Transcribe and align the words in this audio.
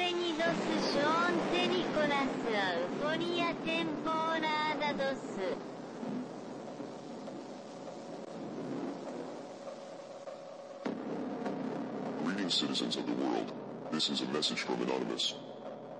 Bienvenidos 0.00 0.56
John 0.94 1.34
de 1.52 1.68
Nicolas 1.68 2.30
Euforia 2.48 3.52
temporada 3.66 4.94
2 4.94 5.04
Greetings, 12.24 12.54
citizens 12.54 12.96
of 12.96 13.04
the 13.04 13.12
world. 13.12 13.52
This 13.92 14.08
is 14.08 14.22
a 14.22 14.26
message 14.28 14.60
from 14.60 14.80
Anonymous. 14.80 15.34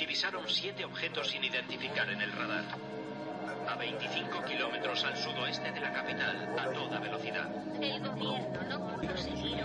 divisaron 0.00 0.48
siete 0.48 0.82
objetos 0.82 1.28
sin 1.28 1.44
identificar 1.44 2.08
en 2.08 2.22
el 2.22 2.32
radar. 2.32 2.64
A 3.68 3.76
25 3.76 4.44
kilómetros 4.44 5.04
al 5.04 5.14
sudoeste 5.14 5.70
de 5.72 5.80
la 5.80 5.92
capital, 5.92 6.56
a 6.58 6.72
toda 6.72 6.98
velocidad. 6.98 7.46
El 7.78 8.00
gobierno 8.08 8.62
no 8.68 8.96
pudo 8.96 9.16
seguir 9.18 9.60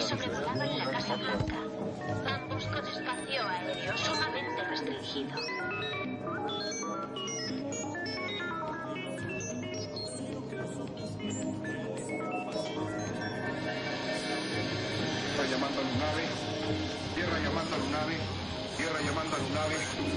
sobrevolaba 0.00 0.64
en 0.64 0.78
la 0.78 0.90
Casa 0.90 1.16
Blanca, 1.16 1.56
ambos 2.26 2.66
con 2.66 2.86
espacio 2.86 3.42
aéreo 3.42 3.98
sumamente 3.98 4.64
restringido. 4.64 6.15
Tierra 19.36 20.15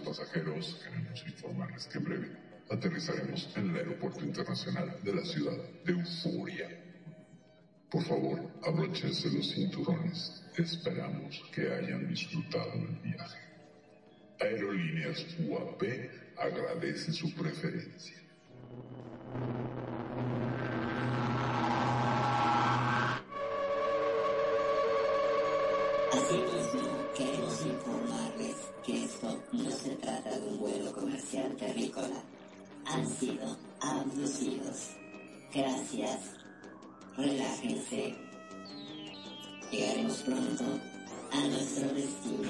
pasajeros. 0.00 0.80
Queremos 0.82 1.24
informarles 1.26 1.86
que 1.86 1.98
en 1.98 2.04
breve 2.04 2.28
aterrizaremos 2.70 3.48
en 3.56 3.70
el 3.70 3.76
Aeropuerto 3.76 4.24
Internacional 4.24 4.98
de 5.02 5.14
la 5.14 5.24
ciudad 5.24 5.56
de 5.84 5.92
Euforia. 5.92 6.68
Por 7.90 8.04
favor, 8.04 8.40
abróchense 8.62 9.30
los 9.30 9.50
cinturones. 9.54 10.42
Esperamos 10.56 11.42
que 11.54 11.72
hayan 11.72 12.06
disfrutado 12.08 12.72
del 12.72 12.98
viaje. 13.02 13.38
Aerolíneas 14.40 15.26
UAP 15.40 15.82
agradece 16.36 17.12
su 17.12 17.34
preferencia. 17.34 18.18
De 30.40 30.48
un 30.48 30.58
vuelo 30.58 30.92
comercial 30.92 31.54
terrícola. 31.56 32.22
Han 32.86 33.08
sido 33.08 33.56
abducidos. 33.80 34.90
Gracias. 35.54 36.20
Relájense. 37.16 38.14
Llegaremos 39.70 40.22
pronto 40.22 40.64
a 41.32 41.40
nuestro 41.48 41.88
destino. 41.94 42.48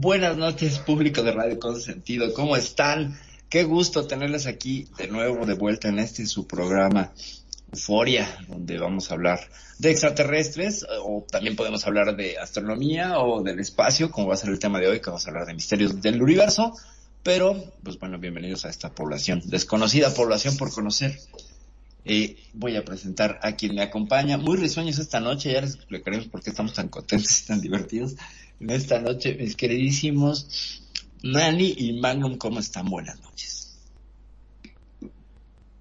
Buenas 0.00 0.36
noches, 0.36 0.78
público 0.78 1.24
de 1.24 1.32
Radio 1.32 1.58
Consentido. 1.58 2.32
¿Cómo 2.32 2.56
están? 2.56 3.18
Qué 3.48 3.64
gusto 3.64 4.06
tenerles 4.06 4.46
aquí 4.46 4.88
de 4.98 5.08
nuevo, 5.08 5.46
de 5.46 5.54
vuelta 5.54 5.88
en 5.88 5.98
este 5.98 6.26
su 6.26 6.46
programa 6.46 7.14
Euforia, 7.72 8.44
donde 8.46 8.78
vamos 8.78 9.10
a 9.10 9.14
hablar 9.14 9.40
de 9.78 9.90
extraterrestres, 9.90 10.84
o 11.02 11.24
también 11.30 11.56
podemos 11.56 11.86
hablar 11.86 12.14
de 12.14 12.36
astronomía 12.36 13.18
o 13.20 13.42
del 13.42 13.58
espacio, 13.58 14.10
como 14.10 14.28
va 14.28 14.34
a 14.34 14.36
ser 14.36 14.50
el 14.50 14.58
tema 14.58 14.78
de 14.78 14.88
hoy, 14.88 15.00
que 15.00 15.06
vamos 15.06 15.26
a 15.26 15.30
hablar 15.30 15.46
de 15.46 15.54
misterios 15.54 16.02
del 16.02 16.22
universo. 16.22 16.74
Pero, 17.22 17.72
pues 17.82 17.98
bueno, 17.98 18.18
bienvenidos 18.18 18.66
a 18.66 18.68
esta 18.68 18.90
población, 18.90 19.40
desconocida 19.46 20.12
población 20.12 20.58
por 20.58 20.70
conocer. 20.70 21.18
Eh, 22.04 22.36
voy 22.52 22.76
a 22.76 22.84
presentar 22.84 23.40
a 23.42 23.52
quien 23.52 23.74
me 23.74 23.80
acompaña. 23.82 24.36
Muy 24.36 24.58
risueños 24.58 24.98
esta 24.98 25.20
noche, 25.20 25.52
ya 25.52 25.62
les 25.62 25.74
explicaremos 25.74 26.28
por 26.28 26.42
qué 26.42 26.50
estamos 26.50 26.74
tan 26.74 26.88
contentos 26.88 27.40
y 27.40 27.46
tan 27.46 27.62
divertidos 27.62 28.14
en 28.60 28.70
esta 28.70 29.00
noche, 29.00 29.34
mis 29.34 29.56
queridísimos 29.56 30.82
Nani 31.22 31.74
y 31.76 31.92
Magnum, 32.00 32.36
¿cómo 32.36 32.60
están? 32.60 32.86
Buenas 32.86 33.20
noches. 33.20 33.78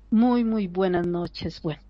Muy, 0.10 0.44
muy 0.44 0.68
buenas 0.68 1.06
noches. 1.06 1.62
Bueno, 1.62 1.82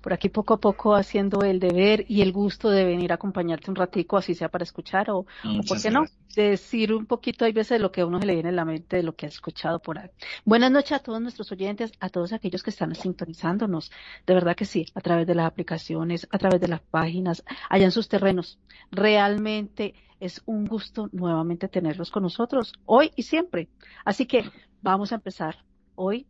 por 0.00 0.12
aquí 0.12 0.28
poco 0.28 0.54
a 0.54 0.60
poco 0.60 0.94
haciendo 0.94 1.42
el 1.42 1.58
deber 1.58 2.04
y 2.08 2.20
el 2.20 2.32
gusto 2.32 2.70
de 2.70 2.84
venir 2.84 3.12
a 3.12 3.16
acompañarte 3.16 3.70
un 3.70 3.76
ratico, 3.76 4.16
así 4.16 4.34
sea 4.34 4.48
para 4.48 4.62
escuchar 4.62 5.10
o, 5.10 5.18
o 5.18 5.26
por 5.66 5.80
qué 5.80 5.90
no, 5.90 6.04
decir 6.36 6.92
un 6.92 7.06
poquito, 7.06 7.44
hay 7.44 7.52
veces 7.52 7.80
lo 7.80 7.90
que 7.90 8.02
a 8.02 8.06
uno 8.06 8.20
se 8.20 8.26
le 8.26 8.34
viene 8.34 8.50
en 8.50 8.56
la 8.56 8.64
mente 8.64 8.96
de 8.96 9.02
lo 9.02 9.16
que 9.16 9.26
ha 9.26 9.28
escuchado 9.28 9.80
por 9.80 9.98
ahí. 9.98 10.10
Buenas 10.44 10.70
noches 10.70 10.92
a 10.92 10.98
todos 11.00 11.20
nuestros 11.20 11.50
oyentes, 11.50 11.92
a 11.98 12.08
todos 12.08 12.32
aquellos 12.32 12.62
que 12.62 12.70
están 12.70 12.94
sintonizándonos. 12.94 13.90
De 14.26 14.34
verdad 14.34 14.54
que 14.54 14.64
sí, 14.64 14.86
a 14.94 15.00
través 15.00 15.26
de 15.26 15.34
las 15.34 15.46
aplicaciones, 15.46 16.28
a 16.30 16.38
través 16.38 16.60
de 16.60 16.68
las 16.68 16.82
páginas, 16.82 17.42
allá 17.68 17.86
en 17.86 17.90
sus 17.90 18.08
terrenos. 18.08 18.58
Realmente 18.92 19.94
es 20.20 20.42
un 20.46 20.66
gusto 20.66 21.08
nuevamente 21.12 21.68
tenerlos 21.68 22.10
con 22.10 22.22
nosotros, 22.22 22.72
hoy 22.84 23.10
y 23.16 23.22
siempre. 23.22 23.68
Así 24.04 24.26
que 24.26 24.44
vamos 24.82 25.12
a 25.12 25.16
empezar 25.16 25.56
hoy 25.94 26.26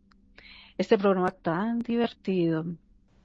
este 0.77 0.97
programa 0.97 1.31
tan 1.31 1.79
divertido. 1.79 2.65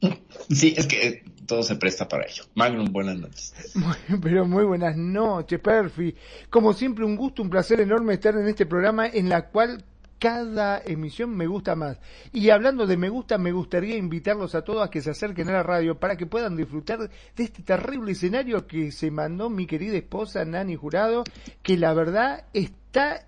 Sí, 0.50 0.74
es 0.76 0.86
que 0.86 1.24
todo 1.46 1.62
se 1.62 1.76
presta 1.76 2.08
para 2.08 2.26
ello. 2.26 2.44
Magnum, 2.54 2.92
buenas 2.92 3.18
noches. 3.18 3.54
Muy, 3.74 3.94
pero 4.20 4.44
muy 4.46 4.64
buenas 4.64 4.96
noches, 4.96 5.60
Perfi. 5.60 6.14
Como 6.50 6.72
siempre, 6.72 7.04
un 7.04 7.16
gusto, 7.16 7.42
un 7.42 7.50
placer 7.50 7.80
enorme 7.80 8.14
estar 8.14 8.34
en 8.34 8.48
este 8.48 8.66
programa 8.66 9.06
en 9.06 9.28
la 9.28 9.48
cual 9.48 9.84
cada 10.22 10.80
emisión 10.84 11.36
me 11.36 11.48
gusta 11.48 11.74
más. 11.74 11.98
Y 12.32 12.50
hablando 12.50 12.86
de 12.86 12.96
me 12.96 13.08
gusta, 13.08 13.38
me 13.38 13.50
gustaría 13.50 13.96
invitarlos 13.96 14.54
a 14.54 14.62
todos 14.62 14.86
a 14.86 14.88
que 14.88 15.00
se 15.00 15.10
acerquen 15.10 15.48
a 15.48 15.52
la 15.54 15.64
radio 15.64 15.98
para 15.98 16.14
que 16.16 16.26
puedan 16.26 16.54
disfrutar 16.54 17.00
de 17.00 17.42
este 17.42 17.64
terrible 17.64 18.12
escenario 18.12 18.64
que 18.64 18.92
se 18.92 19.10
mandó 19.10 19.50
mi 19.50 19.66
querida 19.66 19.96
esposa 19.96 20.44
Nani 20.44 20.76
Jurado, 20.76 21.24
que 21.60 21.76
la 21.76 21.92
verdad 21.92 22.44
está 22.52 23.26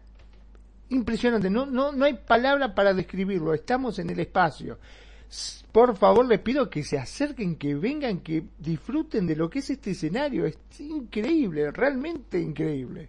impresionante. 0.88 1.50
No, 1.50 1.66
no, 1.66 1.90
no 1.90 2.04
hay 2.04 2.14
palabra 2.14 2.76
para 2.76 2.94
describirlo. 2.94 3.54
Estamos 3.54 3.98
en 3.98 4.10
el 4.10 4.20
espacio. 4.20 4.78
Por 5.72 5.96
favor, 5.96 6.24
les 6.28 6.38
pido 6.38 6.70
que 6.70 6.84
se 6.84 6.96
acerquen, 6.96 7.56
que 7.56 7.74
vengan, 7.74 8.20
que 8.20 8.44
disfruten 8.56 9.26
de 9.26 9.34
lo 9.34 9.50
que 9.50 9.58
es 9.58 9.70
este 9.70 9.90
escenario. 9.90 10.46
Es 10.46 10.56
increíble, 10.78 11.72
realmente 11.72 12.38
increíble 12.38 13.08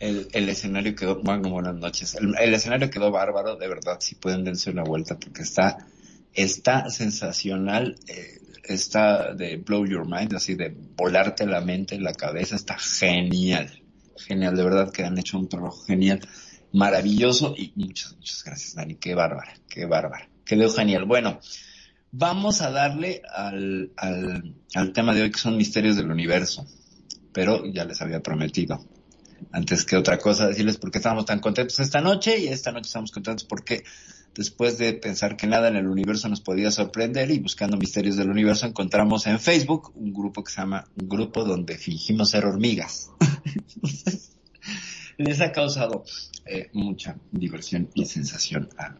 el, 0.00 0.48
escenario 0.48 0.94
quedó, 0.94 1.20
bueno, 1.22 1.50
buenas 1.50 1.74
noches, 1.74 2.14
el, 2.14 2.34
el, 2.38 2.54
escenario 2.54 2.90
quedó 2.90 3.10
bárbaro, 3.10 3.56
de 3.56 3.68
verdad, 3.68 3.98
si 4.00 4.14
pueden 4.14 4.44
dense 4.44 4.70
una 4.70 4.82
vuelta 4.82 5.18
porque 5.18 5.42
está, 5.42 5.86
está 6.32 6.88
sensacional, 6.88 7.96
eh, 8.08 8.40
está 8.64 9.34
de 9.34 9.58
blow 9.58 9.86
your 9.86 10.06
mind, 10.06 10.34
así 10.34 10.54
de 10.54 10.74
volarte 10.96 11.46
la 11.46 11.60
mente, 11.60 12.00
la 12.00 12.14
cabeza, 12.14 12.56
está 12.56 12.78
genial, 12.78 13.70
genial, 14.16 14.56
de 14.56 14.64
verdad 14.64 14.90
que 14.90 15.04
han 15.04 15.18
hecho 15.18 15.38
un 15.38 15.48
trabajo 15.48 15.82
genial, 15.84 16.20
maravilloso 16.72 17.54
y 17.56 17.72
muchas, 17.76 18.16
muchas 18.16 18.42
gracias 18.42 18.74
Dani, 18.74 18.94
qué 18.94 19.14
bárbara, 19.14 19.52
qué 19.68 19.84
bárbara, 19.84 20.30
quedó 20.46 20.70
genial. 20.70 21.04
Bueno, 21.04 21.40
vamos 22.10 22.62
a 22.62 22.70
darle 22.70 23.20
al, 23.34 23.92
al, 23.96 24.54
al 24.74 24.92
tema 24.94 25.14
de 25.14 25.22
hoy 25.22 25.30
que 25.30 25.38
son 25.38 25.58
misterios 25.58 25.96
del 25.96 26.10
universo, 26.10 26.66
pero 27.34 27.66
ya 27.66 27.84
les 27.84 28.00
había 28.00 28.20
prometido 28.20 28.82
antes 29.52 29.84
que 29.84 29.96
otra 29.96 30.18
cosa 30.18 30.48
decirles 30.48 30.76
por 30.76 30.90
qué 30.90 30.98
estamos 30.98 31.24
tan 31.24 31.40
contentos 31.40 31.80
esta 31.80 32.00
noche 32.00 32.38
y 32.38 32.48
esta 32.48 32.72
noche 32.72 32.86
estamos 32.86 33.10
contentos 33.10 33.44
porque 33.44 33.84
después 34.34 34.78
de 34.78 34.92
pensar 34.94 35.36
que 35.36 35.46
nada 35.46 35.68
en 35.68 35.76
el 35.76 35.86
universo 35.86 36.28
nos 36.28 36.40
podía 36.40 36.70
sorprender 36.70 37.30
y 37.30 37.38
buscando 37.38 37.76
misterios 37.76 38.16
del 38.16 38.30
universo 38.30 38.66
encontramos 38.66 39.26
en 39.26 39.40
Facebook 39.40 39.92
un 39.94 40.12
grupo 40.12 40.44
que 40.44 40.52
se 40.52 40.60
llama 40.60 40.86
un 41.00 41.08
grupo 41.08 41.44
donde 41.44 41.78
fingimos 41.78 42.30
ser 42.30 42.44
hormigas. 42.44 43.10
les 45.18 45.40
ha 45.40 45.52
causado 45.52 46.04
eh, 46.46 46.70
mucha 46.72 47.16
diversión 47.30 47.90
y 47.94 48.06
sensación 48.06 48.68
a 48.78 48.96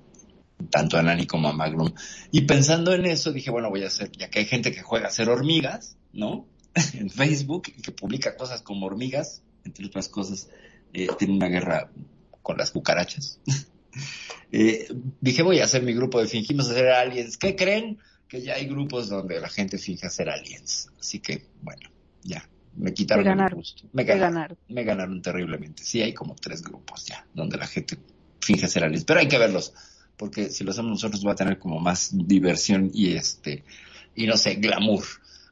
tanto 0.69 0.99
a 0.99 1.03
Nani 1.03 1.27
como 1.27 1.49
a 1.49 1.53
Magnum. 1.53 1.93
Y 2.31 2.43
pensando 2.43 2.93
en 2.93 3.07
eso 3.07 3.33
dije, 3.33 3.51
bueno, 3.51 3.71
voy 3.71 3.85
a 3.85 3.87
hacer, 3.87 4.13
ya 4.13 4.29
que 4.29 4.41
hay 4.41 4.45
gente 4.45 4.73
que 4.73 4.83
juega 4.83 5.09
a 5.09 5.11
ser 5.11 5.31
hormigas, 5.31 5.97
¿no? 6.13 6.47
en 6.95 7.09
Facebook 7.11 7.73
y 7.77 7.81
que 7.81 7.93
publica 7.93 8.37
cosas 8.37 8.63
como 8.63 8.87
hormigas, 8.87 9.43
entre 9.65 9.87
otras 9.87 10.09
cosas, 10.09 10.49
eh, 10.93 11.09
tiene 11.19 11.35
una 11.35 11.49
guerra 11.49 11.91
con 12.43 12.57
las 12.57 12.71
cucarachas. 12.71 13.41
eh, 14.53 14.89
dije, 15.21 15.43
voy 15.43 15.61
a 15.61 15.65
hacer 15.65 15.83
mi 15.83 15.93
grupo 15.95 16.21
de 16.21 16.27
fingimos 16.27 16.69
ser 16.69 16.89
aliens. 16.89 17.37
¿Qué 17.37 17.57
creen? 17.57 17.99
Que 18.29 18.43
ya 18.43 18.55
hay 18.55 18.67
grupos 18.67 19.09
donde 19.09 19.41
la 19.41 19.49
gente 19.49 19.79
finge 19.79 20.09
ser 20.11 20.29
aliens. 20.29 20.91
Así 20.99 21.21
que, 21.21 21.47
bueno, 21.63 21.91
ya. 22.23 22.49
Me 22.77 22.95
quitaron 22.95 23.25
ganaron, 23.25 23.59
el 23.59 23.65
gusto. 23.65 23.89
Me 23.93 24.05
ganaron, 24.05 24.35
ganaron. 24.35 24.59
Me 24.69 24.85
ganaron 24.85 25.23
terriblemente. 25.23 25.83
Sí, 25.83 26.03
hay 26.03 26.15
como 26.15 26.37
tres 26.37 26.63
grupos 26.63 27.05
ya, 27.05 27.27
donde 27.35 27.59
la 27.59 27.67
gente 27.67 27.99
finge 28.41 28.69
ser 28.69 28.85
aliens. 28.85 29.05
Pero 29.05 29.21
hay 29.21 29.29
que 29.29 29.39
verlos. 29.39 29.75
Porque 30.17 30.51
si 30.51 30.65
lo 30.65 30.71
hacemos 30.71 30.91
nosotros 30.93 31.27
va 31.27 31.33
a 31.33 31.37
tener 31.37 31.59
como 31.59 31.81
más 31.81 32.11
diversión 32.13 32.91
y 32.93 33.15
este, 33.15 33.65
y 34.15 34.27
no 34.27 34.37
sé, 34.37 34.57
glamour. 34.57 35.05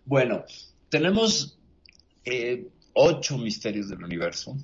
Bueno, 0.05 0.45
tenemos 0.91 1.59
eh, 2.25 2.69
ocho 3.01 3.39
misterios 3.39 3.89
del 3.89 4.03
universo 4.03 4.57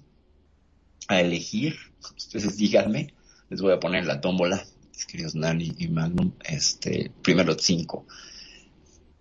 a 1.06 1.20
elegir. 1.20 1.76
Ustedes 2.16 2.56
díganme, 2.56 3.14
les 3.48 3.60
voy 3.60 3.72
a 3.72 3.78
poner 3.78 4.06
la 4.06 4.20
tómbola, 4.20 4.64
mis 4.92 5.06
queridos 5.06 5.36
Nani 5.36 5.72
y 5.78 5.86
Magnum, 5.86 6.32
este, 6.44 7.12
primero 7.22 7.56
cinco. 7.56 8.06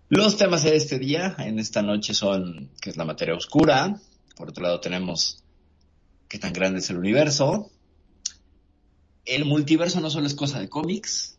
Los 0.08 0.36
temas 0.36 0.64
de 0.64 0.74
este 0.74 0.98
día, 0.98 1.36
en 1.38 1.60
esta 1.60 1.80
noche, 1.80 2.12
son 2.12 2.70
qué 2.80 2.90
es 2.90 2.96
la 2.96 3.04
materia 3.04 3.36
oscura. 3.36 4.00
Por 4.36 4.48
otro 4.48 4.64
lado 4.64 4.80
tenemos 4.80 5.44
qué 6.28 6.40
tan 6.40 6.52
grande 6.52 6.80
es 6.80 6.90
el 6.90 6.98
universo. 6.98 7.70
El 9.24 9.44
multiverso 9.44 10.00
no 10.00 10.10
solo 10.10 10.26
es 10.26 10.34
cosa 10.34 10.58
de 10.58 10.68
cómics. 10.68 11.38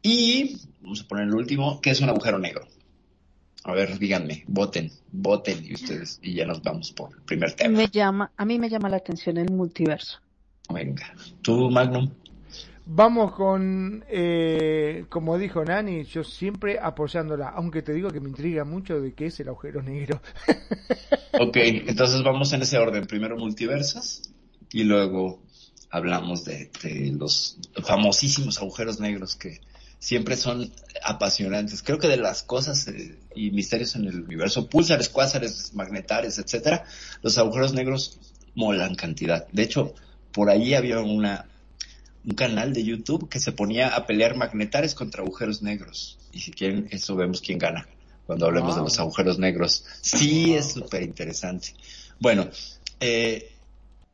Y, 0.00 0.58
vamos 0.80 1.00
a 1.00 1.08
poner 1.08 1.26
el 1.26 1.34
último, 1.34 1.80
que 1.80 1.90
es 1.90 2.00
un 2.00 2.08
agujero 2.08 2.38
negro. 2.38 2.68
A 3.64 3.72
ver, 3.72 3.98
díganme, 3.98 4.44
voten, 4.48 4.90
voten 5.12 5.64
y 5.64 5.74
ustedes, 5.74 6.18
y 6.22 6.34
ya 6.34 6.46
nos 6.46 6.62
vamos 6.62 6.92
por 6.92 7.12
el 7.14 7.22
primer 7.22 7.52
tema. 7.52 7.78
Me 7.78 7.88
llama, 7.88 8.32
a 8.36 8.44
mí 8.44 8.58
me 8.58 8.68
llama 8.68 8.88
la 8.88 8.96
atención 8.96 9.36
el 9.36 9.50
multiverso. 9.50 10.18
Venga, 10.68 11.14
tú, 11.42 11.70
Magnum. 11.70 12.10
Vamos 12.84 13.32
con, 13.34 14.04
eh, 14.08 15.04
como 15.08 15.38
dijo 15.38 15.64
Nani, 15.64 16.02
yo 16.04 16.24
siempre 16.24 16.80
apoyándola, 16.80 17.50
aunque 17.50 17.82
te 17.82 17.92
digo 17.92 18.10
que 18.10 18.20
me 18.20 18.28
intriga 18.28 18.64
mucho 18.64 19.00
de 19.00 19.12
qué 19.12 19.26
es 19.26 19.38
el 19.38 19.48
agujero 19.48 19.80
negro. 19.82 20.20
ok, 21.40 21.56
entonces 21.86 22.24
vamos 22.24 22.52
en 22.52 22.62
ese 22.62 22.78
orden. 22.78 23.06
Primero 23.06 23.36
multiversos 23.36 24.22
y 24.72 24.82
luego 24.82 25.40
hablamos 25.90 26.44
de, 26.44 26.70
de 26.82 27.12
los 27.12 27.58
famosísimos 27.84 28.58
agujeros 28.58 28.98
negros 28.98 29.36
que 29.36 29.60
siempre 30.02 30.36
son 30.36 30.72
apasionantes. 31.04 31.80
Creo 31.80 32.00
que 32.00 32.08
de 32.08 32.16
las 32.16 32.42
cosas 32.42 32.88
eh, 32.88 33.16
y 33.36 33.52
misterios 33.52 33.94
en 33.94 34.06
el 34.06 34.20
universo, 34.20 34.68
púlsares, 34.68 35.08
cuásares, 35.08 35.72
magnetares, 35.74 36.38
etcétera, 36.38 36.84
los 37.22 37.38
agujeros 37.38 37.72
negros 37.72 38.18
molan 38.56 38.96
cantidad. 38.96 39.46
De 39.52 39.62
hecho, 39.62 39.94
por 40.32 40.50
ahí 40.50 40.74
había 40.74 40.98
una 40.98 41.46
un 42.24 42.34
canal 42.34 42.72
de 42.72 42.84
YouTube 42.84 43.28
que 43.28 43.38
se 43.38 43.52
ponía 43.52 43.94
a 43.94 44.06
pelear 44.06 44.36
magnetares 44.36 44.94
contra 44.94 45.22
agujeros 45.22 45.62
negros. 45.62 46.18
Y 46.32 46.40
si 46.40 46.50
quieren, 46.50 46.88
eso 46.90 47.14
vemos 47.14 47.40
quién 47.40 47.58
gana 47.58 47.86
cuando 48.26 48.46
hablemos 48.46 48.70
wow. 48.70 48.78
de 48.78 48.82
los 48.82 48.98
agujeros 48.98 49.38
negros. 49.38 49.84
Sí, 50.00 50.46
wow. 50.46 50.56
es 50.56 50.72
súper 50.72 51.02
interesante. 51.02 51.74
Bueno, 52.18 52.48
eh, 52.98 53.52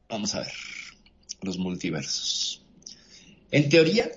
vamos 0.09 0.35
a 0.35 0.41
ver, 0.41 0.53
los 1.41 1.57
multiversos. 1.57 2.63
En 3.51 3.71
teoría, 3.71 4.11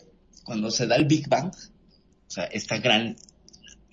cuando 0.44 0.72
se 0.72 0.88
da 0.88 0.96
el 0.96 1.06
Big 1.06 1.28
Bang, 1.28 1.52
o 1.52 2.32
sea, 2.32 2.46
esta 2.46 2.78
gran... 2.78 3.16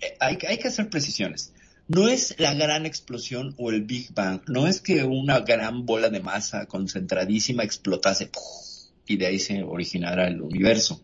eh, 0.01 0.17
hay, 0.21 0.39
hay 0.49 0.59
que 0.59 0.69
hacer 0.69 0.89
precisiones. 0.89 1.53
No 1.89 2.09
es 2.09 2.35
la 2.39 2.53
gran 2.55 2.85
explosión 2.85 3.55
o 3.57 3.71
el 3.71 3.83
Big 3.83 4.13
Bang, 4.13 4.43
no 4.47 4.67
es 4.67 4.81
que 4.81 5.05
una 5.05 5.41
gran 5.41 5.87
bola 5.87 6.11
de 6.11 6.21
masa 6.21 6.67
concentradísima 6.67 7.65
explotase 7.65 8.31
y 9.07 9.17
de 9.17 9.27
ahí 9.27 9.39
se 9.39 9.63
originara 9.63 10.29
el 10.29 10.43
universo. 10.43 11.01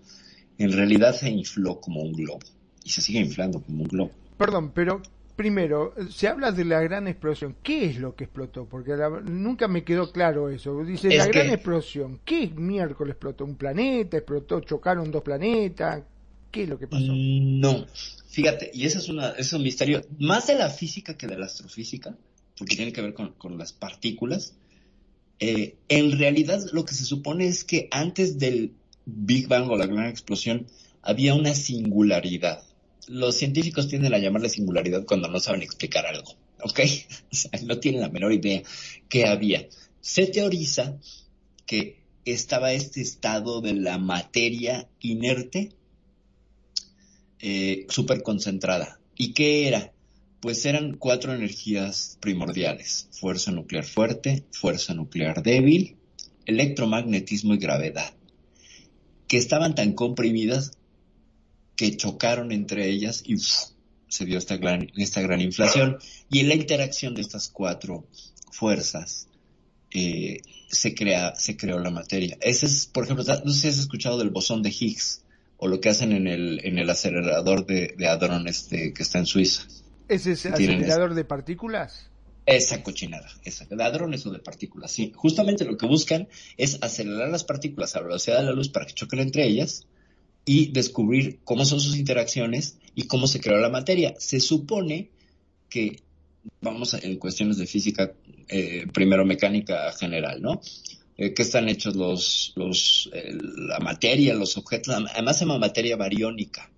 En 0.59 0.73
realidad 0.73 1.15
se 1.15 1.31
infló 1.31 1.81
como 1.81 2.03
un 2.03 2.13
globo 2.13 2.41
y 2.85 2.91
se 2.91 3.01
sigue 3.01 3.21
inflando 3.21 3.63
como 3.63 3.83
un 3.83 3.89
globo. 3.89 4.11
Perdón, 4.37 4.73
pero 4.75 5.01
primero, 5.37 5.95
se 6.11 6.29
habla 6.29 6.53
de 6.53 6.64
la 6.64 6.81
gran 6.81 7.09
explosión. 7.09 7.57
¿Qué 7.62 7.87
es 7.87 7.99
lo 7.99 8.14
que 8.14 8.25
explotó? 8.25 8.67
Porque 8.67 8.97
la- 8.97 9.09
nunca 9.21 9.69
me 9.69 9.85
quedó 9.85 10.12
claro 10.12 10.49
eso. 10.49 10.85
Dice, 10.85 11.09
Es 11.09 11.17
la 11.19 11.26
gran 11.26 11.50
explosión. 11.50 12.21
¿Qué 12.25 12.49
miércoles 12.49 13.12
explotó? 13.12 13.45
¿Un 13.45 13.57
planeta? 13.57 14.17
¿Explotó? 14.17 14.61
¿Chocaron 14.61 15.11
dos 15.11 15.23
planetas? 15.23 16.03
¿Qué 16.50 16.62
es 16.64 16.69
lo 16.69 16.79
que 16.79 16.87
pasó? 16.87 17.12
No, 17.12 17.87
fíjate, 18.29 18.71
y 18.73 18.87
ese 18.87 18.99
es, 18.99 19.09
una, 19.09 19.31
ese 19.31 19.41
es 19.41 19.53
un 19.53 19.62
misterio 19.62 20.03
más 20.21 20.47
de 20.47 20.55
la 20.55 20.71
física 20.71 21.17
que 21.17 21.26
de 21.26 21.37
la 21.37 21.47
astrofísica, 21.47 22.17
porque 22.57 22.76
tiene 22.76 22.93
que 22.93 23.03
ver 23.03 23.12
con, 23.12 23.33
con 23.33 23.59
las 23.59 23.73
partículas. 23.73 24.55
Eh, 25.41 25.75
en 25.88 26.17
realidad 26.17 26.61
lo 26.73 26.85
que 26.85 26.95
se 26.95 27.05
supone 27.05 27.49
es 27.49 27.64
que 27.64 27.88
antes 27.91 28.38
del 28.38 28.73
Big 29.05 29.49
Bang 29.49 29.69
o 29.69 29.76
la 29.76 29.87
gran 29.87 30.07
explosión 30.07 30.67
había 31.03 31.35
una 31.35 31.55
singularidad. 31.55 32.62
Los 33.08 33.37
científicos 33.37 33.88
tienden 33.88 34.14
a 34.14 34.18
llamarle 34.18 34.49
singularidad 34.49 35.04
cuando 35.04 35.28
no 35.28 35.40
saben 35.40 35.62
explicar 35.62 36.06
algo, 36.06 36.37
¿ok? 36.62 36.80
O 37.32 37.37
sea, 37.37 37.50
no 37.64 37.78
tienen 37.78 38.00
la 38.00 38.08
menor 38.08 38.32
idea 38.32 38.62
qué 39.08 39.26
había. 39.26 39.68
Se 40.00 40.26
teoriza 40.26 40.99
que 41.66 42.04
estaba 42.25 42.73
este 42.73 43.00
estado 43.00 43.61
de 43.61 43.75
la 43.75 43.99
materia 43.99 44.88
inerte 45.00 45.73
eh, 47.40 47.87
súper 47.88 48.23
concentrada. 48.23 48.99
¿Y 49.16 49.32
qué 49.32 49.68
era? 49.68 49.92
Pues 50.40 50.64
eran 50.64 50.96
cuatro 50.96 51.34
energías 51.34 52.18
primordiales. 52.20 53.08
Fuerza 53.12 53.50
nuclear 53.50 53.84
fuerte, 53.84 54.44
fuerza 54.50 54.94
nuclear 54.94 55.42
débil, 55.42 55.96
electromagnetismo 56.46 57.54
y 57.54 57.58
gravedad. 57.58 58.14
Que 59.28 59.37
estaban 59.37 59.75
tan 59.75 59.92
comprimidas 59.92 60.73
que 61.76 61.97
chocaron 61.97 62.52
entre 62.52 62.88
ellas 62.88 63.23
y 63.25 63.37
¡uf! 63.37 63.75
se 64.14 64.25
dio 64.25 64.38
esta 64.38 64.57
gran, 64.57 64.90
esta 64.97 65.21
gran 65.23 65.40
inflación. 65.40 65.99
Y 66.31 66.40
en 66.40 66.49
la 66.49 66.54
interacción 66.54 67.14
de 67.14 67.23
estas 67.23 67.49
cuatro 67.49 68.07
fuerzas 68.52 69.26
eh, 69.90 70.40
se, 70.69 70.95
crea, 70.95 71.35
se 71.35 71.57
creó 71.57 71.81
la 71.81 71.90
materia. 71.90 72.38
Ese 72.40 72.66
es, 72.66 72.87
por 72.87 73.04
ejemplo, 73.04 73.25
no 73.45 73.52
sé 73.52 73.61
si 73.61 73.69
has 73.69 73.78
escuchado 73.78 74.19
del 74.19 74.31
bosón 74.31 74.62
de 74.62 74.71
Higgs 74.71 75.23
o 75.57 75.66
lo 75.66 75.81
que 75.81 75.88
hacen 75.88 76.12
en 76.12 76.28
el, 76.28 76.61
en 76.64 76.78
el 76.78 76.88
acelerador 76.90 77.66
de, 77.66 77.95
de 77.97 78.45
este, 78.47 78.93
que 78.93 79.02
está 79.02 79.19
en 79.19 79.26
Suiza. 79.26 79.66
¿Ese 80.09 80.33
es 80.33 80.43
Tienen 80.43 80.76
acelerador 80.76 81.14
de 81.14 81.25
partículas? 81.25 82.11
Esa 82.47 82.83
cochinada, 82.83 83.26
esa, 83.43 83.64
de 83.64 83.83
hadrones 83.83 84.26
o 84.26 84.31
de 84.31 84.38
partículas, 84.38 84.93
sí. 84.93 85.12
Justamente 85.16 85.64
lo 85.64 85.78
que 85.78 85.87
buscan 85.87 86.28
es 86.59 86.78
acelerar 86.83 87.31
las 87.31 87.43
partículas 87.43 87.97
a 87.97 88.00
la 88.00 88.09
velocidad 88.09 88.40
de 88.40 88.45
la 88.45 88.52
luz 88.52 88.69
para 88.69 88.85
que 88.85 88.93
choquen 88.93 89.21
entre 89.21 89.47
ellas 89.47 89.87
y 90.45 90.73
descubrir 90.73 91.41
cómo 91.45 91.65
son 91.65 91.81
sus 91.81 91.97
interacciones 91.97 92.79
y 92.95 93.05
cómo 93.05 93.27
se 93.27 93.41
creó 93.41 93.59
la 93.59 93.71
materia. 93.71 94.15
Se 94.19 94.41
supone 94.41 95.11
que, 95.69 96.03
vamos 96.61 96.95
en 96.95 97.17
cuestiones 97.17 97.57
de 97.57 97.67
física, 97.67 98.13
eh, 98.49 98.87
primero 98.93 99.25
mecánica 99.25 99.93
general, 99.93 100.43
¿no? 100.43 100.61
Eh, 101.17 101.33
¿Qué 101.33 101.43
están 101.43 101.69
hechos 101.69 101.97
los, 101.97 102.53
los, 102.57 103.09
eh, 103.13 103.33
la 103.69 103.79
materia, 103.79 104.35
los 104.35 104.57
objetos? 104.57 104.95
Además 104.95 105.39
se 105.39 105.45
llama 105.45 105.59
materia 105.59 105.97
bariónica, 105.97 106.71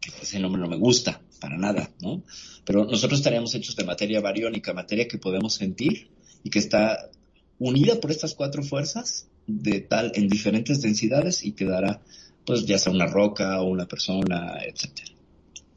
que 0.00 0.10
ese 0.22 0.38
nombre 0.38 0.60
no 0.60 0.68
me 0.68 0.76
gusta 0.76 1.20
para 1.40 1.56
nada, 1.56 1.90
¿no? 2.00 2.22
Pero 2.64 2.84
nosotros 2.84 3.20
estaríamos 3.20 3.54
hechos 3.54 3.76
de 3.76 3.84
materia 3.84 4.20
bariónica, 4.20 4.72
materia 4.72 5.08
que 5.08 5.18
podemos 5.18 5.54
sentir 5.54 6.08
y 6.44 6.50
que 6.50 6.58
está 6.58 7.10
unida 7.58 8.00
por 8.00 8.10
estas 8.10 8.34
cuatro 8.34 8.62
fuerzas 8.62 9.26
de 9.46 9.80
tal 9.80 10.12
en 10.14 10.28
diferentes 10.28 10.80
densidades 10.80 11.44
y 11.44 11.52
que 11.52 11.64
dará 11.64 12.00
pues 12.48 12.64
ya 12.64 12.78
sea 12.78 12.94
una 12.94 13.06
roca 13.06 13.60
o 13.60 13.66
una 13.66 13.84
persona, 13.84 14.56
etcétera. 14.64 15.12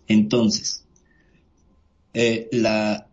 Entonces, 0.08 0.86
eh, 2.14 2.48
la, 2.54 3.10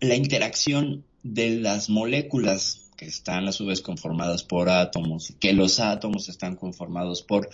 la 0.00 0.14
interacción 0.14 1.04
de 1.22 1.60
las 1.60 1.90
moléculas 1.90 2.86
que 2.96 3.04
están 3.04 3.48
a 3.48 3.52
su 3.52 3.66
vez 3.66 3.82
conformadas 3.82 4.44
por 4.44 4.70
átomos, 4.70 5.34
que 5.38 5.52
los 5.52 5.78
átomos 5.78 6.30
están 6.30 6.56
conformados 6.56 7.20
por 7.22 7.50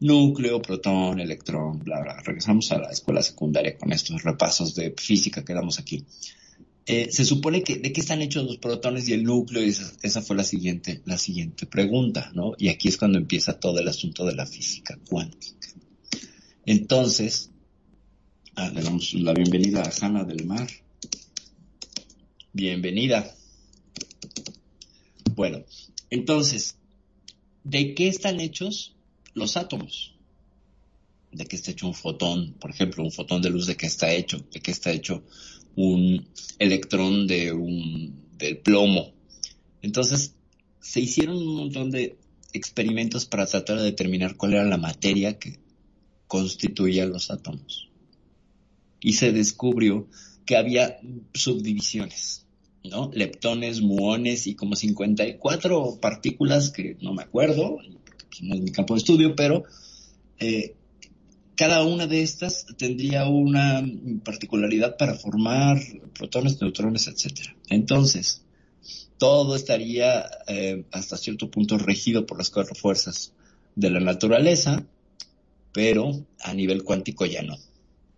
núcleo, 0.00 0.62
protón, 0.62 1.20
electrón, 1.20 1.78
bla, 1.80 2.00
bla. 2.00 2.22
Regresamos 2.24 2.72
a 2.72 2.78
la 2.78 2.88
escuela 2.88 3.20
secundaria 3.20 3.76
con 3.76 3.92
estos 3.92 4.22
repasos 4.22 4.74
de 4.74 4.94
física 4.96 5.44
que 5.44 5.52
damos 5.52 5.78
aquí. 5.78 6.06
Eh, 6.88 7.08
se 7.10 7.24
supone 7.24 7.64
que 7.64 7.78
de 7.78 7.92
qué 7.92 8.00
están 8.00 8.22
hechos 8.22 8.44
los 8.44 8.58
protones 8.58 9.08
y 9.08 9.12
el 9.12 9.24
núcleo, 9.24 9.64
y 9.64 9.70
esa, 9.70 10.22
fue 10.22 10.36
la 10.36 10.44
siguiente, 10.44 11.02
la 11.04 11.18
siguiente 11.18 11.66
pregunta, 11.66 12.30
¿no? 12.32 12.54
Y 12.58 12.68
aquí 12.68 12.86
es 12.86 12.96
cuando 12.96 13.18
empieza 13.18 13.58
todo 13.58 13.80
el 13.80 13.88
asunto 13.88 14.24
de 14.24 14.36
la 14.36 14.46
física 14.46 14.96
cuántica. 15.08 15.68
Entonces, 16.64 17.50
ah, 18.54 18.70
le 18.72 18.82
damos 18.82 19.14
la 19.14 19.32
bienvenida 19.32 19.82
a 19.82 19.90
Hanna 19.90 20.22
del 20.22 20.46
Mar. 20.46 20.68
Bienvenida. 22.52 23.34
Bueno, 25.34 25.64
entonces, 26.10 26.76
¿de 27.64 27.94
qué 27.94 28.06
están 28.06 28.38
hechos 28.38 28.94
los 29.34 29.56
átomos? 29.56 30.14
¿De 31.32 31.46
qué 31.46 31.56
está 31.56 31.72
hecho 31.72 31.88
un 31.88 31.94
fotón? 31.94 32.54
Por 32.60 32.70
ejemplo, 32.70 33.02
un 33.02 33.10
fotón 33.10 33.42
de 33.42 33.50
luz, 33.50 33.66
¿de 33.66 33.76
qué 33.76 33.86
está 33.86 34.12
hecho? 34.12 34.38
¿De 34.52 34.60
qué 34.60 34.70
está 34.70 34.92
hecho 34.92 35.24
un 35.76 36.26
electrón 36.58 37.26
de 37.26 37.52
un, 37.52 38.22
del 38.38 38.58
plomo? 38.58 39.12
Entonces, 39.82 40.34
se 40.80 41.00
hicieron 41.00 41.36
un 41.36 41.56
montón 41.56 41.90
de 41.90 42.16
experimentos 42.52 43.26
para 43.26 43.46
tratar 43.46 43.78
de 43.78 43.84
determinar 43.84 44.36
cuál 44.36 44.54
era 44.54 44.64
la 44.64 44.78
materia 44.78 45.38
que 45.38 45.58
constituía 46.26 47.06
los 47.06 47.30
átomos. 47.30 47.90
Y 49.00 49.14
se 49.14 49.32
descubrió 49.32 50.08
que 50.44 50.56
había 50.56 50.98
subdivisiones, 51.34 52.46
¿no? 52.84 53.10
Leptones, 53.12 53.80
muones 53.80 54.46
y 54.46 54.54
como 54.54 54.76
54 54.76 55.98
partículas 56.00 56.70
que 56.70 56.96
no 57.00 57.12
me 57.12 57.24
acuerdo, 57.24 57.78
porque 58.04 58.24
pues, 58.28 58.42
no 58.42 58.54
es 58.54 58.60
mi 58.60 58.70
campo 58.70 58.94
de 58.94 58.98
estudio, 58.98 59.36
pero 59.36 59.64
eh, 60.38 60.75
cada 61.56 61.84
una 61.84 62.06
de 62.06 62.22
estas 62.22 62.66
tendría 62.76 63.26
una 63.26 63.82
particularidad 64.24 64.96
para 64.96 65.14
formar 65.14 65.80
protones, 66.14 66.60
neutrones, 66.60 67.08
etcétera. 67.08 67.56
Entonces, 67.70 68.42
todo 69.18 69.56
estaría 69.56 70.26
eh, 70.46 70.84
hasta 70.92 71.16
cierto 71.16 71.50
punto 71.50 71.78
regido 71.78 72.26
por 72.26 72.38
las 72.38 72.50
cuatro 72.50 72.74
fuerzas 72.74 73.32
de 73.74 73.90
la 73.90 74.00
naturaleza, 74.00 74.86
pero 75.72 76.26
a 76.40 76.52
nivel 76.52 76.84
cuántico 76.84 77.24
ya 77.24 77.42
no. 77.42 77.56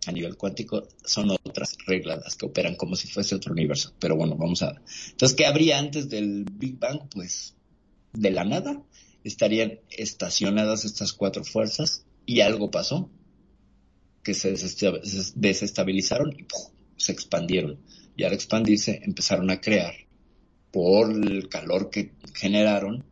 A 0.05 0.11
nivel 0.11 0.35
cuántico 0.35 0.87
son 1.05 1.31
otras 1.31 1.77
reglas 1.85 2.19
las 2.23 2.35
que 2.35 2.45
operan 2.45 2.75
como 2.75 2.95
si 2.95 3.07
fuese 3.07 3.35
otro 3.35 3.53
universo. 3.53 3.93
Pero 3.99 4.15
bueno, 4.15 4.35
vamos 4.35 4.61
a. 4.63 4.81
Entonces, 5.11 5.35
¿qué 5.37 5.45
habría 5.45 5.77
antes 5.77 6.09
del 6.09 6.45
Big 6.51 6.77
Bang? 6.77 7.01
Pues 7.09 7.55
de 8.13 8.31
la 8.31 8.43
nada 8.43 8.81
estarían 9.23 9.79
estacionadas 9.89 10.83
estas 10.83 11.13
cuatro 11.13 11.43
fuerzas 11.43 12.05
y 12.25 12.41
algo 12.41 12.71
pasó 12.71 13.09
que 14.23 14.33
se 14.33 14.51
desesta- 14.51 15.03
se 15.03 15.31
desestabilizaron 15.35 16.33
y 16.37 16.45
se 16.97 17.11
expandieron. 17.11 17.79
Y 18.15 18.23
al 18.23 18.33
expandirse 18.33 19.01
empezaron 19.03 19.49
a 19.49 19.61
crear, 19.61 19.93
por 20.71 21.11
el 21.11 21.49
calor 21.49 21.89
que 21.89 22.11
generaron, 22.33 23.03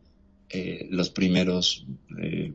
eh, 0.50 0.86
los 0.90 1.10
primeros 1.10 1.86
eh, 2.22 2.52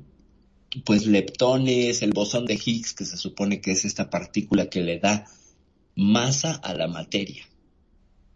pues 0.85 1.05
leptones, 1.05 2.01
el 2.01 2.11
bosón 2.11 2.45
de 2.45 2.59
Higgs, 2.63 2.93
que 2.93 3.05
se 3.05 3.17
supone 3.17 3.61
que 3.61 3.71
es 3.71 3.85
esta 3.85 4.09
partícula 4.09 4.69
que 4.69 4.81
le 4.81 4.99
da 4.99 5.25
masa 5.95 6.53
a 6.55 6.73
la 6.73 6.87
materia. 6.87 7.47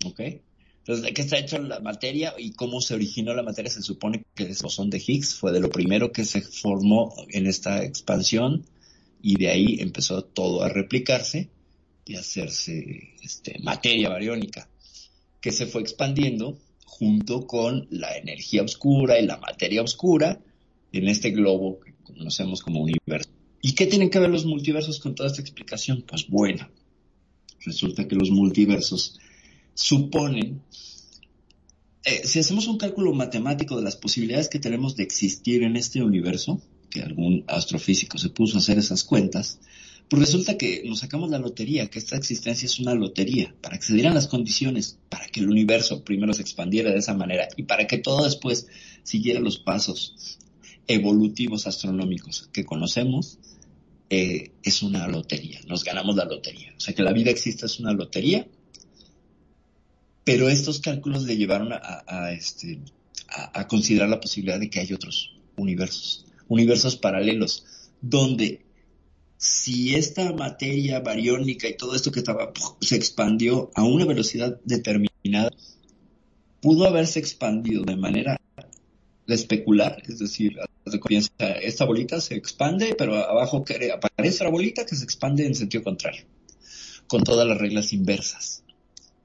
¿Ok? 0.06 0.20
Entonces, 0.20 1.04
¿de 1.04 1.14
qué 1.14 1.22
está 1.22 1.38
hecha 1.38 1.58
la 1.60 1.80
materia 1.80 2.34
y 2.38 2.52
cómo 2.52 2.80
se 2.80 2.94
originó 2.94 3.34
la 3.34 3.44
materia? 3.44 3.72
Se 3.72 3.82
supone 3.82 4.24
que 4.36 4.44
el 4.44 4.56
bosón 4.62 4.90
de 4.90 5.04
Higgs 5.06 5.36
fue 5.36 5.52
de 5.52 5.60
lo 5.60 5.70
primero 5.70 6.12
que 6.12 6.24
se 6.24 6.42
formó 6.42 7.14
en 7.30 7.48
esta 7.48 7.84
expansión 7.84 8.66
y 9.28 9.36
de 9.36 9.50
ahí 9.50 9.78
empezó 9.82 10.24
todo 10.24 10.64
a 10.64 10.70
replicarse 10.70 11.50
y 12.06 12.16
hacerse 12.16 13.10
este, 13.22 13.60
materia 13.60 14.08
bariónica, 14.08 14.70
que 15.42 15.52
se 15.52 15.66
fue 15.66 15.82
expandiendo 15.82 16.58
junto 16.86 17.46
con 17.46 17.90
la 17.92 18.16
energía 18.16 18.64
oscura 18.64 19.20
y 19.20 19.26
la 19.26 19.36
materia 19.36 19.82
oscura 19.82 20.40
en 20.94 21.10
este 21.10 21.32
globo 21.32 21.82
que 21.82 21.94
conocemos 22.04 22.62
como 22.62 22.80
universo. 22.80 23.30
¿Y 23.62 23.74
qué 23.74 23.86
tienen 23.88 24.10
que 24.10 24.20
ver 24.20 24.30
los 24.30 24.46
multiversos 24.46 25.02
con 25.02 25.14
toda 25.14 25.28
esta 25.28 25.42
explicación? 25.42 26.06
Pues 26.08 26.30
bueno, 26.30 26.70
resulta 27.66 28.08
que 28.08 28.16
los 28.16 28.32
multiversos 28.32 29.20
suponen 29.74 30.62
eh, 32.06 32.22
si 32.26 32.40
hacemos 32.40 32.70
un 32.70 32.78
cálculo 32.78 33.12
matemático 33.12 33.76
de 33.76 33.84
las 33.84 33.98
posibilidades 33.98 34.48
que 34.48 34.60
tenemos 34.60 34.96
de 34.96 35.04
existir 35.04 35.64
en 35.64 35.76
este 35.76 36.02
universo, 36.02 36.62
que 36.90 37.02
algún 37.02 37.44
astrofísico 37.48 38.18
se 38.18 38.30
puso 38.30 38.58
a 38.58 38.60
hacer 38.60 38.78
esas 38.78 39.04
cuentas, 39.04 39.60
pues 40.10 40.22
resulta 40.22 40.58
que 40.58 40.84
nos 40.86 41.00
sacamos 41.00 41.30
la 41.30 41.38
lotería, 41.38 41.90
que 41.90 42.00
esta 42.00 42.16
existencia 42.16 42.66
es 42.66 42.80
una 42.80 42.94
lotería, 42.94 43.54
para 43.62 43.78
que 43.78 43.86
se 43.86 43.94
dieran 43.94 44.14
las 44.14 44.28
condiciones, 44.28 44.98
para 45.10 45.28
que 45.28 45.42
el 45.42 45.50
universo 45.50 46.04
primero 46.04 46.34
se 46.34 46.42
expandiera 46.42 46.92
de 46.92 47.00
esa 47.00 47.14
manera 47.14 47.50
y 47.58 47.64
para 47.64 47.88
que 47.88 47.98
todo 47.98 48.24
después 48.24 48.68
siguiera 49.04 49.42
los 49.42 49.58
pasos 49.58 50.40
evolutivos 50.88 51.68
astronómicos 51.68 52.50
que 52.54 52.66
conocemos, 52.66 53.38
eh, 54.10 54.52
es 54.64 54.82
una 54.82 55.06
lotería, 55.08 55.60
nos 55.68 55.84
ganamos 55.84 56.16
la 56.16 56.24
lotería. 56.24 56.74
O 56.78 56.80
sea 56.80 56.96
que 56.96 57.04
la 57.04 57.12
vida 57.12 57.30
existe 57.30 57.66
es 57.66 57.80
una 57.80 57.92
lotería, 57.92 58.48
pero 60.24 60.48
estos 60.48 60.80
cálculos 60.80 61.24
le 61.24 61.36
llevaron 61.36 61.74
a, 61.74 62.32
este, 62.32 62.80
a 63.28 63.68
considerar 63.68 64.10
la 64.10 64.20
posibilidad 64.22 64.60
de 64.60 64.70
que 64.70 64.80
hay 64.80 64.94
otros 64.94 65.34
universos, 65.58 66.27
universos 66.48 66.96
paralelos, 66.96 67.66
donde 68.02 68.66
si 69.38 69.96
esta 69.96 70.34
materia 70.34 71.00
bariónica 71.00 71.68
y 71.68 71.78
todo 71.78 71.96
esto 71.96 72.12
que 72.12 72.20
estaba 72.20 72.52
se 72.82 72.96
expandió 72.96 73.72
a 73.76 73.84
una 73.84 74.06
velocidad 74.06 74.60
determinada, 74.64 75.52
pudo 76.62 76.86
haberse 76.86 77.20
expandido 77.20 77.84
de 77.84 77.96
manera 77.96 78.40
especular, 79.28 80.02
es 80.08 80.20
decir, 80.20 80.58
esta 81.62 81.86
bolita 81.86 82.22
se 82.22 82.36
expande, 82.36 82.96
pero 82.98 83.16
abajo 83.16 83.64
aparece 83.94 84.44
la 84.44 84.50
bolita 84.50 84.86
que 84.86 84.96
se 84.96 85.04
expande 85.04 85.46
en 85.46 85.54
sentido 85.54 85.84
contrario, 85.84 86.24
con 87.08 87.24
todas 87.24 87.48
las 87.48 87.58
reglas 87.58 87.94
inversas 87.94 88.64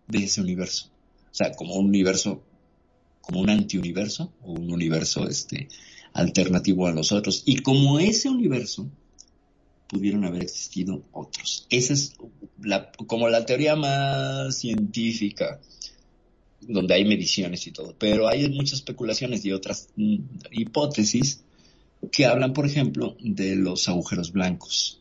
de 0.09 0.25
ese 0.25 0.41
universo. 0.41 0.91
O 1.31 1.35
sea, 1.35 1.53
como 1.53 1.75
un 1.77 1.87
universo, 1.87 2.43
como 3.21 3.41
un 3.41 3.49
antiuniverso, 3.49 4.33
o 4.43 4.53
un 4.53 4.71
universo 4.71 5.29
este, 5.29 5.69
alternativo 6.15 6.87
a 6.87 6.93
los 6.93 7.13
otros. 7.13 7.43
Y 7.47 7.59
como 7.59 7.99
ese 7.99 8.29
universo 8.29 8.89
pudieron 9.89 10.25
haber 10.25 10.43
existido 10.43 11.03
otros. 11.13 11.67
Esa 11.69 11.93
es 11.93 12.15
la, 12.63 12.91
como 13.07 13.29
la 13.29 13.45
teoría 13.45 13.77
más 13.77 14.57
científica, 14.57 15.61
donde 16.61 16.95
hay 16.95 17.05
mediciones 17.05 17.67
y 17.67 17.73
todo. 17.73 17.95
Pero 17.99 18.29
hay 18.29 18.49
muchas 18.49 18.79
especulaciones 18.79 19.45
y 19.45 19.53
otras 19.53 19.89
mm, 19.97 20.17
hipótesis 20.53 21.43
que 22.11 22.27
hablan, 22.27 22.53
por 22.53 22.67
ejemplo, 22.67 23.17
de 23.21 23.55
los 23.55 23.89
agujeros 23.89 24.33
blancos. 24.33 25.01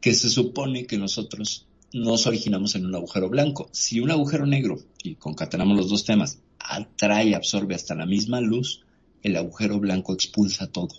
Que 0.00 0.12
se 0.12 0.28
supone 0.28 0.86
que 0.86 0.98
nosotros 0.98 1.66
nos 1.94 2.26
originamos 2.26 2.74
en 2.74 2.86
un 2.86 2.94
agujero 2.94 3.30
blanco. 3.30 3.70
Si 3.72 4.00
un 4.00 4.10
agujero 4.10 4.46
negro, 4.46 4.78
y 5.02 5.14
concatenamos 5.14 5.76
los 5.76 5.88
dos 5.88 6.04
temas, 6.04 6.40
atrae, 6.58 7.34
absorbe 7.34 7.74
hasta 7.74 7.94
la 7.94 8.04
misma 8.04 8.40
luz, 8.40 8.83
el 9.24 9.36
agujero 9.36 9.80
blanco 9.80 10.14
expulsa 10.14 10.68
todo. 10.68 10.90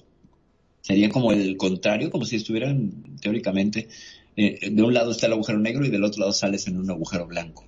Sería 0.82 1.10
como 1.10 1.32
el 1.32 1.55
contrario, 1.58 2.12
como 2.12 2.25
si 2.25 2.36
estuvieran 2.36 3.17
teóricamente, 3.22 3.88
eh, 4.36 4.70
de 4.70 4.84
un 4.84 4.94
lado 4.94 5.12
está 5.12 5.27
el 5.27 5.34
agujero 5.34 5.60
negro 5.60 5.86
y 5.86 5.89
del 5.89 6.03
otro 6.03 6.20
lado 6.20 6.34
sales 6.34 6.67
en 6.67 6.77
un 6.77 6.89
agujero 6.89 7.25
blanco. 7.25 7.63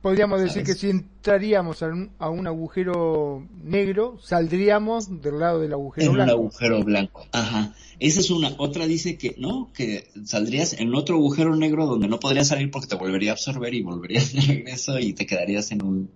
Podríamos 0.00 0.40
decir 0.40 0.62
que 0.62 0.74
si 0.74 0.88
entraríamos 0.88 1.82
a 1.82 2.30
un, 2.30 2.46
agujero 2.46 3.46
negro, 3.62 4.18
saldríamos 4.22 5.20
del 5.20 5.38
lado 5.38 5.60
del 5.60 5.72
agujero 5.74 6.12
blanco. 6.12 6.30
En 6.32 6.38
un 6.38 6.40
agujero 6.40 6.84
blanco, 6.84 7.26
ajá. 7.32 7.74
Esa 7.98 8.20
es 8.20 8.30
una. 8.30 8.54
Otra 8.58 8.86
dice 8.86 9.18
que 9.18 9.34
no, 9.38 9.70
que 9.74 10.08
saldrías 10.24 10.72
en 10.74 10.94
otro 10.94 11.16
agujero 11.16 11.54
negro 11.56 11.86
donde 11.86 12.08
no 12.08 12.20
podrías 12.20 12.48
salir 12.48 12.70
porque 12.70 12.88
te 12.88 12.96
volvería 12.96 13.32
a 13.32 13.34
absorber 13.34 13.74
y 13.74 13.82
volverías 13.82 14.32
de 14.32 14.40
regreso 14.40 14.98
y 14.98 15.12
te 15.12 15.26
quedarías 15.26 15.70
en 15.72 15.82
un, 15.82 16.10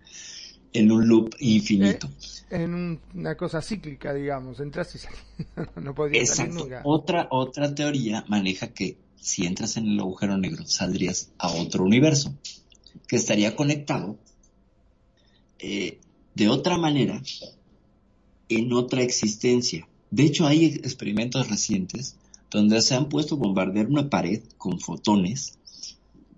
en 0.79 0.93
un 0.93 1.09
loop 1.09 1.35
infinito. 1.41 2.07
Eh, 2.51 2.62
en 2.62 3.01
una 3.15 3.37
cosa 3.37 3.62
cíclica, 3.62 4.12
digamos, 4.12 4.61
entras 4.61 4.95
y 4.95 4.99
sales. 4.99 5.19
no 5.83 5.95
podría 5.95 6.25
salir 6.27 6.55
nunca. 6.55 6.83
Otra, 6.85 7.29
otra 7.31 7.75
teoría 7.75 8.25
maneja 8.29 8.69
que 8.69 8.97
si 9.17 9.47
entras 9.47 9.77
en 9.77 9.89
el 9.89 10.01
agujero 10.01 10.37
negro 10.37 10.67
saldrías 10.67 11.31
a 11.39 11.51
otro 11.51 11.85
universo 11.85 12.35
que 13.09 13.17
estaría 13.17 13.57
conectado 13.57 14.19
eh, 15.59 15.99
de 16.35 16.49
otra 16.49 16.79
manera 16.79 17.21
en 18.49 18.73
otra 18.73 19.03
existencia. 19.03 19.89
De 20.11 20.25
hecho, 20.25 20.47
hay 20.47 20.67
experimentos 20.67 21.49
recientes 21.49 22.17
donde 22.51 22.81
se 22.83 22.95
han 22.95 23.09
puesto 23.09 23.35
a 23.35 23.39
bombardear 23.39 23.87
una 23.87 24.09
pared 24.09 24.43
con 24.57 24.79
fotones 24.79 25.59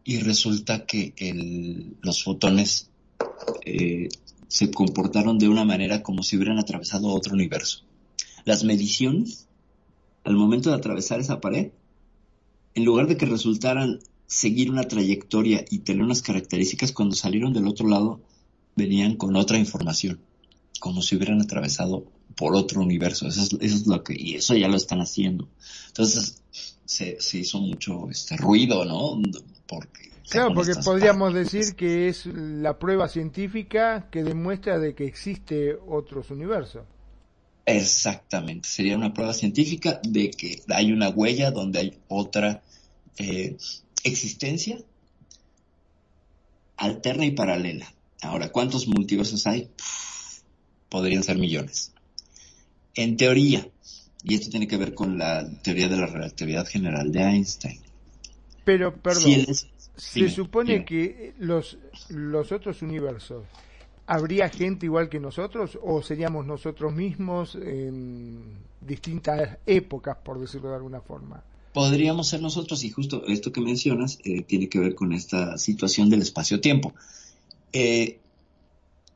y 0.04 0.20
resulta 0.20 0.86
que 0.86 1.12
los 2.00 2.24
fotones 2.24 2.88
eh, 3.64 4.08
se 4.48 4.70
comportaron 4.70 5.38
de 5.38 5.48
una 5.48 5.64
manera 5.64 6.02
como 6.02 6.22
si 6.22 6.36
hubieran 6.36 6.58
atravesado 6.58 7.08
otro 7.08 7.34
universo. 7.34 7.84
Las 8.44 8.64
mediciones, 8.64 9.46
al 10.24 10.36
momento 10.36 10.70
de 10.70 10.76
atravesar 10.76 11.20
esa 11.20 11.40
pared, 11.40 11.70
en 12.74 12.84
lugar 12.84 13.06
de 13.06 13.16
que 13.16 13.26
resultaran 13.26 14.00
seguir 14.26 14.70
una 14.70 14.84
trayectoria 14.84 15.64
y 15.70 15.80
tener 15.80 16.02
unas 16.02 16.22
características, 16.22 16.92
cuando 16.92 17.14
salieron 17.14 17.52
del 17.52 17.66
otro 17.66 17.88
lado, 17.88 18.20
venían 18.76 19.16
con 19.16 19.36
otra 19.36 19.58
información, 19.58 20.20
como 20.80 21.02
si 21.02 21.16
hubieran 21.16 21.40
atravesado 21.40 22.04
por 22.36 22.54
otro 22.54 22.80
universo. 22.82 23.26
Eso 23.26 23.58
es, 23.60 23.86
lo 23.86 24.04
que, 24.04 24.14
y 24.16 24.34
eso 24.34 24.54
ya 24.54 24.68
lo 24.68 24.76
están 24.76 25.00
haciendo. 25.00 25.48
Entonces, 25.88 26.42
se, 26.84 27.18
hizo 27.38 27.60
mucho 27.60 28.08
este 28.10 28.36
ruido, 28.36 28.84
¿no? 28.84 29.20
Porque 29.68 30.08
Claro, 30.28 30.52
porque 30.54 30.74
podríamos 30.84 31.32
decir 31.32 31.74
que 31.74 32.08
es 32.08 32.26
la 32.26 32.78
prueba 32.78 33.08
científica 33.08 34.08
que 34.10 34.22
demuestra 34.22 34.78
de 34.78 34.94
que 34.94 35.06
existe 35.06 35.78
otros 35.88 36.30
universos. 36.30 36.82
Exactamente, 37.64 38.68
sería 38.68 38.96
una 38.96 39.14
prueba 39.14 39.32
científica 39.32 40.00
de 40.02 40.30
que 40.30 40.62
hay 40.68 40.92
una 40.92 41.08
huella 41.08 41.50
donde 41.50 41.78
hay 41.78 41.98
otra 42.08 42.62
eh, 43.16 43.56
existencia 44.04 44.78
alterna 46.76 47.24
y 47.24 47.32
paralela. 47.32 47.92
Ahora, 48.22 48.50
¿cuántos 48.50 48.86
multiversos 48.86 49.46
hay? 49.46 49.70
podrían 50.88 51.22
ser 51.22 51.36
millones. 51.36 51.92
En 52.94 53.16
teoría, 53.16 53.68
y 54.24 54.34
esto 54.34 54.50
tiene 54.50 54.66
que 54.66 54.76
ver 54.76 54.94
con 54.94 55.18
la 55.18 55.46
teoría 55.62 55.88
de 55.88 55.96
la 55.96 56.06
relatividad 56.06 56.66
general 56.66 57.12
de 57.12 57.20
Einstein. 57.20 57.80
Pero, 58.68 58.94
perdón, 58.94 59.46
se 59.96 60.28
supone 60.28 60.84
que 60.84 61.32
los, 61.38 61.78
los 62.10 62.52
otros 62.52 62.82
universos, 62.82 63.46
¿habría 64.06 64.50
gente 64.50 64.84
igual 64.84 65.08
que 65.08 65.18
nosotros 65.18 65.78
o 65.82 66.02
seríamos 66.02 66.44
nosotros 66.44 66.92
mismos 66.92 67.54
en 67.54 68.42
distintas 68.82 69.56
épocas, 69.64 70.18
por 70.22 70.38
decirlo 70.38 70.68
de 70.68 70.74
alguna 70.74 71.00
forma? 71.00 71.42
Podríamos 71.72 72.28
ser 72.28 72.42
nosotros 72.42 72.84
y 72.84 72.90
justo 72.90 73.24
esto 73.26 73.52
que 73.52 73.62
mencionas 73.62 74.18
eh, 74.22 74.42
tiene 74.42 74.68
que 74.68 74.80
ver 74.80 74.94
con 74.94 75.14
esta 75.14 75.56
situación 75.56 76.10
del 76.10 76.20
espacio-tiempo. 76.20 76.92
Eh, 77.72 78.18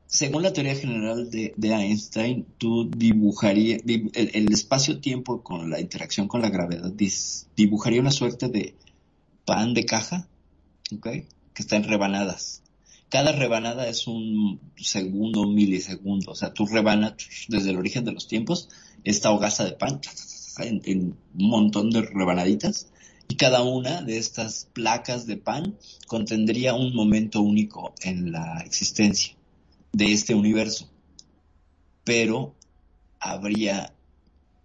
según 0.06 0.44
la 0.44 0.54
teoría 0.54 0.76
general 0.76 1.30
de, 1.30 1.52
Einstein, 1.60 2.46
tú 2.56 2.88
dibujarías, 2.88 3.82
el, 3.86 4.10
el 4.14 4.50
espacio-tiempo 4.50 5.42
con 5.42 5.68
la 5.68 5.78
interacción 5.78 6.26
con 6.26 6.40
la 6.40 6.48
gravedad 6.48 6.90
dibujaría 7.54 8.00
una 8.00 8.10
suerte 8.10 8.48
de 8.48 8.76
pan 9.44 9.74
de 9.74 9.84
caja 9.84 10.28
que 11.00 11.26
está 11.54 11.76
en 11.76 11.84
rebanadas. 11.84 12.62
Cada 13.08 13.32
rebanada 13.32 13.88
es 13.88 14.06
un 14.06 14.58
segundo, 14.76 15.42
un 15.42 15.54
milisegundo. 15.54 16.32
O 16.32 16.34
sea, 16.34 16.54
tú 16.54 16.66
rebanas 16.66 17.14
desde 17.48 17.70
el 17.70 17.76
origen 17.76 18.04
de 18.04 18.12
los 18.12 18.26
tiempos 18.26 18.68
esta 19.04 19.30
hogaza 19.30 19.64
de 19.64 19.72
pan 19.72 20.00
en, 20.58 21.16
un 21.38 21.48
montón 21.50 21.90
de 21.90 22.02
rebanaditas 22.02 22.88
y 23.28 23.36
cada 23.36 23.62
una 23.62 24.02
de 24.02 24.18
estas 24.18 24.68
placas 24.72 25.26
de 25.26 25.36
pan 25.36 25.76
contendría 26.06 26.74
un 26.74 26.94
momento 26.94 27.42
único 27.42 27.94
en 28.02 28.32
la 28.32 28.62
existencia 28.64 29.34
de 29.92 30.12
este 30.12 30.34
universo. 30.34 30.88
Pero 32.04 32.54
habría, 33.20 33.94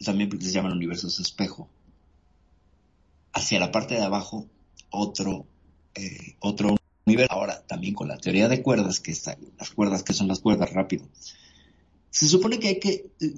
también 0.03 0.41
se 0.41 0.51
llaman 0.51 0.71
universos 0.71 1.19
espejo, 1.19 1.69
hacia 3.33 3.59
la 3.59 3.71
parte 3.71 3.95
de 3.95 4.03
abajo 4.03 4.47
otro 4.89 5.45
eh, 5.97 6.35
otro 6.39 6.77
nivel. 7.05 7.27
Ahora, 7.29 7.63
también 7.65 7.95
con 7.95 8.07
la 8.07 8.17
teoría 8.17 8.47
de 8.47 8.61
cuerdas, 8.61 8.99
que 8.99 9.11
está, 9.11 9.35
las 9.57 9.71
cuerdas 9.71 10.03
que 10.03 10.13
son 10.13 10.27
las 10.27 10.39
cuerdas 10.39 10.71
rápido. 10.71 11.07
Se 12.11 12.27
supone 12.27 12.59
que 12.59 12.67
hay 12.67 12.79
que 12.79 13.09
eh, 13.19 13.33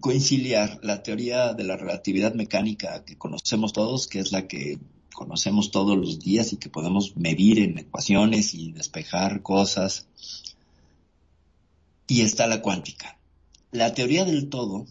conciliar 0.00 0.80
la 0.82 1.02
teoría 1.02 1.52
de 1.52 1.64
la 1.64 1.76
relatividad 1.76 2.34
mecánica 2.34 3.04
que 3.04 3.18
conocemos 3.18 3.74
todos, 3.74 4.06
que 4.06 4.20
es 4.20 4.32
la 4.32 4.48
que 4.48 4.78
conocemos 5.12 5.70
todos 5.70 5.98
los 5.98 6.18
días 6.18 6.52
y 6.52 6.56
que 6.56 6.70
podemos 6.70 7.16
medir 7.16 7.58
en 7.58 7.78
ecuaciones 7.78 8.54
y 8.54 8.72
despejar 8.72 9.42
cosas. 9.42 10.06
Y 12.08 12.22
está 12.22 12.46
la 12.46 12.62
cuántica. 12.62 13.18
La 13.70 13.92
teoría 13.92 14.24
del 14.24 14.48
todo 14.48 14.86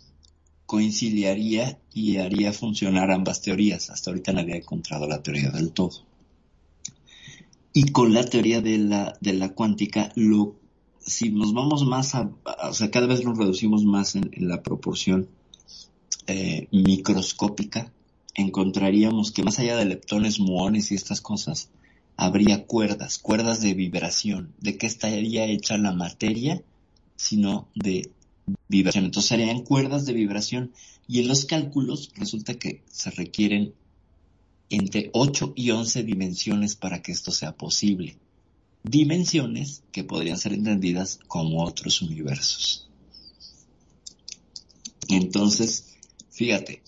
conciliaría 0.66 1.80
y 1.94 2.18
haría 2.18 2.54
funcionar 2.54 3.12
ambas 3.12 3.42
teorías. 3.42 3.90
Hasta 3.90 4.12
ahorita 4.12 4.34
nadie 4.34 4.54
ha 4.54 4.58
encontrado 4.58 5.08
la 5.08 5.22
teoría 5.22 5.52
del 5.52 5.72
todo. 5.72 6.04
Y 7.74 7.92
con 7.92 8.14
la 8.14 8.24
teoría 8.24 8.62
de 8.62 8.78
la, 8.78 9.18
de 9.20 9.34
la 9.34 9.50
cuántica 9.50 10.12
lo 10.16 10.56
si 11.06 11.30
nos 11.30 11.54
vamos 11.54 11.86
más 11.86 12.16
a, 12.16 12.32
o 12.64 12.74
sea, 12.74 12.90
cada 12.90 13.08
vez 13.08 13.24
nos 13.24 13.38
reducimos 13.38 13.86
más 13.86 14.16
en, 14.16 14.32
la 14.48 14.64
proporción 14.64 15.30
eh, 16.28 16.68
microscópica, 16.72 17.92
encontraríamos 18.34 19.32
que 19.32 19.44
más 19.44 19.60
allá 19.60 19.78
de 19.78 19.86
leptones, 19.86 20.40
muones 20.40 20.92
y 20.92 20.96
estas 20.96 21.22
cosas, 21.22 21.70
habría 22.18 22.66
cuerdas, 22.66 23.20
cuerdas 23.20 23.62
de 23.62 23.74
vibración. 23.74 24.54
¿De 24.60 24.78
qué 24.78 24.88
estaría 24.88 25.46
hecha 25.46 25.78
la 25.78 25.92
materia? 25.92 26.62
Sino 27.16 27.68
de 27.76 28.10
vibración. 28.68 29.06
Entonces 29.06 29.30
serían 29.30 29.64
cuerdas 29.64 30.06
de 30.06 30.14
vibración. 30.14 30.72
Y 31.08 31.20
en 31.20 31.28
los 31.28 31.46
cálculos 31.46 32.12
resulta 32.16 32.56
que 32.56 32.84
se 32.88 33.12
requieren 33.12 33.74
entre 34.70 35.10
8 35.14 35.54
y 35.56 35.72
11 35.72 36.04
dimensiones 36.04 36.76
para 36.76 37.02
que 37.02 37.12
esto 37.12 37.32
sea 37.32 37.56
posible. 37.56 38.18
Dimensiones 38.84 39.84
que 39.92 40.04
podrían 40.04 40.38
ser 40.38 40.54
entendidas 40.54 41.20
como 41.28 41.64
otros 41.64 42.02
universos. 42.02 42.90
Entonces, 45.08 45.96
fíjate, 46.32 46.82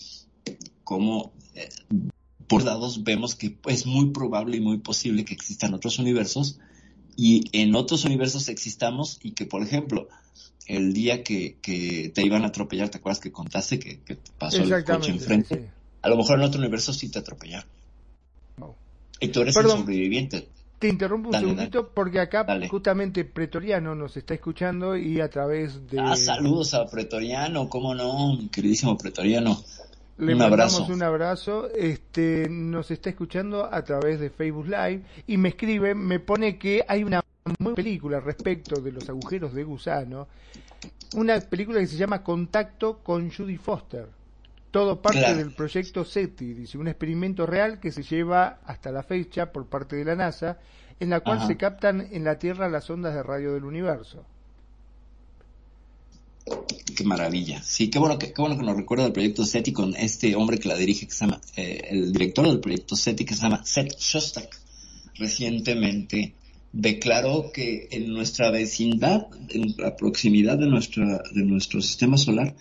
cómo 0.84 1.32
eh, 1.54 1.70
por 2.48 2.64
dados 2.64 3.04
vemos 3.04 3.36
que 3.36 3.58
es 3.66 3.86
muy 3.86 4.12
probable 4.12 4.58
y 4.58 4.62
muy 4.62 4.78
posible 4.80 5.26
que 5.26 5.34
existan 5.34 5.74
otros 5.74 6.00
universos 6.00 6.60
y 7.16 7.44
en 7.52 7.76
otros 7.76 8.06
universos 8.06 8.48
existamos 8.48 9.20
y 9.22 9.32
que, 9.32 9.46
por 9.46 9.64
ejemplo, 9.64 10.08
el 10.68 10.94
día 10.94 11.24
que, 11.24 11.58
te 12.14 12.22
iban 12.26 12.44
a 12.44 12.48
atropellar, 12.48 12.90
¿te 12.90 12.98
acuerdas 12.98 13.20
que 13.20 13.32
contaste 13.32 13.80
que, 13.80 14.18
pasó 14.38 14.62
el 14.62 14.84
coche 14.84 15.12
enfrente? 15.12 15.70
A 16.02 16.10
lo 16.10 16.18
mejor 16.18 16.40
en 16.40 16.46
otro 16.46 16.60
universo 16.60 16.94
sí 16.94 17.10
te 17.10 17.20
atropellaron. 17.20 17.68
Y 19.20 19.30
tú 19.30 19.42
eres 19.42 19.56
el 19.56 19.68
sobreviviente. 19.68 20.48
Te 20.80 20.88
interrumpo 20.90 21.30
un 21.30 21.36
segundito 21.36 21.90
porque 21.90 22.20
acá 22.20 22.46
justamente 22.70 23.26
Pretoriano 23.26 23.96
nos 23.96 24.16
está 24.16 24.36
escuchando 24.36 24.96
y 24.96 25.20
a 25.22 25.30
través 25.30 25.90
de... 25.90 26.00
Ah, 26.00 26.16
saludos 26.16 26.76
a 26.76 26.86
Pretoriano, 26.86 27.68
cómo 27.68 27.96
no, 27.96 28.38
queridísimo 28.52 28.96
Pretoriano. 28.96 29.60
Le 30.20 30.34
un 30.34 30.40
mandamos 30.40 30.90
un 30.90 31.02
abrazo. 31.02 31.70
Este, 31.74 32.48
nos 32.50 32.92
está 32.92 33.10
escuchando 33.10 33.66
a 33.72 33.84
través 33.84 34.20
de 34.20 34.30
Facebook 34.30 34.68
Live 34.68 35.02
y 35.26 35.38
me 35.38 35.50
escribe, 35.50 35.96
me 35.96 36.20
pone 36.20 36.60
que 36.60 36.84
hay 36.88 37.04
una 37.04 37.24
muy 37.60 37.74
película 37.74 38.20
respecto 38.20 38.82
de 38.82 38.92
los 38.92 39.08
agujeros 39.10 39.54
de 39.54 39.64
gusano. 39.64 40.28
Una 41.16 41.40
película 41.40 41.80
que 41.80 41.88
se 41.88 41.98
llama 41.98 42.24
Contacto 42.24 43.00
con 43.00 43.32
Judy 43.32 43.58
Foster. 43.58 44.08
Todo 44.72 45.02
parte 45.02 45.34
del 45.34 45.54
proyecto 45.54 46.04
SETI, 46.04 46.54
dice, 46.54 46.78
un 46.78 46.88
experimento 46.88 47.46
real 47.46 47.80
que 47.80 47.92
se 47.92 48.04
lleva 48.04 48.60
hasta 48.66 48.92
la 48.92 49.02
fecha 49.02 49.52
por 49.52 49.66
parte 49.66 49.96
de 49.96 50.06
la 50.06 50.16
NASA, 50.16 50.60
en 51.00 51.10
la 51.10 51.22
cual 51.22 51.48
se 51.48 51.58
captan 51.58 52.08
en 52.12 52.24
la 52.24 52.38
Tierra 52.38 52.70
las 52.70 52.90
ondas 52.90 53.14
de 53.14 53.24
radio 53.24 53.54
del 53.54 53.64
universo. 53.64 54.26
Qué 56.96 57.04
maravilla. 57.04 57.62
Sí, 57.62 57.90
qué 57.90 58.00
bueno 58.00 58.18
que, 58.18 58.34
qué 58.34 58.42
bueno 58.42 58.58
que 58.58 58.66
nos 58.66 58.76
recuerda 58.76 59.06
el 59.06 59.12
proyecto 59.14 59.46
SETI 59.46 59.74
con 59.74 59.96
este 59.96 60.36
hombre 60.36 60.58
que 60.58 60.68
la 60.68 60.76
dirige, 60.76 61.06
que 61.06 61.14
se 61.14 61.26
llama, 61.26 61.42
eh, 61.56 61.82
el 61.90 62.12
director 62.12 62.48
del 62.48 62.60
proyecto 62.60 62.96
SETI, 62.96 63.26
que 63.26 63.36
se 63.36 63.42
llama 63.42 63.64
Seth 63.66 63.98
Shostak. 63.98 64.60
Recientemente 65.16 66.34
declaró 66.74 67.52
que 67.54 67.88
en 67.92 68.14
nuestra 68.14 68.52
vecindad, 68.52 69.28
en 69.50 69.76
la 69.78 69.96
proximidad 69.96 70.58
de, 70.58 70.66
de 70.66 71.44
nuestro 71.44 71.82
sistema 71.82 72.18
solar, 72.18 72.56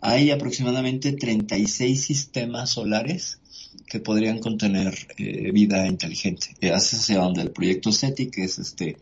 hay 0.00 0.30
aproximadamente 0.30 1.12
36 1.12 2.00
sistemas 2.00 2.70
solares 2.70 3.40
que 3.86 4.00
podrían 4.00 4.38
contener 4.38 4.94
eh, 5.16 5.50
vida 5.52 5.86
inteligente. 5.86 6.54
Hace 6.72 6.96
hacia 6.96 7.18
donde 7.18 7.42
el 7.42 7.50
proyecto 7.50 7.90
SETI, 7.90 8.30
que 8.30 8.44
es 8.44 8.58
este, 8.58 8.96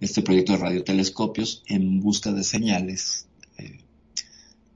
este 0.00 0.22
proyecto 0.22 0.52
de 0.52 0.58
radiotelescopios 0.58 1.62
en 1.66 2.00
busca 2.00 2.32
de 2.32 2.42
señales 2.42 3.26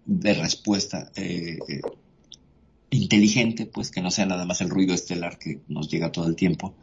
de 0.07 0.35
respuesta 0.35 1.11
eh, 1.17 1.59
eh, 1.69 1.81
inteligente, 2.91 3.67
pues 3.67 3.91
que 3.91 4.01
no 4.01 4.11
sea 4.11 4.27
nada 4.27 4.45
más 4.45 4.61
el 4.61 4.71
ruido 4.71 4.95
estelar 4.95 5.39
que 5.39 5.61
nos 5.69 5.91
llega 5.91 6.13
todo 6.13 6.27
el 6.29 6.37
tiempo, 6.37 6.75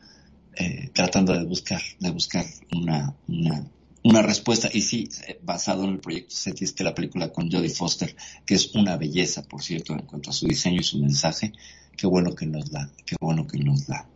eh, 0.55 0.89
tratando 0.93 1.33
de 1.33 1.43
buscar, 1.45 1.81
de 1.99 2.11
buscar 2.11 2.45
una, 2.75 3.15
una, 3.27 3.67
una, 4.03 4.21
respuesta. 4.21 4.69
Y 4.71 4.81
sí, 4.81 5.09
basado 5.43 5.83
en 5.85 5.91
el 5.91 5.99
proyecto 5.99 6.35
SETI, 6.35 6.63
este 6.63 6.83
la 6.83 6.95
película 6.95 7.31
con 7.31 7.51
Jodie 7.51 7.69
Foster, 7.69 8.15
que 8.45 8.55
es 8.55 8.73
una 8.75 8.97
belleza, 8.97 9.43
por 9.43 9.61
cierto, 9.61 9.93
en 9.93 10.05
cuanto 10.05 10.29
a 10.29 10.33
su 10.33 10.47
diseño 10.47 10.81
y 10.81 10.83
su 10.83 10.99
mensaje. 10.99 11.53
Qué 11.95 12.07
bueno 12.07 12.33
que 12.35 12.45
nos 12.45 12.71
la, 12.71 12.89
qué 13.05 13.15
bueno 13.19 13.47
que 13.47 13.59
nos 13.59 13.87
la, 13.87 14.07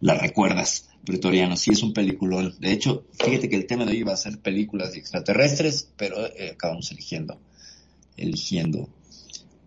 la 0.00 0.14
recuerdas, 0.14 0.88
Pretoriano. 1.04 1.56
Sí 1.56 1.70
es 1.70 1.82
un 1.82 1.92
peliculón. 1.92 2.54
De 2.58 2.72
hecho, 2.72 3.06
fíjate 3.12 3.48
que 3.48 3.56
el 3.56 3.66
tema 3.66 3.84
de 3.84 3.92
hoy 3.92 4.02
va 4.02 4.14
a 4.14 4.16
ser 4.16 4.38
películas 4.40 4.94
extraterrestres, 4.94 5.90
pero 5.96 6.16
acabamos 6.52 6.90
eligiendo 6.90 7.38
eligiendo 8.18 8.88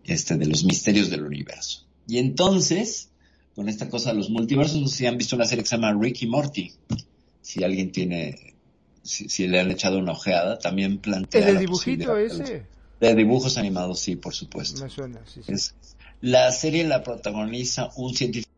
este 0.04 0.38
de 0.38 0.46
los 0.46 0.64
misterios 0.64 1.10
del 1.10 1.24
universo. 1.24 1.88
Y 2.08 2.20
entonces, 2.20 3.10
con 3.56 3.70
esta 3.70 3.90
cosa 3.90 4.12
de 4.12 4.18
los 4.18 4.30
multiversos, 4.30 4.80
no 4.80 4.88
sé 4.88 4.98
si 4.98 5.06
han 5.06 5.18
visto 5.18 5.36
una 5.36 5.46
serie 5.46 5.64
que 5.64 5.70
se 5.70 5.76
llama 5.76 5.94
Ricky 5.94 6.28
Morty. 6.28 6.72
Si 7.42 7.64
alguien 7.64 7.92
tiene, 7.92 8.56
si, 9.04 9.48
le 9.48 9.60
han 9.60 9.72
echado 9.72 10.00
una 10.00 10.14
ojeada, 10.14 10.60
también 10.60 11.00
plantea. 11.00 11.48
¿El 11.48 11.56
de 11.56 11.62
dibujito 11.62 12.18
ese? 12.18 12.66
De 13.00 13.16
dibujos 13.16 13.58
animados, 13.58 14.00
sí, 14.00 14.16
por 14.16 14.34
supuesto. 14.34 14.84
Me 14.84 14.90
suena, 14.90 15.22
sí, 15.26 15.42
la 16.22 16.52
serie 16.52 16.84
la 16.84 17.02
protagoniza 17.02 17.90
un 17.96 18.14
científico, 18.14 18.52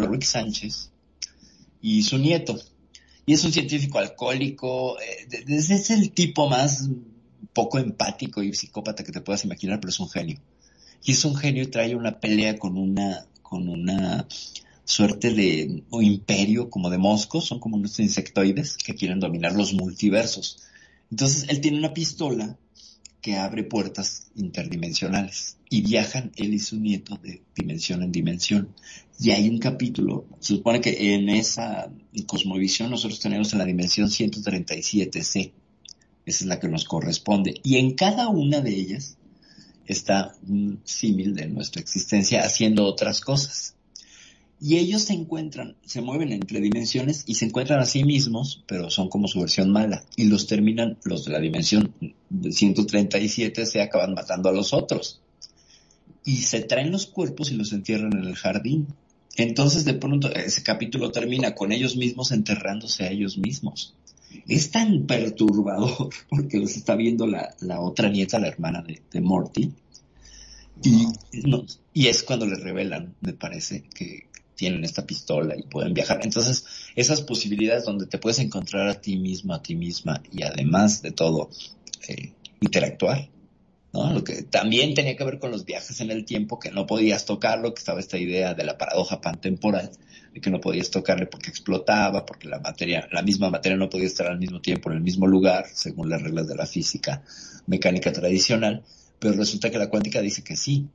Rick 0.00 0.24
Sánchez, 0.24 0.90
y 1.80 2.02
su 2.02 2.18
nieto. 2.18 2.58
Y 3.24 3.32
es 3.32 3.44
un 3.44 3.52
científico 3.52 3.98
alcohólico, 3.98 4.98
eh, 5.00 5.44
es 5.48 5.90
el 5.90 6.10
tipo 6.10 6.48
más 6.48 6.88
poco 7.52 7.78
empático 7.78 8.42
y 8.42 8.54
psicópata 8.54 9.04
que 9.04 9.12
te 9.12 9.20
puedas 9.20 9.44
imaginar, 9.44 9.80
pero 9.80 9.90
es 9.90 10.00
un 10.00 10.08
genio. 10.08 10.38
Y 11.04 11.12
es 11.12 11.24
un 11.24 11.36
genio 11.36 11.62
y 11.62 11.68
trae 11.68 11.94
una 11.94 12.18
pelea 12.18 12.58
con 12.58 12.76
una, 12.76 13.26
con 13.48 13.68
una 13.68 14.26
suerte 14.84 15.32
de 15.32 15.82
imperio 16.00 16.70
como 16.70 16.90
de 16.90 16.98
moscos, 16.98 17.46
son 17.46 17.60
como 17.60 17.76
unos 17.76 17.98
insectoides 17.98 18.76
que 18.76 18.94
quieren 18.94 19.20
dominar 19.20 19.52
los 19.52 19.72
multiversos. 19.72 20.62
Entonces 21.10 21.46
él 21.48 21.60
tiene 21.60 21.78
una 21.78 21.94
pistola 21.94 22.58
que 23.20 23.36
abre 23.36 23.64
puertas 23.64 24.28
interdimensionales 24.36 25.56
y 25.68 25.82
viajan 25.82 26.32
él 26.36 26.54
y 26.54 26.58
su 26.58 26.78
nieto 26.78 27.18
de 27.22 27.42
dimensión 27.54 28.02
en 28.02 28.12
dimensión. 28.12 28.74
Y 29.18 29.30
hay 29.30 29.48
un 29.48 29.58
capítulo, 29.58 30.26
se 30.38 30.54
supone 30.54 30.80
que 30.80 31.14
en 31.14 31.28
esa 31.28 31.90
cosmovisión 32.26 32.90
nosotros 32.90 33.20
tenemos 33.20 33.52
en 33.52 33.58
la 33.58 33.64
dimensión 33.64 34.08
137C 34.08 35.52
esa 36.26 36.44
es 36.44 36.48
la 36.48 36.58
que 36.58 36.68
nos 36.68 36.84
corresponde. 36.84 37.54
Y 37.62 37.76
en 37.76 37.94
cada 37.94 38.28
una 38.28 38.60
de 38.60 38.74
ellas 38.74 39.15
está 39.86 40.34
un 40.48 40.80
símil 40.84 41.34
de 41.34 41.46
nuestra 41.48 41.80
existencia 41.80 42.44
haciendo 42.44 42.84
otras 42.84 43.20
cosas. 43.20 43.74
Y 44.60 44.78
ellos 44.78 45.02
se 45.02 45.12
encuentran, 45.12 45.76
se 45.84 46.00
mueven 46.00 46.32
entre 46.32 46.60
dimensiones 46.60 47.24
y 47.26 47.34
se 47.34 47.44
encuentran 47.44 47.78
a 47.80 47.86
sí 47.86 48.04
mismos, 48.04 48.64
pero 48.66 48.90
son 48.90 49.10
como 49.10 49.28
su 49.28 49.40
versión 49.40 49.70
mala. 49.70 50.04
Y 50.16 50.24
los 50.24 50.46
terminan, 50.46 50.96
los 51.04 51.26
de 51.26 51.32
la 51.32 51.40
dimensión 51.40 51.92
137 52.50 53.66
se 53.66 53.82
acaban 53.82 54.14
matando 54.14 54.48
a 54.48 54.52
los 54.52 54.72
otros. 54.72 55.20
Y 56.24 56.38
se 56.38 56.62
traen 56.62 56.90
los 56.90 57.06
cuerpos 57.06 57.50
y 57.50 57.54
los 57.54 57.72
entierran 57.72 58.16
en 58.16 58.24
el 58.24 58.34
jardín. 58.34 58.86
Entonces 59.36 59.84
de 59.84 59.94
pronto 59.94 60.34
ese 60.34 60.62
capítulo 60.62 61.12
termina 61.12 61.54
con 61.54 61.70
ellos 61.70 61.96
mismos 61.96 62.32
enterrándose 62.32 63.04
a 63.04 63.10
ellos 63.10 63.36
mismos 63.36 63.94
es 64.48 64.70
tan 64.70 65.06
perturbador 65.06 66.10
porque 66.28 66.58
los 66.58 66.76
está 66.76 66.96
viendo 66.96 67.26
la, 67.26 67.54
otra 67.80 68.08
nieta, 68.08 68.38
la 68.38 68.48
hermana 68.48 68.82
de, 68.82 69.20
Morty, 69.20 69.72
y, 70.82 71.06
y 71.94 72.06
es 72.06 72.22
cuando 72.22 72.46
le 72.46 72.56
revelan, 72.56 73.14
me 73.20 73.32
parece, 73.32 73.84
que 73.94 74.26
tienen 74.56 74.84
esta 74.84 75.06
pistola 75.06 75.54
y 75.56 75.62
pueden 75.62 75.94
viajar. 75.94 76.20
Entonces, 76.22 76.64
esas 76.96 77.20
posibilidades 77.20 77.84
donde 77.84 78.06
te 78.06 78.18
puedes 78.18 78.38
encontrar 78.40 78.88
a 78.88 79.00
ti 79.00 79.16
mismo, 79.16 79.54
a 79.54 79.62
ti 79.62 79.76
misma 79.76 80.22
y 80.32 80.42
además 80.42 81.02
de 81.02 81.12
todo, 81.12 81.50
eh, 82.08 82.32
interactuar, 82.60 83.28
¿no? 83.92 84.12
Lo 84.12 84.24
que 84.24 84.42
también 84.42 84.94
tenía 84.94 85.16
que 85.16 85.24
ver 85.24 85.38
con 85.38 85.50
los 85.50 85.64
viajes 85.64 86.00
en 86.00 86.10
el 86.10 86.24
tiempo, 86.24 86.58
que 86.58 86.70
no 86.70 86.86
podías 86.86 87.24
tocarlo, 87.24 87.74
que 87.74 87.80
estaba 87.80 88.00
esta 88.00 88.18
idea 88.18 88.54
de 88.54 88.64
la 88.64 88.78
paradoja 88.78 89.20
pantemporal, 89.20 89.90
de 90.32 90.40
que 90.40 90.50
no 90.50 90.60
podías 90.60 90.90
tocarle 90.90 91.26
porque 91.26 91.50
explotaba, 91.50 92.26
porque 92.26 92.48
la 92.48 92.60
materia, 92.60 93.08
la 93.12 93.22
misma 93.22 93.50
materia 93.50 93.78
no 93.78 93.88
podía 93.88 94.06
estar 94.06 94.26
al 94.26 94.38
mismo 94.38 94.60
tiempo 94.60 94.90
en 94.90 94.98
el 94.98 95.02
mismo 95.02 95.26
lugar, 95.26 95.66
según 95.72 96.10
las 96.10 96.22
reglas 96.22 96.46
de 96.48 96.56
la 96.56 96.66
física 96.66 97.22
mecánica 97.66 98.12
tradicional, 98.12 98.84
pero 99.18 99.34
resulta 99.34 99.70
que 99.70 99.78
la 99.78 99.88
cuántica 99.88 100.20
dice 100.20 100.42
que 100.42 100.56
sí. 100.56 100.88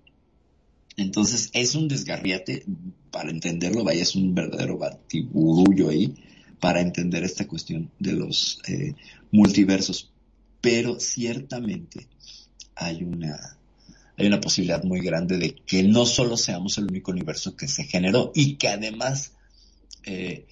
Entonces 0.97 1.49
es 1.53 1.73
un 1.75 1.87
desgarriate, 1.87 2.65
para 3.09 3.31
entenderlo, 3.31 3.83
vaya, 3.83 4.03
es 4.03 4.15
un 4.15 4.35
verdadero 4.35 4.77
batiburullo 4.77 5.89
ahí, 5.89 6.13
para 6.59 6.81
entender 6.81 7.23
esta 7.23 7.47
cuestión 7.47 7.89
de 7.99 8.13
los 8.13 8.61
eh, 8.67 8.93
multiversos. 9.31 10.11
Pero 10.61 10.99
ciertamente 10.99 12.07
hay 12.81 13.03
una, 13.03 13.57
hay 14.17 14.27
una 14.27 14.41
posibilidad 14.41 14.83
muy 14.83 15.01
grande 15.01 15.37
de 15.37 15.55
que 15.55 15.83
no 15.83 16.05
solo 16.05 16.35
seamos 16.35 16.77
el 16.77 16.85
único 16.85 17.11
universo 17.11 17.55
que 17.55 17.67
se 17.67 17.83
generó 17.83 18.31
y 18.33 18.55
que 18.55 18.69
además 18.69 19.33
eh, 20.03 20.47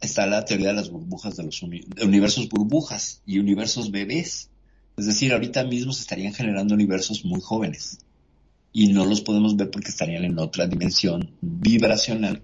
está 0.00 0.26
la 0.26 0.44
teoría 0.44 0.68
de 0.68 0.74
las 0.74 0.90
burbujas 0.90 1.36
de 1.36 1.44
los 1.44 1.62
universos 1.62 2.48
burbujas 2.48 3.22
y 3.26 3.38
universos 3.38 3.90
bebés. 3.90 4.50
Es 4.96 5.06
decir, 5.06 5.32
ahorita 5.32 5.64
mismo 5.64 5.92
se 5.92 6.02
estarían 6.02 6.34
generando 6.34 6.74
universos 6.74 7.24
muy 7.24 7.40
jóvenes 7.40 7.98
y 8.72 8.92
no 8.92 9.06
los 9.06 9.22
podemos 9.22 9.56
ver 9.56 9.70
porque 9.70 9.88
estarían 9.88 10.24
en 10.24 10.38
otra 10.38 10.66
dimensión 10.66 11.30
vibracional 11.40 12.42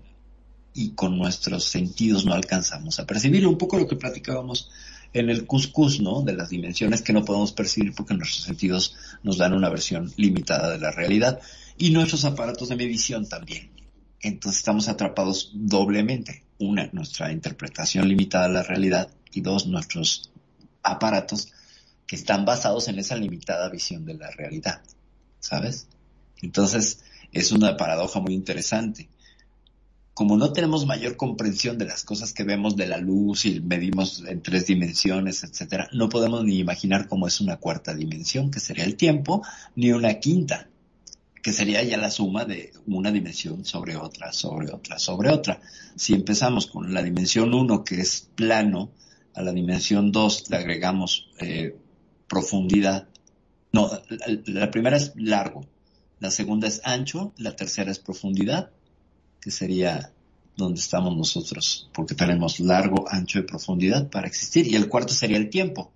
y 0.73 0.91
con 0.91 1.19
nuestros 1.19 1.65
sentidos 1.65 2.25
no 2.25 2.33
alcanzamos 2.33 2.99
a 2.99 3.07
percibirlo. 3.07 3.51
Un 3.51 3.59
poco 3.59 3.79
lo 3.79 3.87
que 3.87 3.97
platicábamos 3.97 4.71
en 5.13 5.31
el 5.31 5.47
cuscús, 5.47 6.01
¿no? 6.01 6.23
De 6.23 6.33
las 6.33 6.51
dimensiones 6.51 7.03
que 7.03 7.13
no 7.13 7.25
podemos 7.25 7.53
percibir 7.53 7.95
porque 7.95 8.15
nuestros 8.15 8.45
sentidos 8.45 8.95
nos 9.23 9.39
dan 9.39 9.53
una 9.53 9.69
versión 9.69 10.13
limitada 10.17 10.71
de 10.71 10.79
la 10.79 10.91
realidad 10.91 11.41
y 11.77 11.91
nuestros 11.91 12.25
aparatos 12.25 12.69
de 12.69 12.77
medición 12.77 13.29
también. 13.29 13.71
Entonces 14.21 14.61
estamos 14.61 14.89
atrapados 14.89 15.51
doblemente. 15.55 16.45
Una, 16.59 16.89
nuestra 16.93 17.33
interpretación 17.33 18.07
limitada 18.07 18.47
de 18.49 18.55
la 18.55 18.63
realidad 18.63 19.09
y 19.33 19.41
dos, 19.41 19.67
nuestros 19.67 20.31
aparatos 20.83 21.53
que 22.07 22.17
están 22.17 22.45
basados 22.45 22.89
en 22.89 22.99
esa 22.99 23.17
limitada 23.17 23.69
visión 23.71 24.05
de 24.05 24.15
la 24.15 24.31
realidad. 24.31 24.83
¿Sabes? 25.39 25.89
Entonces 26.43 27.03
es 27.33 27.53
una 27.53 27.77
paradoja 27.77 28.21
muy 28.21 28.35
interesante. 28.35 29.09
Como 30.21 30.37
no 30.37 30.53
tenemos 30.53 30.85
mayor 30.85 31.17
comprensión 31.17 31.79
de 31.79 31.87
las 31.87 32.05
cosas 32.05 32.35
que 32.35 32.45
vemos 32.45 32.77
de 32.77 32.87
la 32.87 32.99
luz 32.99 33.47
y 33.47 33.59
medimos 33.59 34.23
en 34.29 34.43
tres 34.43 34.67
dimensiones, 34.67 35.45
etcétera, 35.45 35.89
no 35.95 36.11
podemos 36.11 36.45
ni 36.45 36.59
imaginar 36.59 37.09
cómo 37.09 37.27
es 37.27 37.41
una 37.41 37.57
cuarta 37.57 37.95
dimensión, 37.95 38.51
que 38.51 38.61
sería 38.61 38.85
el 38.85 38.97
tiempo, 38.97 39.43
ni 39.77 39.93
una 39.93 40.21
quinta, 40.21 40.69
que 41.43 41.55
sería 41.55 41.83
ya 41.85 41.97
la 41.97 42.11
suma 42.11 42.45
de 42.45 42.71
una 42.87 43.11
dimensión 43.11 43.65
sobre 43.65 43.97
otra, 43.97 44.31
sobre 44.35 44.71
otra, 44.71 44.99
sobre 44.99 45.31
otra. 45.31 45.63
Si 45.97 46.13
empezamos 46.13 46.67
con 46.67 46.93
la 46.93 47.03
dimensión 47.03 47.55
1, 47.55 47.83
que 47.83 48.03
es 48.03 48.29
plano, 48.35 48.91
a 49.35 49.41
la 49.41 49.53
dimensión 49.53 50.13
2 50.13 50.51
le 50.51 50.57
agregamos 50.59 51.31
eh, 51.39 51.79
profundidad. 52.29 53.09
No, 53.73 53.91
la, 54.11 54.39
la 54.45 54.71
primera 54.71 54.99
es 54.99 55.15
largo, 55.17 55.65
la 56.19 56.31
segunda 56.31 56.69
es 56.69 56.83
ancho, 56.85 57.33
la 57.39 57.57
tercera 57.57 57.91
es 57.91 58.01
profundidad, 58.01 58.71
que 59.41 59.51
sería 59.51 60.13
donde 60.57 60.81
estamos 60.81 61.17
nosotros, 61.17 61.89
porque 61.93 62.15
tenemos 62.15 62.61
largo, 62.61 63.07
ancho 63.09 63.39
y 63.39 63.43
profundidad 63.43 64.11
para 64.11 64.27
existir. 64.29 64.67
Y 64.67 64.77
el 64.77 64.89
cuarto 64.89 65.15
sería 65.15 65.39
el 65.39 65.49
tiempo. 65.49 65.93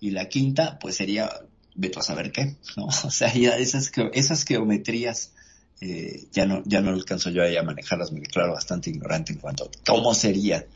Y 0.00 0.10
la 0.10 0.28
quinta, 0.28 0.78
pues 0.78 0.96
sería, 0.96 1.30
vete 1.74 1.98
a 1.98 2.02
saber 2.02 2.32
qué, 2.32 2.56
¿no? 2.76 2.86
O 3.04 3.10
sea, 3.10 3.32
ya 3.34 3.56
esas, 3.58 3.92
esas 4.14 4.44
geometrías, 4.44 5.32
eh, 5.80 6.26
ya 6.32 6.46
no, 6.46 6.62
ya 6.64 6.80
no 6.80 6.90
alcanzo 6.90 7.30
yo 7.30 7.42
ahí 7.42 7.56
a 7.56 7.62
manejarlas, 7.62 8.12
me 8.12 8.20
declaro 8.20 8.52
bastante 8.52 8.90
ignorante 8.90 9.32
en 9.32 9.38
cuanto 9.38 9.64
a 9.64 9.68
cómo 9.86 10.14
sería 10.14 10.66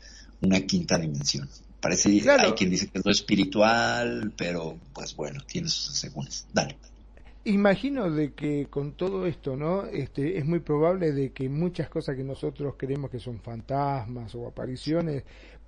una 0.41 0.59
quinta 0.61 0.97
dimensión. 0.97 1.49
Parece, 1.81 2.19
Claro. 2.19 2.47
hay 2.47 2.51
quien 2.53 2.69
dice 2.69 2.87
que 2.87 2.99
es 2.99 3.05
lo 3.05 3.11
espiritual, 3.11 4.33
pero 4.35 4.77
pues 4.93 5.15
bueno, 5.15 5.41
tiene 5.45 5.69
sus 5.69 5.89
asegúnes. 5.89 6.45
Dale. 6.53 6.77
Imagino 7.45 8.09
de 8.09 8.33
que 8.33 8.67
con 8.69 8.93
todo 8.93 9.25
esto, 9.27 9.55
¿no? 9.55 9.83
Este, 9.85 10.37
es 10.37 10.45
muy 10.45 10.59
probable 10.59 11.11
de 11.11 11.31
que 11.31 11.47
muchas 11.47 11.89
cosas 11.89 12.15
que 12.15 12.23
nosotros 12.23 12.73
creemos 12.77 13.11
que 13.11 13.19
son 13.19 13.39
fantasmas 13.39 14.33
o 14.35 14.47
apariciones 14.47 15.23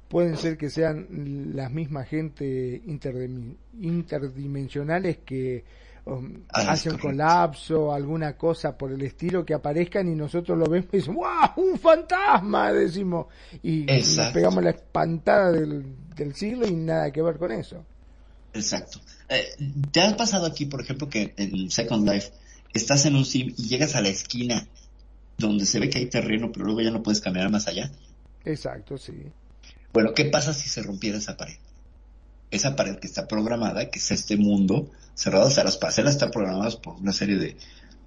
pueden 0.07 0.37
ser 0.37 0.57
que 0.57 0.69
sean 0.71 1.51
las 1.55 1.71
mismas 1.71 2.07
gente 2.07 2.81
interdim- 2.85 3.57
interdimensionales 3.79 5.17
que 5.19 5.63
um, 6.05 6.41
Ah, 6.49 6.71
hacen 6.71 6.93
correcto. 6.93 7.09
colapso, 7.09 7.93
alguna 7.93 8.35
cosa 8.37 8.75
por 8.77 8.91
el 8.91 9.01
estilo 9.03 9.45
que 9.45 9.53
aparezcan 9.53 10.07
y 10.07 10.15
nosotros 10.15 10.57
lo 10.57 10.65
vemos 10.65 10.87
y 10.93 10.97
decimos, 10.97 11.17
¡wow! 11.55 11.63
¡Un 11.63 11.77
fantasma! 11.77 12.71
Decimos. 12.71 13.27
Y 13.61 13.81
nos 13.81 13.97
Exacto. 13.97 14.33
pegamos 14.33 14.63
la 14.63 14.69
espantada 14.71 15.51
del, 15.51 15.85
del 16.15 16.33
siglo 16.33 16.65
y 16.67 16.75
nada 16.75 17.11
que 17.11 17.21
ver 17.21 17.37
con 17.37 17.51
eso. 17.51 17.85
Exacto. 18.57 18.99
Eh, 19.29 19.45
¿Te 19.91 20.01
ha 20.01 20.15
pasado 20.15 20.45
aquí, 20.45 20.65
por 20.65 20.81
ejemplo, 20.81 21.09
que 21.09 21.33
en 21.37 21.69
Second 21.69 22.09
Life 22.09 22.31
estás 22.73 23.05
en 23.05 23.15
un 23.15 23.25
sim 23.25 23.53
y 23.57 23.67
llegas 23.67 23.95
a 23.95 24.01
la 24.01 24.09
esquina 24.09 24.67
donde 25.37 25.65
se 25.65 25.79
ve 25.79 25.89
que 25.89 25.99
hay 25.99 26.07
terreno, 26.07 26.51
pero 26.51 26.65
luego 26.65 26.81
ya 26.81 26.91
no 26.91 27.03
puedes 27.03 27.21
caminar 27.21 27.49
más 27.51 27.67
allá? 27.67 27.91
Exacto, 28.45 28.97
sí. 28.97 29.13
Bueno, 29.93 30.13
¿qué 30.13 30.25
pasa 30.25 30.53
si 30.53 30.69
se 30.69 30.81
rompiera 30.81 31.17
esa 31.17 31.37
pared? 31.37 31.57
Esa 32.49 32.75
pared 32.75 32.97
que 32.97 33.07
está 33.07 33.27
programada, 33.27 33.89
que 33.89 33.99
es 33.99 34.11
este 34.11 34.37
mundo 34.37 34.89
cerrado, 35.13 35.47
o 35.47 35.51
sea, 35.51 35.63
las 35.63 35.77
parcelas 35.77 36.13
están 36.13 36.31
programadas 36.31 36.75
por 36.77 36.95
una 36.95 37.11
serie 37.11 37.37
de, 37.37 37.57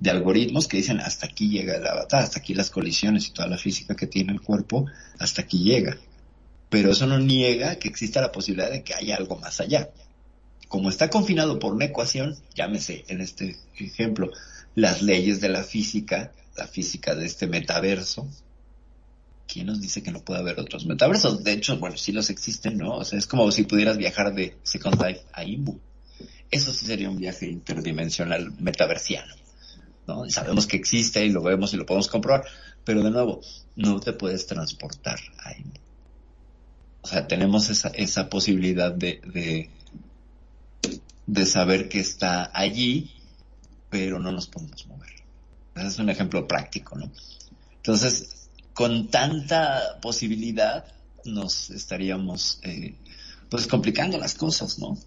de 0.01 0.11
algoritmos 0.11 0.67
que 0.67 0.79
dicen 0.79 0.99
hasta 1.01 1.27
aquí 1.27 1.51
llega 1.51 1.77
el 1.77 1.87
avatar, 1.87 2.23
hasta 2.23 2.39
aquí 2.39 2.55
las 2.55 2.71
colisiones 2.71 3.29
y 3.29 3.33
toda 3.33 3.49
la 3.49 3.59
física 3.59 3.95
que 3.95 4.07
tiene 4.07 4.33
el 4.33 4.41
cuerpo, 4.41 4.87
hasta 5.19 5.43
aquí 5.43 5.63
llega. 5.63 5.99
Pero 6.71 6.93
eso 6.93 7.07
no 7.07 7.19
niega 7.19 7.77
que 7.77 7.89
exista 7.89 8.21
la 8.21 8.33
posibilidad 8.33 8.71
de 8.71 8.83
que 8.83 8.95
haya 8.95 9.17
algo 9.17 9.37
más 9.37 9.61
allá. 9.61 9.91
Como 10.71 10.89
está 10.89 11.11
confinado 11.11 11.59
por 11.59 11.75
una 11.75 11.87
ecuación, 11.87 12.37
llámese 12.55 13.05
en 13.09 13.21
este 13.21 13.57
ejemplo, 13.77 14.31
las 14.77 15.03
leyes 15.03 15.41
de 15.41 15.49
la 15.49 15.65
física, 15.65 16.31
la 16.57 16.69
física 16.69 17.17
de 17.17 17.27
este 17.27 17.49
metaverso, 17.49 18.29
¿quién 19.53 19.67
nos 19.67 19.81
dice 19.81 20.01
que 20.05 20.13
no 20.13 20.21
puede 20.21 20.39
haber 20.39 20.61
otros 20.61 20.87
metaversos? 20.87 21.43
De 21.43 21.55
hecho, 21.55 21.77
bueno, 21.79 21.97
sí 21.97 22.13
los 22.13 22.31
existen, 22.31 22.79
¿no? 22.79 22.99
O 22.99 23.05
sea, 23.05 23.19
es 23.19 23.27
como 23.27 23.51
si 23.51 23.65
pudieras 23.65 23.99
viajar 23.99 24.33
de 24.33 24.59
Second 24.63 25.03
Life 25.05 25.23
a 25.33 25.43
Imbu. 25.43 25.77
Eso 26.53 26.73
sí 26.73 26.87
sería 26.87 27.11
un 27.11 27.19
viaje 27.19 27.47
interdimensional 27.49 28.53
metaversiano, 28.61 29.35
¿no? 30.07 30.25
Y 30.25 30.31
sabemos 30.31 30.69
que 30.69 30.77
existe 30.77 31.27
y 31.27 31.31
lo 31.31 31.43
vemos 31.43 31.75
y 31.75 31.79
lo 31.79 31.85
podemos 31.85 32.07
comprobar, 32.07 32.45
pero 32.85 33.03
de 33.03 33.11
nuevo, 33.11 33.41
no 33.75 33.99
te 33.99 34.13
puedes 34.13 34.47
transportar 34.47 35.19
a 35.43 35.53
Imbu. 35.59 35.81
O 37.03 37.09
sea, 37.09 37.27
tenemos 37.27 37.71
esa, 37.71 37.89
esa 37.89 38.29
posibilidad 38.29 38.93
de, 38.93 39.21
de, 39.25 39.69
de 41.31 41.47
saber 41.47 41.89
que 41.89 42.01
está 42.01 42.51
allí, 42.53 43.13
pero 43.89 44.19
no 44.19 44.33
nos 44.33 44.49
podemos 44.49 44.85
mover. 44.89 45.11
Ese 45.77 45.87
es 45.87 45.99
un 46.01 46.11
ejemplo 46.11 46.49
práctico, 46.49 46.99
¿no? 46.99 47.09
Entonces, 47.77 48.49
con 48.75 49.09
tanta 49.09 50.01
posibilidad, 50.03 50.85
nos 51.25 51.71
estaríamos, 51.71 52.59
eh, 52.65 52.97
pues, 53.49 53.69
complicando 53.69 54.19
las 54.19 54.35
cosas, 54.35 54.81
¿no? 54.81 54.99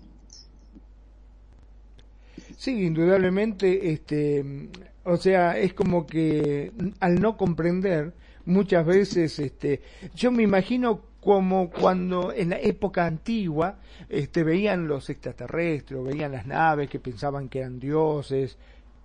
Sí, 2.57 2.71
indudablemente, 2.71 3.91
este, 3.91 4.69
o 5.03 5.17
sea, 5.17 5.57
es 5.57 5.73
como 5.73 6.07
que 6.07 6.71
al 7.01 7.19
no 7.19 7.35
comprender, 7.35 8.13
muchas 8.45 8.85
veces, 8.85 9.39
este, 9.39 9.81
yo 10.15 10.31
me 10.31 10.43
imagino 10.43 11.01
como 11.23 11.69
cuando 11.69 12.33
en 12.33 12.49
la 12.49 12.59
época 12.59 13.05
antigua, 13.05 13.77
este, 14.09 14.43
veían 14.43 14.87
los 14.87 15.09
extraterrestres, 15.09 16.03
veían 16.03 16.33
las 16.33 16.45
naves 16.45 16.89
que 16.89 16.99
pensaban 16.99 17.49
que 17.49 17.59
eran 17.59 17.79
dioses, 17.79 18.57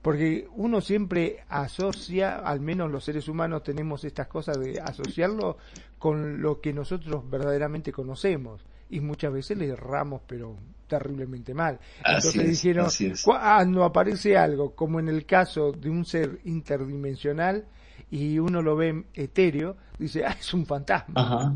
porque 0.03 0.49
uno 0.57 0.81
siempre 0.81 1.45
asocia, 1.49 2.37
al 2.39 2.61
menos 2.61 2.91
los 2.91 3.05
seres 3.05 3.29
humanos 3.29 3.63
tenemos 3.63 4.05
estas 4.05 4.27
cosas 4.27 4.59
de 4.59 4.81
asociarlo 4.81 5.59
con 5.99 6.41
lo 6.41 6.61
que 6.61 6.73
nosotros 6.73 7.29
verdaderamente 7.29 7.93
conocemos 7.93 8.65
y 8.91 9.01
muchas 9.01 9.33
veces 9.33 9.59
le 9.59 9.69
erramos 9.69 10.23
pero 10.27 10.57
terriblemente 10.87 11.53
mal. 11.53 11.79
Así 12.03 12.29
Entonces 12.29 12.43
es, 12.43 12.51
dijeron, 12.51 12.87
así 12.87 13.07
es. 13.07 13.23
cuando 13.23 13.85
aparece 13.85 14.37
algo, 14.37 14.75
como 14.75 14.99
en 14.99 15.09
el 15.09 15.27
caso 15.27 15.73
de 15.73 15.91
un 15.91 16.05
ser 16.05 16.41
interdimensional 16.45 17.67
y 18.11 18.39
uno 18.39 18.63
lo 18.63 18.77
ve 18.77 19.05
etéreo, 19.15 19.77
dice, 19.99 20.25
ah, 20.25 20.37
es 20.39 20.55
un 20.55 20.65
fantasma. 20.65 21.15
Ajá. 21.21 21.55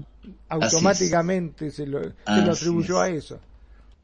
Automáticamente 0.48 1.70
se 1.70 1.86
lo, 1.86 2.02
se 2.02 2.42
lo 2.44 2.52
atribuyó 2.52 3.04
es. 3.04 3.12
a 3.12 3.16
eso. 3.16 3.40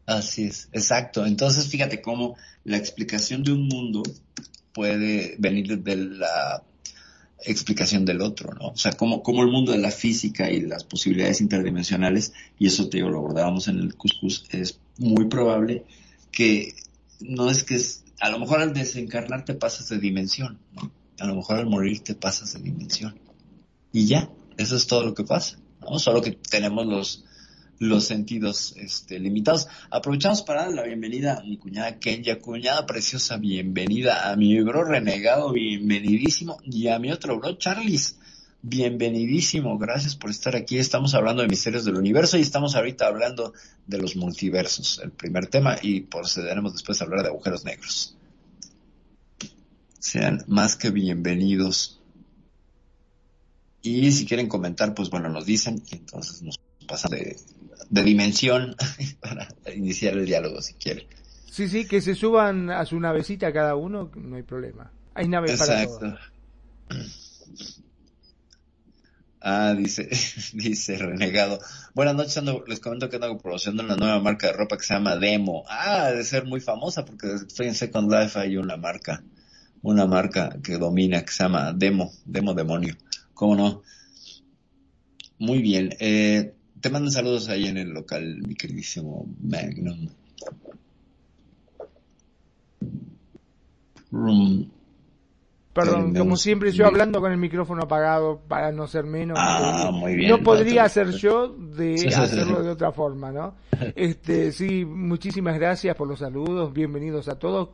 Así 0.06 0.44
es, 0.44 0.68
exacto. 0.72 1.26
Entonces, 1.26 1.68
fíjate 1.68 2.00
cómo 2.00 2.36
la 2.64 2.76
explicación 2.78 3.42
de 3.42 3.52
un 3.52 3.68
mundo 3.68 4.02
puede 4.72 5.36
venir 5.38 5.82
de 5.82 5.96
la 5.96 6.62
explicación 7.44 8.04
del 8.04 8.20
otro, 8.20 8.52
¿no? 8.54 8.68
O 8.68 8.76
sea, 8.76 8.92
cómo, 8.92 9.22
cómo 9.22 9.42
el 9.42 9.50
mundo 9.50 9.72
de 9.72 9.78
la 9.78 9.90
física 9.90 10.50
y 10.50 10.60
las 10.60 10.84
posibilidades 10.84 11.40
interdimensionales, 11.40 12.32
y 12.58 12.66
eso 12.66 12.88
te 12.88 12.98
digo, 12.98 13.10
lo 13.10 13.18
abordábamos 13.18 13.68
en 13.68 13.78
el 13.78 13.94
Cuscus, 13.94 14.44
es 14.50 14.80
muy 14.98 15.26
probable 15.26 15.84
que 16.32 16.74
no 17.20 17.50
es 17.50 17.64
que 17.64 17.76
es, 17.76 18.04
a 18.20 18.30
lo 18.30 18.38
mejor 18.38 18.60
al 18.60 18.74
desencarnar 18.74 19.44
te 19.44 19.54
pasas 19.54 19.88
de 19.88 19.98
dimensión, 19.98 20.58
¿no? 20.74 20.90
A 21.18 21.26
lo 21.26 21.36
mejor 21.36 21.58
al 21.58 21.66
morir 21.66 22.00
te 22.00 22.14
pasas 22.14 22.54
de 22.54 22.60
dimensión. 22.60 23.18
Y 23.92 24.06
ya, 24.06 24.30
eso 24.56 24.76
es 24.76 24.86
todo 24.86 25.04
lo 25.04 25.14
que 25.14 25.24
pasa, 25.24 25.58
Solo 25.96 26.20
que 26.20 26.32
tenemos 26.32 26.86
los, 26.86 27.24
los 27.78 28.04
sentidos 28.04 28.74
este, 28.76 29.18
limitados. 29.18 29.68
Aprovechamos 29.90 30.42
para 30.42 30.62
dar 30.62 30.72
la 30.74 30.82
bienvenida 30.82 31.38
a 31.38 31.42
mi 31.42 31.56
cuñada 31.56 31.98
Kenya, 31.98 32.38
cuñada 32.38 32.86
preciosa, 32.86 33.36
bienvenida 33.36 34.30
a 34.30 34.36
mi 34.36 34.60
bro 34.60 34.84
renegado, 34.84 35.52
bienvenidísimo, 35.52 36.58
y 36.64 36.88
a 36.88 36.98
mi 36.98 37.12
otro 37.12 37.38
bro 37.38 37.56
Charles, 37.56 38.18
bienvenidísimo, 38.62 39.78
gracias 39.78 40.16
por 40.16 40.30
estar 40.30 40.56
aquí. 40.56 40.78
Estamos 40.78 41.14
hablando 41.14 41.42
de 41.42 41.48
misterios 41.48 41.84
del 41.84 41.96
universo 41.96 42.36
y 42.36 42.42
estamos 42.42 42.74
ahorita 42.74 43.06
hablando 43.06 43.52
de 43.86 43.98
los 43.98 44.16
multiversos, 44.16 45.00
el 45.02 45.12
primer 45.12 45.46
tema, 45.46 45.76
y 45.80 46.00
procederemos 46.00 46.72
después 46.72 47.00
a 47.00 47.04
hablar 47.04 47.22
de 47.22 47.28
agujeros 47.28 47.64
negros. 47.64 48.16
Sean 50.00 50.44
más 50.46 50.76
que 50.76 50.90
bienvenidos. 50.90 51.97
Y 53.88 54.12
si 54.12 54.26
quieren 54.26 54.48
comentar, 54.48 54.94
pues 54.94 55.08
bueno, 55.10 55.28
nos 55.28 55.46
dicen 55.46 55.82
y 55.90 55.96
entonces 55.96 56.42
nos 56.42 56.58
pasando 56.86 57.16
de, 57.16 57.36
de 57.90 58.02
dimensión 58.02 58.76
para 59.20 59.48
iniciar 59.74 60.14
el 60.14 60.26
diálogo 60.26 60.60
si 60.62 60.74
quiere. 60.74 61.06
Sí, 61.50 61.68
sí, 61.68 61.86
que 61.86 62.00
se 62.00 62.14
suban 62.14 62.70
a 62.70 62.84
su 62.84 62.98
navecita 63.00 63.52
cada 63.52 63.74
uno, 63.76 64.10
no 64.14 64.36
hay 64.36 64.42
problema. 64.42 64.90
Hay 65.14 65.28
naves 65.28 65.58
para 65.58 65.82
Exacto. 65.82 65.98
todos. 66.00 66.20
Ah, 69.40 69.74
dice, 69.76 70.08
dice 70.52 70.98
Renegado. 70.98 71.58
Buenas 71.94 72.14
noches, 72.14 72.36
ando- 72.38 72.64
les 72.66 72.80
comento 72.80 73.08
que 73.08 73.16
ando 73.16 73.38
promocionando 73.38 73.84
una 73.84 73.96
nueva 73.96 74.20
marca 74.20 74.48
de 74.48 74.52
ropa 74.52 74.76
que 74.76 74.84
se 74.84 74.94
llama 74.94 75.16
Demo. 75.16 75.64
Ah, 75.68 76.10
de 76.10 76.24
ser 76.24 76.44
muy 76.44 76.60
famosa 76.60 77.04
porque 77.04 77.34
estoy 77.34 77.68
en 77.68 77.74
Second 77.74 78.12
Life 78.12 78.38
hay 78.38 78.56
una 78.56 78.76
marca, 78.76 79.22
una 79.82 80.06
marca 80.06 80.56
que 80.62 80.76
domina 80.76 81.24
que 81.24 81.32
se 81.32 81.44
llama 81.44 81.72
Demo, 81.72 82.12
Demo 82.24 82.54
Demonio. 82.54 82.96
¿Cómo 83.38 83.54
no? 83.54 83.82
Muy 85.38 85.62
bien. 85.62 85.90
Eh, 86.00 86.54
te 86.80 86.90
mando 86.90 87.08
saludos 87.08 87.48
ahí 87.48 87.68
en 87.68 87.78
el 87.78 87.90
local, 87.90 88.42
mi 88.44 88.56
queridísimo 88.56 89.26
Magnum. 89.40 90.08
Rum. 94.10 94.68
Perdón, 95.72 96.16
como 96.16 96.36
siempre 96.36 96.72
yo 96.72 96.84
hablando 96.84 97.20
con 97.20 97.30
el 97.30 97.38
micrófono 97.38 97.84
apagado 97.84 98.40
para 98.48 98.72
no 98.72 98.88
ser 98.88 99.04
menos. 99.04 99.38
Ah, 99.40 99.92
muy 99.92 100.16
bien. 100.16 100.30
No 100.30 100.42
podría 100.42 100.88
ser 100.88 101.12
yo 101.12 101.46
de 101.46 102.08
hacerlo 102.08 102.60
de 102.64 102.70
otra 102.72 102.90
forma, 102.90 103.30
¿no? 103.30 103.54
Este, 103.94 104.50
sí, 104.50 104.84
muchísimas 104.84 105.56
gracias 105.60 105.94
por 105.94 106.08
los 106.08 106.18
saludos, 106.18 106.72
bienvenidos 106.72 107.28
a 107.28 107.38
todos. 107.38 107.68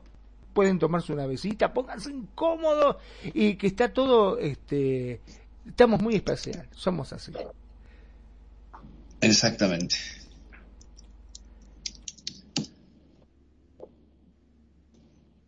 Pueden 0.52 0.78
tomarse 0.78 1.14
una 1.14 1.26
besita, 1.26 1.72
pónganse 1.72 2.10
incómodos 2.12 2.96
y 3.32 3.54
que 3.56 3.66
está 3.66 3.92
todo, 3.94 4.38
este, 4.38 5.20
estamos 5.66 6.00
muy 6.02 6.14
especial, 6.16 6.68
somos 6.72 7.12
así. 7.12 7.32
Exactamente. 9.20 9.96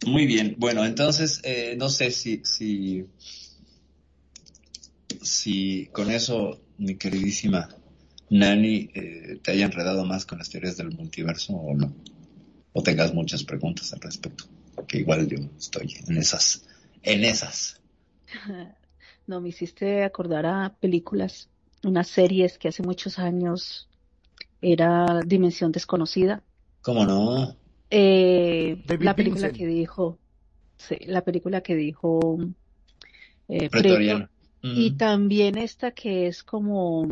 Muy 0.07 0.26
bien. 0.26 0.55
Bueno, 0.57 0.85
entonces, 0.85 1.40
eh, 1.42 1.74
no 1.76 1.88
sé 1.88 2.11
si, 2.12 2.40
si, 2.44 3.07
si 5.20 5.87
con 5.92 6.11
eso, 6.11 6.61
mi 6.79 6.96
queridísima 6.96 7.68
Nani, 8.31 8.90
eh, 8.94 9.40
te 9.42 9.52
haya 9.52 9.66
enredado 9.66 10.05
más 10.05 10.24
con 10.24 10.38
las 10.38 10.48
teorías 10.48 10.76
del 10.76 10.90
multiverso 10.90 11.55
o 11.55 11.74
no. 11.74 11.94
O 12.72 12.83
tengas 12.83 13.14
muchas 13.14 13.44
preguntas 13.44 13.92
al 13.92 14.00
respecto. 14.00 14.44
Porque 14.74 14.98
igual 14.98 15.26
yo 15.29 15.38
estoy 15.59 15.94
en 16.07 16.16
esas, 16.18 16.64
en 17.02 17.24
esas. 17.24 17.81
No, 19.27 19.41
me 19.41 19.49
hiciste 19.49 20.05
acordar 20.05 20.47
a 20.47 20.75
películas, 20.81 21.49
unas 21.85 22.09
series 22.09 22.59
que 22.59 22.69
hace 22.69 22.83
muchos 22.83 23.19
años 23.19 23.89
era 24.61 25.21
Dimensión 25.25 25.73
Desconocida. 25.73 26.43
¿Cómo 26.83 27.05
no? 27.05 27.57
Eh, 27.91 28.79
la 28.87 29.15
película 29.15 29.49
Vincent. 29.49 29.57
que 29.57 29.67
dijo, 29.67 30.19
sí, 30.77 30.97
la 31.07 31.23
película 31.23 31.61
que 31.61 31.75
dijo 31.75 32.39
eh, 33.49 33.69
Pretoriano. 33.69 34.29
Preto. 34.29 34.37
Y 34.62 34.93
también 34.93 35.59
esta 35.59 35.93
que 35.93 36.27
es 36.27 36.43
como, 36.43 37.09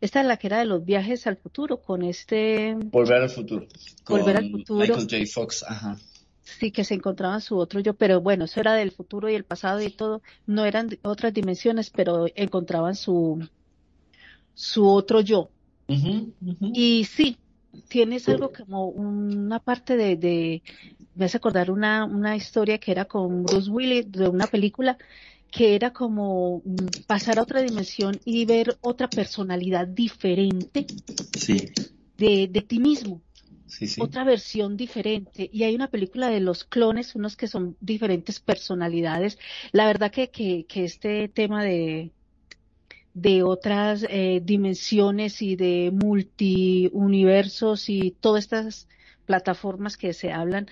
esta 0.00 0.20
es 0.20 0.26
la 0.26 0.36
que 0.38 0.46
era 0.46 0.58
de 0.58 0.64
los 0.64 0.84
viajes 0.84 1.26
al 1.26 1.36
futuro 1.36 1.82
con 1.82 2.02
este, 2.02 2.74
Volver 2.76 3.22
al 3.22 3.30
futuro. 3.30 3.66
Volver 4.08 4.36
al 4.36 4.50
futuro. 4.50 4.80
Michael 4.80 5.06
J. 5.10 5.16
Fox, 5.32 5.64
ajá. 5.66 5.98
Sí 6.44 6.72
que 6.72 6.84
se 6.84 6.94
encontraba 6.94 7.40
su 7.40 7.56
otro 7.58 7.80
yo, 7.80 7.94
pero 7.94 8.20
bueno, 8.20 8.44
eso 8.44 8.60
era 8.60 8.74
del 8.74 8.92
futuro 8.92 9.28
y 9.30 9.34
el 9.34 9.44
pasado 9.44 9.80
y 9.82 9.90
todo, 9.90 10.22
no 10.46 10.64
eran 10.64 10.90
otras 11.02 11.34
dimensiones, 11.34 11.90
pero 11.90 12.26
encontraban 12.36 12.94
su, 12.94 13.48
su 14.54 14.86
otro 14.88 15.20
yo. 15.20 15.52
Y 16.72 17.04
sí, 17.06 17.38
tienes 17.88 18.28
algo 18.28 18.52
como 18.52 18.88
una 18.88 19.60
parte 19.60 19.96
de, 19.96 20.16
de 20.16 20.62
me 21.14 21.26
hace 21.26 21.36
acordar 21.38 21.70
una, 21.70 22.04
una 22.04 22.36
historia 22.36 22.78
que 22.78 22.92
era 22.92 23.06
con 23.06 23.44
Bruce 23.44 23.70
Willis 23.70 24.10
de 24.12 24.28
una 24.28 24.46
película 24.48 24.98
que 25.50 25.74
era 25.76 25.92
como 25.92 26.62
mm, 26.64 27.04
pasar 27.06 27.38
a 27.38 27.42
otra 27.42 27.62
dimensión 27.62 28.20
y 28.24 28.44
ver 28.46 28.78
otra 28.82 29.12
personalidad 29.12 29.86
diferente 29.88 30.90
Sí, 31.32 31.72
de, 32.16 32.48
de 32.48 32.62
ti 32.62 32.78
mismo, 32.80 33.23
otra 33.98 34.24
versión 34.24 34.76
diferente. 34.76 35.48
Y 35.52 35.64
hay 35.64 35.74
una 35.74 35.88
película 35.88 36.28
de 36.28 36.40
los 36.40 36.64
clones, 36.64 37.14
unos 37.14 37.36
que 37.36 37.48
son 37.48 37.76
diferentes 37.80 38.40
personalidades. 38.40 39.38
La 39.72 39.86
verdad 39.86 40.10
que, 40.10 40.30
que, 40.30 40.64
que 40.66 40.84
este 40.84 41.28
tema 41.28 41.62
de, 41.64 42.10
de 43.14 43.42
otras 43.42 44.04
eh, 44.08 44.40
dimensiones 44.44 45.40
y 45.40 45.56
de 45.56 45.90
multiuniversos 45.92 47.88
y 47.88 48.10
todas 48.20 48.44
estas 48.44 48.88
plataformas 49.24 49.96
que 49.96 50.12
se 50.12 50.32
hablan 50.32 50.68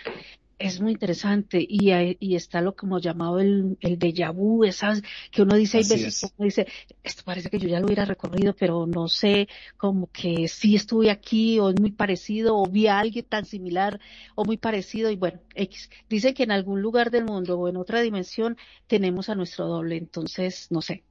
es 0.63 0.81
muy 0.81 0.93
interesante 0.93 1.59
y, 1.61 1.91
y 2.21 2.37
está 2.37 2.61
lo 2.61 2.77
como 2.77 2.99
llamado 3.01 3.41
el, 3.41 3.77
el 3.81 3.99
déjà 3.99 4.33
vu, 4.33 4.65
esas 4.65 5.03
que 5.31 5.43
uno 5.43 5.57
dice, 5.57 5.79
hay 5.79 5.85
veces 5.85 6.23
es. 6.23 6.33
uno 6.37 6.45
dice, 6.45 6.67
esto 7.03 7.23
parece 7.25 7.51
que 7.51 7.59
yo 7.59 7.69
ya 7.69 7.81
lo 7.81 7.87
hubiera 7.87 8.05
recorrido, 8.05 8.55
pero 8.55 8.87
no 8.87 9.09
sé, 9.09 9.49
como 9.77 10.09
que 10.13 10.47
sí 10.49 10.77
estuve 10.77 11.11
aquí 11.11 11.59
o 11.59 11.71
es 11.71 11.81
muy 11.81 11.91
parecido 11.91 12.57
o 12.57 12.67
vi 12.67 12.87
a 12.87 13.01
alguien 13.01 13.25
tan 13.25 13.45
similar 13.45 14.01
o 14.37 14.45
muy 14.45 14.57
parecido 14.57 15.11
y 15.11 15.17
bueno, 15.17 15.41
X. 15.55 15.91
Dice 16.09 16.33
que 16.33 16.45
en 16.45 16.53
algún 16.53 16.81
lugar 16.81 17.11
del 17.11 17.25
mundo 17.25 17.59
o 17.59 17.69
en 17.69 17.77
otra 17.77 18.01
dimensión 18.01 18.57
tenemos 18.87 19.29
a 19.29 19.35
nuestro 19.35 19.67
doble, 19.67 19.97
entonces 19.97 20.69
no 20.71 20.81
sé. 20.81 21.03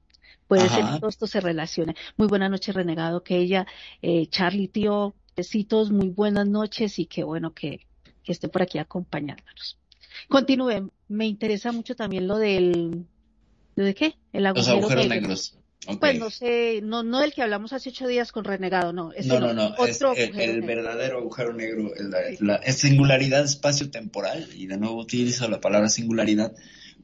Puede 0.47 0.67
ser 0.67 0.83
que 0.83 0.99
todo 0.99 1.09
esto 1.09 1.27
se 1.27 1.39
relacione. 1.39 1.95
Muy 2.17 2.27
buenas 2.27 2.51
noches, 2.51 2.75
Renegado, 2.75 3.23
que 3.23 3.37
ella, 3.37 3.65
eh, 4.01 4.27
Charlie, 4.27 4.67
tío, 4.67 5.15
besitos, 5.35 5.91
muy 5.91 6.09
buenas 6.09 6.45
noches 6.47 6.99
y 6.99 7.05
qué 7.05 7.23
bueno 7.23 7.53
que, 7.53 7.87
que 8.23 8.31
esté 8.31 8.47
por 8.47 8.61
aquí 8.61 8.77
acompañándonos. 8.79 9.77
Continúen, 10.27 10.91
me 11.07 11.25
interesa 11.27 11.71
mucho 11.71 11.95
también 11.95 12.27
lo 12.27 12.37
del, 12.37 13.05
¿lo 13.75 13.83
de 13.83 13.93
qué? 13.95 14.15
El 14.33 14.43
Los 14.43 14.67
agujero 14.67 14.77
agujeros 14.79 15.07
negro. 15.07 15.21
negros. 15.29 15.57
Pues 15.99 16.19
no 16.19 16.29
sé, 16.29 16.81
no, 16.83 17.01
no 17.01 17.21
del 17.21 17.33
que 17.33 17.41
hablamos 17.41 17.73
hace 17.73 17.89
ocho 17.89 18.05
días 18.07 18.31
con 18.31 18.43
Renegado, 18.43 18.93
no, 18.93 19.11
ese 19.13 19.27
No, 19.27 19.39
no, 19.39 19.51
no, 19.51 19.73
es 19.83 19.95
otro 19.95 20.13
el, 20.15 20.25
agujero 20.29 20.53
el 20.53 20.61
verdadero 20.61 21.17
agujero 21.17 21.53
negro, 21.53 21.91
la, 21.97 22.19
la- 22.39 22.55
es 22.57 22.75
singularidad 22.77 23.43
espacio-temporal, 23.43 24.47
y 24.55 24.67
de 24.67 24.77
nuevo 24.77 24.99
utilizo 25.01 25.47
la 25.49 25.59
palabra 25.59 25.89
singularidad 25.89 26.53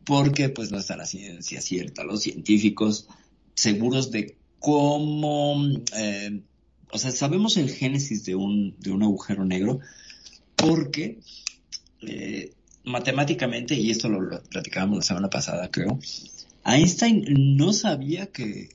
porque 0.05 0.49
pues 0.49 0.71
no 0.71 0.77
está 0.77 0.95
la 0.95 1.07
ciencia 1.07 1.59
cierta, 1.59 2.03
los 2.03 2.21
científicos 2.21 3.07
seguros 3.55 4.11
de 4.11 4.37
cómo, 4.59 5.59
eh, 5.97 6.41
o 6.91 6.99
sea, 6.99 7.09
sabemos 7.11 7.57
el 7.57 7.71
génesis 7.71 8.25
de 8.25 8.35
un, 8.35 8.75
de 8.79 8.91
un 8.91 9.01
agujero 9.01 9.43
negro 9.43 9.79
porque 10.57 11.19
eh, 12.01 12.51
matemáticamente, 12.83 13.75
y 13.75 13.91
esto 13.91 14.09
lo, 14.09 14.41
platicábamos 14.43 14.97
la 14.97 15.03
semana 15.03 15.29
pasada 15.29 15.69
creo, 15.71 15.99
Einstein 16.65 17.55
no 17.55 17.71
sabía 17.71 18.27
que, 18.27 18.69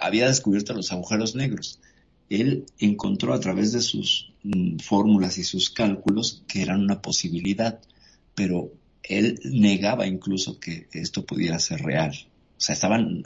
había 0.00 0.26
descubierto 0.26 0.74
los 0.74 0.92
agujeros 0.92 1.34
negros. 1.36 1.80
Él 2.28 2.66
encontró 2.78 3.32
a 3.32 3.40
través 3.40 3.72
de 3.72 3.80
sus 3.80 4.32
mm, 4.42 4.78
fórmulas 4.78 5.38
y 5.38 5.44
sus 5.44 5.70
cálculos 5.70 6.42
que 6.48 6.62
eran 6.62 6.80
una 6.80 7.00
posibilidad, 7.00 7.80
pero 8.34 8.72
él 9.04 9.40
negaba 9.44 10.06
incluso 10.06 10.58
que 10.58 10.88
esto 10.92 11.24
pudiera 11.24 11.60
ser 11.60 11.82
real. 11.82 12.12
O 12.56 12.60
sea, 12.60 12.74
estaban, 12.74 13.24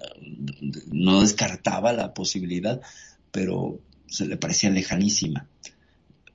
no 0.91 1.21
descartaba 1.23 1.93
la 1.93 2.13
posibilidad, 2.13 2.81
pero 3.31 3.81
se 4.07 4.27
le 4.27 4.37
parecía 4.37 4.71
lejanísima. 4.71 5.47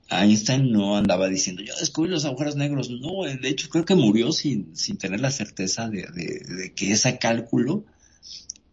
Einstein 0.08 0.70
no 0.70 0.96
andaba 0.96 1.28
diciendo, 1.28 1.62
yo 1.62 1.74
descubrí 1.78 2.10
los 2.10 2.24
agujeros 2.24 2.56
negros. 2.56 2.90
No, 2.90 3.24
de 3.24 3.48
hecho 3.48 3.68
creo 3.68 3.84
que 3.84 3.94
murió 3.94 4.32
sin, 4.32 4.76
sin 4.76 4.98
tener 4.98 5.20
la 5.20 5.30
certeza 5.30 5.88
de 5.88 6.72
que 6.74 6.92
ese 6.92 7.18
cálculo 7.18 7.84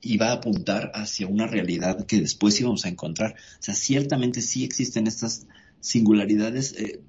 iba 0.03 0.29
a 0.29 0.33
apuntar 0.33 0.91
hacia 0.93 1.27
una 1.27 1.47
realidad 1.47 2.05
que 2.05 2.19
después 2.19 2.59
íbamos 2.59 2.85
a 2.85 2.89
encontrar. 2.89 3.33
O 3.33 3.63
sea, 3.63 3.73
ciertamente 3.73 4.41
sí 4.41 4.63
existen 4.63 5.07
estas 5.07 5.47
singularidades 5.79 6.73
eh, 6.73 7.01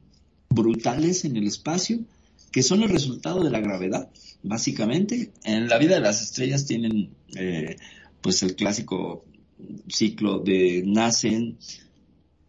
brutales 0.48 1.24
en 1.24 1.36
el 1.36 1.46
espacio 1.46 2.00
que 2.52 2.62
son 2.62 2.84
el 2.84 2.88
resultado 2.88 3.42
de 3.42 3.50
la 3.50 3.60
gravedad, 3.60 4.10
básicamente. 4.44 5.32
En 5.42 5.68
la 5.68 5.76
vida 5.78 5.96
de 5.96 6.00
las 6.00 6.22
estrellas 6.22 6.66
tienen 6.66 7.10
eh, 7.34 7.76
pues 8.20 8.44
el 8.44 8.54
clásico 8.54 9.24
ciclo 9.88 10.38
de 10.38 10.84
nacen, 10.86 11.58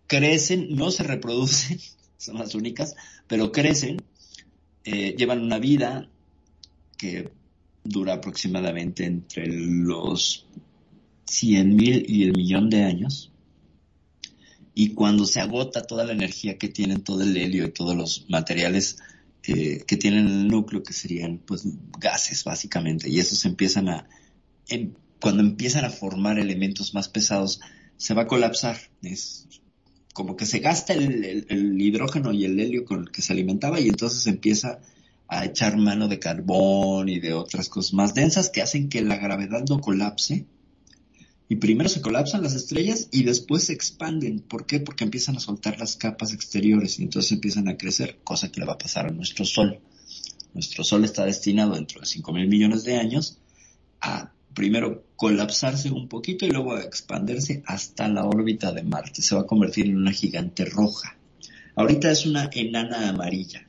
crecen, 0.08 0.76
no 0.76 0.92
se 0.92 1.04
reproducen, 1.04 1.80
son 2.18 2.38
las 2.38 2.56
únicas, 2.56 2.96
pero 3.28 3.52
crecen, 3.52 4.02
eh, 4.84 5.16
llevan 5.18 5.42
una 5.42 5.60
vida 5.60 6.10
que 6.98 7.32
dura 7.84 8.14
aproximadamente 8.16 9.06
entre 9.06 9.48
los 9.48 10.46
100.000 11.28 12.06
y 12.08 12.24
el 12.24 12.34
millón 12.34 12.70
de 12.70 12.84
años. 12.84 13.32
Y 14.74 14.90
cuando 14.90 15.26
se 15.26 15.40
agota 15.40 15.84
toda 15.84 16.04
la 16.04 16.12
energía 16.12 16.58
que 16.58 16.68
tienen, 16.68 17.02
todo 17.04 17.24
el 17.24 17.36
helio 17.38 17.66
y 17.66 17.72
todos 17.72 17.96
los 17.96 18.26
materiales 18.30 18.98
que 19.42 19.98
tienen 20.00 20.28
en 20.28 20.34
el 20.34 20.48
núcleo, 20.48 20.82
que 20.82 20.92
serían 20.92 21.38
pues 21.38 21.68
gases 22.00 22.44
básicamente, 22.44 23.08
y 23.08 23.20
esos 23.20 23.46
empiezan 23.46 23.90
a, 23.90 24.10
em- 24.68 24.96
cuando 25.22 25.44
empiezan 25.44 25.86
a 25.86 25.92
formar 25.92 26.40
elementos 26.40 26.96
más 26.96 27.10
pesados, 27.10 27.62
se 27.98 28.14
va 28.16 28.24
a 28.24 28.28
colapsar. 28.28 28.78
Es 29.04 29.48
como 30.16 30.38
que 30.38 30.46
se 30.46 30.60
gasta 30.60 30.94
el, 30.94 31.76
hidrógeno 31.78 32.32
y 32.32 32.46
el 32.46 32.58
helio 32.58 32.86
con 32.86 33.02
el 33.02 33.12
que 33.12 33.22
se 33.22 33.34
alimentaba 33.34 33.82
y 33.82 33.90
entonces 33.90 34.26
empieza 34.28 34.80
a 35.28 35.44
echar 35.44 35.76
mano 35.76 36.08
de 36.08 36.20
carbón 36.20 37.10
y 37.10 37.20
de 37.20 37.34
otras 37.34 37.68
cosas 37.68 37.94
más 37.94 38.14
densas 38.14 38.50
que 38.50 38.62
hacen 38.62 38.88
que 38.88 39.02
la 39.02 39.18
gravedad 39.18 39.66
no 39.70 39.82
colapse. 39.82 40.46
Y 41.50 41.58
primero 41.58 41.90
se 41.90 42.00
colapsan 42.00 42.44
las 42.44 42.56
estrellas 42.56 43.10
y 43.12 43.24
después 43.24 43.66
se 43.66 43.74
expanden. 43.74 44.40
¿Por 44.40 44.66
qué? 44.66 44.80
Porque 44.80 45.04
empiezan 45.04 45.36
a 45.36 45.42
soltar 45.42 45.78
las 45.80 45.98
capas 45.98 46.32
exteriores 46.32 46.98
y 46.98 47.04
entonces 47.04 47.34
empiezan 47.34 47.68
a 47.68 47.76
crecer, 47.76 48.20
cosa 48.24 48.50
que 48.50 48.62
le 48.62 48.66
va 48.66 48.74
a 48.74 48.78
pasar 48.78 49.08
a 49.08 49.12
nuestro 49.12 49.44
Sol. 49.44 49.82
Nuestro 50.54 50.86
Sol 50.86 51.04
está 51.04 51.26
destinado 51.26 51.76
dentro 51.76 52.00
de 52.00 52.06
5 52.06 52.32
mil 52.32 52.48
millones 52.48 52.86
de 52.86 52.96
años 52.96 53.38
a 54.00 54.32
primero 54.56 55.04
colapsarse 55.16 55.92
un 55.92 56.08
poquito 56.08 56.46
y 56.46 56.50
luego 56.50 56.78
expandirse 56.80 57.62
hasta 57.68 58.08
la 58.08 58.26
órbita 58.26 58.72
de 58.72 58.84
Marte. 58.84 59.22
Se 59.22 59.36
va 59.36 59.42
a 59.42 59.46
convertir 59.46 59.86
en 59.86 59.98
una 59.98 60.12
gigante 60.12 60.66
roja. 60.66 61.18
Ahorita 61.76 62.10
es 62.10 62.26
una 62.26 62.50
enana 62.52 63.10
amarilla. 63.10 63.68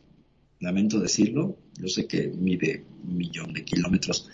Lamento 0.60 1.00
decirlo, 1.00 1.58
yo 1.78 1.88
sé 1.88 2.06
que 2.06 2.28
mide 2.28 2.84
un 3.04 3.18
millón 3.18 3.52
de 3.52 3.64
kilómetros, 3.64 4.30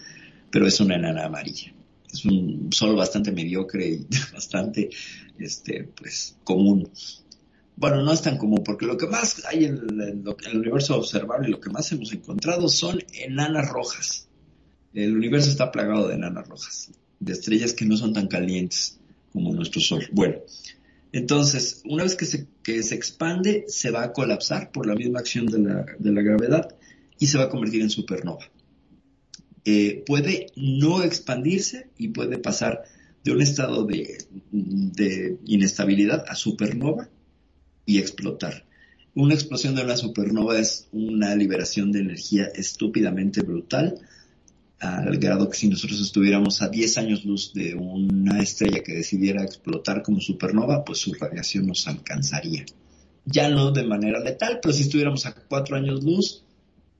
pero 0.50 0.66
es 0.66 0.78
una 0.78 0.96
enana 0.96 1.24
amarilla. 1.24 1.72
Es 2.12 2.24
un 2.26 2.68
sol 2.70 2.94
bastante 2.94 3.32
mediocre 3.32 3.88
y 3.88 4.07
bastante, 4.32 4.90
este, 5.38 5.84
pues, 5.84 6.36
común. 6.44 6.88
Bueno, 7.74 8.03
no 8.03 8.12
es 8.12 8.20
tan 8.20 8.36
común, 8.36 8.62
porque 8.62 8.84
lo 8.84 8.98
que 8.98 9.07
más 9.07 9.42
hay 9.46 9.64
en 9.64 9.78
en 9.98 10.24
el 10.50 10.59
universo 10.59 10.96
observable, 10.96 11.48
lo 11.48 11.61
que 11.61 11.70
más 11.70 11.90
hemos 11.92 12.12
encontrado 12.12 12.68
son 12.68 13.03
enanas 13.14 13.68
rojas 13.70 14.28
el 14.95 15.16
universo 15.16 15.51
está 15.51 15.72
plagado 15.72 16.09
de 16.09 16.14
enanas 16.14 16.49
rojas, 16.49 16.90
de 17.20 17.32
estrellas 17.32 17.72
que 17.72 17.84
no 17.84 17.97
son 17.97 18.12
tan 18.12 18.28
calientes 18.28 18.99
como 19.32 19.53
nuestro 19.55 19.80
Sol. 19.80 20.07
Bueno, 20.12 20.36
entonces, 21.12 21.82
una 21.84 22.05
vez 22.05 22.16
que 22.16 22.24
se, 22.24 22.47
se 22.64 22.95
expande, 22.95 23.64
se 23.68 23.90
va 23.90 24.03
a 24.03 24.12
colapsar 24.12 24.72
por 24.72 24.86
la 24.86 24.95
misma 24.95 25.20
acción 25.20 25.47
de 25.47 25.59
la, 25.59 25.86
de 25.99 26.12
la 26.12 26.22
gravedad 26.22 26.74
y 27.18 27.26
se 27.26 27.38
va 27.38 27.45
a 27.45 27.49
convertir 27.49 27.82
en 27.82 27.90
supernova. 27.90 28.51
Eh, 29.64 30.03
puede 30.07 30.47
no 30.57 31.03
expandirse 31.05 31.88
y 31.97 32.09
puede 32.09 32.38
pasar 32.38 32.82
de 33.22 33.30
un 33.30 33.40
estado 33.40 33.84
de, 33.84 34.18
de, 34.51 35.38
inestabilidad 35.45 36.24
a 36.26 36.34
supernova 36.34 37.09
y 37.86 37.99
explotar. 37.99 38.66
Una 39.14 39.34
explosión 39.34 39.76
de 39.76 39.84
una 39.84 39.97
supernova 39.97 40.59
es 40.59 40.88
una 40.90 41.36
liberación 41.36 41.93
de 41.93 42.01
energía 42.01 42.47
estúpidamente 42.47 43.43
brutal 43.43 44.01
al 44.83 45.16
grado 45.18 45.49
que 45.49 45.57
si 45.57 45.68
nosotros 45.68 46.01
estuviéramos 46.01 46.61
a 46.61 46.68
10 46.68 46.99
años 46.99 47.24
luz 47.24 47.53
de 47.55 47.76
una 47.76 48.43
estrella 48.43 48.83
que 48.83 48.95
decidiera 48.95 49.45
explotar 49.45 50.03
como 50.03 50.20
supernova, 50.20 50.85
pues 50.85 50.99
su 50.99 51.14
radiación 51.14 51.68
nos 51.68 51.87
alcanzaría. 51.87 52.66
Ya 53.24 53.49
no 53.49 53.70
de 53.70 53.85
manera 53.85 54.18
letal, 54.18 54.59
pero 54.61 54.74
si 54.74 54.83
estuviéramos 54.83 55.24
a 55.26 55.35
4 55.35 55.76
años 55.76 56.03
luz, 56.03 56.43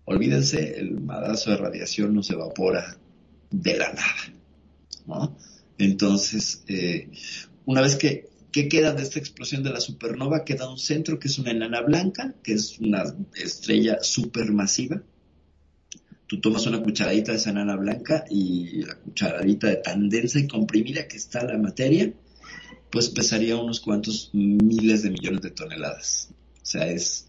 olvídense, 0.05 0.78
el 0.78 1.01
madrazo 1.01 1.51
de 1.51 1.57
radiación 1.57 2.14
nos 2.14 2.30
evapora 2.30 2.97
de 3.51 3.76
la 3.76 3.93
nada. 3.93 5.33
Entonces, 5.76 6.62
eh, 6.68 7.11
una 7.66 7.80
vez 7.80 7.97
que, 7.97 8.28
¿qué 8.53 8.68
queda 8.68 8.93
de 8.93 9.03
esta 9.03 9.18
explosión 9.18 9.64
de 9.64 9.70
la 9.70 9.80
supernova? 9.80 10.45
Queda 10.45 10.70
un 10.70 10.78
centro 10.78 11.18
que 11.18 11.26
es 11.26 11.37
una 11.41 11.51
enana 11.51 11.80
blanca, 11.80 12.37
que 12.45 12.53
es 12.53 12.78
una 12.78 13.03
estrella 13.35 13.99
supermasiva, 14.03 15.03
tú 16.33 16.41
tomas 16.41 16.66
una 16.66 16.83
cucharadita 16.83 17.33
de 17.33 17.37
esa 17.37 17.51
enana 17.51 17.76
blanca 17.76 18.24
y 18.30 18.87
la 18.87 18.95
cucharadita 18.95 19.66
de 19.66 19.76
tan 19.76 20.09
densa 20.09 20.39
y 20.39 20.49
comprimida 20.49 21.07
que 21.07 21.18
está 21.18 21.45
la 21.45 21.59
materia, 21.59 22.11
pues 22.91 23.11
pesaría 23.11 23.59
unos 23.59 23.80
cuantos 23.80 24.30
miles 24.33 25.03
de 25.03 25.11
millones 25.11 25.43
de 25.43 25.51
toneladas. 25.51 26.30
O 26.55 26.64
sea, 26.64 26.91
es 26.91 27.28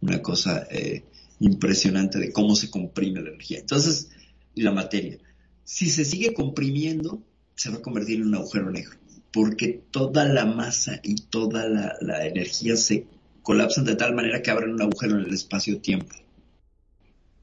una 0.00 0.22
cosa 0.22 0.64
eh, 0.70 1.02
impresionante 1.40 2.20
de 2.20 2.30
cómo 2.30 2.54
se 2.54 2.70
comprime 2.70 3.20
la 3.20 3.30
energía. 3.30 3.58
Entonces, 3.58 4.10
la 4.54 4.70
materia. 4.70 5.18
Si 5.64 5.90
se 5.90 6.04
sigue 6.04 6.32
comprimiendo, 6.32 7.20
se 7.56 7.70
va 7.70 7.78
a 7.78 7.82
convertir 7.82 8.20
en 8.20 8.28
un 8.28 8.36
agujero 8.36 8.70
negro, 8.70 8.96
porque 9.32 9.82
toda 9.90 10.24
la 10.24 10.46
masa 10.46 11.00
y 11.02 11.16
toda 11.16 11.68
la, 11.68 11.96
la 12.00 12.24
energía 12.24 12.76
se 12.76 13.08
colapsan 13.42 13.86
de 13.86 13.96
tal 13.96 14.14
manera 14.14 14.40
que 14.40 14.52
abren 14.52 14.74
un 14.74 14.82
agujero 14.82 15.18
en 15.18 15.24
el 15.24 15.34
espacio-tiempo 15.34 16.14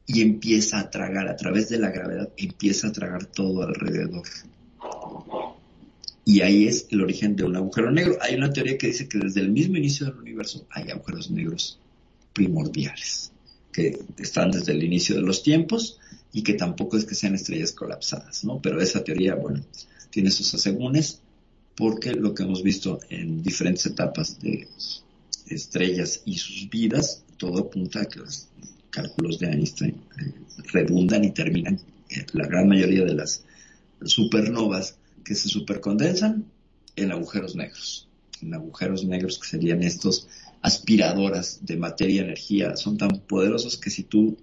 y 0.06 0.22
empieza 0.22 0.80
a 0.80 0.90
tragar, 0.90 1.28
a 1.28 1.36
través 1.36 1.70
de 1.70 1.80
la 1.80 1.92
gravedad, 1.92 2.30
empieza 2.38 2.88
a 2.88 2.92
tragar 2.92 3.26
todo 3.26 3.64
alrededor. 3.64 4.24
Y 6.26 6.42
ahí 6.42 6.68
es 6.68 6.88
el 6.90 7.02
origen 7.02 7.36
de 7.36 7.44
un 7.44 7.56
agujero 7.56 7.92
negro. 7.92 8.18
Hay 8.22 8.36
una 8.36 8.52
teoría 8.52 8.78
que 8.78 8.88
dice 8.88 9.08
que 9.08 9.18
desde 9.18 9.42
el 9.42 9.52
mismo 9.52 9.78
inicio 9.78 10.06
del 10.06 10.16
universo 10.16 10.66
hay 10.70 10.90
agujeros 10.90 11.32
negros 11.32 11.80
primordiales, 12.34 13.32
que 13.72 14.00
están 14.18 14.52
desde 14.52 14.72
el 14.72 14.84
inicio 14.84 15.16
de 15.16 15.22
los 15.22 15.44
tiempos 15.44 16.00
y 16.32 16.42
que 16.44 16.54
tampoco 16.54 16.98
es 16.98 17.06
que 17.06 17.16
sean 17.16 17.36
estrellas 17.36 17.74
colapsadas, 17.74 18.44
¿no? 18.44 18.62
Pero 18.62 18.82
esa 18.82 19.04
teoría, 19.04 19.36
bueno, 19.36 19.64
tiene 20.10 20.32
sus 20.32 20.54
asegúnes 20.54 21.22
porque 21.76 22.14
lo 22.14 22.34
que 22.34 22.44
hemos 22.44 22.64
visto 22.64 23.00
en 23.10 23.42
diferentes 23.44 23.86
etapas 23.86 24.40
de 24.40 24.68
estrellas 25.48 26.22
y 26.26 26.38
sus 26.38 26.70
vidas, 26.70 27.24
todo 27.38 27.60
apunta 27.60 28.02
a 28.02 28.06
que 28.06 28.20
las 28.20 28.48
cálculos 28.94 29.40
de 29.40 29.48
Einstein 29.48 29.96
eh, 30.22 30.34
redundan 30.72 31.24
y 31.26 31.32
terminan 31.32 31.80
la 32.34 32.48
gran 32.48 32.68
mayoría 32.68 33.04
de 33.04 33.16
las 33.16 33.44
supernovas 34.04 34.98
que 35.26 35.36
se 35.36 35.50
supercondensan 35.50 36.46
en 36.96 37.12
agujeros 37.12 37.56
negros. 37.56 38.08
En 38.42 38.54
agujeros 38.54 39.04
negros 39.06 39.40
que 39.40 39.48
serían 39.48 39.84
estos 39.84 40.28
aspiradoras 40.62 41.66
de 41.66 41.78
materia 41.78 42.16
y 42.16 42.26
energía. 42.26 42.76
Son 42.76 42.98
tan 42.98 43.20
poderosos 43.22 43.78
que 43.78 43.90
si 43.90 44.04
tú 44.04 44.38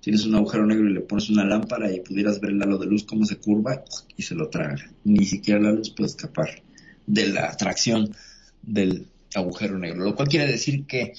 tienes 0.00 0.24
un 0.24 0.34
agujero 0.36 0.66
negro 0.66 0.88
y 0.88 0.92
le 0.92 1.00
pones 1.00 1.28
una 1.30 1.44
lámpara 1.44 1.92
y 1.92 2.00
pudieras 2.00 2.40
ver 2.40 2.50
el 2.50 2.62
halo 2.62 2.78
de 2.78 2.86
luz 2.86 3.04
cómo 3.04 3.24
se 3.24 3.38
curva 3.38 3.82
y 4.16 4.22
se 4.22 4.34
lo 4.34 4.48
traga. 4.48 4.76
Ni 5.04 5.24
siquiera 5.24 5.60
la 5.60 5.72
luz 5.72 5.90
puede 5.90 6.10
escapar 6.10 6.62
de 7.06 7.28
la 7.28 7.50
atracción 7.50 8.14
del 8.62 9.06
agujero 9.34 9.78
negro. 9.78 10.04
Lo 10.04 10.14
cual 10.14 10.28
quiere 10.28 10.46
decir 10.46 10.84
que 10.84 11.14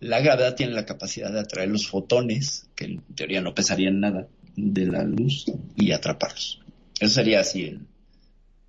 la 0.00 0.20
gravedad 0.20 0.54
tiene 0.54 0.72
la 0.72 0.86
capacidad 0.86 1.32
de 1.32 1.40
atraer 1.40 1.68
los 1.68 1.88
fotones, 1.88 2.68
que 2.74 2.84
en 2.84 3.02
teoría 3.14 3.40
no 3.40 3.54
pesarían 3.54 4.00
nada, 4.00 4.28
de 4.56 4.86
la 4.86 5.04
luz 5.04 5.46
y 5.76 5.92
atraparlos. 5.92 6.60
Eso 7.00 7.14
sería 7.14 7.40
así 7.40 7.64
en, 7.64 7.88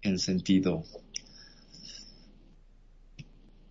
en 0.02 0.20
sentido. 0.20 0.84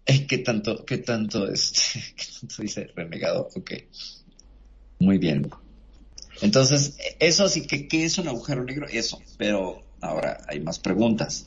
Eh, 0.06 0.26
¿Qué 0.26 0.38
tanto, 0.38 0.84
qué 0.84 0.98
tanto, 0.98 1.48
este, 1.48 2.00
qué 2.16 2.24
tanto 2.40 2.62
dice 2.62 2.86
renegado? 2.94 3.48
Ok. 3.54 3.72
Muy 5.00 5.18
bien. 5.18 5.48
Entonces, 6.40 6.96
eso 7.18 7.48
sí 7.48 7.66
que, 7.66 7.88
¿qué 7.88 8.04
es 8.04 8.18
un 8.18 8.28
agujero 8.28 8.64
negro? 8.64 8.86
Eso. 8.88 9.20
Pero 9.36 9.84
ahora 10.00 10.44
hay 10.48 10.60
más 10.60 10.78
preguntas. 10.78 11.46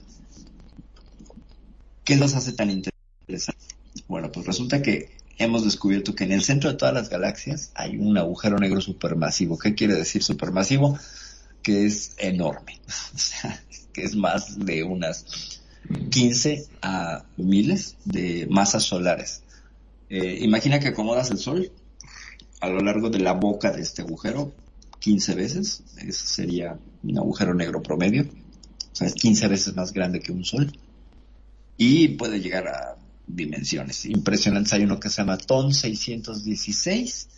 ¿Qué 2.03 2.15
los 2.15 2.35
hace 2.35 2.53
tan 2.53 2.69
interesantes? 2.69 3.75
Bueno, 4.07 4.31
pues 4.31 4.45
resulta 4.45 4.81
que 4.81 5.20
hemos 5.43 5.63
descubierto 5.63 6.15
que 6.15 6.23
en 6.23 6.31
el 6.31 6.43
centro 6.43 6.71
de 6.71 6.77
todas 6.77 6.93
las 6.93 7.09
galaxias 7.09 7.71
hay 7.75 7.97
un 7.97 8.17
agujero 8.17 8.57
negro 8.57 8.81
supermasivo. 8.81 9.57
¿Qué 9.57 9.75
quiere 9.75 9.95
decir 9.95 10.23
supermasivo? 10.23 10.97
Que 11.61 11.85
es 11.85 12.13
enorme, 12.17 12.79
o 13.15 13.17
sea, 13.17 13.61
que 13.93 14.03
es 14.03 14.15
más 14.15 14.57
de 14.57 14.83
unas 14.83 15.59
15 16.09 16.65
a 16.81 17.23
miles 17.37 17.95
de 18.05 18.47
masas 18.49 18.83
solares. 18.83 19.43
Eh, 20.09 20.39
imagina 20.41 20.79
que 20.79 20.89
acomodas 20.89 21.31
el 21.31 21.37
Sol 21.37 21.71
a 22.59 22.69
lo 22.69 22.79
largo 22.79 23.09
de 23.09 23.19
la 23.19 23.33
boca 23.33 23.71
de 23.71 23.81
este 23.81 24.01
agujero 24.01 24.53
15 24.99 25.35
veces. 25.35 25.83
Ese 25.97 26.27
sería 26.27 26.77
un 27.03 27.17
agujero 27.17 27.53
negro 27.53 27.81
promedio. 27.81 28.23
O 28.23 28.95
sea, 28.95 29.07
es 29.07 29.15
15 29.15 29.47
veces 29.47 29.75
más 29.75 29.93
grande 29.93 30.19
que 30.19 30.31
un 30.31 30.45
Sol. 30.45 30.71
Y 31.77 32.09
puede 32.09 32.41
llegar 32.41 32.67
a 32.67 32.97
dimensiones 33.35 34.05
impresionantes. 34.05 34.73
Hay 34.73 34.83
uno 34.83 34.99
que 34.99 35.09
se 35.09 35.21
llama 35.21 35.37
TON 35.37 35.73
616, 35.73 37.29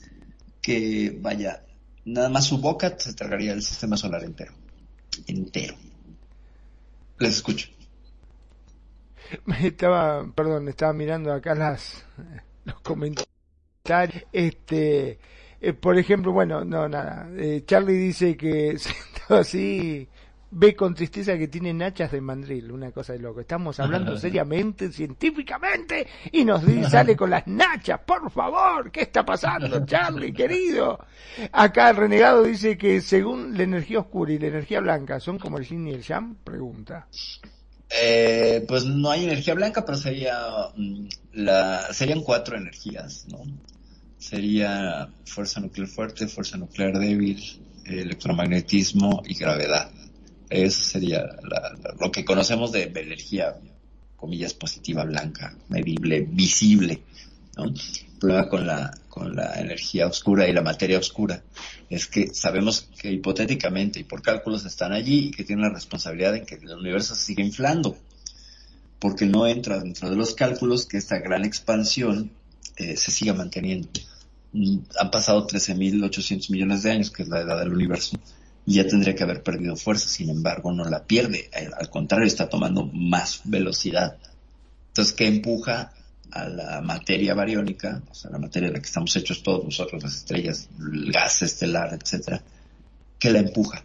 que 0.62 1.18
vaya, 1.22 1.64
nada 2.06 2.30
más 2.30 2.46
su 2.46 2.58
boca 2.58 2.96
se 2.98 3.14
tragaría 3.14 3.54
el 3.54 3.62
sistema 3.62 3.98
solar 3.98 4.24
entero. 4.24 4.54
Entero. 5.28 5.76
Les 7.20 7.36
escucho. 7.36 7.70
Estaba, 9.62 10.26
perdón, 10.34 10.68
estaba 10.68 10.94
mirando 10.94 11.32
acá 11.32 11.56
las 11.56 12.04
los 12.66 12.80
comentarios. 12.82 13.28
Este, 14.32 15.20
eh, 15.60 15.74
por 15.74 15.98
ejemplo, 15.98 16.32
bueno, 16.32 16.64
no, 16.64 16.88
nada. 16.88 17.30
Eh, 17.38 17.64
Charlie 17.66 17.98
dice 17.98 18.38
que 18.38 18.78
así 19.30 20.08
ve 20.54 20.76
con 20.76 20.94
tristeza 20.94 21.38
que 21.38 21.48
tiene 21.48 21.74
nachas 21.74 22.12
de 22.12 22.22
mandril, 22.22 22.72
una 22.72 22.92
cosa 22.92 23.14
de 23.14 23.20
loco. 23.20 23.42
Estamos 23.42 23.80
hablando 23.80 24.18
seriamente, 24.20 24.92
científicamente, 24.92 26.08
y 26.32 26.46
nos 26.46 26.64
sale 26.90 27.16
con 27.16 27.30
las 27.30 27.48
nachas, 27.48 28.00
por 28.06 28.30
favor, 28.32 28.92
¿qué 28.92 29.02
está 29.02 29.26
pasando, 29.26 29.86
Charlie, 29.86 30.34
querido? 30.34 31.00
Acá 31.52 31.90
el 31.90 31.98
renegado 31.98 32.44
dice 32.44 32.78
que 32.78 33.02
según 33.02 33.58
la 33.58 33.64
energía 33.64 34.00
oscura 34.00 34.32
y 34.34 34.40
la 34.40 34.48
energía 34.48 34.80
blanca, 34.80 35.20
¿son 35.20 35.40
como 35.40 35.58
el 35.58 35.66
yin 35.66 35.88
y 35.88 35.92
el 35.92 36.02
yang? 36.02 36.36
Pregunta. 36.44 37.08
Eh, 38.02 38.66
pues 38.68 38.86
no 38.86 39.12
hay 39.12 39.26
energía 39.26 39.54
blanca, 39.54 39.86
pero 39.86 39.98
sería 39.98 40.36
mm, 40.76 41.08
la, 41.34 41.94
serían 41.94 42.22
cuatro 42.22 42.58
energías, 42.58 43.28
¿no? 43.30 43.44
Sería 44.18 45.10
fuerza 45.26 45.60
nuclear 45.60 45.88
fuerte, 45.88 46.28
fuerza 46.28 46.58
nuclear 46.58 46.98
débil, 46.98 47.40
electromagnetismo 47.86 49.22
y 49.26 49.36
gravedad. 49.36 49.92
Eso 50.50 50.84
sería 50.84 51.24
lo 52.00 52.12
que 52.12 52.26
conocemos 52.26 52.72
de 52.72 52.84
energía, 52.84 53.56
comillas, 54.16 54.54
positiva, 54.54 55.04
blanca, 55.04 55.56
medible, 55.70 56.22
visible. 56.30 57.02
¿no? 57.58 57.66
El 57.66 57.74
problema 58.20 58.50
con 58.50 58.68
la, 58.68 58.98
con 59.10 59.36
la 59.36 59.60
energía 59.60 60.08
oscura 60.08 60.48
y 60.48 60.54
la 60.54 60.62
materia 60.62 60.98
oscura 60.98 61.44
es 61.90 62.08
que 62.08 62.34
sabemos 62.34 62.90
que 63.00 63.12
hipotéticamente 63.12 64.00
y 64.00 64.04
por 64.04 64.22
cálculos 64.22 64.66
están 64.66 64.94
allí 64.94 65.28
y 65.28 65.32
que 65.32 65.44
tienen 65.44 65.66
la 65.66 65.74
responsabilidad 65.74 66.34
de 66.34 66.44
que 66.44 66.56
el 66.56 66.70
universo 66.70 67.16
se 67.16 67.26
siga 67.26 67.44
inflando, 67.44 67.98
porque 69.00 69.26
no 69.26 69.46
entra 69.46 69.80
dentro 69.80 70.10
de 70.10 70.16
los 70.16 70.34
cálculos 70.34 70.86
que 70.86 70.98
esta 70.98 71.20
gran 71.20 71.46
expansión 71.46 72.32
eh, 72.78 72.98
se 72.98 73.12
siga 73.12 73.34
manteniendo. 73.34 73.90
Mm, 74.54 74.78
han 75.00 75.12
pasado 75.12 75.46
13.800 75.46 76.50
millones 76.52 76.84
de 76.84 76.92
años, 76.92 77.12
que 77.12 77.24
es 77.24 77.30
la 77.30 77.42
edad 77.42 77.60
del 77.60 77.74
universo, 77.74 78.18
y 78.66 78.76
ya 78.76 78.88
tendría 78.88 79.16
que 79.16 79.24
haber 79.24 79.44
perdido 79.44 79.76
fuerza, 79.76 80.08
sin 80.08 80.30
embargo 80.30 80.72
no 80.72 80.86
la 80.86 81.04
pierde, 81.04 81.50
eh, 81.54 81.70
al 81.78 81.90
contrario 81.90 82.28
está 82.28 82.50
tomando 82.50 82.86
más 82.86 83.42
velocidad. 83.44 84.18
Entonces, 84.90 85.14
¿qué 85.14 85.28
empuja 85.28 85.92
a 86.34 86.50
la 86.50 86.82
materia 86.82 87.36
bariónica, 87.36 88.02
o 88.10 88.14
sea, 88.14 88.32
la 88.32 88.40
materia 88.40 88.70
de 88.70 88.76
la 88.76 88.80
que 88.80 88.88
estamos 88.88 89.16
hechos 89.16 89.44
todos 89.44 89.64
nosotros, 89.64 90.02
las 90.02 90.16
estrellas, 90.16 90.68
el 90.80 91.12
gas 91.12 91.44
estelar, 91.44 91.94
etcétera, 91.94 92.42
que 93.20 93.30
la 93.30 93.40
empuja. 93.40 93.84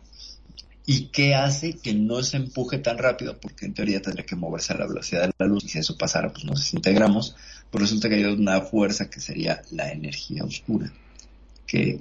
¿Y 0.86 1.08
qué 1.08 1.34
hace 1.34 1.74
que 1.74 1.92
no 1.92 2.22
se 2.22 2.38
empuje 2.38 2.78
tan 2.78 2.96
rápido? 2.96 3.38
Porque 3.38 3.66
en 3.66 3.74
teoría 3.74 4.00
tendría 4.00 4.24
que 4.24 4.36
moverse 4.36 4.72
a 4.72 4.78
la 4.78 4.86
velocidad 4.86 5.26
de 5.26 5.32
la 5.38 5.46
luz 5.46 5.64
y 5.64 5.68
si 5.68 5.78
eso 5.78 5.98
pasara, 5.98 6.32
pues 6.32 6.46
nos 6.46 6.60
desintegramos. 6.60 7.36
Pues 7.70 7.82
resulta 7.82 8.08
que 8.08 8.14
hay 8.14 8.24
una 8.24 8.62
fuerza 8.62 9.10
que 9.10 9.20
sería 9.20 9.60
la 9.70 9.92
energía 9.92 10.44
oscura, 10.44 10.90
que 11.66 12.00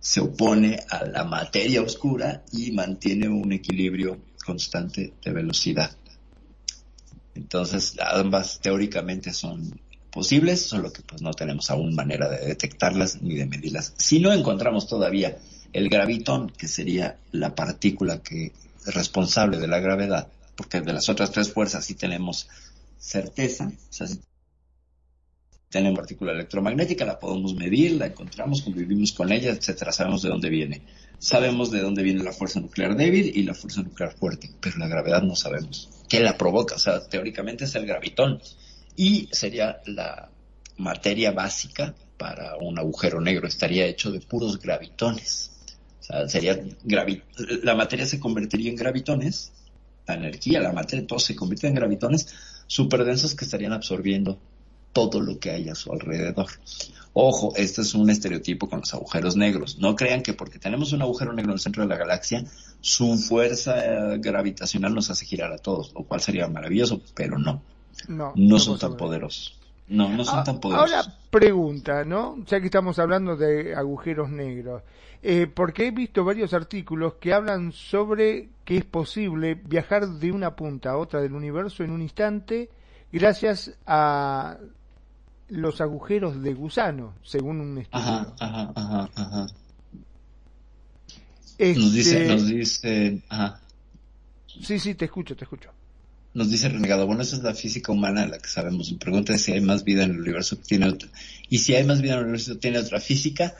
se 0.00 0.20
opone 0.20 0.80
a 0.90 1.04
la 1.04 1.24
materia 1.24 1.82
oscura 1.82 2.44
y 2.52 2.72
mantiene 2.72 3.28
un 3.28 3.52
equilibrio 3.52 4.18
constante 4.44 5.12
de 5.22 5.32
velocidad. 5.32 5.90
Entonces, 7.34 7.96
ambas 8.00 8.60
teóricamente 8.60 9.32
son 9.32 9.78
posibles, 10.10 10.66
solo 10.66 10.92
que 10.92 11.02
pues 11.02 11.22
no 11.22 11.32
tenemos 11.32 11.70
aún 11.70 11.94
manera 11.94 12.28
de 12.28 12.46
detectarlas 12.46 13.22
ni 13.22 13.34
de 13.34 13.46
medirlas. 13.46 13.94
Si 13.96 14.18
no 14.20 14.32
encontramos 14.32 14.88
todavía 14.88 15.38
el 15.72 15.88
gravitón, 15.88 16.50
que 16.50 16.66
sería 16.66 17.18
la 17.30 17.54
partícula 17.54 18.22
que 18.22 18.52
es 18.86 18.94
responsable 18.94 19.58
de 19.58 19.68
la 19.68 19.80
gravedad, 19.80 20.28
porque 20.56 20.80
de 20.80 20.92
las 20.92 21.08
otras 21.08 21.30
tres 21.30 21.52
fuerzas 21.52 21.84
sí 21.84 21.94
tenemos 21.94 22.48
certeza, 22.98 23.70
tenemos 25.70 25.98
partícula 25.98 26.32
electromagnética, 26.32 27.04
la 27.04 27.18
podemos 27.18 27.54
medir, 27.54 27.92
la 27.92 28.06
encontramos, 28.06 28.62
convivimos 28.62 29.12
con 29.12 29.30
ella, 29.32 29.50
etcétera, 29.50 29.92
sabemos 29.92 30.22
de 30.22 30.30
dónde 30.30 30.48
viene. 30.48 30.82
Sabemos 31.18 31.70
de 31.70 31.80
dónde 31.80 32.02
viene 32.02 32.22
la 32.22 32.32
fuerza 32.32 32.60
nuclear 32.60 32.96
débil 32.96 33.32
y 33.34 33.42
la 33.42 33.52
fuerza 33.52 33.82
nuclear 33.82 34.14
fuerte, 34.14 34.50
pero 34.60 34.78
la 34.78 34.88
gravedad 34.88 35.22
no 35.22 35.34
sabemos. 35.34 35.90
¿Qué 36.08 36.20
la 36.20 36.38
provoca? 36.38 36.76
O 36.76 36.78
sea, 36.78 37.06
teóricamente 37.06 37.64
es 37.64 37.74
el 37.74 37.86
gravitón 37.86 38.40
y 38.96 39.28
sería 39.32 39.80
la 39.86 40.30
materia 40.78 41.32
básica 41.32 41.94
para 42.16 42.56
un 42.56 42.78
agujero 42.78 43.20
negro, 43.20 43.46
estaría 43.46 43.86
hecho 43.86 44.10
de 44.10 44.20
puros 44.20 44.58
gravitones. 44.60 45.52
O 46.00 46.02
sea, 46.02 46.28
sería 46.28 46.58
la 47.62 47.74
materia 47.74 48.06
se 48.06 48.18
convertiría 48.18 48.70
en 48.70 48.76
gravitones, 48.76 49.52
la 50.06 50.14
energía, 50.14 50.60
la 50.60 50.72
materia, 50.72 51.06
todo 51.06 51.18
se 51.18 51.36
convierte 51.36 51.66
en 51.66 51.74
gravitones 51.74 52.34
superdensos 52.66 53.34
que 53.34 53.44
estarían 53.44 53.72
absorbiendo 53.72 54.38
todo 54.98 55.20
lo 55.20 55.38
que 55.38 55.50
hay 55.50 55.68
a 55.68 55.74
su 55.74 55.92
alrededor. 55.92 56.48
Ojo, 57.12 57.52
este 57.56 57.82
es 57.82 57.94
un 57.94 58.10
estereotipo 58.10 58.68
con 58.68 58.80
los 58.80 58.94
agujeros 58.94 59.36
negros. 59.36 59.78
No 59.78 59.96
crean 59.96 60.22
que 60.22 60.34
porque 60.34 60.58
tenemos 60.58 60.92
un 60.92 61.02
agujero 61.02 61.32
negro 61.32 61.50
en 61.50 61.54
el 61.54 61.60
centro 61.60 61.82
de 61.82 61.88
la 61.88 61.96
galaxia, 61.96 62.44
su 62.80 63.16
fuerza 63.16 63.84
eh, 63.84 64.18
gravitacional 64.18 64.94
nos 64.94 65.10
hace 65.10 65.26
girar 65.26 65.52
a 65.52 65.58
todos, 65.58 65.92
lo 65.94 66.04
cual 66.04 66.20
sería 66.20 66.46
maravilloso, 66.48 67.00
pero 67.14 67.38
no. 67.38 67.62
No, 68.08 68.32
no 68.36 68.58
son 68.58 68.78
tan 68.78 68.96
poderosos. 68.96 69.58
No, 69.88 70.08
no 70.10 70.24
son 70.24 70.40
ah, 70.40 70.44
tan 70.44 70.60
poderosos. 70.60 70.92
Ahora 70.92 71.14
pregunta, 71.30 72.04
¿no? 72.04 72.36
Ya 72.46 72.60
que 72.60 72.66
estamos 72.66 72.98
hablando 72.98 73.36
de 73.36 73.74
agujeros 73.74 74.30
negros, 74.30 74.82
eh, 75.22 75.48
porque 75.52 75.88
he 75.88 75.90
visto 75.90 76.24
varios 76.24 76.52
artículos 76.52 77.14
que 77.14 77.32
hablan 77.32 77.72
sobre 77.72 78.50
que 78.64 78.76
es 78.76 78.84
posible 78.84 79.54
viajar 79.54 80.06
de 80.06 80.30
una 80.30 80.54
punta 80.54 80.90
a 80.90 80.98
otra 80.98 81.20
del 81.20 81.32
universo 81.32 81.82
en 81.82 81.90
un 81.90 82.02
instante 82.02 82.68
gracias 83.10 83.72
a 83.86 84.58
los 85.48 85.80
agujeros 85.80 86.42
de 86.42 86.54
gusano, 86.54 87.14
según 87.22 87.60
un 87.60 87.78
estudio. 87.78 88.04
Ajá, 88.04 88.34
ajá, 88.38 88.72
ajá, 88.74 89.10
ajá. 89.14 89.46
Nos 91.58 91.92
dice, 91.92 92.22
este 92.22 92.26
nos 92.28 92.46
dice, 92.46 93.22
ajá. 93.28 93.60
Sí, 94.62 94.78
sí, 94.78 94.94
te 94.94 95.06
escucho, 95.06 95.36
te 95.36 95.44
escucho. 95.44 95.70
Nos 96.34 96.50
dice 96.50 96.68
Renegado, 96.68 97.06
bueno, 97.06 97.22
esa 97.22 97.36
es 97.36 97.42
la 97.42 97.54
física 97.54 97.90
humana 97.90 98.26
la 98.26 98.38
que 98.38 98.48
sabemos. 98.48 98.92
Me 98.92 98.98
pregunta 98.98 99.36
si 99.38 99.52
hay 99.52 99.60
más 99.60 99.82
vida 99.82 100.04
en 100.04 100.12
el 100.12 100.20
universo 100.20 100.56
que 100.56 100.64
tiene 100.64 100.88
otra. 100.88 101.08
Y 101.48 101.58
si 101.58 101.74
hay 101.74 101.84
más 101.84 102.00
vida 102.00 102.12
en 102.12 102.18
el 102.18 102.24
universo 102.24 102.52
que 102.54 102.60
tiene 102.60 102.78
otra 102.78 103.00
física, 103.00 103.56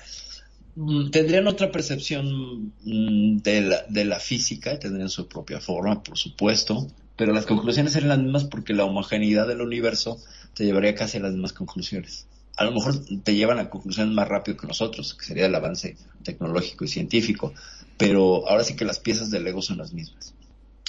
mm, 0.76 1.11
tendrían 1.11 1.49
otra 1.49 1.72
percepción 1.72 2.72
mm, 2.84 3.39
de 3.39 3.61
la, 3.62 3.84
de 3.89 4.05
la 4.05 4.20
física, 4.20 4.78
tendrían 4.78 5.09
su 5.09 5.26
propia 5.26 5.61
forma, 5.61 6.03
por 6.03 6.18
supuesto, 6.18 6.86
pero 7.19 7.33
las 7.33 7.47
conclusiones 7.47 7.93
serían 7.93 8.11
las 8.11 8.19
mismas 8.21 8.45
porque 8.45 8.73
la 8.73 8.85
homogeneidad 8.85 9.49
del 9.49 9.61
universo 9.61 10.23
te 10.55 10.64
llevaría 10.64 10.95
casi 10.95 11.19
a 11.19 11.21
las 11.21 11.33
mismas 11.33 11.53
conclusiones. 11.53 12.29
A 12.57 12.64
lo 12.64 12.71
mejor 12.71 12.95
te 13.25 13.35
llevan 13.35 13.59
a 13.59 13.69
conclusiones 13.69 14.14
más 14.14 14.29
rápido 14.29 14.57
que 14.57 14.69
nosotros, 14.69 15.14
que 15.14 15.27
sería 15.27 15.47
el 15.47 15.55
avance 15.55 15.97
tecnológico 16.23 16.85
y 16.85 16.89
científico, 16.89 17.53
pero 17.97 18.49
ahora 18.49 18.62
sí 18.62 18.77
que 18.77 18.85
las 18.85 19.01
piezas 19.01 19.33
del 19.33 19.43
Lego 19.43 19.61
son 19.62 19.79
las 19.79 19.93
mismas 19.93 20.33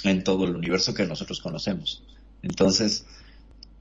en 0.04 0.22
todo 0.22 0.44
el 0.44 0.54
universo 0.54 0.94
que 0.94 1.04
nosotros 1.04 1.40
conocemos. 1.40 2.04
Entonces, 2.42 3.06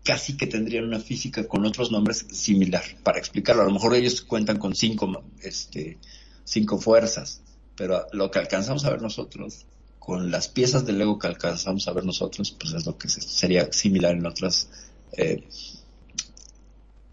casi 0.03 0.35
que 0.35 0.47
tendrían 0.47 0.85
una 0.85 0.99
física 0.99 1.47
con 1.47 1.67
otros 1.67 1.91
nombres 1.91 2.25
similar 2.31 2.83
para 3.03 3.19
explicarlo. 3.19 3.61
A 3.61 3.65
lo 3.65 3.71
mejor 3.71 3.93
ellos 3.93 4.23
cuentan 4.23 4.57
con 4.57 4.73
cinco, 4.75 5.23
este, 5.43 5.99
cinco 6.45 6.79
fuerzas, 6.79 7.43
pero 7.75 8.07
lo 8.11 8.31
que 8.31 8.39
alcanzamos 8.39 8.85
a 8.85 8.89
ver 8.89 9.03
nosotros, 9.03 9.67
con 10.09 10.31
las 10.31 10.47
piezas 10.47 10.87
del 10.87 10.97
Lego 10.97 11.19
que 11.19 11.27
alcanzamos 11.27 11.87
a 11.87 11.93
ver 11.93 12.03
nosotros, 12.03 12.49
pues 12.59 12.73
es 12.73 12.83
lo 12.87 12.97
que 12.97 13.07
sería 13.07 13.71
similar 13.71 14.15
en 14.15 14.25
otras 14.25 14.67
eh, 15.11 15.43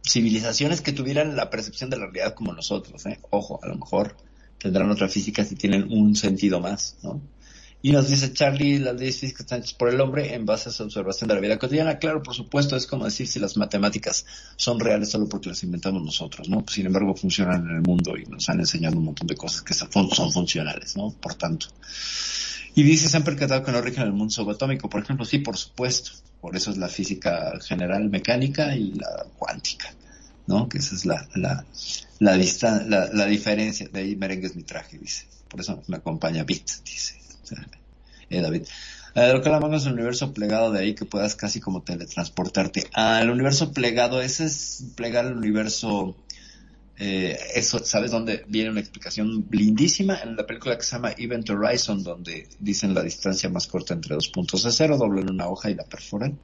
civilizaciones 0.02 0.80
que 0.80 0.92
tuvieran 0.92 1.36
la 1.36 1.50
percepción 1.50 1.90
de 1.90 1.98
la 1.98 2.06
realidad 2.06 2.32
como 2.32 2.54
nosotros. 2.54 3.04
¿eh? 3.04 3.20
Ojo, 3.28 3.60
a 3.62 3.68
lo 3.68 3.76
mejor 3.76 4.16
tendrán 4.56 4.90
otra 4.90 5.10
física 5.10 5.44
si 5.44 5.56
tienen 5.56 5.92
un 5.92 6.16
sentido 6.16 6.58
más, 6.58 6.96
¿no? 7.02 7.20
Y 7.82 7.92
nos 7.92 8.08
dice 8.08 8.32
Charlie, 8.32 8.78
las 8.78 8.96
leyes 8.96 9.20
físicas 9.20 9.42
están 9.42 9.60
hechas 9.60 9.74
por 9.74 9.90
el 9.90 10.00
hombre 10.00 10.32
en 10.32 10.46
base 10.46 10.70
a 10.70 10.72
su 10.72 10.82
observación 10.82 11.28
de 11.28 11.34
la 11.34 11.40
vida 11.42 11.58
cotidiana. 11.58 11.98
Claro, 11.98 12.22
por 12.22 12.34
supuesto, 12.34 12.76
es 12.76 12.86
como 12.86 13.04
decir 13.04 13.28
si 13.28 13.40
las 13.40 13.58
matemáticas 13.58 14.24
son 14.56 14.80
reales 14.80 15.10
solo 15.10 15.28
porque 15.28 15.50
las 15.50 15.62
inventamos 15.62 16.02
nosotros, 16.02 16.48
¿no? 16.48 16.64
Sin 16.66 16.86
embargo, 16.86 17.14
funcionan 17.14 17.68
en 17.68 17.76
el 17.76 17.82
mundo 17.82 18.16
y 18.16 18.24
nos 18.24 18.48
han 18.48 18.60
enseñado 18.60 18.96
un 18.96 19.04
montón 19.04 19.26
de 19.26 19.36
cosas 19.36 19.60
que 19.60 19.74
son 19.74 19.90
funcionales, 19.90 20.96
¿no? 20.96 21.10
Por 21.10 21.34
tanto. 21.34 21.66
Y 22.76 22.84
dice, 22.84 23.08
¿se 23.08 23.16
han 23.16 23.24
percatado 23.24 23.64
que 23.64 23.72
no 23.72 23.80
rigen 23.80 24.04
el 24.04 24.12
mundo 24.12 24.30
subatómico? 24.32 24.88
Por 24.88 25.02
ejemplo, 25.02 25.24
sí, 25.24 25.38
por 25.38 25.56
supuesto. 25.56 26.12
Por 26.40 26.54
eso 26.54 26.70
es 26.70 26.76
la 26.76 26.88
física 26.88 27.58
general 27.60 28.08
mecánica 28.08 28.76
y 28.76 28.92
la 28.92 29.26
cuántica. 29.36 29.88
¿no? 30.46 30.68
Que 30.68 30.78
esa 30.78 30.94
es 30.94 31.04
la, 31.06 31.26
la, 31.34 31.64
la, 32.18 32.36
la, 32.36 33.08
la 33.12 33.26
diferencia. 33.26 33.88
De 33.88 34.00
ahí 34.00 34.16
merengue 34.16 34.46
es 34.46 34.56
mi 34.56 34.62
traje, 34.62 34.98
dice. 34.98 35.26
Por 35.48 35.60
eso 35.60 35.82
me 35.86 35.96
acompaña 35.96 36.44
Bit, 36.44 36.68
dice 36.84 37.18
eh, 38.30 38.40
David. 38.40 38.62
Lo 39.14 39.40
que 39.40 39.48
la 39.48 39.60
manga 39.60 39.78
es 39.78 39.86
el 39.86 39.94
universo 39.94 40.34
plegado 40.34 40.70
de 40.72 40.80
ahí 40.80 40.94
que 40.94 41.06
puedas 41.06 41.34
casi 41.36 41.58
como 41.58 41.82
teletransportarte. 41.82 42.86
Ah, 42.92 43.20
el 43.22 43.30
universo 43.30 43.72
plegado, 43.72 44.20
ese 44.20 44.44
es 44.44 44.84
plegar 44.94 45.24
el 45.24 45.32
universo. 45.32 46.14
Eh, 46.98 47.38
eso, 47.54 47.78
¿sabes 47.84 48.10
dónde 48.10 48.44
viene 48.48 48.70
una 48.70 48.80
explicación 48.80 49.46
lindísima? 49.50 50.18
En 50.22 50.36
la 50.36 50.46
película 50.46 50.76
que 50.76 50.84
se 50.84 50.92
llama 50.92 51.12
Event 51.16 51.50
Horizon, 51.50 52.02
donde 52.02 52.48
dicen 52.58 52.94
la 52.94 53.02
distancia 53.02 53.48
más 53.50 53.66
corta 53.66 53.94
entre 53.94 54.14
dos 54.14 54.28
puntos 54.28 54.62
de 54.62 54.72
cero, 54.72 54.96
doblan 54.96 55.30
una 55.30 55.48
hoja 55.48 55.70
y 55.70 55.74
la 55.74 55.84
perforan. 55.84 56.38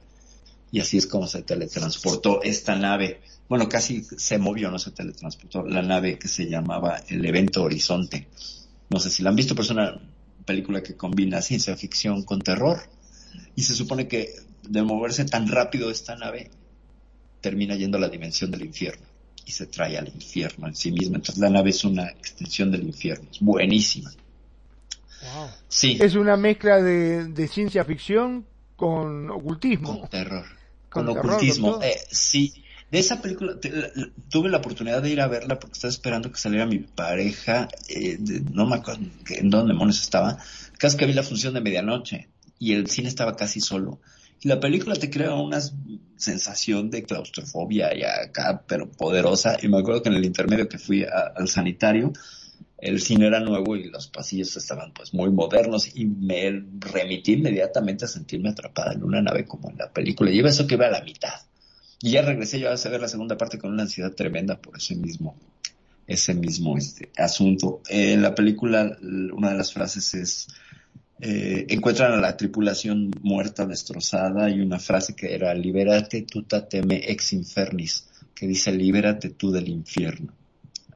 Y 0.71 0.79
así 0.79 0.97
es 0.97 1.07
como 1.07 1.27
se 1.27 1.43
teletransportó 1.43 2.41
esta 2.41 2.75
nave 2.75 3.21
bueno, 3.49 3.67
casi 3.69 4.03
se 4.03 4.37
movió, 4.37 4.71
no 4.71 4.79
se 4.79 4.91
teletransportó, 4.91 5.63
la 5.63 5.81
nave 5.81 6.17
que 6.17 6.27
se 6.27 6.49
llamaba 6.49 7.03
el 7.07 7.25
Evento 7.25 7.63
Horizonte. 7.63 8.27
No 8.89 8.99
sé 8.99 9.09
si 9.09 9.21
la 9.21 9.29
han 9.29 9.35
visto, 9.35 9.53
pero 9.53 9.65
es 9.65 9.71
una 9.71 10.01
película 10.45 10.81
que 10.81 10.95
combina 10.95 11.41
ciencia 11.41 11.75
ficción 11.75 12.23
con 12.23 12.41
terror. 12.41 12.79
Y 13.55 13.63
se 13.63 13.73
supone 13.73 14.07
que 14.07 14.33
de 14.67 14.81
moverse 14.81 15.25
tan 15.25 15.47
rápido 15.47 15.91
esta 15.91 16.15
nave, 16.15 16.49
termina 17.41 17.75
yendo 17.75 17.97
a 17.97 18.01
la 18.01 18.09
dimensión 18.09 18.49
del 18.49 18.63
infierno. 18.63 19.05
Y 19.45 19.51
se 19.51 19.67
trae 19.67 19.97
al 19.97 20.07
infierno 20.07 20.67
en 20.67 20.75
sí 20.75 20.91
misma. 20.91 21.17
Entonces 21.17 21.41
la 21.41 21.49
nave 21.49 21.71
es 21.71 21.83
una 21.83 22.07
extensión 22.09 22.71
del 22.71 22.83
infierno. 22.83 23.27
Es 23.31 23.39
buenísima. 23.39 24.11
Sí. 25.67 25.97
Es 26.01 26.15
una 26.15 26.37
mezcla 26.37 26.81
de, 26.81 27.25
de 27.25 27.47
ciencia 27.47 27.83
ficción 27.85 28.45
con 28.75 29.29
ocultismo. 29.29 30.01
Con 30.01 30.09
terror. 30.09 30.45
Con, 30.89 31.09
ocultismo. 31.09 31.79
Eh, 31.81 31.95
sí, 32.11 32.53
de 32.93 32.99
esa 32.99 33.21
película 33.23 33.55
tuve 34.29 34.49
la 34.49 34.57
oportunidad 34.57 35.01
de 35.01 35.09
ir 35.09 35.19
a 35.19 35.27
verla 35.27 35.59
porque 35.59 35.73
estaba 35.73 35.89
esperando 35.89 36.31
que 36.31 36.37
saliera 36.37 36.67
mi 36.67 36.77
pareja, 36.77 37.67
eh, 37.89 38.19
no 38.51 38.67
me 38.67 38.75
acuerdo 38.75 39.01
en 39.29 39.49
dónde 39.49 39.73
demonios 39.73 39.99
estaba, 39.99 40.37
casi 40.77 40.97
que 40.97 41.07
vi 41.07 41.13
la 41.13 41.23
función 41.23 41.55
de 41.55 41.61
medianoche 41.61 42.29
y 42.59 42.73
el 42.73 42.87
cine 42.87 43.09
estaba 43.09 43.35
casi 43.35 43.61
solo. 43.61 43.99
La 44.43 44.59
película 44.59 44.95
te 44.95 45.09
crea 45.09 45.33
una 45.35 45.59
sensación 46.17 46.89
de 46.89 47.03
claustrofobia 47.03 47.95
y 47.95 48.03
acá, 48.03 48.63
pero 48.67 48.91
poderosa. 48.91 49.57
Y 49.61 49.67
me 49.67 49.79
acuerdo 49.79 50.03
que 50.03 50.09
en 50.09 50.15
el 50.15 50.25
intermedio 50.25 50.67
que 50.67 50.77
fui 50.77 51.05
al 51.05 51.47
sanitario, 51.47 52.11
el 52.77 53.01
cine 53.01 53.27
era 53.27 53.39
nuevo 53.39 53.77
y 53.77 53.89
los 53.89 54.07
pasillos 54.07 54.55
estaban 54.57 54.93
pues 54.93 55.13
muy 55.13 55.31
modernos 55.31 55.95
y 55.95 56.05
me 56.05 56.65
remití 56.79 57.33
inmediatamente 57.33 58.03
a 58.03 58.09
sentirme 58.09 58.49
atrapada 58.49 58.91
en 58.91 59.03
una 59.03 59.21
nave 59.21 59.45
como 59.45 59.69
en 59.69 59.77
la 59.77 59.91
película. 59.91 60.29
Y 60.31 60.39
eso 60.39 60.67
que 60.67 60.75
iba 60.75 60.87
a 60.87 60.91
la 60.91 61.01
mitad. 61.01 61.33
Y 62.01 62.11
ya 62.11 62.21
regresé 62.21 62.59
yo 62.59 62.69
a 62.69 62.89
ver 62.89 62.99
la 62.99 63.07
segunda 63.07 63.37
parte 63.37 63.57
con 63.57 63.71
una 63.71 63.83
ansiedad 63.83 64.11
tremenda 64.11 64.59
por 64.59 64.75
ese 64.75 64.95
mismo, 64.95 65.37
ese 66.05 66.33
mismo 66.33 66.77
este, 66.77 67.09
asunto. 67.15 67.81
en 67.87 68.21
la 68.21 68.35
película, 68.35 68.97
una 69.01 69.51
de 69.51 69.57
las 69.57 69.71
frases 69.71 70.13
es, 70.13 70.47
eh, 71.19 71.65
encuentran 71.69 72.13
a 72.13 72.17
la 72.17 72.35
tripulación 72.35 73.11
muerta, 73.21 73.65
destrozada, 73.65 74.49
y 74.49 74.61
una 74.61 74.79
frase 74.79 75.15
que 75.15 75.33
era, 75.33 75.53
libérate 75.53 76.23
tu 76.23 76.43
tateme 76.43 77.01
ex 77.05 77.33
infernis, 77.33 78.07
que 78.33 78.47
dice, 78.47 78.71
libérate 78.71 79.29
tú 79.29 79.51
del 79.51 79.69
infierno. 79.69 80.33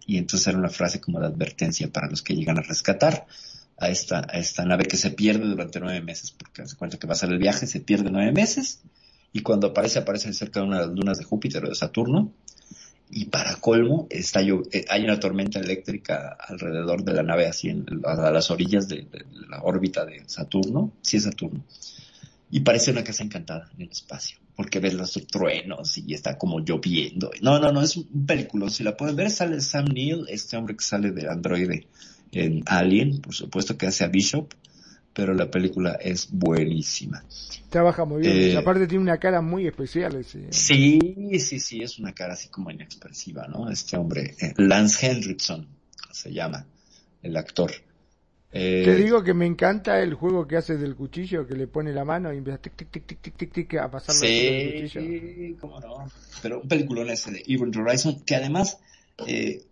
Y 0.05 0.17
entonces 0.17 0.47
era 0.47 0.57
una 0.57 0.69
frase 0.69 0.99
como 0.99 1.19
de 1.19 1.27
advertencia 1.27 1.91
para 1.91 2.09
los 2.09 2.21
que 2.21 2.35
llegan 2.35 2.57
a 2.57 2.61
rescatar 2.61 3.27
a 3.77 3.89
esta, 3.89 4.25
a 4.27 4.39
esta 4.39 4.65
nave 4.65 4.85
que 4.85 4.97
se 4.97 5.11
pierde 5.11 5.45
durante 5.45 5.79
nueve 5.79 6.01
meses, 6.01 6.31
porque 6.31 6.67
se 6.67 6.75
cuenta 6.75 6.97
que 6.97 7.07
va 7.07 7.13
a 7.13 7.17
ser 7.17 7.29
el 7.29 7.37
viaje, 7.37 7.67
se 7.67 7.79
pierde 7.79 8.09
nueve 8.09 8.31
meses, 8.31 8.81
y 9.33 9.41
cuando 9.41 9.67
aparece, 9.67 9.99
aparece 9.99 10.33
cerca 10.33 10.61
de 10.61 10.65
una 10.65 10.79
de 10.79 10.87
las 10.87 10.95
lunas 10.95 11.17
de 11.19 11.25
Júpiter 11.25 11.63
o 11.65 11.69
de 11.69 11.75
Saturno, 11.75 12.33
y 13.09 13.25
para 13.25 13.55
colmo 13.55 14.07
está 14.09 14.41
eh, 14.41 14.85
hay 14.89 15.03
una 15.03 15.19
tormenta 15.19 15.59
eléctrica 15.59 16.37
alrededor 16.39 17.03
de 17.03 17.13
la 17.13 17.23
nave, 17.23 17.47
así 17.47 17.69
en, 17.69 17.85
a 18.05 18.31
las 18.31 18.51
orillas 18.51 18.87
de, 18.87 19.07
la 19.49 19.61
órbita 19.61 20.05
de 20.05 20.23
Saturno, 20.27 20.91
sí 21.01 21.17
es 21.17 21.23
Saturno, 21.23 21.63
y 22.51 22.61
parece 22.61 22.91
una 22.91 23.03
casa 23.03 23.23
encantada 23.23 23.69
en 23.75 23.83
el 23.83 23.91
espacio, 23.91 24.37
porque 24.55 24.79
ves 24.79 24.93
los 24.93 25.13
truenos 25.27 25.97
y 25.97 26.13
está 26.13 26.37
como 26.37 26.59
lloviendo. 26.59 27.31
No, 27.41 27.59
no, 27.59 27.71
no, 27.71 27.81
es 27.81 27.95
un 27.97 28.25
película, 28.25 28.69
si 28.69 28.83
la 28.83 28.95
pueden 28.97 29.15
ver 29.15 29.31
sale 29.31 29.61
Sam 29.61 29.85
Neill, 29.85 30.25
este 30.29 30.57
hombre 30.57 30.75
que 30.75 30.83
sale 30.83 31.11
de 31.11 31.29
Android 31.29 31.83
en 32.31 32.63
Alien, 32.65 33.21
por 33.21 33.33
supuesto 33.33 33.77
que 33.77 33.87
hace 33.87 34.03
a 34.03 34.07
Bishop, 34.07 34.53
pero 35.17 35.33
la 35.33 35.49
película 35.49 35.97
es 35.99 36.29
buenísima. 36.31 37.23
Trabaja 37.69 38.05
muy 38.05 38.21
bien, 38.21 38.37
eh, 38.37 38.55
aparte 38.55 38.85
tiene 38.85 39.01
una 39.01 39.17
cara 39.17 39.41
muy 39.41 39.65
especial. 39.65 40.15
Ese. 40.15 40.45
Sí, 40.51 40.99
sí, 41.39 41.59
sí, 41.59 41.81
es 41.81 41.97
una 41.97 42.13
cara 42.13 42.33
así 42.33 42.49
como 42.49 42.69
inexpresiva, 42.69 43.47
¿no? 43.47 43.67
Este 43.67 43.97
hombre, 43.97 44.35
eh, 44.39 44.53
Lance 44.57 45.07
Henriksen 45.07 45.67
se 46.11 46.31
llama, 46.31 46.67
el 47.23 47.35
actor. 47.35 47.71
Eh, 48.51 48.83
Te 48.85 48.95
digo 48.95 49.23
que 49.23 49.33
me 49.33 49.47
encanta 49.47 49.99
el 50.03 50.13
juego 50.13 50.47
que 50.47 50.57
hace 50.57 50.77
del 50.77 50.95
cuchillo, 50.95 51.47
que 51.47 51.55
le 51.55 51.65
pone 51.65 51.91
la 51.93 52.05
mano 52.05 52.31
y 52.31 52.37
empieza 52.37 52.59
tic, 52.59 52.75
tic, 52.75 52.91
tic, 52.91 53.07
tic, 53.07 53.19
tic, 53.19 53.37
tic, 53.37 53.53
tic, 53.53 53.73
a 53.79 53.89
pasarlo 53.89 54.21
sí, 54.21 54.83
cuchillo. 54.83 55.01
Sí, 55.01 55.57
cómo 55.59 55.79
no. 55.79 56.11
Pero 56.43 56.61
un 56.61 56.67
peliculón 56.67 57.09
ese 57.09 57.31
de 57.31 57.43
Event 57.47 57.75
Horizon, 57.75 58.23
que 58.23 58.35
además 58.35 58.77
eh, 59.25 59.63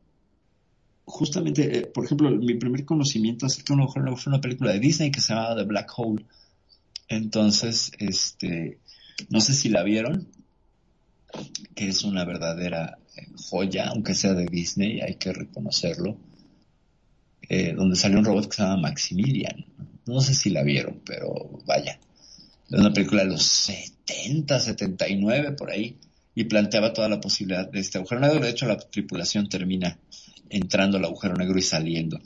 justamente, 1.05 1.77
eh, 1.77 1.85
por 1.87 2.05
ejemplo, 2.05 2.29
mi 2.31 2.55
primer 2.55 2.83
conocimiento 2.83 3.45
acerca 3.45 3.73
de 3.73 3.75
un 3.75 3.81
agujero 3.81 4.05
negro 4.05 4.17
fue 4.17 4.33
una 4.33 4.41
película 4.41 4.73
de 4.73 4.79
Disney 4.79 5.11
que 5.11 5.21
se 5.21 5.33
llamaba 5.33 5.55
The 5.55 5.63
Black 5.63 5.91
Hole. 5.95 6.25
Entonces, 7.07 7.91
este, 7.99 8.79
no 9.29 9.39
sé 9.39 9.53
si 9.53 9.69
la 9.69 9.83
vieron, 9.83 10.27
que 11.75 11.89
es 11.89 12.03
una 12.03 12.25
verdadera 12.25 12.97
eh, 13.15 13.27
joya, 13.49 13.87
aunque 13.89 14.15
sea 14.15 14.33
de 14.33 14.45
Disney, 14.45 15.01
hay 15.01 15.15
que 15.15 15.31
reconocerlo, 15.31 16.17
eh, 17.47 17.73
donde 17.73 17.95
salió 17.95 18.17
un 18.17 18.25
robot 18.25 18.49
que 18.49 18.55
se 18.55 18.63
llama 18.63 18.77
Maximilian. 18.77 19.65
No 20.07 20.21
sé 20.21 20.33
si 20.33 20.49
la 20.49 20.63
vieron, 20.63 21.01
pero 21.05 21.59
vaya. 21.65 21.99
Es 22.69 22.79
una 22.79 22.91
película 22.91 23.23
de 23.23 23.29
los 23.29 23.43
70, 23.43 24.59
79, 24.59 25.51
por 25.51 25.69
ahí, 25.69 25.97
y 26.33 26.45
planteaba 26.45 26.93
toda 26.93 27.09
la 27.09 27.21
posibilidad 27.21 27.69
de 27.69 27.79
este 27.79 27.99
agujero 27.99 28.21
negro. 28.21 28.39
De 28.39 28.49
hecho, 28.49 28.65
la 28.65 28.77
tripulación 28.77 29.47
termina 29.47 29.97
entrando 30.49 30.97
al 30.97 31.05
agujero 31.05 31.35
negro 31.35 31.57
y 31.57 31.61
saliendo. 31.61 32.19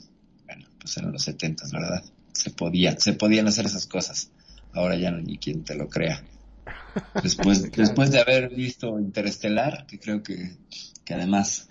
Bueno, 0.46 0.66
pues 0.78 0.96
eran 0.96 1.12
los 1.12 1.22
setentas, 1.22 1.70
¿verdad? 1.72 2.02
Se 2.32 2.50
podía, 2.50 2.98
se 2.98 3.12
podían 3.14 3.48
hacer 3.48 3.66
esas 3.66 3.86
cosas. 3.86 4.30
Ahora 4.72 4.96
ya 4.96 5.10
no 5.10 5.20
ni 5.20 5.38
quien 5.38 5.64
te 5.64 5.74
lo 5.74 5.88
crea. 5.88 6.22
Después, 7.22 7.70
después 7.70 8.10
de 8.10 8.20
haber 8.20 8.50
visto 8.50 8.98
Interestelar, 8.98 9.86
que 9.86 9.98
creo 9.98 10.22
que, 10.22 10.56
que 11.04 11.14
además 11.14 11.68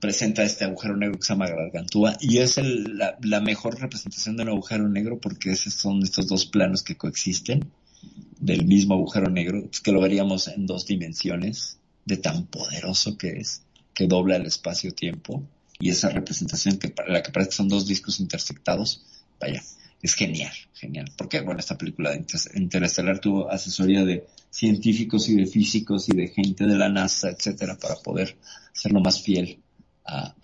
presenta 0.00 0.42
este 0.42 0.64
agujero 0.64 0.96
negro 0.96 1.18
que 1.18 1.24
se 1.24 1.32
llama 1.32 1.48
Gargantúa 1.48 2.16
y 2.20 2.38
es 2.38 2.56
la, 2.56 3.16
la, 3.22 3.40
mejor 3.40 3.78
representación 3.78 4.36
de 4.36 4.42
un 4.42 4.48
agujero 4.48 4.88
negro 4.88 5.20
porque 5.20 5.52
esos 5.52 5.74
son 5.74 6.02
estos 6.02 6.26
dos 6.26 6.46
planos 6.46 6.82
que 6.82 6.96
coexisten 6.96 7.70
del 8.40 8.66
mismo 8.66 8.94
agujero 8.94 9.30
negro, 9.30 9.62
pues 9.66 9.80
que 9.80 9.92
lo 9.92 10.00
veríamos 10.00 10.48
en 10.48 10.66
dos 10.66 10.86
dimensiones 10.86 11.78
de 12.04 12.16
tan 12.16 12.46
poderoso 12.46 13.16
que 13.16 13.38
es, 13.38 13.62
que 13.94 14.08
dobla 14.08 14.36
el 14.36 14.46
espacio-tiempo 14.46 15.44
y 15.82 15.90
esa 15.90 16.10
representación 16.10 16.78
que 16.78 16.90
para 16.90 17.12
la 17.12 17.24
que 17.24 17.32
parece 17.32 17.50
que 17.50 17.56
son 17.56 17.66
dos 17.66 17.88
discos 17.88 18.20
intersectados, 18.20 19.02
vaya, 19.40 19.60
es 20.00 20.14
genial, 20.14 20.52
genial. 20.74 21.10
Porque, 21.16 21.40
bueno, 21.40 21.58
esta 21.58 21.76
película 21.76 22.12
de 22.12 22.24
Interestelar 22.54 23.18
tuvo 23.18 23.50
asesoría 23.50 24.04
de 24.04 24.28
científicos 24.48 25.28
y 25.28 25.34
de 25.34 25.46
físicos 25.46 26.08
y 26.08 26.14
de 26.14 26.28
gente 26.28 26.66
de 26.66 26.76
la 26.76 26.88
NASA, 26.88 27.30
etcétera, 27.30 27.76
para 27.80 27.96
poder 27.96 28.36
hacerlo 28.72 29.00
más 29.00 29.22
fiel 29.22 29.58
a, 30.06 30.36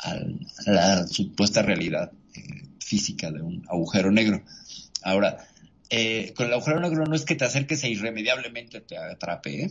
la 0.67 1.07
supuesta 1.07 1.63
realidad 1.63 2.11
eh, 2.35 2.65
física 2.81 3.31
de 3.31 3.41
un 3.41 3.65
agujero 3.69 4.11
negro. 4.11 4.43
Ahora, 5.03 5.47
eh, 5.89 6.35
con 6.37 6.47
el 6.47 6.55
agujero 6.55 6.81
negro 6.81 7.07
no 7.07 7.15
es 7.15 7.25
que 7.25 7.37
te 7.37 7.45
acerques 7.45 7.85
e 7.85 7.91
irremediablemente 7.91 8.81
te 8.81 8.99
atrape, 8.99 9.67
¿eh? 9.67 9.71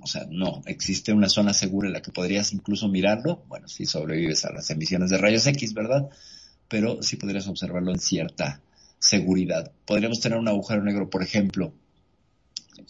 O 0.00 0.06
sea, 0.06 0.26
no, 0.30 0.62
existe 0.66 1.12
una 1.12 1.28
zona 1.28 1.52
segura 1.52 1.88
en 1.88 1.94
la 1.94 2.02
que 2.02 2.12
podrías 2.12 2.52
incluso 2.52 2.88
mirarlo, 2.88 3.44
bueno, 3.48 3.68
si 3.68 3.86
sobrevives 3.86 4.44
a 4.44 4.52
las 4.52 4.70
emisiones 4.70 5.10
de 5.10 5.18
rayos 5.18 5.46
X, 5.46 5.74
¿verdad? 5.74 6.08
Pero 6.68 7.02
sí 7.02 7.16
podrías 7.16 7.46
observarlo 7.48 7.92
en 7.92 7.98
cierta 7.98 8.60
seguridad. 8.98 9.72
Podríamos 9.84 10.20
tener 10.20 10.38
un 10.38 10.48
agujero 10.48 10.82
negro, 10.82 11.10
por 11.10 11.22
ejemplo, 11.22 11.72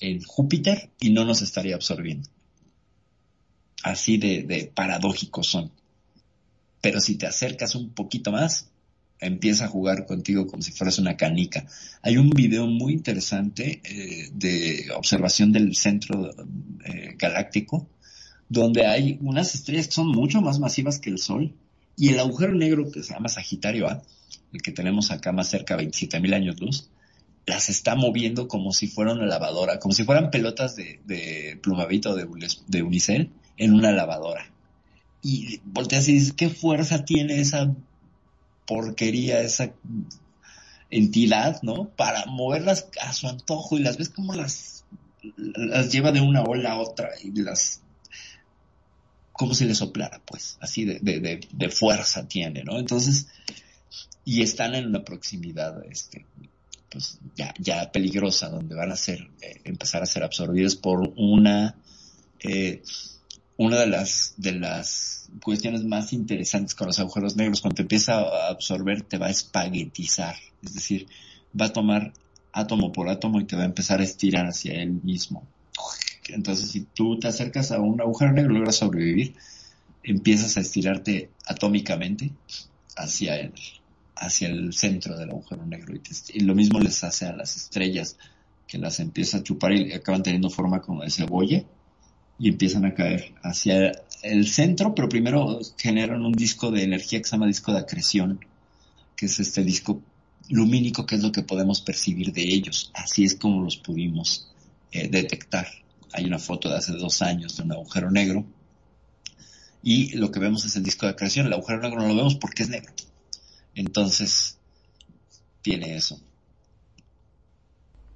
en 0.00 0.22
Júpiter 0.22 0.90
y 1.00 1.10
no 1.10 1.24
nos 1.24 1.42
estaría 1.42 1.74
absorbiendo. 1.74 2.28
Así 3.82 4.18
de, 4.18 4.42
de 4.42 4.70
paradójicos 4.72 5.48
son. 5.48 5.72
Pero 6.80 7.00
si 7.00 7.16
te 7.16 7.26
acercas 7.26 7.74
un 7.74 7.90
poquito 7.90 8.30
más, 8.32 8.71
empieza 9.22 9.64
a 9.64 9.68
jugar 9.68 10.06
contigo 10.06 10.46
como 10.46 10.62
si 10.62 10.72
fueras 10.72 10.98
una 10.98 11.16
canica. 11.16 11.66
Hay 12.02 12.16
un 12.16 12.30
video 12.30 12.66
muy 12.66 12.92
interesante 12.92 13.80
eh, 13.84 14.28
de 14.34 14.90
observación 14.94 15.52
del 15.52 15.74
centro 15.76 16.30
eh, 16.84 17.14
galáctico, 17.16 17.88
donde 18.48 18.86
hay 18.86 19.18
unas 19.22 19.54
estrellas 19.54 19.86
que 19.86 19.94
son 19.94 20.08
mucho 20.08 20.40
más 20.42 20.58
masivas 20.58 20.98
que 20.98 21.10
el 21.10 21.18
Sol, 21.18 21.54
y 21.96 22.08
el 22.08 22.18
agujero 22.18 22.54
negro 22.54 22.90
que 22.90 23.02
se 23.02 23.14
llama 23.14 23.28
Sagitario 23.28 23.88
A, 23.88 24.02
el 24.52 24.62
que 24.62 24.72
tenemos 24.72 25.10
acá 25.10 25.32
más 25.32 25.48
cerca, 25.48 25.76
27.000 25.76 26.34
años 26.34 26.60
luz, 26.60 26.90
las 27.46 27.68
está 27.68 27.94
moviendo 27.94 28.48
como 28.48 28.72
si 28.72 28.86
fuera 28.86 29.12
una 29.12 29.26
lavadora, 29.26 29.78
como 29.78 29.94
si 29.94 30.04
fueran 30.04 30.30
pelotas 30.30 30.76
de, 30.76 31.58
plumavito 31.62 32.14
de, 32.14 32.26
de 32.66 32.82
unicel 32.82 33.30
en 33.56 33.74
una 33.74 33.92
lavadora. 33.92 34.50
Y 35.22 35.60
volteas 35.64 36.08
y 36.08 36.14
dices, 36.14 36.32
¿qué 36.32 36.48
fuerza 36.48 37.04
tiene 37.04 37.40
esa 37.40 37.74
porquería, 38.66 39.40
esa 39.40 39.72
entidad, 40.90 41.62
¿no? 41.62 41.88
Para 41.88 42.26
moverlas 42.26 42.88
a 43.00 43.12
su 43.12 43.28
antojo 43.28 43.78
y 43.78 43.82
las 43.82 43.96
ves 43.96 44.10
como 44.10 44.34
las, 44.34 44.84
las 45.36 45.90
lleva 45.90 46.12
de 46.12 46.20
una 46.20 46.42
ola 46.42 46.72
a 46.72 46.78
otra 46.78 47.10
y 47.22 47.30
las 47.40 47.82
como 49.32 49.54
si 49.54 49.64
le 49.64 49.74
soplara, 49.74 50.20
pues, 50.24 50.58
así 50.60 50.84
de, 50.84 51.00
de, 51.00 51.40
de, 51.50 51.68
fuerza 51.70 52.28
tiene, 52.28 52.62
¿no? 52.64 52.78
Entonces, 52.78 53.26
y 54.24 54.42
están 54.42 54.74
en 54.74 54.86
una 54.86 55.04
proximidad, 55.04 55.84
este, 55.90 56.26
pues, 56.90 57.18
ya, 57.34 57.54
ya 57.58 57.90
peligrosa, 57.90 58.50
donde 58.50 58.74
van 58.74 58.92
a 58.92 58.96
ser, 58.96 59.30
eh, 59.40 59.60
empezar 59.64 60.02
a 60.02 60.06
ser 60.06 60.22
absorbidos 60.22 60.76
por 60.76 61.12
una, 61.16 61.76
eh, 62.40 62.82
una 63.56 63.78
de 63.78 63.86
las, 63.86 64.34
de 64.36 64.52
las 64.52 65.28
cuestiones 65.42 65.84
más 65.84 66.12
interesantes 66.12 66.74
con 66.74 66.86
los 66.86 66.98
agujeros 66.98 67.36
negros. 67.36 67.60
Cuando 67.60 67.76
te 67.76 67.82
empieza 67.82 68.20
a 68.20 68.48
absorber, 68.48 69.02
te 69.02 69.18
va 69.18 69.26
a 69.26 69.30
espaguetizar. 69.30 70.36
Es 70.62 70.74
decir, 70.74 71.06
va 71.58 71.66
a 71.66 71.72
tomar 71.72 72.12
átomo 72.52 72.92
por 72.92 73.08
átomo 73.08 73.40
y 73.40 73.44
te 73.44 73.56
va 73.56 73.62
a 73.62 73.66
empezar 73.66 74.00
a 74.00 74.04
estirar 74.04 74.46
hacia 74.46 74.74
él 74.74 75.00
mismo. 75.02 75.46
Entonces, 76.28 76.70
si 76.70 76.82
tú 76.82 77.18
te 77.18 77.28
acercas 77.28 77.72
a 77.72 77.80
un 77.80 78.00
agujero 78.00 78.32
negro 78.32 78.54
logras 78.54 78.76
sobrevivir, 78.76 79.34
empiezas 80.02 80.56
a 80.56 80.60
estirarte 80.60 81.30
atómicamente 81.46 82.30
hacia 82.96 83.36
el, 83.36 83.52
hacia 84.16 84.48
el 84.48 84.72
centro 84.72 85.18
del 85.18 85.30
agujero 85.30 85.66
negro. 85.66 85.94
Y, 85.94 86.00
y 86.38 86.40
lo 86.40 86.54
mismo 86.54 86.80
les 86.80 87.04
hace 87.04 87.26
a 87.26 87.32
las 87.32 87.56
estrellas 87.56 88.16
que 88.66 88.78
las 88.78 89.00
empieza 89.00 89.38
a 89.38 89.42
chupar 89.42 89.72
y 89.72 89.92
acaban 89.92 90.22
teniendo 90.22 90.48
forma 90.48 90.80
como 90.80 91.02
de 91.02 91.10
cebolla 91.10 91.64
y 92.38 92.48
empiezan 92.48 92.84
a 92.84 92.94
caer 92.94 93.34
hacia 93.42 93.92
el 94.22 94.46
centro, 94.48 94.94
pero 94.94 95.08
primero 95.08 95.60
generan 95.76 96.24
un 96.24 96.32
disco 96.32 96.70
de 96.70 96.84
energía 96.84 97.20
que 97.20 97.24
se 97.24 97.32
llama 97.32 97.46
disco 97.46 97.72
de 97.72 97.80
acreción, 97.80 98.44
que 99.16 99.26
es 99.26 99.38
este 99.40 99.62
disco 99.64 100.00
lumínico 100.48 101.06
que 101.06 101.16
es 101.16 101.22
lo 101.22 101.32
que 101.32 101.42
podemos 101.42 101.80
percibir 101.80 102.32
de 102.32 102.42
ellos. 102.42 102.90
Así 102.94 103.24
es 103.24 103.34
como 103.34 103.62
los 103.62 103.76
pudimos 103.76 104.48
eh, 104.90 105.08
detectar. 105.08 105.66
Hay 106.12 106.24
una 106.24 106.38
foto 106.38 106.68
de 106.68 106.76
hace 106.76 106.92
dos 106.92 107.22
años 107.22 107.56
de 107.56 107.62
un 107.62 107.72
agujero 107.72 108.10
negro 108.10 108.44
y 109.82 110.16
lo 110.16 110.30
que 110.30 110.40
vemos 110.40 110.64
es 110.64 110.76
el 110.76 110.82
disco 110.82 111.06
de 111.06 111.12
acreción. 111.12 111.46
El 111.46 111.54
agujero 111.54 111.80
negro 111.80 112.00
no 112.00 112.08
lo 112.08 112.16
vemos 112.16 112.36
porque 112.36 112.62
es 112.62 112.68
negro. 112.68 112.92
Entonces, 113.74 114.58
tiene 115.62 115.96
eso. 115.96 116.20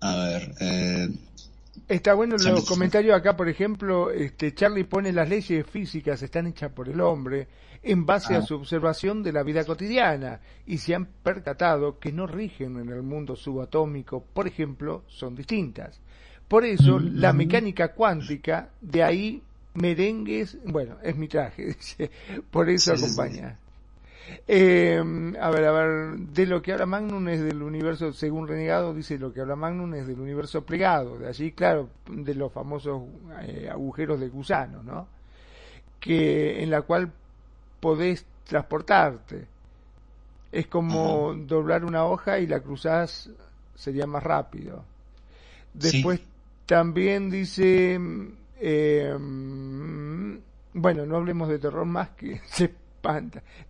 A 0.00 0.16
ver, 0.16 0.54
eh, 0.60 1.08
Está 1.88 2.14
bueno 2.14 2.36
los 2.36 2.68
comentarios 2.68 3.16
acá, 3.16 3.36
por 3.36 3.48
ejemplo, 3.48 4.10
este 4.10 4.52
Charlie 4.52 4.84
pone 4.84 5.12
las 5.12 5.28
leyes 5.28 5.64
físicas 5.64 6.20
están 6.20 6.48
hechas 6.48 6.72
por 6.72 6.88
el 6.88 7.00
hombre 7.00 7.46
en 7.80 8.04
base 8.04 8.34
a 8.34 8.38
ah. 8.38 8.42
su 8.42 8.56
observación 8.56 9.22
de 9.22 9.32
la 9.32 9.44
vida 9.44 9.64
cotidiana 9.64 10.40
y 10.66 10.78
se 10.78 10.96
han 10.96 11.06
percatado 11.06 12.00
que 12.00 12.10
no 12.10 12.26
rigen 12.26 12.80
en 12.80 12.88
el 12.88 13.02
mundo 13.02 13.36
subatómico, 13.36 14.24
por 14.32 14.48
ejemplo, 14.48 15.04
son 15.06 15.36
distintas. 15.36 16.00
Por 16.48 16.64
eso, 16.64 16.98
mm, 16.98 17.20
la 17.20 17.32
mm. 17.32 17.36
mecánica 17.36 17.92
cuántica, 17.92 18.70
de 18.80 19.04
ahí 19.04 19.42
merengues, 19.74 20.58
bueno, 20.64 20.96
es 21.04 21.16
mi 21.16 21.28
traje, 21.28 21.66
dice, 21.66 22.10
por 22.50 22.68
eso 22.68 22.94
acompaña. 22.94 23.60
Eh, 24.48 25.02
a 25.40 25.50
ver, 25.50 25.64
a 25.64 25.72
ver, 25.72 26.18
de 26.18 26.46
lo 26.46 26.62
que 26.62 26.72
habla 26.72 26.86
Magnum 26.86 27.28
es 27.28 27.42
del 27.42 27.62
universo, 27.62 28.12
según 28.12 28.48
Renegado, 28.48 28.94
dice 28.94 29.18
lo 29.18 29.32
que 29.32 29.40
habla 29.40 29.56
Magnum 29.56 29.94
es 29.94 30.06
del 30.06 30.20
universo 30.20 30.64
plegado, 30.64 31.18
de 31.18 31.28
allí, 31.28 31.52
claro, 31.52 31.88
de 32.08 32.34
los 32.34 32.52
famosos 32.52 33.02
eh, 33.42 33.68
agujeros 33.70 34.20
de 34.20 34.28
gusano, 34.28 34.82
¿no? 34.82 35.08
Que, 36.00 36.62
en 36.62 36.70
la 36.70 36.82
cual 36.82 37.12
podés 37.80 38.26
transportarte. 38.44 39.46
Es 40.52 40.68
como 40.68 41.34
doblar 41.34 41.84
una 41.84 42.04
hoja 42.04 42.38
y 42.38 42.46
la 42.46 42.60
cruzás, 42.60 43.30
sería 43.74 44.06
más 44.06 44.22
rápido. 44.22 44.84
Después 45.74 46.20
también 46.64 47.30
dice, 47.30 48.00
eh, 48.60 49.16
bueno, 50.72 51.06
no 51.06 51.16
hablemos 51.16 51.48
de 51.48 51.58
terror 51.58 51.84
más 51.84 52.10
que 52.10 52.40
se 52.46 52.72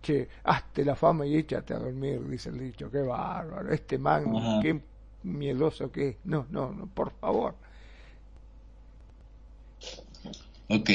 Che, 0.01 0.29
hazte 0.43 0.83
la 0.83 0.95
fama 0.95 1.25
y 1.25 1.35
échate 1.35 1.73
a 1.73 1.79
dormir, 1.79 2.27
dice 2.27 2.49
el 2.49 2.59
dicho. 2.59 2.89
Qué 2.89 2.99
bárbaro. 2.99 3.71
Este 3.71 3.97
man, 3.97 4.61
qué 4.61 4.81
miedoso 5.23 5.91
que 5.91 6.09
es. 6.09 6.15
No, 6.23 6.45
no, 6.49 6.71
no, 6.71 6.87
por 6.87 7.11
favor. 7.11 7.55
Ok, 10.69 10.89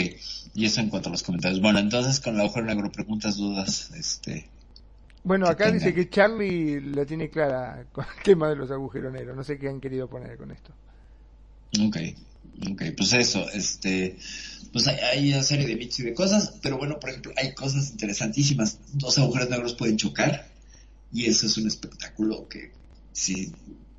y 0.54 0.66
eso 0.66 0.80
en 0.80 0.90
cuanto 0.90 1.08
a 1.08 1.12
los 1.12 1.22
comentarios. 1.22 1.60
Bueno, 1.62 1.78
entonces 1.78 2.20
con 2.20 2.34
el 2.34 2.42
agujero 2.42 2.66
negro, 2.66 2.90
preguntas, 2.90 3.36
dudas, 3.36 3.90
este... 3.92 4.48
Bueno, 5.24 5.46
acá 5.46 5.70
dice 5.70 5.94
que 5.94 6.10
Charlie 6.10 6.80
la 6.80 7.06
tiene 7.06 7.30
clara 7.30 7.86
con 7.92 8.04
el 8.04 8.22
tema 8.24 8.48
de 8.48 8.56
los 8.56 8.70
agujeros 8.72 9.12
negros. 9.12 9.36
No 9.36 9.44
sé 9.44 9.56
qué 9.58 9.68
han 9.68 9.80
querido 9.80 10.08
poner 10.08 10.36
con 10.36 10.50
esto. 10.50 10.72
Ok, 11.80 11.96
ok, 12.70 12.82
pues 12.96 13.12
eso, 13.12 13.48
este 13.50 14.16
pues 14.72 14.88
hay, 14.88 15.32
una 15.32 15.42
serie 15.42 15.66
de 15.66 15.76
mitos 15.76 16.00
y 16.00 16.04
de 16.04 16.14
cosas, 16.14 16.54
pero 16.62 16.78
bueno, 16.78 16.98
por 16.98 17.10
ejemplo, 17.10 17.32
hay 17.36 17.52
cosas 17.52 17.90
interesantísimas. 17.90 18.78
Dos 18.94 19.18
agujeros 19.18 19.50
negros 19.50 19.74
pueden 19.74 19.98
chocar 19.98 20.48
y 21.12 21.26
eso 21.26 21.46
es 21.46 21.58
un 21.58 21.66
espectáculo 21.66 22.48
que 22.48 22.72
sí, 23.12 23.52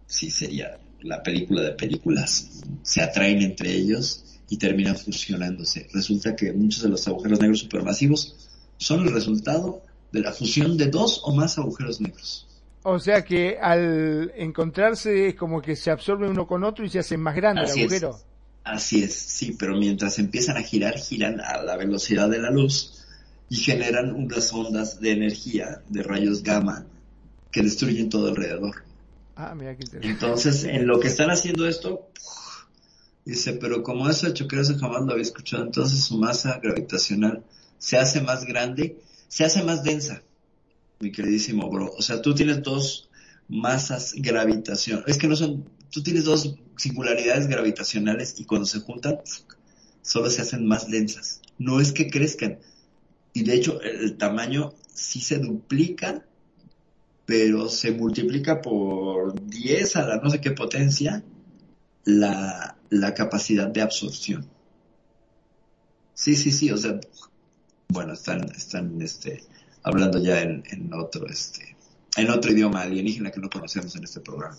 sí 0.07 0.31
sería 0.31 0.79
la 1.01 1.21
película 1.21 1.61
de 1.61 1.71
películas. 1.73 2.49
Se 2.81 3.01
atraen 3.01 3.43
entre 3.43 3.71
ellos 3.71 4.23
y 4.49 4.57
terminan 4.57 4.97
fusionándose. 4.97 5.87
Resulta 5.93 6.35
que 6.35 6.51
muchos 6.53 6.81
de 6.81 6.89
los 6.89 7.07
agujeros 7.07 7.39
negros 7.39 7.59
supermasivos 7.59 8.35
son 8.77 9.07
el 9.07 9.13
resultado 9.13 9.83
de 10.11 10.21
la 10.21 10.31
fusión 10.31 10.75
de 10.75 10.87
dos 10.87 11.21
o 11.23 11.35
más 11.35 11.57
agujeros 11.59 12.01
negros. 12.01 12.47
O 12.81 12.99
sea 12.99 13.23
que 13.23 13.59
al 13.61 14.33
encontrarse 14.35 15.29
es 15.29 15.35
como 15.35 15.61
que 15.61 15.75
se 15.75 15.91
absorbe 15.91 16.27
uno 16.27 16.47
con 16.47 16.63
otro 16.63 16.83
y 16.83 16.89
se 16.89 16.99
hace 16.99 17.15
más 17.15 17.35
grande 17.35 17.61
el 17.61 17.69
agujero. 17.69 18.32
Así 18.63 19.03
es, 19.03 19.13
sí, 19.13 19.55
pero 19.57 19.77
mientras 19.77 20.19
empiezan 20.19 20.57
a 20.57 20.61
girar, 20.61 20.97
giran 20.97 21.41
a 21.41 21.61
la 21.61 21.75
velocidad 21.75 22.29
de 22.29 22.39
la 22.39 22.49
luz 22.49 23.05
y 23.49 23.57
generan 23.57 24.13
unas 24.13 24.53
ondas 24.53 25.01
de 25.01 25.11
energía, 25.11 25.81
de 25.89 26.01
rayos 26.01 26.43
gamma, 26.43 26.85
que 27.51 27.61
destruyen 27.61 28.09
todo 28.09 28.29
alrededor. 28.29 28.83
Ah, 29.35 29.53
mira 29.53 29.75
qué 29.75 29.83
interesante. 29.83 30.07
Entonces, 30.07 30.63
en 30.63 30.87
lo 30.87 30.99
que 30.99 31.07
están 31.07 31.29
haciendo 31.29 31.67
esto, 31.67 32.07
dice, 33.25 33.53
pero 33.53 33.83
como 33.83 34.09
eso 34.09 34.31
de 34.31 34.33
eso 34.33 34.77
jamás 34.77 35.01
lo 35.01 35.11
había 35.11 35.23
escuchado, 35.23 35.63
entonces 35.63 36.03
su 36.03 36.17
masa 36.17 36.59
gravitacional 36.61 37.43
se 37.77 37.97
hace 37.97 38.21
más 38.21 38.45
grande, 38.45 38.97
se 39.27 39.43
hace 39.43 39.63
más 39.63 39.83
densa, 39.83 40.23
mi 40.99 41.11
queridísimo 41.11 41.69
bro. 41.69 41.91
O 41.97 42.01
sea, 42.01 42.21
tú 42.21 42.33
tienes 42.33 42.63
dos 42.63 43.09
masas 43.49 44.13
gravitación, 44.15 45.03
es 45.05 45.17
que 45.17 45.27
no 45.27 45.35
son 45.35 45.65
tú 45.93 46.01
tienes 46.01 46.25
dos 46.25 46.55
singularidades 46.75 47.47
gravitacionales 47.47 48.39
y 48.39 48.45
cuando 48.45 48.65
se 48.65 48.79
juntan 48.79 49.19
solo 50.01 50.29
se 50.29 50.41
hacen 50.41 50.65
más 50.65 50.89
densas. 50.89 51.39
No 51.59 51.79
es 51.79 51.91
que 51.91 52.09
crezcan. 52.09 52.57
Y 53.31 53.43
de 53.43 53.53
hecho 53.53 53.79
el, 53.79 54.17
tamaño 54.17 54.73
sí 54.91 55.21
se 55.21 55.37
duplica, 55.37 56.25
pero 57.25 57.69
se 57.69 57.91
multiplica 57.91 58.61
por 58.61 59.39
10 59.47 59.95
a 59.95 60.07
la 60.07 60.17
no 60.17 60.31
sé 60.31 60.41
qué 60.41 60.51
potencia 60.51 61.23
la, 62.05 62.75
capacidad 63.15 63.67
de 63.67 63.81
absorción. 63.81 64.47
Sí, 66.15 66.35
sí, 66.35 66.51
sí, 66.51 66.71
o 66.71 66.77
sea, 66.77 66.99
bueno, 67.89 68.13
están, 68.13 68.43
están 68.51 68.99
este, 69.01 69.43
hablando 69.83 70.19
ya 70.19 70.41
en, 70.41 70.63
en 70.71 70.91
otro, 70.93 71.27
este, 71.27 71.75
en 72.17 72.29
otro 72.29 72.51
idioma 72.51 72.81
alienígena 72.81 73.31
que 73.31 73.39
no 73.39 73.49
conocemos 73.49 73.95
en 73.95 74.03
este 74.03 74.21
programa. 74.21 74.57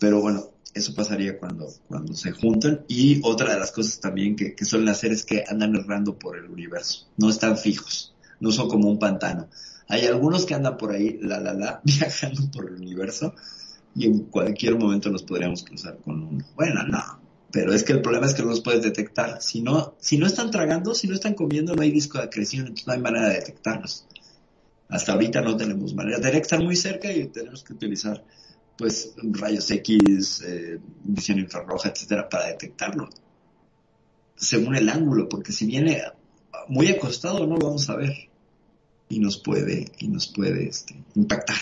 Pero 0.00 0.20
bueno, 0.20 0.49
eso 0.74 0.94
pasaría 0.94 1.38
cuando, 1.38 1.68
cuando 1.88 2.14
se 2.14 2.32
juntan. 2.32 2.84
Y 2.88 3.20
otra 3.24 3.54
de 3.54 3.60
las 3.60 3.72
cosas 3.72 4.00
también 4.00 4.36
que, 4.36 4.54
que 4.54 4.64
suelen 4.64 4.88
hacer 4.88 5.12
es 5.12 5.24
que 5.24 5.44
andan 5.48 5.74
errando 5.74 6.18
por 6.18 6.36
el 6.36 6.46
universo. 6.46 7.08
No 7.16 7.30
están 7.30 7.56
fijos. 7.56 8.14
No 8.40 8.52
son 8.52 8.68
como 8.68 8.88
un 8.88 8.98
pantano. 8.98 9.48
Hay 9.88 10.06
algunos 10.06 10.46
que 10.46 10.54
andan 10.54 10.76
por 10.76 10.92
ahí, 10.92 11.18
la, 11.20 11.40
la, 11.40 11.52
la, 11.52 11.80
viajando 11.84 12.50
por 12.50 12.68
el 12.68 12.76
universo 12.76 13.34
y 13.94 14.06
en 14.06 14.20
cualquier 14.26 14.78
momento 14.78 15.10
nos 15.10 15.24
podríamos 15.24 15.64
cruzar 15.64 15.98
con 15.98 16.22
uno. 16.22 16.44
Bueno, 16.54 16.84
no. 16.84 17.20
Pero 17.52 17.72
es 17.72 17.82
que 17.82 17.92
el 17.92 18.00
problema 18.00 18.26
es 18.26 18.34
que 18.34 18.42
no 18.42 18.50
los 18.50 18.60
puedes 18.60 18.82
detectar. 18.82 19.42
Si 19.42 19.60
no, 19.60 19.96
si 19.98 20.16
no 20.16 20.26
están 20.26 20.52
tragando, 20.52 20.94
si 20.94 21.08
no 21.08 21.14
están 21.14 21.34
comiendo, 21.34 21.74
no 21.74 21.82
hay 21.82 21.90
disco 21.90 22.18
de 22.18 22.24
acreción, 22.24 22.62
entonces 22.62 22.86
no 22.86 22.92
hay 22.92 23.00
manera 23.00 23.28
de 23.28 23.34
detectarlos. 23.34 24.06
Hasta 24.88 25.12
ahorita 25.12 25.40
no 25.40 25.56
tenemos 25.56 25.94
manera. 25.94 26.18
Tienen 26.18 26.40
que 26.40 26.42
estar 26.42 26.62
muy 26.62 26.76
cerca 26.76 27.12
y 27.12 27.26
tenemos 27.26 27.64
que 27.64 27.72
utilizar 27.72 28.24
pues 28.80 29.12
rayos 29.22 29.70
X, 29.70 30.40
eh, 30.40 30.80
visión 31.04 31.38
infrarroja, 31.38 31.90
etcétera, 31.90 32.30
para 32.30 32.46
detectarlo. 32.46 33.10
Según 34.36 34.74
el 34.74 34.88
ángulo, 34.88 35.28
porque 35.28 35.52
si 35.52 35.66
viene 35.66 36.02
muy 36.66 36.88
acostado 36.88 37.46
no 37.46 37.58
lo 37.58 37.66
vamos 37.66 37.90
a 37.90 37.96
ver 37.96 38.30
y 39.10 39.18
nos 39.20 39.36
puede 39.36 39.92
y 39.98 40.08
nos 40.08 40.28
puede 40.28 40.66
este, 40.66 41.04
impactar. 41.14 41.58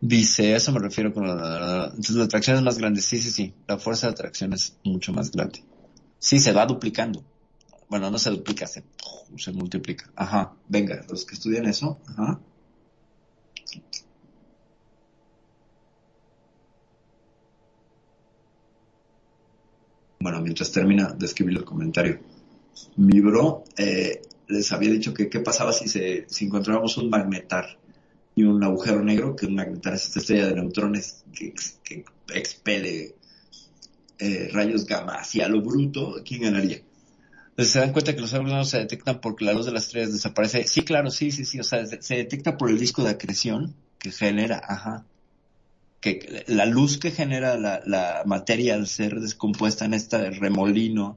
Dice, 0.00 0.56
eso 0.56 0.72
me 0.72 0.80
refiero 0.80 1.14
con 1.14 1.24
la, 1.28 1.92
la 1.96 2.24
atracción 2.24 2.56
es 2.56 2.62
más 2.64 2.78
grande, 2.78 3.00
sí, 3.00 3.18
sí, 3.18 3.30
sí, 3.30 3.54
la 3.68 3.78
fuerza 3.78 4.08
de 4.08 4.14
atracción 4.14 4.52
es 4.54 4.76
mucho 4.82 5.12
más 5.12 5.30
grande. 5.30 5.62
Sí, 6.18 6.40
se 6.40 6.50
va 6.50 6.66
duplicando. 6.66 7.22
Bueno, 7.88 8.10
no 8.10 8.18
se 8.18 8.30
duplica, 8.30 8.66
se, 8.66 8.82
se 9.36 9.52
multiplica. 9.52 10.10
Ajá, 10.16 10.52
venga, 10.66 11.06
los 11.08 11.24
que 11.24 11.36
estudian 11.36 11.66
eso, 11.66 12.00
ajá. 12.08 12.40
Bueno, 20.22 20.40
mientras 20.40 20.70
termina 20.72 21.12
de 21.12 21.26
escribir 21.26 21.56
el 21.58 21.64
comentario, 21.64 22.20
mi 22.96 23.20
bro 23.20 23.64
eh, 23.76 24.22
les 24.48 24.72
había 24.72 24.90
dicho 24.90 25.14
que 25.14 25.28
qué 25.28 25.40
pasaba 25.40 25.72
si, 25.72 25.88
se, 25.88 26.26
si 26.28 26.46
encontrábamos 26.46 26.96
un 26.96 27.10
magnetar 27.10 27.78
y 28.34 28.44
un 28.44 28.62
agujero 28.62 29.02
negro, 29.02 29.36
que 29.36 29.46
un 29.46 29.54
magnetar 29.54 29.94
es 29.94 30.06
esta 30.06 30.20
estrella 30.20 30.46
de 30.48 30.54
neutrones 30.54 31.24
que, 31.34 32.04
expele 32.34 33.14
eh, 34.18 34.48
rayos 34.52 34.86
gamma 34.86 35.14
hacia 35.14 35.48
lo 35.48 35.60
bruto, 35.60 36.22
¿quién 36.24 36.42
ganaría? 36.42 36.80
Entonces 37.50 37.72
se 37.72 37.80
dan 37.80 37.92
cuenta 37.92 38.14
que 38.14 38.20
los 38.20 38.32
agujeros 38.32 38.52
negros 38.52 38.70
se 38.70 38.78
detectan 38.78 39.20
porque 39.20 39.44
la 39.44 39.52
luz 39.52 39.66
de 39.66 39.72
las 39.72 39.84
estrellas 39.84 40.12
desaparece. 40.12 40.66
Sí, 40.66 40.82
claro, 40.82 41.10
sí, 41.10 41.30
sí, 41.30 41.44
sí, 41.44 41.60
o 41.60 41.64
sea, 41.64 41.84
se 41.84 42.16
detecta 42.16 42.56
por 42.56 42.70
el 42.70 42.78
disco 42.78 43.02
de 43.04 43.10
acreción 43.10 43.74
que 43.98 44.10
genera, 44.10 44.62
ajá, 44.66 45.04
que 46.02 46.44
la 46.48 46.66
luz 46.66 46.98
que 46.98 47.12
genera 47.12 47.56
la, 47.56 48.22
materia 48.26 48.74
al 48.74 48.88
ser 48.88 49.20
descompuesta 49.20 49.84
en 49.84 49.94
este 49.94 50.30
remolino 50.32 51.16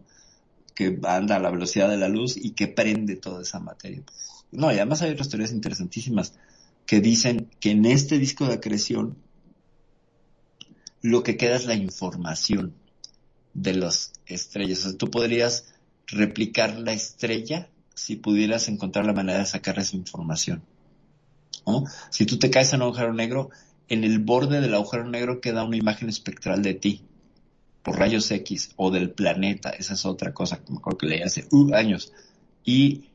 que 0.75 0.99
anda 1.03 1.37
a 1.37 1.39
la 1.39 1.49
velocidad 1.49 1.89
de 1.89 1.97
la 1.97 2.07
luz 2.07 2.37
y 2.37 2.51
que 2.51 2.67
prende 2.67 3.15
toda 3.15 3.41
esa 3.41 3.59
materia. 3.59 4.03
No, 4.51 4.71
y 4.71 4.75
además 4.75 5.01
hay 5.01 5.11
otras 5.11 5.29
teorías 5.29 5.51
interesantísimas 5.51 6.35
que 6.85 7.01
dicen 7.01 7.49
que 7.59 7.71
en 7.71 7.85
este 7.87 8.19
disco 8.19 8.45
de 8.45 8.53
acreción 8.53 9.17
lo 11.01 11.23
que 11.23 11.35
queda 11.35 11.55
es 11.55 11.65
la 11.65 11.73
información 11.73 12.75
de 13.55 13.73
las 13.73 14.13
estrellas. 14.27 14.85
O 14.85 14.89
sea, 14.89 14.97
tú 14.97 15.09
podrías 15.09 15.73
replicar 16.05 16.77
la 16.77 16.93
estrella 16.93 17.69
si 17.95 18.17
pudieras 18.17 18.67
encontrar 18.67 19.07
la 19.07 19.13
manera 19.13 19.39
de 19.39 19.45
sacar 19.47 19.79
esa 19.79 19.95
información. 19.95 20.61
¿no? 21.65 21.85
Si 22.11 22.27
tú 22.27 22.37
te 22.37 22.51
caes 22.51 22.71
en 22.73 22.81
un 22.81 22.89
agujero 22.89 23.13
negro, 23.13 23.49
en 23.89 24.03
el 24.03 24.19
borde 24.19 24.61
del 24.61 24.73
agujero 24.73 25.07
negro 25.07 25.41
queda 25.41 25.63
una 25.63 25.77
imagen 25.77 26.09
espectral 26.09 26.61
de 26.61 26.73
ti 26.73 27.01
por 27.83 27.99
rayos 27.99 28.29
X 28.31 28.71
o 28.75 28.89
del 28.89 29.11
planeta. 29.11 29.69
Esa 29.69 29.93
es 29.93 30.05
otra 30.05 30.33
cosa 30.33 30.63
que 30.63 30.71
me 30.71 30.79
acuerdo 30.79 30.97
que 30.97 31.07
leí 31.07 31.21
hace 31.21 31.47
uh, 31.51 31.75
años. 31.75 32.11
Y 32.63 33.05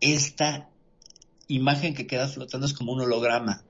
esta 0.00 0.68
imagen 1.46 1.94
que 1.94 2.06
queda 2.06 2.26
flotando 2.28 2.66
es 2.66 2.72
como 2.72 2.92
un 2.92 3.02
holograma. 3.02 3.62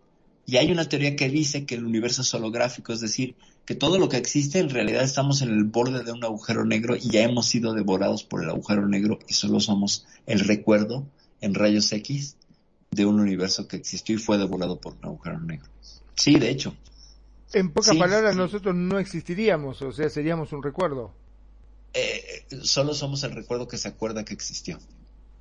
Y 0.46 0.56
hay 0.56 0.70
una 0.70 0.88
teoría 0.88 1.16
que 1.16 1.28
dice 1.28 1.66
que 1.66 1.74
el 1.74 1.84
universo 1.84 2.22
es 2.22 2.32
holográfico, 2.34 2.92
es 2.92 3.00
decir, 3.00 3.34
que 3.64 3.74
todo 3.74 3.98
lo 3.98 4.08
que 4.08 4.16
existe 4.16 4.58
en 4.58 4.70
realidad 4.70 5.02
estamos 5.02 5.42
en 5.42 5.50
el 5.50 5.64
borde 5.64 6.02
de 6.02 6.12
un 6.12 6.24
agujero 6.24 6.64
negro 6.64 6.96
y 6.96 7.10
ya 7.10 7.22
hemos 7.22 7.46
sido 7.46 7.72
devorados 7.72 8.24
por 8.24 8.42
el 8.42 8.50
agujero 8.50 8.86
negro 8.88 9.18
y 9.28 9.34
solo 9.34 9.60
somos 9.60 10.06
el 10.26 10.40
recuerdo 10.40 11.06
en 11.40 11.54
rayos 11.54 11.92
X 11.92 12.36
de 12.90 13.06
un 13.06 13.20
universo 13.20 13.68
que 13.68 13.76
existió 13.76 14.16
y 14.16 14.18
fue 14.18 14.38
devorado 14.38 14.80
por 14.80 14.94
un 14.94 15.04
agujero 15.04 15.40
negro. 15.40 15.68
Sí, 16.14 16.38
de 16.38 16.50
hecho. 16.50 16.74
En 17.52 17.70
pocas 17.70 17.92
Sí, 17.94 17.98
palabras, 17.98 18.32
sí. 18.32 18.38
nosotros 18.38 18.74
no 18.74 18.98
existiríamos, 18.98 19.82
o 19.82 19.90
sea, 19.92 20.08
seríamos 20.08 20.52
un 20.52 20.62
recuerdo. 20.62 21.12
Eh, 21.94 22.44
solo 22.62 22.94
somos 22.94 23.24
el 23.24 23.32
recuerdo 23.32 23.66
que 23.66 23.76
se 23.76 23.88
acuerda 23.88 24.24
que 24.24 24.34
existió. 24.34 24.78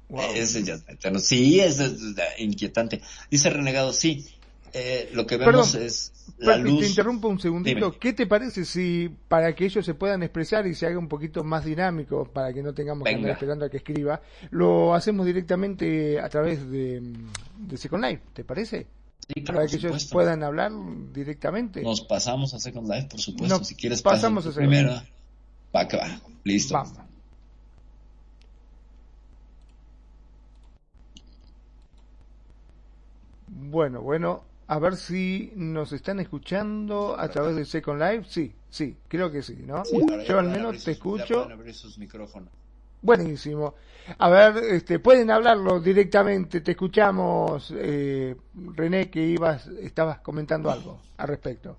Wow. 0.09 0.21
Ese 0.33 0.63
ya 0.63 0.73
es 0.75 0.83
eterno. 0.87 1.19
Sí, 1.19 1.59
es, 1.59 1.79
es- 1.79 1.91
es 2.01 2.39
inquietante. 2.39 3.01
Dice 3.29 3.51
Renegado, 3.51 3.93
sí. 3.93 4.25
eh, 4.73 5.09
lo 5.13 5.27
que 5.27 5.37
Perdón, 5.37 5.53
vemos 5.53 5.75
es 5.75 6.11
la 6.39 6.57
luz. 6.57 6.79
te 6.81 6.87
interrumpo 6.87 7.27
un 7.27 7.39
segundito. 7.39 7.85
Dime. 7.87 7.97
¿Qué 7.99 8.13
te 8.13 8.25
parece 8.25 8.65
si 8.65 9.09
para 9.27 9.53
que 9.55 9.65
ellos 9.65 9.85
se 9.85 9.93
puedan 9.93 10.23
expresar 10.23 10.65
y 10.65 10.73
se 10.73 10.87
haga 10.87 10.97
un 10.97 11.07
poquito 11.07 11.43
más 11.43 11.63
dinámico, 11.65 12.25
para 12.25 12.51
que 12.53 12.63
no 12.63 12.73
tengamos 12.73 13.07
que 13.07 13.13
andar 13.13 13.31
esperando 13.31 13.65
a 13.65 13.69
que 13.69 13.77
escriba, 13.77 14.19
lo 14.49 14.95
hacemos 14.95 15.27
directamente 15.27 16.19
a 16.19 16.27
través 16.29 16.67
de, 16.71 17.01
de 17.59 17.77
Second 17.77 18.03
Life, 18.05 18.21
¿te 18.33 18.43
parece? 18.43 18.87
Sí, 19.33 19.43
claro, 19.43 19.59
para 19.59 19.67
que 19.69 19.75
ellos 19.75 20.05
puedan 20.05 20.41
hablar 20.41 20.71
directamente. 21.13 21.83
Nos 21.83 22.01
pasamos 22.01 22.53
a 22.55 22.59
Second 22.59 22.89
Life, 22.89 23.09
por 23.11 23.19
supuesto. 23.19 23.59
No, 23.59 23.63
si 23.63 23.75
quieres, 23.75 24.01
pasamos 24.01 24.43
pasa 24.45 24.49
a 24.49 24.53
Second 24.53 24.69
primero. 24.71 25.01
Va 25.75 25.87
que 25.87 25.97
va. 25.97 26.19
Listo. 26.43 26.73
Vamos. 26.73 26.93
Bueno, 33.47 34.01
bueno, 34.01 34.43
a 34.67 34.79
ver 34.79 34.95
si 34.95 35.51
nos 35.55 35.91
están 35.91 36.19
escuchando 36.19 37.15
a 37.19 37.29
través 37.29 37.55
de 37.55 37.65
Second 37.65 38.01
Life. 38.01 38.25
Sí, 38.29 38.55
sí, 38.69 38.97
creo 39.07 39.31
que 39.31 39.43
sí, 39.43 39.57
¿no? 39.65 39.85
Sí, 39.85 39.97
Yo 40.27 40.39
al 40.39 40.49
menos 40.49 40.83
te 40.83 40.91
escucho. 40.91 41.47
sus 41.73 41.99
micrófonos. 41.99 42.49
Buenísimo. 43.01 43.75
A 44.17 44.29
ver, 44.29 44.57
este, 44.57 44.99
pueden 44.99 45.29
hablarlo 45.31 45.79
directamente. 45.79 46.61
Te 46.61 46.71
escuchamos, 46.71 47.73
eh, 47.75 48.35
René, 48.75 49.09
que 49.09 49.21
ibas, 49.21 49.67
estabas 49.67 50.19
comentando 50.19 50.71
algo 50.71 50.99
al 51.17 51.27
respecto. 51.27 51.77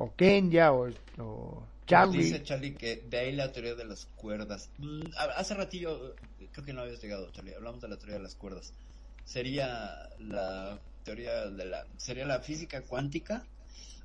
O 0.00 0.14
Kenya 0.14 0.72
o, 0.72 0.88
o 1.18 1.62
Charlie. 1.86 2.24
Dice 2.24 2.42
Charlie 2.44 2.74
que 2.74 3.02
de 3.08 3.18
ahí 3.18 3.32
la 3.32 3.50
teoría 3.50 3.74
de 3.74 3.84
las 3.84 4.06
cuerdas. 4.14 4.70
Mm, 4.78 5.00
hace 5.36 5.54
ratillo, 5.54 6.14
eh, 6.38 6.48
creo 6.52 6.64
que 6.64 6.72
no 6.72 6.82
habías 6.82 7.02
llegado, 7.02 7.30
Charlie. 7.32 7.54
Hablamos 7.54 7.80
de 7.80 7.88
la 7.88 7.96
teoría 7.96 8.16
de 8.18 8.22
las 8.22 8.36
cuerdas. 8.36 8.72
Sería 9.24 10.08
la 10.18 10.78
teoría 11.08 11.48
de 11.48 11.64
la, 11.64 11.86
sería 11.96 12.26
la 12.26 12.40
física 12.40 12.82
cuántica 12.82 13.42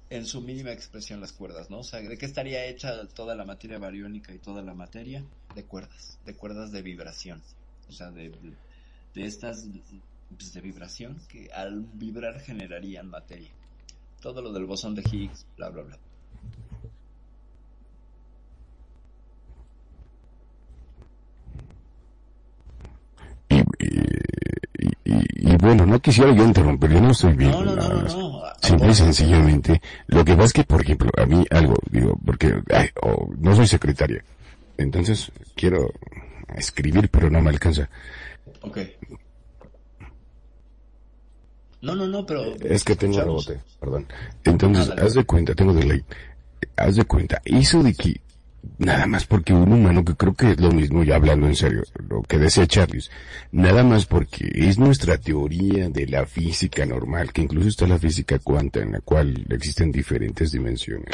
en 0.10 0.26
su 0.26 0.40
mínima 0.42 0.72
expresión 0.72 1.20
las 1.20 1.34
cuerdas, 1.34 1.70
¿no? 1.70 1.80
O 1.80 1.84
sea, 1.84 2.00
¿de 2.02 2.18
qué 2.18 2.26
estaría 2.26 2.66
hecha 2.66 3.06
toda 3.08 3.36
la 3.36 3.44
materia 3.44 3.78
bariónica 3.78 4.34
y 4.34 4.38
toda 4.40 4.62
la 4.62 4.74
materia? 4.74 5.22
De 5.54 5.64
cuerdas, 5.66 6.18
de 6.26 6.34
cuerdas 6.34 6.72
de 6.72 6.82
vibración. 6.82 7.42
O 7.90 7.92
sea, 7.92 8.10
de, 8.12 8.30
de, 9.14 9.26
estas 9.26 9.66
pues, 10.38 10.54
de 10.54 10.62
vibración 10.62 11.20
que 11.28 11.52
al 11.52 11.82
vibrar 11.94 12.40
generarían 12.40 13.10
materia. 13.10 13.52
Todo 14.22 14.42
lo 14.42 14.54
del 14.54 14.66
bosón 14.66 14.96
de 14.96 15.02
Higgs, 15.02 15.46
bla, 15.58 15.70
bla, 15.70 15.84
bla. 15.84 15.98
Y, 23.50 23.56
y- 23.56 24.94
y- 25.06 25.52
y 25.52 25.53
bueno, 25.64 25.86
no 25.86 25.98
quisiera 26.00 26.34
yo 26.34 26.44
interrumpir, 26.44 26.92
yo 26.92 27.00
no 27.00 27.12
estoy 27.12 27.34
bien. 27.34 27.52
No, 27.52 27.64
no, 27.64 27.76
no. 27.76 28.44
Simple 28.62 28.90
y 28.90 28.94
sencillamente, 28.94 29.82
lo 30.08 30.26
que 30.26 30.34
pasa 30.34 30.46
es 30.46 30.54
que, 30.54 30.64
por 30.66 30.82
ejemplo, 30.82 31.10
a 31.18 31.26
mí 31.26 31.46
algo, 31.50 31.76
digo, 31.90 32.20
porque 32.26 32.54
ay, 32.74 32.90
oh, 33.02 33.30
no 33.38 33.56
soy 33.56 33.68
secretaria, 33.68 34.24
entonces 34.78 35.32
quiero 35.56 35.90
escribir, 36.56 37.10
pero 37.10 37.30
no 37.30 37.42
me 37.42 37.50
alcanza. 37.50 37.90
Ok. 38.62 38.78
No, 41.82 41.96
no, 41.96 42.08
no, 42.08 42.26
pero... 42.26 42.44
Es 42.62 42.84
que 42.84 42.96
tengo 42.96 43.20
rebote, 43.20 43.62
perdón. 43.80 44.06
Entonces, 44.44 44.90
haz 44.90 45.14
de 45.14 45.24
cuenta, 45.24 45.56
tengo 45.56 45.74
delay. 45.74 46.04
Haz 46.76 46.98
de 46.98 47.06
cuenta, 47.06 47.42
eso 47.46 47.84
de 47.84 47.94
que, 47.94 48.20
nada 48.78 49.06
más 49.06 49.26
porque 49.26 49.54
un 49.54 49.72
humano, 49.72 50.04
que 50.04 50.16
creo 50.16 50.34
que 50.34 50.52
es 50.52 50.60
lo 50.60 50.72
mismo, 50.72 51.04
ya 51.04 51.16
hablando 51.16 51.48
en 51.48 51.56
serio, 51.56 51.84
lo 52.10 52.22
que 52.22 52.38
decía 52.38 52.68
Charles, 52.68 53.12
nada 53.52 53.84
más 53.84 54.06
porque 54.06 54.50
es 54.54 54.78
nuestra 54.78 55.18
teoría 55.18 55.90
de 55.90 56.08
la 56.08 56.26
física 56.26 56.86
normal, 56.86 57.32
que 57.32 57.42
incluso 57.42 57.70
está 57.70 57.88
la 57.88 58.00
física 58.00 58.40
cuántica, 58.40 58.86
en 58.86 58.94
la 58.94 59.02
cual 59.02 59.46
existen 59.50 59.92
diferentes 59.92 60.52
dimensiones. 60.52 61.14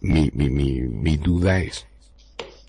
Mi, 0.00 0.30
mi, 0.34 0.48
mi, 0.48 0.80
mi 0.80 1.16
duda 1.18 1.60
es, 1.60 1.86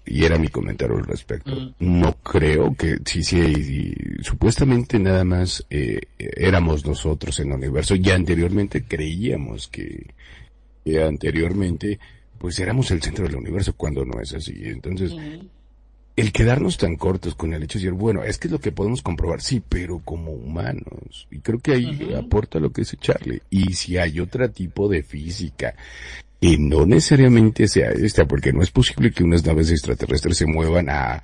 y 0.06 0.26
era 0.26 0.38
mi 0.38 0.48
comentario 0.48 0.98
al 0.98 1.06
respecto. 1.06 1.74
No 1.80 2.14
creo 2.16 2.76
que, 2.76 2.98
sí, 3.06 3.24
sí, 3.24 3.94
supuestamente 4.22 5.00
nada 5.00 5.24
más 5.24 5.66
eh, 5.70 6.02
éramos 6.18 6.86
nosotros 6.86 7.40
en 7.40 7.50
el 7.50 7.58
universo. 7.58 7.96
Ya 7.96 8.16
anteriormente 8.16 8.84
creíamos 8.84 9.68
que, 9.68 10.14
que 10.84 11.04
anteriormente, 11.04 12.00
pues 12.42 12.58
éramos 12.58 12.90
el 12.90 13.04
centro 13.04 13.26
del 13.26 13.36
universo 13.36 13.74
cuando 13.74 14.04
no 14.04 14.20
es 14.20 14.34
así. 14.34 14.64
Entonces, 14.64 15.14
el 16.16 16.32
quedarnos 16.32 16.76
tan 16.76 16.96
cortos 16.96 17.36
con 17.36 17.54
el 17.54 17.62
hecho 17.62 17.78
de 17.78 17.86
decir, 17.86 17.96
bueno, 17.96 18.24
es 18.24 18.40
que 18.40 18.48
es 18.48 18.52
lo 18.52 18.60
que 18.60 18.72
podemos 18.72 19.04
comprobar, 19.04 19.42
sí, 19.42 19.62
pero 19.70 20.00
como 20.00 20.32
humanos. 20.32 21.28
Y 21.30 21.38
creo 21.38 21.60
que 21.60 21.74
ahí 21.74 22.16
aporta 22.18 22.60
lo 22.60 22.72
que 22.72 22.82
dice 22.82 22.98
Charlie. 22.98 23.44
Y 23.52 23.74
si 23.74 24.00
hay 24.00 24.20
otro 24.20 24.50
tipo 24.50 24.90
de 24.90 25.04
física 25.04 25.76
y 26.40 26.58
no 26.58 26.88
necesariamente 26.88 27.68
sea 27.68 27.92
esta, 27.92 28.26
porque 28.26 28.52
no 28.52 28.64
es 28.64 28.72
posible 28.72 29.12
que 29.12 29.24
unas 29.24 29.46
naves 29.46 29.70
extraterrestres 29.70 30.38
se 30.38 30.48
muevan 30.48 30.90
a 30.90 31.22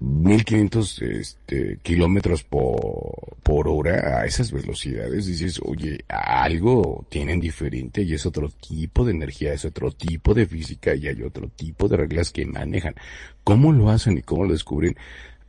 1500 0.00 1.02
este, 1.02 1.78
kilómetros 1.82 2.44
por, 2.44 3.36
por 3.42 3.66
hora 3.68 4.20
a 4.20 4.26
esas 4.26 4.52
velocidades. 4.52 5.26
Dices, 5.26 5.60
oye, 5.64 6.04
algo 6.08 7.06
tienen 7.08 7.40
diferente 7.40 8.02
y 8.02 8.14
es 8.14 8.24
otro 8.24 8.48
tipo 8.48 9.04
de 9.04 9.12
energía, 9.12 9.52
es 9.52 9.64
otro 9.64 9.90
tipo 9.90 10.34
de 10.34 10.46
física 10.46 10.94
y 10.94 11.08
hay 11.08 11.22
otro 11.22 11.48
tipo 11.48 11.88
de 11.88 11.96
reglas 11.96 12.30
que 12.30 12.46
manejan. 12.46 12.94
¿Cómo 13.42 13.72
lo 13.72 13.90
hacen 13.90 14.18
y 14.18 14.22
cómo 14.22 14.44
lo 14.44 14.52
descubren? 14.52 14.96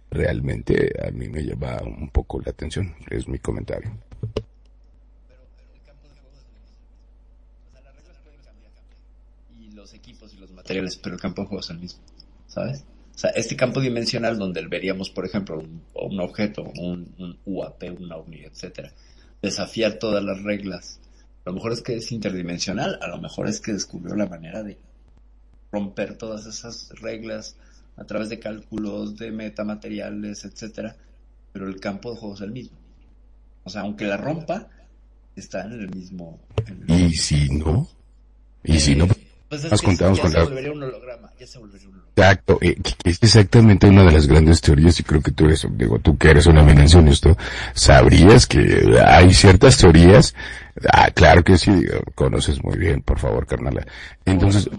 Realmente 0.10 0.94
a 1.08 1.12
mí 1.12 1.30
me 1.30 1.44
llama 1.44 1.78
un 1.84 2.10
poco 2.10 2.42
la 2.42 2.52
atención, 2.52 2.96
es 3.10 3.28
mi 3.28 3.38
comentario. 3.40 3.92
los 9.76 9.94
equipos 9.94 10.34
y 10.34 10.38
los 10.38 10.52
materiales, 10.52 10.98
pero 10.98 11.16
el 11.16 11.22
campo 11.22 11.42
de 11.42 11.48
juego 11.48 11.62
es 11.62 11.70
el 11.70 11.80
mismo, 11.80 12.02
¿sabes? 12.48 12.84
O 13.20 13.22
sea, 13.22 13.32
este 13.32 13.58
campo 13.58 13.82
dimensional 13.82 14.40
donde 14.40 14.66
veríamos, 14.66 15.10
por 15.10 15.26
ejemplo, 15.26 15.62
un, 15.94 16.20
objeto, 16.22 16.64
un, 16.64 17.14
un 17.18 17.38
UAP, 17.46 17.84
un 18.00 18.10
OVNI, 18.10 18.46
etcétera, 18.46 18.94
desafiar 19.42 19.96
todas 19.96 20.24
las 20.24 20.42
reglas. 20.42 21.02
A 21.44 21.50
lo 21.50 21.56
mejor 21.56 21.74
es 21.74 21.82
que 21.82 21.98
es 21.98 22.14
interdimensional, 22.14 22.98
a 23.02 23.10
lo 23.10 23.20
mejor 23.20 23.50
es 23.50 23.60
que 23.60 23.74
descubrió 23.74 24.16
la 24.16 24.26
manera 24.26 24.64
de 24.64 24.78
romper 25.70 26.18
todas 26.18 26.46
esas 26.46 26.92
reglas 27.02 27.58
a 27.98 28.06
través 28.06 28.30
de 28.30 28.40
cálculos, 28.40 29.18
de 29.18 29.32
metamateriales, 29.32 30.46
etcétera, 30.46 30.96
pero 31.52 31.68
el 31.68 31.78
campo 31.82 32.12
de 32.12 32.20
juego 32.20 32.36
es 32.36 32.42
el 32.42 32.52
mismo. 32.52 32.78
O 33.66 33.70
sea, 33.70 33.82
aunque 33.82 34.06
la 34.06 34.16
rompa, 34.16 34.70
está 35.36 35.66
en 35.66 35.74
el 35.74 35.90
mismo... 35.90 36.40
en 36.66 36.86
el 36.88 37.02
Y 37.02 37.14
si 37.16 37.50
no, 37.50 37.86
y 38.64 38.80
si 38.80 38.96
no, 38.96 39.10
Pues 39.50 39.66
es 39.66 39.82
que 39.82 39.98
con 39.98 40.32
la... 40.32 41.09
ya 41.40 41.48
se 41.48 41.58
volvería 41.58 41.88
un 41.88 41.96
holograma. 41.96 42.14
Exacto, 42.16 42.60
eh, 42.62 42.76
es 43.04 43.20
exactamente 43.22 43.88
una 43.88 44.04
de 44.04 44.12
las 44.12 44.28
grandes 44.28 44.62
teorías 44.62 45.00
y 45.00 45.04
creo 45.04 45.22
que 45.22 45.32
tú 45.32 45.46
eres, 45.46 45.66
digo, 45.72 46.00
tú 46.00 46.18
que 46.18 46.30
eres 46.30 46.46
una 46.48 46.62
eminencia 46.62 47.00
en 47.00 47.08
esto, 47.08 47.38
sabrías 47.74 48.46
que 48.46 49.00
hay 49.06 49.34
ciertas 49.34 49.78
teorías, 49.78 50.36
ah, 50.92 51.10
claro 51.12 51.44
que 51.44 51.58
sí, 51.58 51.72
conoces 52.16 52.64
muy 52.64 52.78
bien, 52.78 53.02
por 53.02 53.20
favor, 53.20 53.46
carnala. 53.46 53.86
Entonces, 54.26 54.70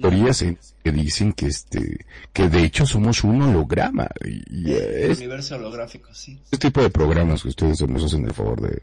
teorías 0.00 0.44
que 0.82 0.92
dicen 0.92 1.34
que 1.34 1.46
este, 1.46 2.06
que 2.32 2.48
de 2.48 2.64
hecho 2.64 2.86
somos 2.86 3.22
un 3.22 3.42
holograma 3.42 4.08
y, 4.24 4.72
es 4.72 5.18
universo 5.18 5.56
holográfico, 5.56 6.14
sí. 6.14 6.40
este 6.44 6.68
tipo 6.68 6.82
de 6.82 6.88
programas 6.88 7.42
que 7.42 7.48
ustedes 7.48 7.82
nos 7.82 8.04
hacen 8.04 8.24
el 8.24 8.32
favor 8.32 8.60
de, 8.62 8.82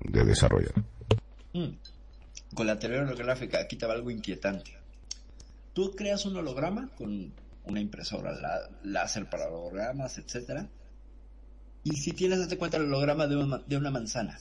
de 0.00 0.24
desarrollar. 0.24 0.72
Mm. 1.52 1.68
Con 2.54 2.66
la 2.66 2.78
teoría 2.78 3.02
holográfica, 3.02 3.60
aquí 3.60 3.76
va 3.76 3.92
algo 3.92 4.10
inquietante. 4.10 4.83
Tú 5.74 5.90
creas 5.92 6.24
un 6.24 6.36
holograma 6.36 6.88
con 6.96 7.32
una 7.64 7.80
impresora 7.80 8.32
lá- 8.32 8.70
láser 8.82 9.28
para 9.28 9.48
hologramas, 9.48 10.16
etcétera. 10.18 10.68
Y 11.82 11.96
si 11.96 12.12
tienes, 12.12 12.38
date 12.38 12.56
cuenta, 12.56 12.76
el 12.78 12.84
holograma 12.84 13.26
de 13.26 13.36
una, 13.36 13.58
de 13.58 13.76
una 13.76 13.90
manzana 13.90 14.38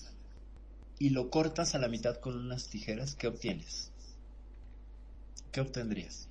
y 1.00 1.10
lo 1.10 1.30
cortas 1.30 1.76
a 1.76 1.80
la 1.80 1.88
mitad 1.90 2.18
con 2.18 2.38
unas 2.38 2.70
tijeras, 2.70 3.16
¿qué 3.16 3.28
obtienes? 3.28 3.92
¿Qué 5.52 5.60
obtendrías? 5.62 6.30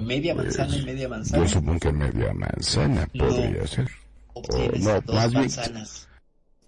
¿Media 0.00 0.34
manzana 0.34 0.76
y 0.76 0.84
media 0.84 1.08
manzana? 1.08 1.42
Yo 1.44 1.48
supongo 1.48 1.80
que 1.80 1.92
media 1.92 2.32
manzana 2.32 3.08
No. 3.14 3.28
podría 3.28 3.66
ser. 3.66 3.88
Obtienes 4.32 4.84
no, 4.84 5.00
dos 5.00 5.14
más 5.16 5.30
bien- 5.30 5.40
manzanas. 5.42 6.08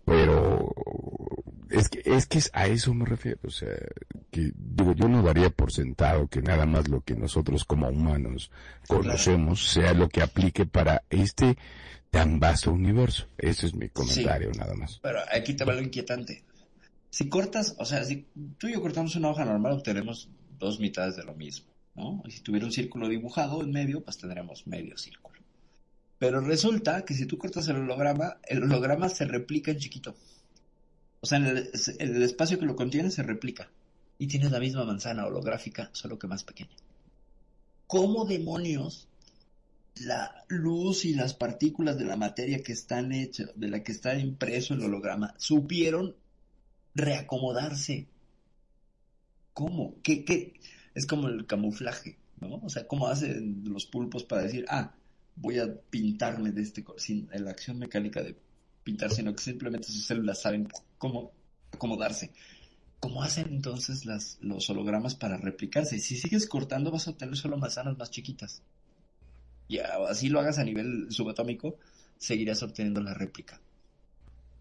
Pero 0.04 0.72
es 1.70 1.88
que 1.88 2.02
es 2.04 2.26
que 2.26 2.40
a 2.52 2.66
eso 2.66 2.92
me 2.94 3.04
refiero, 3.04 3.40
o 3.44 3.50
sea, 3.50 3.74
que 4.30 4.52
digo, 4.54 4.92
yo 4.94 5.08
no 5.08 5.22
daría 5.22 5.50
por 5.50 5.72
sentado 5.72 6.28
que 6.28 6.42
nada 6.42 6.66
más 6.66 6.88
lo 6.88 7.00
que 7.02 7.14
nosotros 7.14 7.64
como 7.64 7.88
humanos 7.88 8.50
conocemos 8.86 9.70
sea 9.70 9.92
lo 9.94 10.08
que 10.08 10.22
aplique 10.22 10.66
para 10.66 11.04
este 11.10 11.56
tan 12.10 12.40
vasto 12.40 12.72
universo. 12.72 13.26
Ese 13.38 13.66
es 13.66 13.74
mi 13.74 13.88
comentario 13.88 14.50
nada 14.56 14.74
más. 14.74 14.98
Pero 15.02 15.20
aquí 15.32 15.54
te 15.54 15.64
va 15.64 15.74
lo 15.74 15.82
inquietante. 15.82 16.44
Si 17.10 17.28
cortas, 17.28 17.74
o 17.78 17.84
sea, 17.84 18.04
si 18.04 18.26
tú 18.58 18.68
y 18.68 18.74
yo 18.74 18.82
cortamos 18.82 19.16
una 19.16 19.30
hoja 19.30 19.44
normal, 19.44 19.72
obtenemos 19.72 20.28
dos 20.58 20.78
mitades 20.78 21.16
de 21.16 21.24
lo 21.24 21.34
mismo, 21.34 21.68
¿no? 21.94 22.22
Y 22.26 22.30
si 22.30 22.40
tuviera 22.40 22.66
un 22.66 22.72
círculo 22.72 23.08
dibujado 23.08 23.62
en 23.62 23.70
medio, 23.70 24.04
pues 24.04 24.18
tendremos 24.18 24.66
medio 24.66 24.96
círculo. 24.96 25.40
Pero 26.18 26.40
resulta 26.40 27.04
que 27.04 27.14
si 27.14 27.26
tú 27.26 27.38
cortas 27.38 27.66
el 27.68 27.76
holograma, 27.76 28.36
el 28.46 28.62
holograma 28.62 29.08
se 29.08 29.24
replica 29.24 29.70
en 29.70 29.78
chiquito. 29.78 30.14
O 31.20 31.26
sea, 31.26 31.38
en 31.38 31.46
el, 31.46 32.22
espacio 32.22 32.58
que 32.58 32.66
lo 32.66 32.76
contiene 32.76 33.10
se 33.10 33.22
replica. 33.22 33.70
Y 34.18 34.26
tienes 34.26 34.50
la 34.50 34.60
misma 34.60 34.84
manzana 34.84 35.26
holográfica, 35.26 35.90
solo 35.92 36.18
que 36.18 36.26
más 36.26 36.44
pequeña. 36.44 36.74
¿Cómo 37.86 38.24
demonios 38.24 39.08
la 39.96 40.44
luz 40.48 41.04
y 41.04 41.14
las 41.14 41.34
partículas 41.34 41.98
de 41.98 42.04
la 42.04 42.16
materia 42.16 42.62
que 42.62 42.72
están 42.72 43.12
hechas, 43.12 43.50
de 43.54 43.68
la 43.68 43.82
que 43.82 43.92
está 43.92 44.18
impreso 44.18 44.74
el 44.74 44.82
holograma, 44.82 45.34
supieron 45.36 46.14
reacomodarse. 46.94 48.08
¿Cómo? 49.52 49.96
¿Qué, 50.02 50.24
qué? 50.24 50.54
Es 50.94 51.06
como 51.06 51.28
el 51.28 51.46
camuflaje, 51.46 52.18
¿no? 52.40 52.56
O 52.56 52.68
sea, 52.68 52.86
¿cómo 52.86 53.08
hacen 53.08 53.62
los 53.64 53.86
pulpos 53.86 54.24
para 54.24 54.42
decir, 54.42 54.64
ah, 54.68 54.94
voy 55.36 55.58
a 55.58 55.72
pintarme 55.90 56.52
de 56.52 56.62
este? 56.62 56.84
Sin 56.96 57.28
la 57.32 57.50
acción 57.50 57.78
mecánica 57.78 58.22
de 58.22 58.36
pintar, 58.82 59.10
sino 59.10 59.34
que 59.34 59.42
simplemente 59.42 59.88
sus 59.88 60.06
células 60.06 60.40
saben 60.40 60.68
cómo 61.00 61.32
acomodarse. 61.72 62.30
¿Cómo 63.00 63.22
hacen 63.22 63.48
entonces 63.48 64.04
las, 64.04 64.36
los 64.42 64.68
hologramas 64.68 65.14
para 65.14 65.38
replicarse? 65.38 65.98
Si 65.98 66.16
sigues 66.16 66.46
cortando 66.46 66.90
vas 66.90 67.08
a 67.08 67.12
obtener 67.12 67.34
solo 67.36 67.56
manzanas 67.56 67.96
más 67.96 68.10
chiquitas. 68.10 68.62
Y 69.66 69.78
así 69.78 70.28
lo 70.28 70.40
hagas 70.40 70.58
a 70.58 70.64
nivel 70.64 71.06
subatómico, 71.10 71.78
seguirás 72.18 72.62
obteniendo 72.62 73.00
la 73.00 73.14
réplica. 73.14 73.58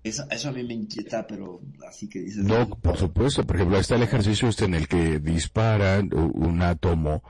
Eso, 0.01 0.25
eso 0.31 0.49
a 0.49 0.51
mí 0.53 0.63
me 0.63 0.75
inquieta, 0.75 1.27
pero 1.27 1.59
así 1.85 2.07
que 2.07 2.19
dices... 2.19 2.45
No, 2.45 2.69
por 2.69 2.95
supuesto, 2.95 3.45
por 3.45 3.57
ejemplo, 3.57 3.77
está 3.77 3.95
el 3.95 4.03
ejercicio 4.03 4.47
este 4.47 4.63
en 4.63 4.75
el 4.75 4.87
que 4.87 5.19
disparan 5.19 6.09
un 6.13 6.61
átomo 6.61 7.21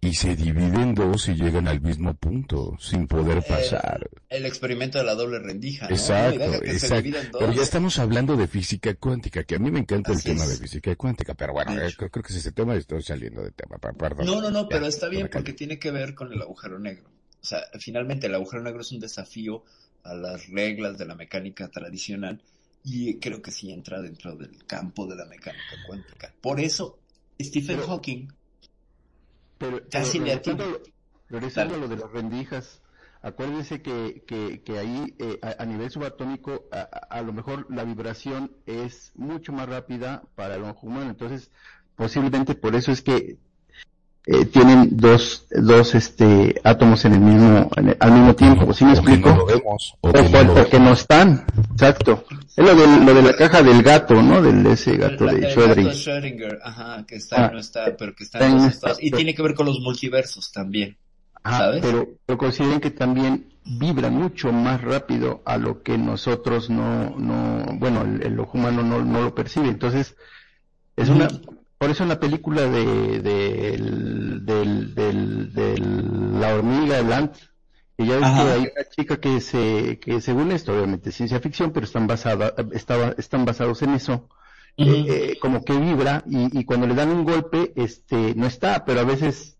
y 0.00 0.14
se 0.14 0.36
dividen 0.36 0.76
en 0.76 0.94
dos 0.94 1.28
y 1.28 1.34
llegan 1.34 1.66
al 1.66 1.80
mismo 1.80 2.14
punto 2.14 2.76
sin 2.78 3.08
poder 3.08 3.42
pasar. 3.44 4.08
El 4.28 4.46
experimento 4.46 4.98
de 4.98 5.04
la 5.04 5.14
doble 5.16 5.40
rendija, 5.40 5.88
¿no? 5.88 5.94
Exacto, 5.94 6.54
exacto. 6.64 7.38
Pero 7.40 7.52
ya 7.52 7.62
estamos 7.62 7.98
hablando 7.98 8.36
de 8.36 8.46
física 8.46 8.94
cuántica, 8.94 9.42
que 9.42 9.56
a 9.56 9.58
mí 9.58 9.70
me 9.72 9.80
encanta 9.80 10.12
el 10.12 10.22
tema 10.22 10.44
es. 10.44 10.50
de 10.50 10.56
física 10.58 10.94
cuántica, 10.94 11.34
pero 11.34 11.52
bueno, 11.52 11.72
eh, 11.72 11.92
creo, 11.96 12.10
creo 12.10 12.22
que 12.22 12.32
ese 12.32 12.52
tema 12.52 12.76
estoy 12.76 13.02
saliendo 13.02 13.42
de 13.42 13.50
tema, 13.50 13.78
per- 13.78 13.94
perdón. 13.96 14.26
No, 14.26 14.40
no, 14.40 14.50
no, 14.50 14.62
Ya, 14.62 14.68
pero 14.68 14.86
está 14.86 15.08
bien 15.08 15.28
porque 15.32 15.52
tiene 15.52 15.78
que 15.80 15.90
ver 15.90 16.14
con 16.14 16.32
el 16.32 16.40
agujero 16.42 16.78
negro. 16.78 17.08
O 17.42 17.44
sea, 17.46 17.62
finalmente 17.80 18.28
el 18.28 18.34
agujero 18.36 18.62
negro 18.62 18.82
es 18.82 18.92
un 18.92 19.00
desafío 19.00 19.64
a 20.04 20.14
las 20.14 20.48
reglas 20.48 20.96
de 20.96 21.06
la 21.06 21.16
mecánica 21.16 21.68
tradicional 21.68 22.40
y 22.84 23.16
creo 23.18 23.42
que 23.42 23.50
sí 23.50 23.72
entra 23.72 24.00
dentro 24.00 24.36
del 24.36 24.64
campo 24.64 25.06
de 25.08 25.16
la 25.16 25.24
mecánica 25.24 25.74
cuántica. 25.88 26.32
Por 26.40 26.60
eso, 26.60 26.98
Stephen 27.40 27.80
Hawking 27.80 28.28
Pero, 29.58 29.80
casi 29.90 30.18
pero 30.18 30.24
le 30.26 30.30
regresando, 30.36 30.64
a 30.64 30.66
lo- 30.68 30.82
regresando 31.28 31.74
a 31.74 31.78
lo 31.78 31.88
de 31.88 31.96
las 31.96 32.10
rendijas, 32.12 32.82
acuérdese 33.22 33.82
que, 33.82 34.24
que, 34.26 34.62
que 34.62 34.78
ahí 34.78 35.14
eh, 35.18 35.38
a, 35.42 35.62
a 35.62 35.66
nivel 35.66 35.90
subatómico 35.90 36.66
a, 36.72 36.78
a- 36.80 37.18
a 37.18 37.22
lo 37.22 37.32
mejor 37.32 37.66
la 37.70 37.84
vibración 37.84 38.56
es 38.66 39.12
mucho 39.16 39.52
más 39.52 39.68
rápida 39.68 40.22
para 40.34 40.54
el 40.56 40.64
ojo 40.64 40.86
humano, 40.86 41.10
entonces 41.10 41.50
posiblemente 41.96 42.54
por 42.54 42.74
eso 42.76 42.92
es 42.92 43.02
que 43.02 43.38
eh, 44.30 44.44
tienen 44.44 44.90
dos, 44.92 45.46
dos 45.50 45.94
este, 45.94 46.60
átomos 46.62 47.02
en 47.06 47.14
el 47.14 47.20
mismo, 47.20 47.70
en 47.76 47.88
el- 47.88 47.96
al 47.98 48.12
mismo 48.12 48.34
tiempo, 48.36 48.74
¿sí 48.74 48.84
me 48.84 48.92
O 48.92 48.94
que 48.94 49.00
explico? 49.00 49.30
no 49.30 49.36
lo 49.38 49.46
vemos, 49.46 49.94
o 50.02 50.08
O 50.10 50.12
que 50.12 50.22
no 50.22 50.30
por- 50.30 50.44
lo 50.46 50.54
porque 50.54 50.78
no 50.78 50.92
están, 50.92 51.46
exacto. 51.72 52.24
Es 52.54 52.58
lo 52.64 52.74
de, 52.74 53.04
lo 53.06 53.14
de 53.14 53.22
la 53.22 53.32
caja 53.36 53.62
del 53.62 53.82
gato, 53.82 54.20
¿no? 54.22 54.42
Del 54.42 54.66
ese 54.66 54.96
gato 54.98 55.24
de 55.24 55.32
el 55.36 55.40
gato 55.40 55.60
Schrödinger. 55.60 55.84
de 55.84 55.92
Schrödinger, 55.94 56.58
ajá, 56.62 57.04
que 57.06 57.16
está 57.16 57.46
Ah, 57.46 57.48
y 57.50 57.54
no 57.54 57.58
está, 57.60 57.96
pero 57.96 58.14
que 58.14 58.24
está 58.24 58.38
está 58.38 58.46
en 58.50 58.54
los 58.56 58.64
esta- 58.64 58.74
estados. 58.88 58.98
Y 59.02 59.10
tiene 59.12 59.34
que 59.34 59.42
ver 59.42 59.54
con 59.54 59.64
los 59.64 59.80
multiversos 59.80 60.52
también. 60.52 60.96
Ajá, 61.42 61.58
¿sabes? 61.58 61.80
Pero, 61.82 62.06
pero 62.26 62.36
consideren 62.36 62.80
que 62.80 62.90
también 62.90 63.46
vibra 63.64 64.10
mucho 64.10 64.52
más 64.52 64.82
rápido 64.82 65.40
a 65.46 65.56
lo 65.56 65.82
que 65.82 65.96
nosotros 65.96 66.68
no, 66.68 67.14
no, 67.16 67.64
bueno, 67.78 68.02
el, 68.02 68.22
el 68.26 68.38
ojo 68.40 68.58
humano 68.58 68.82
no, 68.82 69.02
no 69.02 69.22
lo 69.22 69.34
percibe. 69.34 69.68
Entonces, 69.68 70.14
es 70.96 71.08
una, 71.08 71.28
por 71.78 71.90
eso 71.90 72.02
en 72.02 72.08
la 72.08 72.20
película 72.20 72.62
de, 72.62 73.20
del, 73.20 74.44
del- 74.44 76.40
la 76.40 76.54
hormiga, 76.54 76.98
el 76.98 77.12
ant, 77.12 77.34
que 77.96 78.06
ya 78.06 78.16
ves 78.18 78.26
que 78.26 78.42
hay 78.42 78.60
una 78.60 78.88
chica 78.90 79.20
que 79.20 79.40
se, 79.40 79.98
que 80.00 80.20
según 80.20 80.52
esto, 80.52 80.72
obviamente 80.74 81.10
es 81.10 81.16
ciencia 81.16 81.40
ficción, 81.40 81.72
pero 81.72 81.84
están 81.86 82.06
basada, 82.06 82.54
estaba, 82.72 83.14
están 83.18 83.44
basados 83.44 83.82
en 83.82 83.94
eso. 83.94 84.28
Eh, 84.76 85.04
eh, 85.08 85.38
como 85.40 85.64
que 85.64 85.72
vibra 85.76 86.22
y, 86.26 86.56
y 86.60 86.64
cuando 86.64 86.86
le 86.86 86.94
dan 86.94 87.10
un 87.10 87.24
golpe, 87.24 87.72
este, 87.74 88.34
no 88.36 88.46
está, 88.46 88.84
pero 88.84 89.00
a 89.00 89.04
veces 89.04 89.58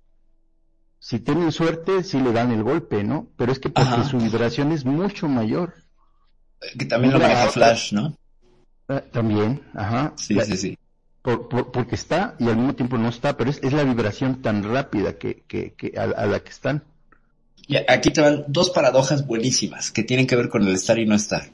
si 1.01 1.19
tienen 1.21 1.51
suerte, 1.53 2.05
sí 2.05 2.21
le 2.21 2.33
dan 2.33 2.53
el 2.53 2.63
golpe, 2.63 3.03
¿no? 3.03 3.29
Pero 3.37 3.53
es 3.53 3.59
que 3.59 3.69
porque 3.69 3.91
Ajá. 3.91 4.05
su 4.05 4.19
vibración 4.19 4.73
es 4.73 4.85
mucho 4.85 5.29
mayor. 5.29 5.75
Que 6.79 6.85
también 6.87 7.13
lo 7.15 7.21
maneja 7.21 7.49
Flash, 7.49 7.93
¿no? 7.93 8.17
Ah, 8.89 9.03
También, 9.13 9.63
ajá. 9.75 10.15
Sí, 10.17 10.35
La- 10.35 10.45
sí, 10.45 10.57
sí. 10.57 10.79
Por- 11.23 11.49
por- 11.49 11.71
porque 11.73 11.95
está 11.95 12.37
y 12.39 12.49
al 12.49 12.57
mismo 12.57 12.75
tiempo 12.75 12.99
no 12.99 13.09
está, 13.09 13.37
pero 13.37 13.51
es, 13.51 13.59
es 13.63 13.73
la 13.73 13.85
vibración 13.85 14.43
tan 14.43 14.63
rápida 14.65 15.19
que, 15.19 15.43
que, 15.47 15.75
que 15.75 15.99
a, 15.99 16.03
a 16.05 16.27
la 16.27 16.41
que 16.41 16.51
están. 16.51 16.85
Y 17.67 17.77
aquí 17.77 18.11
te 18.11 18.21
van 18.23 18.45
dos 18.49 18.71
paradojas 18.71 19.27
buenísimas 19.27 19.91
que 19.91 20.03
tienen 20.03 20.27
que 20.27 20.37
ver 20.37 20.49
con 20.49 20.67
el 20.67 20.75
estar 20.75 20.99
y 20.99 21.05
no 21.07 21.15
estar. 21.15 21.51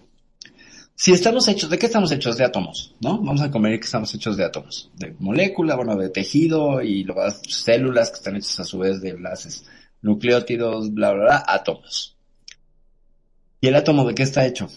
Si 0.96 1.12
estamos 1.12 1.48
hechos, 1.48 1.70
¿de 1.70 1.76
qué 1.78 1.86
estamos 1.86 2.12
hechos? 2.12 2.36
De 2.36 2.44
átomos, 2.44 2.94
¿no? 3.00 3.18
Vamos 3.18 3.40
a 3.42 3.50
convenir 3.50 3.80
que 3.80 3.86
estamos 3.86 4.14
hechos 4.14 4.36
de 4.36 4.44
átomos. 4.44 4.90
De 4.94 5.16
molécula, 5.18 5.74
bueno, 5.74 5.96
de 5.96 6.08
tejido 6.08 6.82
y 6.82 7.02
luego 7.02 7.22
células 7.48 8.10
que 8.10 8.16
están 8.18 8.36
hechas 8.36 8.60
a 8.60 8.64
su 8.64 8.78
vez 8.78 9.00
de 9.00 9.10
enlaces 9.10 9.64
nucleótidos, 10.02 10.94
bla, 10.94 11.10
bla, 11.12 11.24
bla, 11.24 11.44
átomos. 11.48 12.16
¿Y 13.60 13.66
el 13.66 13.74
átomo 13.74 14.04
de 14.06 14.14
qué 14.14 14.22
está 14.22 14.46
hecho? 14.46 14.68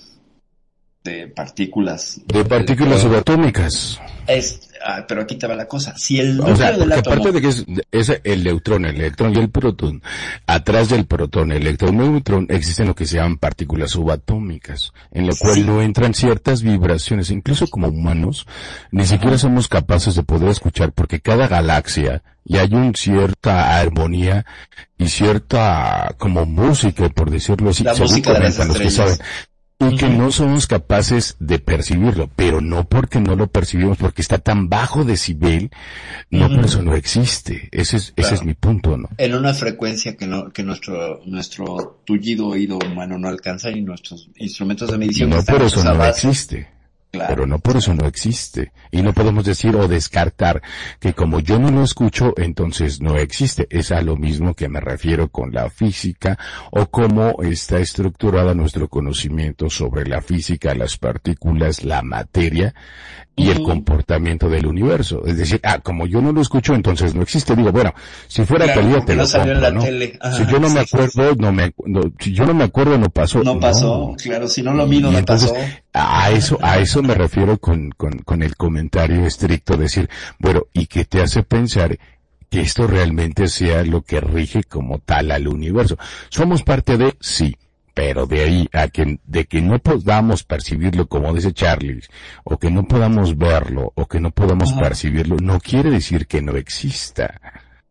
De 1.04 1.28
partículas. 1.28 2.20
De 2.26 2.44
partículas 2.46 3.02
subatómicas. 3.02 4.00
Es, 4.26 4.67
ah, 4.84 5.06
pero 5.08 5.22
aquí 5.22 5.36
te 5.36 5.48
va 5.48 5.56
la 5.56 5.68
cosa. 5.68 5.96
Si 5.98 6.20
el 6.20 6.40
O 6.40 6.48
núcleo 6.48 6.56
sea, 6.56 6.72
del 6.72 6.92
átomo... 6.92 7.16
aparte 7.16 7.32
de 7.32 7.42
que 7.42 7.48
es, 7.48 7.66
es 7.92 8.22
el 8.24 8.44
neutrón, 8.44 8.86
el 8.86 8.96
electrón 8.96 9.34
y 9.36 9.40
el 9.40 9.50
protón, 9.50 10.02
atrás 10.46 10.90
del 10.90 11.06
protón, 11.06 11.52
electrón 11.52 11.96
y 11.96 11.98
neutrón 11.98 12.48
existen 12.50 12.88
lo 12.88 12.96
que 12.96 13.06
se 13.06 13.16
llaman 13.16 13.38
partículas 13.38 13.92
subatómicas, 13.92 14.94
en 15.12 15.28
lo 15.28 15.36
cual 15.36 15.66
no 15.66 15.82
entran 15.82 16.14
ciertas 16.14 16.62
vibraciones, 16.64 17.32
incluso 17.32 17.68
como 17.68 17.88
humanos, 17.88 18.46
ni 18.92 19.06
siquiera 19.06 19.38
somos 19.38 19.68
capaces 19.68 20.16
de 20.16 20.24
poder 20.24 20.50
escuchar 20.50 20.92
porque 20.92 21.20
cada 21.20 21.48
galaxia 21.48 22.24
y 22.48 22.58
hay 22.58 22.74
un 22.74 22.96
cierta 22.96 23.78
armonía 23.78 24.46
y 24.98 25.10
cierta 25.10 26.16
como 26.18 26.46
música, 26.46 27.10
por 27.10 27.30
decirlo 27.30 27.72
así, 27.72 27.84
La 27.84 27.94
según 27.94 28.12
música 28.12 28.34
de 28.34 28.40
las 28.40 28.56
comentan 28.56 28.68
los 28.70 28.78
que 28.80 28.92
saben, 28.92 29.18
y 29.80 29.96
que 29.96 30.10
no 30.10 30.32
somos 30.32 30.66
capaces 30.66 31.36
de 31.40 31.60
percibirlo, 31.60 32.30
pero 32.36 32.62
no 32.62 32.88
porque 32.90 33.20
no 33.20 33.36
lo 33.36 33.48
percibimos, 33.48 33.98
porque 33.98 34.24
está 34.24 34.40
tan 34.40 34.70
bajo 34.70 35.04
decibel, 35.04 35.70
no 36.32 36.50
por 36.50 36.66
eso 36.66 36.82
no 36.82 36.96
existe. 36.96 37.70
Ese 37.72 37.98
es, 37.98 38.04
ese 38.04 38.14
Claro. 38.16 38.36
es 38.36 38.44
mi 38.44 38.54
punto, 38.56 38.98
¿no? 38.98 39.10
en 39.18 39.36
una 39.36 39.54
frecuencia 39.54 40.16
que 40.18 40.26
no 40.26 40.50
que 40.52 40.64
nuestro 40.64 41.22
nuestro 41.26 42.02
tullido 42.06 42.48
oído 42.48 42.80
humano 42.80 43.18
no 43.20 43.28
alcanza 43.28 43.70
y 43.70 43.82
nuestros 43.82 44.30
instrumentos 44.38 44.90
de 44.90 44.96
Y 44.96 45.00
medición 45.00 45.30
no 45.30 45.44
por 45.44 45.62
eso 45.62 45.84
no 45.84 45.96
base- 45.98 46.28
Pero 47.12 47.48
no 47.48 47.60
por 47.60 47.78
eso 47.78 47.94
no 47.94 48.06
existe. 48.06 48.72
Y 48.92 49.02
no 49.02 49.14
podemos 49.14 49.46
decir 49.46 49.76
o 49.76 49.88
descartar 49.88 50.62
que 51.00 51.14
como 51.14 51.40
yo 51.40 51.58
no 51.60 51.72
lo 51.72 51.84
escucho, 51.84 52.34
entonces 52.38 53.02
no 53.02 53.18
existe. 53.18 53.68
Es 53.70 53.92
a 53.92 54.02
lo 54.02 54.18
mismo 54.18 54.54
que 54.54 54.70
me 54.70 54.80
refiero 54.80 55.30
con 55.30 55.52
la 55.54 55.70
física 55.70 56.38
o 56.72 56.88
cómo 56.88 57.42
está 57.44 57.80
estructurada 57.80 58.54
nuestro 58.54 58.90
conocimiento 58.90 59.70
sobre 59.70 60.06
la 60.06 60.22
física, 60.22 60.76
las 60.76 60.98
partículas, 60.98 61.84
la 61.84 62.02
materia 62.02 62.74
y 63.40 63.52
el 63.52 63.62
comportamiento 63.62 64.50
del 64.50 64.66
universo. 64.66 65.24
Es 65.26 65.38
decir, 65.38 65.60
ah, 65.64 65.80
como 65.80 66.08
yo 66.08 66.22
no 66.22 66.32
lo 66.32 66.42
escucho, 66.42 66.74
entonces 66.74 67.14
no 67.14 67.22
existe. 67.22 67.56
Digo, 67.56 67.72
bueno, 67.72 67.94
si 68.28 68.44
fuera 68.46 68.66
Claro, 68.66 69.06
te 69.06 69.16
no 69.16 69.22
lo 69.22 69.28
salió 69.28 69.54
en 69.54 69.60
compro, 69.62 69.70
la 69.70 69.76
¿no? 69.80 69.84
tele. 69.84 70.18
Ajá, 70.20 70.38
si 70.38 70.52
yo 70.52 70.60
no 70.60 70.70
me 70.70 70.84
sí, 70.84 70.96
acuerdo, 70.96 71.36
no 71.38 71.54
me, 71.54 71.72
no, 71.86 72.02
si 72.20 72.34
yo 72.34 72.46
no 72.48 72.56
me 72.56 72.64
acuerdo, 72.64 72.98
no 72.98 73.10
pasó. 73.10 73.44
No 73.44 73.60
pasó, 73.60 74.16
claro, 74.22 74.48
si 74.48 74.64
no 74.64 74.74
lo 74.74 74.88
vi, 74.88 75.02
no 75.02 75.16
entonces, 75.16 75.52
pasó. 75.52 75.66
A 75.94 76.32
eso, 76.32 76.58
a 76.64 76.80
eso 76.80 77.04
me 77.04 77.14
refiero 77.14 77.60
con, 77.60 77.92
con, 77.92 78.18
con 78.20 78.42
el 78.42 78.58
comentario 78.58 79.24
estricto, 79.24 79.78
decir, 79.78 80.10
bueno, 80.40 80.64
y 80.74 80.88
que 80.88 81.06
te 81.06 81.22
hace 81.22 81.44
pensar 81.44 81.96
que 82.50 82.62
esto 82.62 82.88
realmente 82.88 83.48
sea 83.50 83.84
lo 83.84 84.02
que 84.02 84.20
rige 84.20 84.64
como 84.64 84.98
tal 84.98 85.30
al 85.30 85.48
universo. 85.48 85.96
Somos 86.30 86.64
parte 86.64 86.98
de, 86.98 87.16
sí, 87.20 87.56
pero 87.98 88.28
de 88.28 88.42
ahí 88.44 88.70
a 88.74 88.90
que, 88.90 89.20
de 89.26 89.46
que 89.46 89.60
no 89.60 89.80
podamos 89.80 90.44
percibirlo 90.44 91.08
como 91.08 91.34
dice 91.34 91.52
Charlie, 91.52 92.00
o 92.44 92.60
que 92.60 92.70
no 92.70 92.88
podamos 92.88 93.36
verlo, 93.36 93.92
o 93.96 94.06
que 94.06 94.20
no 94.20 94.30
podamos 94.30 94.72
Ajá. 94.72 94.82
percibirlo, 94.82 95.38
no 95.38 95.60
quiere 95.60 95.90
decir 95.90 96.28
que 96.28 96.40
no 96.40 96.56
exista. 96.56 97.42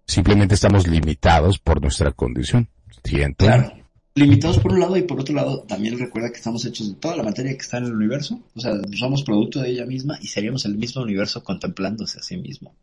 Simplemente 0.06 0.54
estamos 0.54 0.86
limitados 0.86 1.58
por 1.58 1.82
nuestra 1.82 2.12
condición. 2.12 2.68
¿Siento? 3.02 3.46
Claro. 3.46 3.72
Limitados 4.14 4.60
por 4.60 4.74
un 4.74 4.78
lado 4.78 4.96
y 4.96 5.02
por 5.02 5.18
otro 5.18 5.34
lado 5.34 5.64
también 5.64 5.98
recuerda 5.98 6.30
que 6.30 6.36
estamos 6.36 6.64
hechos 6.64 6.88
de 6.88 6.94
toda 6.94 7.16
la 7.16 7.24
materia 7.24 7.50
que 7.50 7.62
está 7.62 7.78
en 7.78 7.86
el 7.86 7.94
universo. 7.94 8.40
O 8.54 8.60
sea, 8.60 8.74
somos 8.96 9.24
producto 9.24 9.60
de 9.60 9.70
ella 9.70 9.86
misma 9.86 10.20
y 10.22 10.28
seríamos 10.28 10.64
el 10.66 10.76
mismo 10.76 11.02
universo 11.02 11.42
contemplándose 11.42 12.20
a 12.20 12.22
sí 12.22 12.36
mismo. 12.36 12.76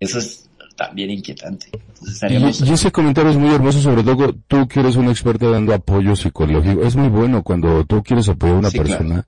Eso 0.00 0.18
es 0.18 0.48
también 0.76 1.10
inquietante. 1.10 1.68
Entonces 1.72 2.14
estaríamos... 2.14 2.60
Y, 2.60 2.64
y 2.68 2.72
ese 2.72 2.90
comentario 2.90 3.30
es 3.30 3.36
muy 3.36 3.54
hermoso, 3.54 3.80
sobre 3.80 4.02
todo 4.02 4.34
tú 4.46 4.66
que 4.68 4.80
eres 4.80 4.96
un 4.96 5.08
experto 5.08 5.50
dando 5.50 5.74
apoyo 5.74 6.16
psicológico. 6.16 6.82
Es 6.82 6.96
muy 6.96 7.08
bueno 7.08 7.42
cuando 7.42 7.84
tú 7.84 8.02
quieres 8.02 8.28
apoyar 8.28 8.56
a 8.56 8.58
una 8.58 8.70
Sí, 8.70 8.78
persona, 8.78 9.26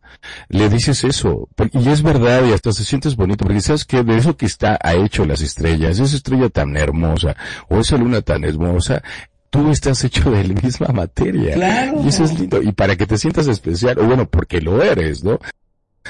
le 0.48 0.68
dices 0.68 1.04
eso. 1.04 1.48
Y 1.72 1.88
es 1.88 2.02
verdad, 2.02 2.44
y 2.46 2.52
hasta 2.52 2.72
se 2.72 2.84
sientes 2.84 3.16
bonito, 3.16 3.44
porque 3.44 3.60
sabes 3.60 3.84
que 3.84 4.02
de 4.02 4.16
eso 4.16 4.36
que 4.36 4.46
está 4.46 4.78
ha 4.82 4.94
hecho 4.94 5.24
las 5.24 5.40
estrellas, 5.40 5.98
esa 5.98 6.16
estrella 6.16 6.48
tan 6.48 6.76
hermosa, 6.76 7.36
o 7.68 7.78
esa 7.78 7.96
luna 7.96 8.22
tan 8.22 8.44
hermosa, 8.44 9.02
tú 9.50 9.70
estás 9.70 10.02
hecho 10.04 10.30
de 10.30 10.44
la 10.44 10.60
misma 10.60 10.88
materia. 10.88 11.54
Claro. 11.54 12.02
Y 12.04 12.08
eso 12.08 12.24
es 12.24 12.38
lindo. 12.38 12.60
Y 12.62 12.72
para 12.72 12.96
que 12.96 13.06
te 13.06 13.16
sientas 13.18 13.46
especial, 13.46 13.98
o 13.98 14.04
bueno, 14.04 14.28
porque 14.28 14.60
lo 14.60 14.82
eres, 14.82 15.22
¿no? 15.24 15.38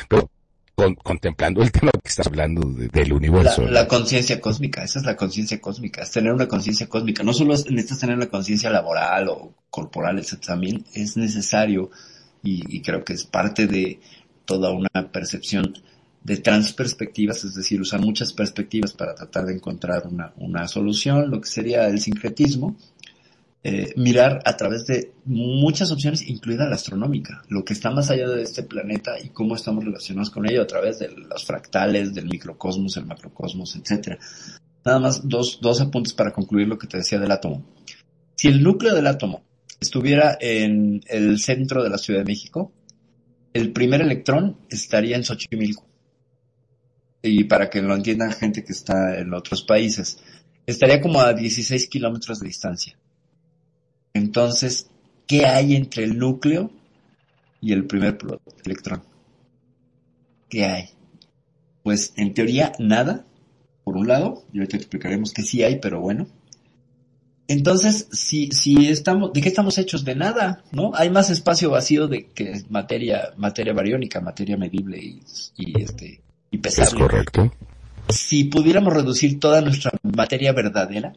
Pero 0.09 0.31
con- 0.77 0.95
contemplando 0.95 1.63
el 1.63 1.73
tema 1.73 1.91
que 1.91 2.09
estás 2.09 2.27
hablando 2.27 2.69
de- 2.71 2.89
del 2.89 3.13
universo. 3.15 3.63
la 3.67 3.89
conciencia 3.89 4.41
cósmica, 4.41 4.85
esa 4.85 4.99
es 5.01 5.07
la 5.07 5.17
conciencia 5.17 5.59
cósmica, 5.61 6.03
es 6.03 6.11
tener 6.13 6.33
una 6.33 6.47
conciencia 6.47 6.87
cósmica. 6.87 7.23
No 7.25 7.33
solo 7.33 7.55
es- 7.55 7.65
necesitas 7.71 8.01
tener 8.01 8.15
una 8.17 8.29
conciencia 8.29 8.69
laboral 8.71 9.29
o 9.31 9.55
corporal, 9.71 10.19
etc. 10.19 10.39
También 10.47 10.85
es 10.95 11.17
necesario 11.17 11.91
y, 12.43 12.63
y 12.77 12.83
creo 12.83 13.03
que 13.05 13.15
es 13.15 13.25
parte 13.25 13.67
de 13.67 14.01
toda 14.45 14.71
una 14.71 14.89
percepción 15.11 15.79
de 16.23 16.37
transperspectivas, 16.37 17.45
es 17.45 17.55
decir, 17.55 17.81
usar 17.81 18.01
muchas 18.01 18.33
perspectivas 18.35 18.93
para 18.93 19.15
tratar 19.15 19.47
de 19.47 19.55
encontrar 19.55 20.07
una, 20.07 20.33
una 20.37 20.69
solución, 20.69 21.31
lo 21.31 21.41
que 21.41 21.49
sería 21.49 21.87
el 21.87 22.01
sincretismo, 22.01 22.77
eh, 23.69 23.93
mirar 23.97 24.43
a 24.45 24.57
través 24.57 24.87
de 24.87 25.11
muchas 25.25 25.91
opciones, 25.91 26.23
incluida 26.29 26.69
la 26.69 26.77
astronómica, 26.77 27.43
lo 27.49 27.65
que 27.65 27.73
está 27.73 27.91
más 27.91 28.09
allá 28.11 28.29
de 28.29 28.45
este 28.45 28.63
planeta 28.63 29.19
y 29.19 29.31
cómo 29.31 29.57
estamos 29.57 29.85
relacionados 29.85 30.31
con 30.31 30.49
ello 30.49 30.63
a 30.63 30.69
través 30.69 31.01
de 31.01 31.09
los 31.09 31.45
fractales, 31.45 32.15
del 32.15 32.27
microcosmos, 32.27 32.97
el 32.97 33.07
macrocosmos, 33.07 33.75
etcétera. 33.75 34.21
Nada 34.85 35.01
más 35.01 35.29
dos, 35.29 35.59
dos 35.61 35.81
apuntes 35.81 36.13
para 36.13 36.33
concluir 36.33 36.69
lo 36.69 36.79
que 36.79 36.87
te 36.87 36.99
decía 36.99 37.19
del 37.19 37.33
átomo. 37.33 37.67
Si 38.37 38.47
el 38.47 38.63
núcleo 38.63 38.95
del 38.95 39.09
átomo 39.09 39.43
estuviera 39.81 40.39
en 40.41 41.01
el 41.09 41.41
centro 41.41 41.83
de 41.83 41.91
la 41.91 41.99
Ciudad 41.99 42.21
de 42.21 42.27
México, 42.27 42.71
el 43.53 43.73
primer 43.73 44.01
electrón 44.01 44.59
estaría 44.71 45.17
en 45.17 45.25
Xochimilco. 45.25 45.85
Y 47.21 47.43
para 47.43 47.69
que 47.69 47.83
lo 47.83 47.97
entiendan 47.97 48.31
gente 48.31 48.63
que 48.63 48.73
está 48.73 49.19
en 49.19 49.35
otros 49.35 49.65
países, 49.65 50.19
estaría 50.67 51.01
como 51.01 51.21
a 51.21 51.33
16 51.33 51.89
kilómetros 51.89 52.39
de 52.39 52.47
distancia. 52.47 52.97
Entonces, 54.17 54.89
¿qué 55.27 55.45
hay 55.45 55.77
entre 55.77 56.05
el 56.05 56.19
núcleo 56.19 56.71
y 57.61 57.75
el 57.75 57.87
primer 57.87 58.17
electrón? 58.65 59.03
¿Qué 60.49 60.65
hay? 60.65 60.85
Pues 61.83 62.15
en 62.17 62.33
teoría 62.33 62.73
nada, 62.79 63.27
por 63.85 63.97
un 63.99 64.09
lado, 64.09 64.45
y 64.55 64.59
ahorita 64.59 64.79
explicaremos 64.79 65.35
que 65.35 65.43
sí 65.43 65.63
hay, 65.63 65.81
pero 65.81 66.01
bueno. 66.01 66.27
Entonces, 67.47 68.09
si, 68.11 68.51
si 68.53 68.89
estamos, 68.89 69.35
¿de 69.35 69.43
qué 69.43 69.49
estamos 69.49 69.77
hechos? 69.77 70.03
De 70.05 70.15
nada, 70.15 70.65
¿no? 70.73 70.93
Hay 70.95 71.11
más 71.11 71.29
espacio 71.29 71.71
vacío 71.71 72.09
de 72.09 72.27
que 72.31 72.65
materia, 72.71 73.35
materia 73.37 73.75
bariónica, 73.75 74.23
materia 74.23 74.57
medible 74.57 74.99
y, 74.99 75.21
y 75.59 75.83
este, 75.83 76.23
y 76.51 76.61
Es 76.67 76.95
correcto. 76.95 77.53
Si 78.09 78.45
pudiéramos 78.45 78.95
reducir 78.95 79.39
toda 79.39 79.61
nuestra 79.61 79.93
materia 80.03 80.53
verdadera, 80.53 81.13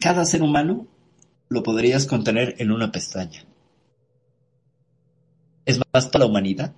cada 0.00 0.24
ser 0.24 0.42
humano 0.42 0.88
lo 1.48 1.62
podrías 1.62 2.06
contener 2.06 2.56
en 2.58 2.70
una 2.70 2.90
pestaña. 2.92 3.44
Es 5.64 5.80
más, 5.92 6.10
toda 6.10 6.24
la 6.24 6.30
humanidad 6.30 6.74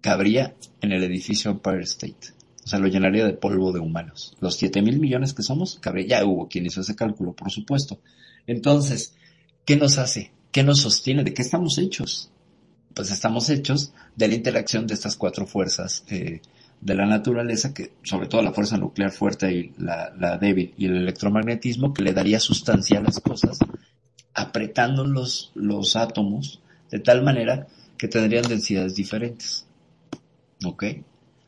cabría 0.00 0.54
en 0.80 0.92
el 0.92 1.02
edificio 1.04 1.50
Empire 1.50 1.82
State. 1.82 2.34
O 2.64 2.68
sea, 2.68 2.78
lo 2.78 2.88
llenaría 2.88 3.24
de 3.24 3.32
polvo 3.32 3.72
de 3.72 3.80
humanos. 3.80 4.36
Los 4.40 4.56
7 4.56 4.82
mil 4.82 4.98
millones 4.98 5.34
que 5.34 5.42
somos, 5.42 5.78
cabría. 5.80 6.06
Ya 6.06 6.24
hubo 6.24 6.48
quien 6.48 6.66
hizo 6.66 6.80
ese 6.80 6.96
cálculo, 6.96 7.32
por 7.32 7.50
supuesto. 7.50 8.00
Entonces, 8.46 9.14
¿qué 9.64 9.76
nos 9.76 9.98
hace? 9.98 10.32
¿Qué 10.50 10.62
nos 10.62 10.80
sostiene? 10.80 11.22
¿De 11.22 11.32
qué 11.32 11.42
estamos 11.42 11.78
hechos? 11.78 12.30
Pues 12.94 13.10
estamos 13.10 13.50
hechos 13.50 13.92
de 14.16 14.28
la 14.28 14.34
interacción 14.34 14.86
de 14.86 14.94
estas 14.94 15.16
cuatro 15.16 15.46
fuerzas 15.46 16.04
eh, 16.08 16.40
de 16.80 16.94
la 16.94 17.06
naturaleza, 17.06 17.74
que 17.74 17.92
sobre 18.02 18.28
todo 18.28 18.42
la 18.42 18.52
fuerza 18.52 18.76
nuclear 18.76 19.10
fuerte 19.10 19.52
y 19.52 19.72
la, 19.78 20.12
la 20.18 20.38
débil 20.38 20.74
y 20.76 20.86
el 20.86 20.96
electromagnetismo, 20.96 21.92
que 21.92 22.02
le 22.02 22.12
daría 22.12 22.38
sustancia 22.40 22.98
a 22.98 23.02
las 23.02 23.20
cosas, 23.20 23.58
apretando 24.34 25.04
los, 25.04 25.52
los 25.54 25.96
átomos 25.96 26.60
de 26.90 27.00
tal 27.00 27.22
manera 27.22 27.66
que 27.96 28.08
tendrían 28.08 28.44
densidades 28.48 28.94
diferentes. 28.94 29.66
¿Ok? 30.64 30.84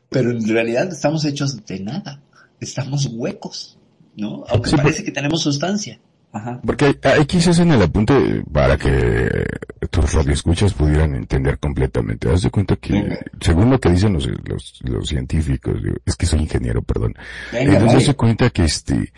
Pero 0.09 0.31
en 0.31 0.47
realidad 0.47 0.91
estamos 0.91 1.23
hechos 1.25 1.65
de 1.65 1.79
nada. 1.79 2.21
Estamos 2.59 3.05
huecos, 3.11 3.77
¿no? 4.17 4.43
Aunque 4.49 4.71
Sí, 4.71 4.75
parece 4.75 5.03
que 5.03 5.11
tenemos 5.11 5.41
sustancia. 5.41 5.99
Ajá. 6.31 6.61
Porque 6.63 6.99
aquí 7.19 7.41
se 7.41 7.49
hacen 7.49 7.71
el 7.71 7.81
apunte 7.81 8.43
para 8.53 8.77
que 8.77 9.45
tus 9.89 10.13
radioescuchas 10.13 10.73
pudieran 10.73 11.15
entender 11.15 11.57
completamente. 11.57 12.31
Haz 12.31 12.43
de 12.43 12.51
cuenta 12.51 12.75
que, 12.75 13.17
según 13.41 13.71
lo 13.71 13.79
que 13.79 13.89
dicen 13.89 14.13
los, 14.13 14.27
los, 14.47 14.79
los 14.83 15.07
científicos, 15.09 15.75
es 16.05 16.15
que 16.15 16.27
soy 16.27 16.41
ingeniero, 16.41 16.83
perdón. 16.83 17.15
Venga, 17.51 17.73
Entonces 17.73 18.05
se 18.05 18.13
cuenta 18.13 18.49
que 18.51 18.63
este, 18.65 19.11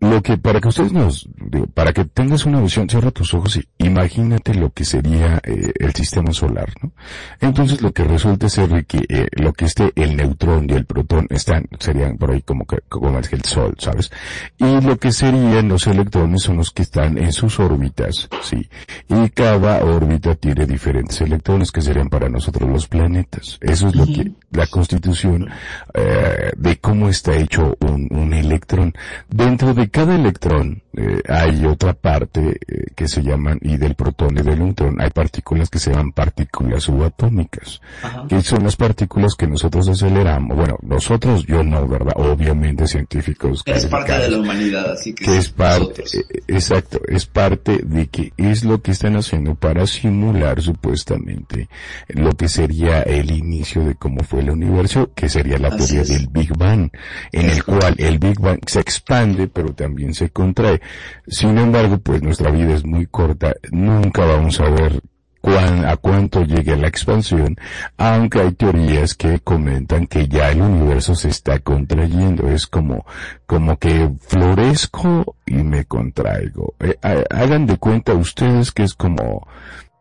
lo 0.00 0.22
que, 0.22 0.36
para 0.36 0.60
que 0.60 0.68
ustedes 0.68 0.92
nos, 0.92 1.28
digo, 1.36 1.66
para 1.66 1.92
que 1.92 2.04
tengas 2.04 2.46
una 2.46 2.60
visión, 2.60 2.88
cierra 2.88 3.10
tus 3.10 3.34
ojos 3.34 3.56
y 3.56 3.68
imagínate 3.78 4.54
lo 4.54 4.70
que 4.70 4.84
sería 4.84 5.40
eh, 5.44 5.72
el 5.78 5.92
sistema 5.92 6.32
solar, 6.32 6.72
¿no? 6.82 6.92
Entonces 7.40 7.82
lo 7.82 7.92
que 7.92 8.04
resulta 8.04 8.48
ser 8.48 8.86
que 8.86 9.04
eh, 9.08 9.26
lo 9.32 9.52
que 9.52 9.64
esté 9.64 9.92
el 9.96 10.16
neutrón 10.16 10.66
y 10.70 10.74
el 10.74 10.84
protón 10.84 11.26
están, 11.30 11.66
serían 11.80 12.16
por 12.16 12.30
ahí 12.30 12.42
como 12.42 12.64
que, 12.64 12.78
como 12.88 13.18
es 13.18 13.32
el 13.32 13.42
sol, 13.42 13.74
¿sabes? 13.78 14.10
Y 14.58 14.80
lo 14.80 14.98
que 14.98 15.10
serían 15.10 15.68
los 15.68 15.86
electrones 15.86 16.42
son 16.42 16.58
los 16.58 16.70
que 16.70 16.82
están 16.82 17.18
en 17.18 17.32
sus 17.32 17.58
órbitas, 17.58 18.28
sí. 18.42 18.68
Y 19.08 19.30
cada 19.30 19.84
órbita 19.84 20.34
tiene 20.36 20.66
diferentes 20.66 21.20
electrones 21.20 21.72
que 21.72 21.80
serían 21.80 22.08
para 22.08 22.28
nosotros 22.28 22.70
los 22.70 22.86
planetas. 22.86 23.58
Eso 23.60 23.88
es 23.88 23.94
lo 23.96 24.06
que, 24.06 24.32
la 24.52 24.66
constitución 24.66 25.48
eh, 25.94 26.52
de 26.56 26.76
cómo 26.78 27.08
está 27.08 27.34
hecho 27.36 27.76
un 27.80 28.08
electrón. 28.48 28.94
Dentro 29.28 29.74
de 29.74 29.88
cada 29.88 30.16
electrón 30.16 30.82
eh, 31.00 31.22
hay 31.28 31.64
otra 31.64 31.92
parte 31.92 32.58
eh, 32.66 32.86
que 32.96 33.06
se 33.06 33.22
llaman, 33.22 33.58
y 33.62 33.76
del 33.76 33.94
protón 33.94 34.36
y 34.36 34.42
del 34.42 34.58
neutrón, 34.58 35.00
hay 35.00 35.10
partículas 35.10 35.70
que 35.70 35.78
se 35.78 35.90
llaman 35.92 36.10
partículas 36.12 36.82
subatómicas, 36.84 37.80
Ajá. 38.02 38.26
que 38.28 38.40
son 38.42 38.64
las 38.64 38.74
partículas 38.74 39.34
que 39.36 39.46
nosotros 39.46 39.88
aceleramos. 39.88 40.56
Bueno, 40.56 40.76
nosotros, 40.82 41.46
yo 41.46 41.62
no, 41.62 41.86
¿verdad? 41.86 42.14
Obviamente 42.16 42.86
científicos. 42.88 43.62
Es 43.66 43.86
parte 43.86 44.12
de 44.18 44.30
la 44.30 44.38
humanidad, 44.38 44.90
así 44.92 45.14
que, 45.14 45.24
que 45.26 45.36
es 45.38 45.50
parte, 45.50 46.02
nosotros. 46.02 46.14
eh, 46.14 46.42
exacto, 46.48 47.00
es 47.06 47.26
parte 47.26 47.80
de 47.84 48.06
que 48.08 48.32
es 48.36 48.64
lo 48.64 48.82
que 48.82 48.90
están 48.90 49.14
haciendo 49.16 49.54
para 49.54 49.86
simular 49.86 50.60
supuestamente 50.60 51.68
lo 52.08 52.32
que 52.32 52.48
sería 52.48 53.02
el 53.02 53.30
inicio 53.30 53.84
de 53.84 53.94
cómo 53.94 54.22
fue 54.24 54.40
el 54.40 54.50
universo, 54.50 55.10
que 55.14 55.28
sería 55.28 55.58
la 55.58 55.68
Así 55.68 55.78
teoría 55.78 56.02
es. 56.02 56.08
del 56.08 56.26
Big 56.28 56.56
Bang, 56.56 56.90
en 57.32 57.46
Es 57.46 57.56
el 57.58 57.64
cual 57.64 57.94
el 57.98 58.18
Big 58.18 58.40
Bang 58.40 58.58
se 58.66 58.80
expande 58.80 59.46
pero 59.48 59.72
también 59.74 60.14
se 60.14 60.30
contrae. 60.30 60.80
Sin 61.26 61.58
embargo, 61.58 61.98
pues 61.98 62.22
nuestra 62.22 62.50
vida 62.50 62.74
es 62.74 62.84
muy 62.84 63.06
corta, 63.06 63.54
nunca 63.70 64.24
vamos 64.24 64.60
a 64.60 64.70
ver 64.70 65.00
cuán, 65.40 65.84
a 65.84 65.96
cuánto 65.96 66.42
llegue 66.42 66.76
la 66.76 66.88
expansión, 66.88 67.56
aunque 67.96 68.40
hay 68.40 68.52
teorías 68.52 69.14
que 69.14 69.40
comentan 69.40 70.06
que 70.06 70.28
ya 70.28 70.50
el 70.50 70.62
universo 70.62 71.14
se 71.14 71.28
está 71.28 71.58
contrayendo, 71.60 72.48
es 72.48 72.66
como, 72.66 73.06
como 73.46 73.78
que 73.78 74.10
florezco 74.20 75.36
y 75.46 75.54
me 75.54 75.84
contraigo. 75.84 76.74
Eh, 76.80 76.96
hagan 77.30 77.66
de 77.66 77.76
cuenta 77.78 78.14
ustedes 78.14 78.72
que 78.72 78.82
es 78.84 78.94
como, 78.94 79.46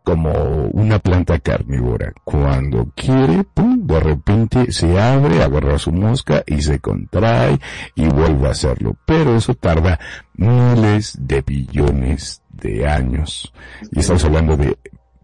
como 0.07 0.31
una 0.71 0.99
planta 0.99 1.37
carnívora. 1.37 2.13
Cuando 2.23 2.93
quiere, 2.95 3.43
pum, 3.43 3.85
de 3.85 3.99
repente 3.99 4.71
se 4.71 4.97
abre, 4.97 5.43
agarra 5.43 5.77
su 5.77 5.91
mosca 5.91 6.43
y 6.47 6.61
se 6.61 6.79
contrae 6.79 7.59
y 7.93 8.07
vuelve 8.07 8.47
a 8.47 8.51
hacerlo. 8.51 8.95
Pero 9.05 9.35
eso 9.35 9.53
tarda 9.55 9.99
miles 10.35 11.17
de 11.19 11.41
billones 11.41 12.41
de 12.49 12.87
años. 12.87 13.51
Y 13.91 13.99
estamos 13.99 14.23
hablando 14.23 14.55
de 14.55 14.77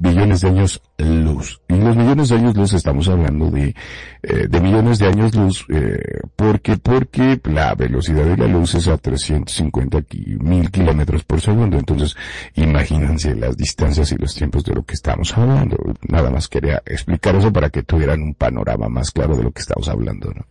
billones 0.03 0.41
de 0.41 0.49
años 0.49 0.81
luz. 0.97 1.61
Y 1.69 1.75
los 1.75 1.95
millones 1.95 2.30
de 2.30 2.35
años 2.35 2.55
luz 2.55 2.73
estamos 2.73 3.07
hablando 3.07 3.49
de, 3.49 3.73
eh, 4.21 4.47
de 4.49 4.61
millones 4.61 4.99
de 4.99 5.07
años 5.07 5.34
luz, 5.34 5.65
eh, 5.69 6.19
porque, 6.35 6.77
porque 6.77 7.39
la 7.45 7.73
velocidad 7.73 8.25
de 8.25 8.35
la 8.35 8.47
luz 8.47 8.75
es 8.75 8.89
a 8.89 8.97
350 8.97 10.03
mil 10.41 10.69
kilómetros 10.69 11.23
por 11.23 11.39
segundo. 11.39 11.77
Entonces, 11.77 12.15
imagínense 12.55 13.34
las 13.35 13.55
distancias 13.55 14.11
y 14.11 14.17
los 14.17 14.35
tiempos 14.35 14.65
de 14.65 14.73
lo 14.73 14.84
que 14.84 14.93
estamos 14.93 15.35
hablando. 15.38 15.77
Nada 16.09 16.30
más 16.30 16.49
quería 16.49 16.84
explicar 16.85 17.35
eso 17.35 17.51
para 17.53 17.69
que 17.69 17.84
tuvieran 17.84 18.21
un 18.21 18.35
panorama 18.35 18.89
más 18.89 19.09
claro 19.09 19.38
de 19.38 19.43
lo 19.43 19.51
que 19.51 19.61
estamos 19.61 19.88
hablando, 19.88 20.34
¿no? 20.34 20.45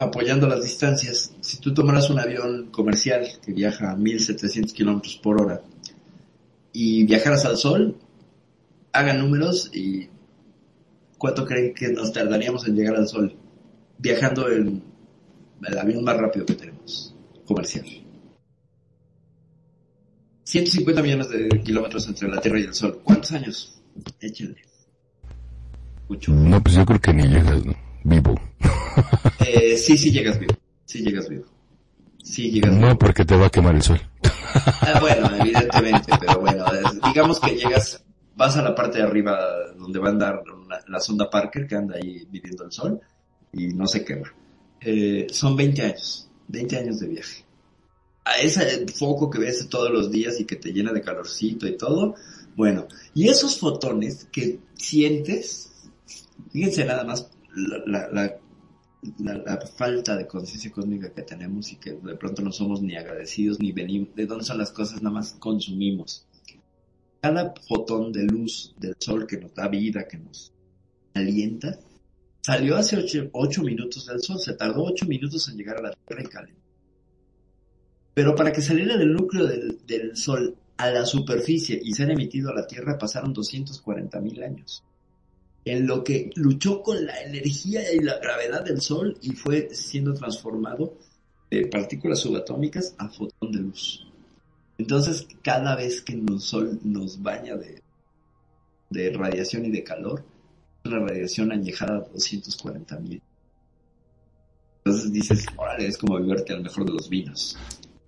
Apoyando 0.00 0.48
las 0.48 0.64
distancias, 0.64 1.32
si 1.42 1.58
tú 1.58 1.74
tomaras 1.74 2.08
un 2.10 2.18
avión 2.18 2.70
comercial 2.72 3.28
que 3.44 3.52
viaja 3.52 3.92
a 3.92 3.96
1700 3.96 4.72
kilómetros 4.72 5.16
por 5.16 5.40
hora 5.40 5.60
y 6.72 7.04
viajaras 7.04 7.44
al 7.44 7.58
Sol, 7.58 7.96
hagan 8.92 9.18
números 9.18 9.70
y 9.74 10.08
cuánto 11.18 11.44
creen 11.44 11.74
que 11.74 11.88
nos 11.88 12.12
tardaríamos 12.12 12.66
en 12.66 12.76
llegar 12.76 12.96
al 12.96 13.08
Sol 13.08 13.36
viajando 13.98 14.50
en 14.50 14.82
el 15.66 15.78
avión 15.78 16.02
más 16.04 16.16
rápido 16.16 16.46
que 16.46 16.54
tenemos, 16.54 17.14
comercial. 17.46 17.84
150 20.44 21.02
millones 21.02 21.28
de 21.28 21.48
kilómetros 21.62 22.08
entre 22.08 22.28
la 22.28 22.40
Tierra 22.40 22.58
y 22.58 22.64
el 22.64 22.74
Sol. 22.74 23.00
¿Cuántos 23.04 23.30
años? 23.32 23.80
Échenle. 24.20 24.62
Mucho. 26.08 26.32
No, 26.32 26.60
pues 26.60 26.74
yo 26.74 26.84
creo 26.84 27.00
que 27.00 27.12
ni 27.12 27.28
llegas, 27.28 27.64
¿no? 27.64 27.74
Vivo. 28.02 28.40
eh, 29.46 29.76
sí, 29.76 29.96
sí 29.96 30.10
llegas 30.10 30.40
vivo. 30.40 30.54
Sí 30.86 31.02
llegas 31.04 31.28
vivo. 31.28 31.44
Sí 32.24 32.50
llegas 32.50 32.72
No, 32.72 32.98
porque 32.98 33.24
te 33.24 33.36
va 33.36 33.46
a 33.46 33.50
quemar 33.50 33.76
el 33.76 33.82
sol. 33.82 34.00
Ah, 34.52 34.98
bueno, 35.00 35.30
evidentemente, 35.36 36.12
pero 36.18 36.40
bueno, 36.40 36.64
digamos 37.06 37.38
que 37.38 37.54
llegas 37.54 38.02
vas 38.36 38.56
a 38.56 38.62
la 38.62 38.74
parte 38.74 38.98
de 38.98 39.04
arriba 39.04 39.38
donde 39.76 39.98
va 39.98 40.08
a 40.08 40.12
andar 40.12 40.42
la 40.88 41.00
sonda 41.00 41.28
Parker 41.28 41.66
que 41.66 41.76
anda 41.76 41.96
ahí 41.96 42.26
viviendo 42.30 42.64
el 42.64 42.72
sol 42.72 43.00
y 43.52 43.68
no 43.68 43.86
se 43.86 44.04
quema. 44.04 44.32
Eh, 44.80 45.26
son 45.30 45.56
20 45.56 45.82
años, 45.82 46.30
20 46.48 46.76
años 46.78 47.00
de 47.00 47.08
viaje. 47.08 47.44
A 48.24 48.38
ese 48.40 48.86
foco 48.88 49.28
que 49.30 49.38
ves 49.38 49.68
todos 49.68 49.90
los 49.90 50.10
días 50.10 50.40
y 50.40 50.44
que 50.44 50.56
te 50.56 50.72
llena 50.72 50.92
de 50.92 51.02
calorcito 51.02 51.66
y 51.66 51.76
todo, 51.76 52.14
bueno, 52.56 52.86
y 53.14 53.28
esos 53.28 53.58
fotones 53.58 54.28
que 54.30 54.60
sientes, 54.74 55.72
fíjense 56.52 56.84
nada 56.84 57.04
más 57.04 57.30
la 57.86 58.38
falta 59.76 60.16
de 60.16 60.26
conciencia 60.26 60.70
cósmica 60.70 61.12
que 61.12 61.22
tenemos 61.22 61.72
y 61.72 61.76
que 61.76 61.92
de 61.92 62.16
pronto 62.16 62.42
no 62.42 62.52
somos 62.52 62.82
ni 62.82 62.96
agradecidos 62.96 63.58
ni 63.58 63.72
venimos, 63.72 64.14
de 64.14 64.26
dónde 64.26 64.44
son 64.44 64.58
las 64.58 64.70
cosas, 64.70 65.02
nada 65.02 65.14
más 65.14 65.32
consumimos 65.38 66.26
cada 67.20 67.54
fotón 67.68 68.12
de 68.12 68.24
luz 68.24 68.74
del 68.78 68.96
sol 68.98 69.26
que 69.26 69.36
nos 69.36 69.54
da 69.54 69.68
vida, 69.68 70.06
que 70.08 70.18
nos 70.18 70.52
alienta, 71.14 71.78
salió 72.40 72.76
hace 72.76 73.30
ocho, 73.32 73.62
minutos 73.62 74.06
del 74.06 74.20
sol, 74.20 74.38
se 74.38 74.54
tardó 74.54 74.84
ocho 74.84 75.06
minutos 75.06 75.48
en 75.48 75.56
llegar 75.56 75.78
a 75.78 75.82
la 75.82 75.92
Tierra 75.92 76.22
y 76.22 76.26
calentó. 76.26 76.60
Pero 78.14 78.34
para 78.34 78.52
que 78.52 78.62
saliera 78.62 78.96
del 78.96 79.12
núcleo 79.12 79.46
del, 79.46 79.78
del 79.86 80.16
sol 80.16 80.56
a 80.76 80.90
la 80.90 81.04
superficie 81.04 81.80
y 81.82 81.92
ser 81.92 82.10
emitido 82.10 82.50
a 82.50 82.54
la 82.54 82.66
Tierra 82.66 82.98
pasaron 82.98 83.32
240 83.32 84.20
mil 84.20 84.42
años. 84.42 84.82
En 85.64 85.86
lo 85.86 86.02
que 86.02 86.30
luchó 86.36 86.82
con 86.82 87.04
la 87.04 87.20
energía 87.20 87.92
y 87.92 87.98
la 88.00 88.18
gravedad 88.18 88.64
del 88.64 88.80
sol 88.80 89.18
y 89.20 89.32
fue 89.32 89.68
siendo 89.74 90.14
transformado 90.14 90.96
de 91.50 91.66
partículas 91.66 92.20
subatómicas 92.20 92.94
a 92.96 93.08
fotón 93.10 93.52
de 93.52 93.60
luz. 93.60 94.09
Entonces, 94.80 95.28
cada 95.42 95.76
vez 95.76 96.00
que 96.00 96.14
el 96.14 96.40
sol 96.40 96.80
nos 96.82 97.20
baña 97.20 97.54
de, 97.54 99.12
radiación 99.12 99.66
y 99.66 99.70
de 99.70 99.84
calor, 99.84 100.24
una 100.86 101.00
radiación 101.00 101.52
añejada 101.52 101.98
a 101.98 102.08
240 102.08 102.98
mil. 103.00 103.22
Entonces 104.78 105.12
dices, 105.12 105.44
órale, 105.58 105.86
es 105.86 105.98
como 105.98 106.18
viverte 106.18 106.54
al 106.54 106.62
mejor 106.62 106.86
de 106.86 106.92
los 106.94 107.10
vinos. 107.10 107.58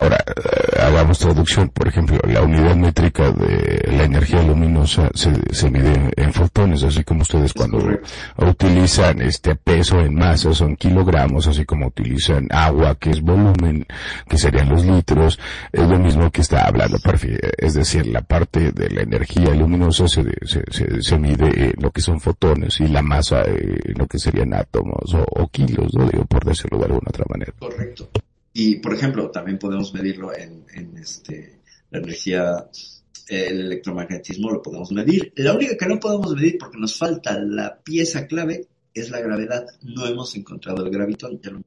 Ahora, 0.03 0.19
eh, 0.27 0.81
hagamos 0.83 1.21
traducción, 1.21 1.69
por 1.69 1.87
ejemplo, 1.87 2.19
la 2.27 2.43
unidad 2.43 2.75
métrica 2.75 3.31
de 3.31 3.85
la 3.93 4.03
energía 4.03 4.43
luminosa 4.43 5.09
se, 5.15 5.33
se 5.53 5.71
mide 5.71 6.11
en 6.17 6.33
fotones, 6.33 6.83
así 6.83 7.05
como 7.05 7.23
ustedes 7.23 7.53
cuando 7.53 7.79
utilizan 8.37 9.23
este 9.23 9.55
peso 9.55 10.01
en 10.01 10.17
masa 10.17 10.53
son 10.55 10.75
kilogramos, 10.75 11.47
así 11.47 11.65
como 11.65 11.87
utilizan 11.87 12.49
agua 12.51 12.97
que 12.97 13.11
es 13.11 13.21
volumen, 13.21 13.87
que 14.29 14.39
serían 14.39 14.71
los 14.71 14.85
litros, 14.85 15.39
es 15.71 15.89
lo 15.89 15.99
mismo 16.01 16.33
que 16.33 16.41
está 16.41 16.67
hablando 16.67 16.99
Perfi, 16.99 17.37
es 17.59 17.75
decir, 17.75 18.09
la 18.09 18.23
parte 18.23 18.73
de 18.73 18.91
la 18.91 19.03
energía 19.03 19.55
luminosa 19.55 20.09
se, 20.09 20.25
se, 20.45 21.01
se, 21.01 21.19
mide 21.19 21.47
en 21.67 21.75
lo 21.81 21.93
que 21.93 22.01
son 22.01 22.21
fotones 22.21 22.81
y 22.81 22.89
la 22.89 23.03
masa 23.03 23.43
en 23.45 23.95
lo 23.97 24.09
que 24.09 24.19
serían 24.19 24.53
átomos 24.53 25.15
o, 25.15 25.25
o 25.29 25.47
kilos, 25.47 25.95
¿no? 25.95 26.09
Digo, 26.09 26.25
por 26.25 26.45
decirlo 26.45 26.79
de 26.79 26.87
alguna 26.87 27.07
otra 27.09 27.25
manera. 27.29 27.53
Correcto. 27.61 28.11
Y, 28.53 28.77
por 28.77 28.95
ejemplo, 28.95 29.31
también 29.31 29.59
podemos 29.59 29.95
medirlo 29.95 30.35
en, 30.37 30.65
en 30.75 30.97
este, 30.99 31.61
la 31.91 31.99
energía, 32.01 32.69
el 33.29 33.61
electromagnetismo 33.61 34.51
lo 34.51 34.63
podemos 34.63 34.93
medir. 34.93 35.33
La 35.37 35.55
única 35.55 35.77
que 35.77 35.87
no 35.87 35.99
podemos 35.99 36.35
medir 36.35 36.59
porque 36.59 36.79
nos 36.79 36.97
falta 36.97 37.39
la 37.39 37.79
pieza 37.83 38.27
clave 38.27 38.69
es 38.93 39.11
la 39.11 39.21
gravedad. 39.21 39.67
No 39.83 40.07
hemos 40.07 40.35
encontrado 40.37 40.85
el 40.85 40.91
gravitón, 40.91 41.41
ya 41.41 41.51
lo 41.51 41.63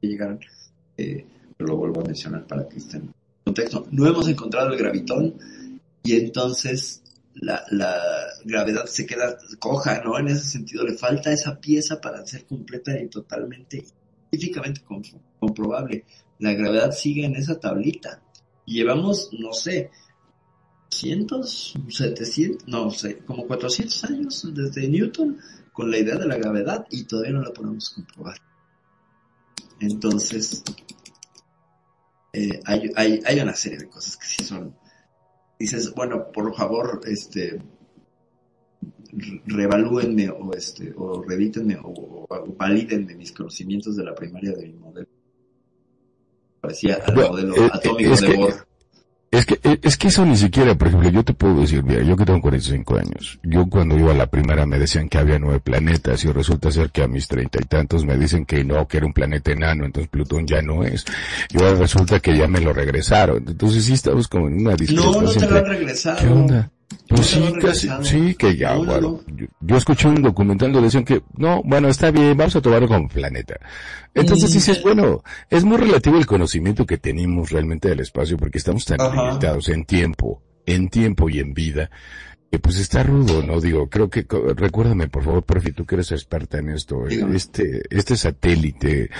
llegaron, 0.00 0.40
eh, 0.96 1.24
lo 1.58 1.76
vuelvo 1.76 2.00
a 2.00 2.04
mencionar 2.04 2.46
para 2.46 2.68
que 2.68 2.78
estén 2.78 3.02
en 3.02 3.14
contexto. 3.44 3.86
No 3.90 4.06
hemos 4.06 4.28
encontrado 4.28 4.72
el 4.72 4.78
gravitón 4.78 5.34
y 6.02 6.16
entonces 6.16 7.02
la, 7.34 7.64
la 7.70 7.96
gravedad 8.44 8.86
se 8.86 9.06
queda 9.06 9.38
coja, 9.58 10.02
¿no? 10.02 10.18
En 10.18 10.28
ese 10.28 10.44
sentido, 10.44 10.84
le 10.84 10.94
falta 10.94 11.32
esa 11.32 11.60
pieza 11.60 12.00
para 12.00 12.26
ser 12.26 12.44
completa 12.44 12.98
y 13.00 13.08
totalmente 13.08 13.84
científicamente 14.30 14.82
comprobable. 15.38 16.04
La 16.38 16.52
gravedad 16.52 16.92
sigue 16.92 17.24
en 17.24 17.36
esa 17.36 17.58
tablita. 17.58 18.22
llevamos, 18.64 19.30
no 19.32 19.52
sé, 19.52 19.90
cientos, 20.90 21.74
700, 21.88 22.68
no 22.68 22.90
sé, 22.90 23.18
como 23.18 23.46
400 23.46 24.04
años 24.04 24.54
desde 24.54 24.88
Newton 24.88 25.38
con 25.72 25.90
la 25.90 25.98
idea 25.98 26.16
de 26.16 26.26
la 26.26 26.36
gravedad 26.36 26.86
y 26.90 27.04
todavía 27.04 27.32
no 27.32 27.42
la 27.42 27.52
podemos 27.52 27.90
comprobar. 27.90 28.36
Entonces, 29.80 30.62
eh, 32.32 32.60
hay, 32.64 32.90
hay, 32.96 33.20
hay 33.24 33.40
una 33.40 33.54
serie 33.54 33.78
de 33.78 33.88
cosas 33.88 34.16
que 34.16 34.26
sí 34.26 34.44
son. 34.44 34.76
Dices, 35.58 35.92
bueno, 35.94 36.30
por 36.32 36.54
favor, 36.54 37.00
este, 37.06 37.60
revalúenme 39.46 40.30
o 40.30 40.52
este 40.52 40.92
o 40.96 41.22
revítenme 41.22 41.76
o, 41.76 42.26
o, 42.28 42.54
valídenme 42.56 43.14
mis 43.14 43.32
conocimientos 43.32 43.96
de 43.96 44.04
la 44.04 44.14
primaria 44.14 44.52
de 44.52 44.66
mi 44.66 44.74
modelo 44.74 45.08
parecía 46.60 46.98
al 47.06 47.14
modelo 47.14 47.56
eh, 47.56 47.70
atómico 47.72 48.16
de 48.16 48.36
Bohr 48.36 48.68
es 49.30 49.44
que, 49.44 49.60
es 49.82 49.98
que 49.98 50.08
eso 50.08 50.24
ni 50.24 50.38
siquiera, 50.38 50.74
por 50.74 50.88
ejemplo, 50.88 51.10
yo 51.10 51.22
te 51.22 51.34
puedo 51.34 51.60
decir, 51.60 51.84
mira, 51.84 52.02
yo 52.02 52.16
que 52.16 52.24
tengo 52.24 52.40
45 52.40 52.96
años, 52.96 53.38
yo 53.42 53.66
cuando 53.68 53.98
iba 53.98 54.12
a 54.12 54.14
la 54.14 54.26
primera 54.26 54.64
me 54.64 54.78
decían 54.78 55.06
que 55.10 55.18
había 55.18 55.38
nueve 55.38 55.60
planetas 55.60 56.24
y 56.24 56.32
resulta 56.32 56.70
ser 56.70 56.90
que 56.90 57.02
a 57.02 57.08
mis 57.08 57.28
treinta 57.28 57.58
y 57.60 57.66
tantos 57.66 58.06
me 58.06 58.16
dicen 58.16 58.46
que 58.46 58.64
no, 58.64 58.88
que 58.88 58.96
era 58.96 59.06
un 59.06 59.12
planeta 59.12 59.52
enano, 59.52 59.84
entonces 59.84 60.08
Plutón 60.08 60.46
ya 60.46 60.62
no 60.62 60.82
es. 60.82 61.04
Y 61.50 61.58
ahora 61.58 61.74
resulta 61.74 62.20
que 62.20 62.38
ya 62.38 62.48
me 62.48 62.60
lo 62.60 62.72
regresaron. 62.72 63.44
Entonces 63.46 63.84
sí 63.84 63.92
estamos 63.92 64.28
como 64.28 64.48
en 64.48 64.60
una 64.60 64.74
discusión. 64.74 65.12
No, 65.12 65.20
no 65.20 65.30
te 65.30 65.46
lo 65.46 65.56
han 65.56 65.66
regresado. 65.66 66.18
¿Qué 66.18 66.26
onda? 66.26 66.70
Pues 67.08 67.26
sí, 67.26 67.52
casi, 67.60 67.88
sí, 68.02 68.34
que 68.34 68.56
ya, 68.56 68.74
bueno, 68.76 69.20
yo, 69.60 69.76
escuché 69.76 70.08
un 70.08 70.22
documental 70.22 70.72
donde 70.72 70.86
decían 70.86 71.04
que, 71.04 71.22
no, 71.36 71.62
bueno, 71.64 71.88
está 71.88 72.10
bien, 72.10 72.36
vamos 72.36 72.56
a 72.56 72.60
tomarlo 72.60 72.88
como 72.88 73.08
planeta. 73.08 73.58
Entonces 74.14 74.52
dices, 74.52 74.82
bueno, 74.82 75.22
es 75.50 75.64
muy 75.64 75.76
relativo 75.76 76.18
el 76.18 76.26
conocimiento 76.26 76.86
que 76.86 76.98
tenemos 76.98 77.50
realmente 77.50 77.88
del 77.88 78.00
espacio 78.00 78.36
porque 78.36 78.58
estamos 78.58 78.84
tan 78.84 78.98
limitados 78.98 79.68
en 79.68 79.84
tiempo, 79.84 80.42
en 80.66 80.88
tiempo 80.88 81.28
y 81.28 81.38
en 81.40 81.54
vida, 81.54 81.90
pues 82.56 82.78
está 82.78 83.02
rudo, 83.02 83.42
¿no? 83.42 83.60
Digo, 83.60 83.88
creo 83.90 84.08
que, 84.08 84.26
recuérdame 84.56 85.08
por 85.08 85.22
favor, 85.22 85.42
Perfi, 85.42 85.72
tú 85.72 85.84
que 85.84 85.96
eres 85.96 86.12
experta 86.12 86.58
en 86.58 86.70
esto, 86.70 87.06
este, 87.06 87.82
este 87.90 88.16
satélite, 88.16 89.10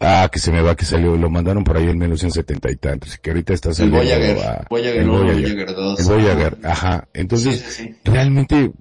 ah, 0.00 0.28
que 0.32 0.40
se 0.40 0.50
me 0.50 0.62
va, 0.62 0.74
que 0.74 0.84
salió, 0.84 1.16
lo 1.16 1.30
mandaron 1.30 1.62
por 1.62 1.76
ahí 1.76 1.88
en 1.88 1.98
1970 1.98 2.70
y 2.70 2.76
tantos, 2.76 3.18
que 3.18 3.30
ahorita 3.30 3.54
está 3.54 3.72
saliendo. 3.72 4.00
El 4.02 4.08
Voyager, 4.08 4.66
Voyager, 4.68 5.00
el 5.00 5.08
Voyager, 5.08 5.74
2. 5.74 6.00
El 6.00 6.06
Voyager, 6.06 6.58
ajá. 6.64 7.08
Entonces, 7.14 7.88
realmente, 8.04 8.72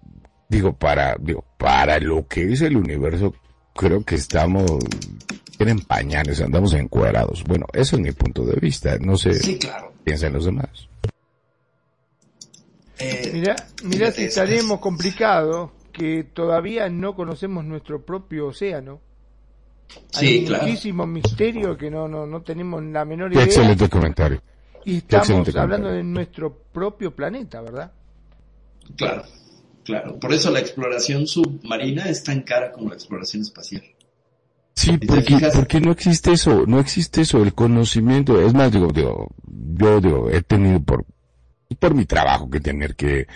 digo, 0.50 0.74
para, 0.74 1.16
digo, 1.20 1.46
para 1.58 2.00
lo 2.00 2.28
que 2.28 2.52
es 2.52 2.62
el 2.62 2.78
universo, 2.78 3.36
creo 3.76 4.04
que 4.04 4.16
estamos 4.16 4.80
en 5.60 5.80
pañales, 5.82 6.42
andamos 6.42 6.74
encuadrados. 6.74 7.44
Bueno, 7.44 7.68
ese 7.74 7.98
es 7.98 8.02
mi 8.02 8.12
punto 8.12 8.46
de 8.46 8.60
vista. 8.60 8.98
No 9.00 9.16
sé 9.16 9.36
Sí, 9.36 9.60
claro. 9.60 9.94
piensan 10.04 10.34
los 10.34 10.46
demás. 10.46 10.88
Eh, 13.02 13.32
Mira, 13.34 13.56
mira 13.84 14.12
si 14.12 14.24
es- 14.24 14.30
estaremos 14.38 14.80
complicados 14.80 15.72
que 15.92 16.24
todavía 16.24 16.90
no 16.90 17.16
conocemos 17.16 17.66
nuestro 17.66 18.02
propio 18.06 18.48
océano. 18.48 19.00
Sí, 20.12 20.26
Hay 20.28 20.46
claro. 20.46 20.64
muchísimo 20.64 21.06
misterio 21.06 21.78
que 21.78 21.92
no, 21.92 22.08
no, 22.08 22.26
no 22.26 22.42
tenemos 22.42 22.82
la 22.84 23.04
menor 23.04 23.30
Qué 23.30 23.36
idea. 23.36 23.46
excelente 23.46 23.90
comentario. 23.90 24.42
Y 24.86 24.98
estamos 24.98 25.28
excelente 25.30 25.52
hablando 25.60 25.88
comentario. 25.88 25.98
de 25.98 26.04
nuestro 26.04 26.58
propio 26.72 27.14
planeta, 27.14 27.62
¿verdad? 27.62 27.92
Claro, 28.96 29.24
claro. 29.84 30.20
Por 30.20 30.34
eso 30.34 30.50
la 30.50 30.60
exploración 30.60 31.28
submarina 31.28 32.06
es 32.06 32.24
tan 32.24 32.42
cara 32.42 32.72
como 32.72 32.90
la 32.90 32.96
exploración 32.96 33.42
espacial. 33.44 33.84
Sí, 34.76 34.98
porque, 34.98 35.38
porque 35.54 35.82
no 35.82 35.92
existe 35.92 36.32
eso, 36.32 36.66
no 36.66 36.80
existe 36.80 37.22
eso, 37.22 37.44
el 37.44 37.54
conocimiento. 37.54 38.42
Es 38.42 38.54
más, 38.54 38.72
digo, 38.72 38.88
digo, 38.94 39.28
yo 39.76 40.00
digo, 40.02 40.30
he 40.30 40.42
tenido 40.42 40.80
por, 40.80 41.06
por 41.76 41.96
mi 41.96 42.06
trabajo 42.06 42.50
que 42.50 42.60
tener 42.60 42.96
que, 42.96 43.28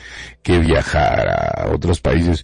que 0.42 0.60
viajar 0.60 1.28
a 1.30 1.72
otros 1.72 2.02
países. 2.02 2.44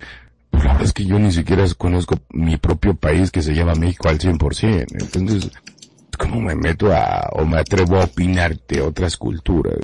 Pues 0.50 0.64
la 0.64 0.72
verdad 0.72 0.88
es 0.88 0.94
que 0.94 1.06
yo 1.06 1.18
ni 1.18 1.32
siquiera 1.32 1.66
conozco 1.78 2.20
mi 2.32 2.58
propio 2.58 2.94
país 2.94 3.32
que 3.32 3.42
se 3.42 3.54
llama 3.54 3.74
México 3.76 4.10
al 4.10 4.20
100%. 4.20 4.86
Entonces, 5.00 5.52
¿cómo 6.18 6.42
me 6.42 6.56
meto 6.56 6.92
a, 6.94 7.30
o 7.34 7.46
me 7.46 7.58
atrevo 7.58 7.98
a 7.98 8.04
opinar 8.04 8.58
de 8.68 8.82
otras 8.82 9.18
culturas? 9.18 9.76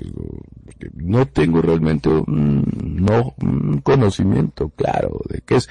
No 0.94 1.26
tengo 1.26 1.62
realmente 1.62 2.08
un, 2.08 2.64
no, 2.82 3.34
un 3.40 3.80
conocimiento 3.80 4.68
claro 4.76 5.20
de 5.28 5.40
qué 5.44 5.56
es. 5.56 5.68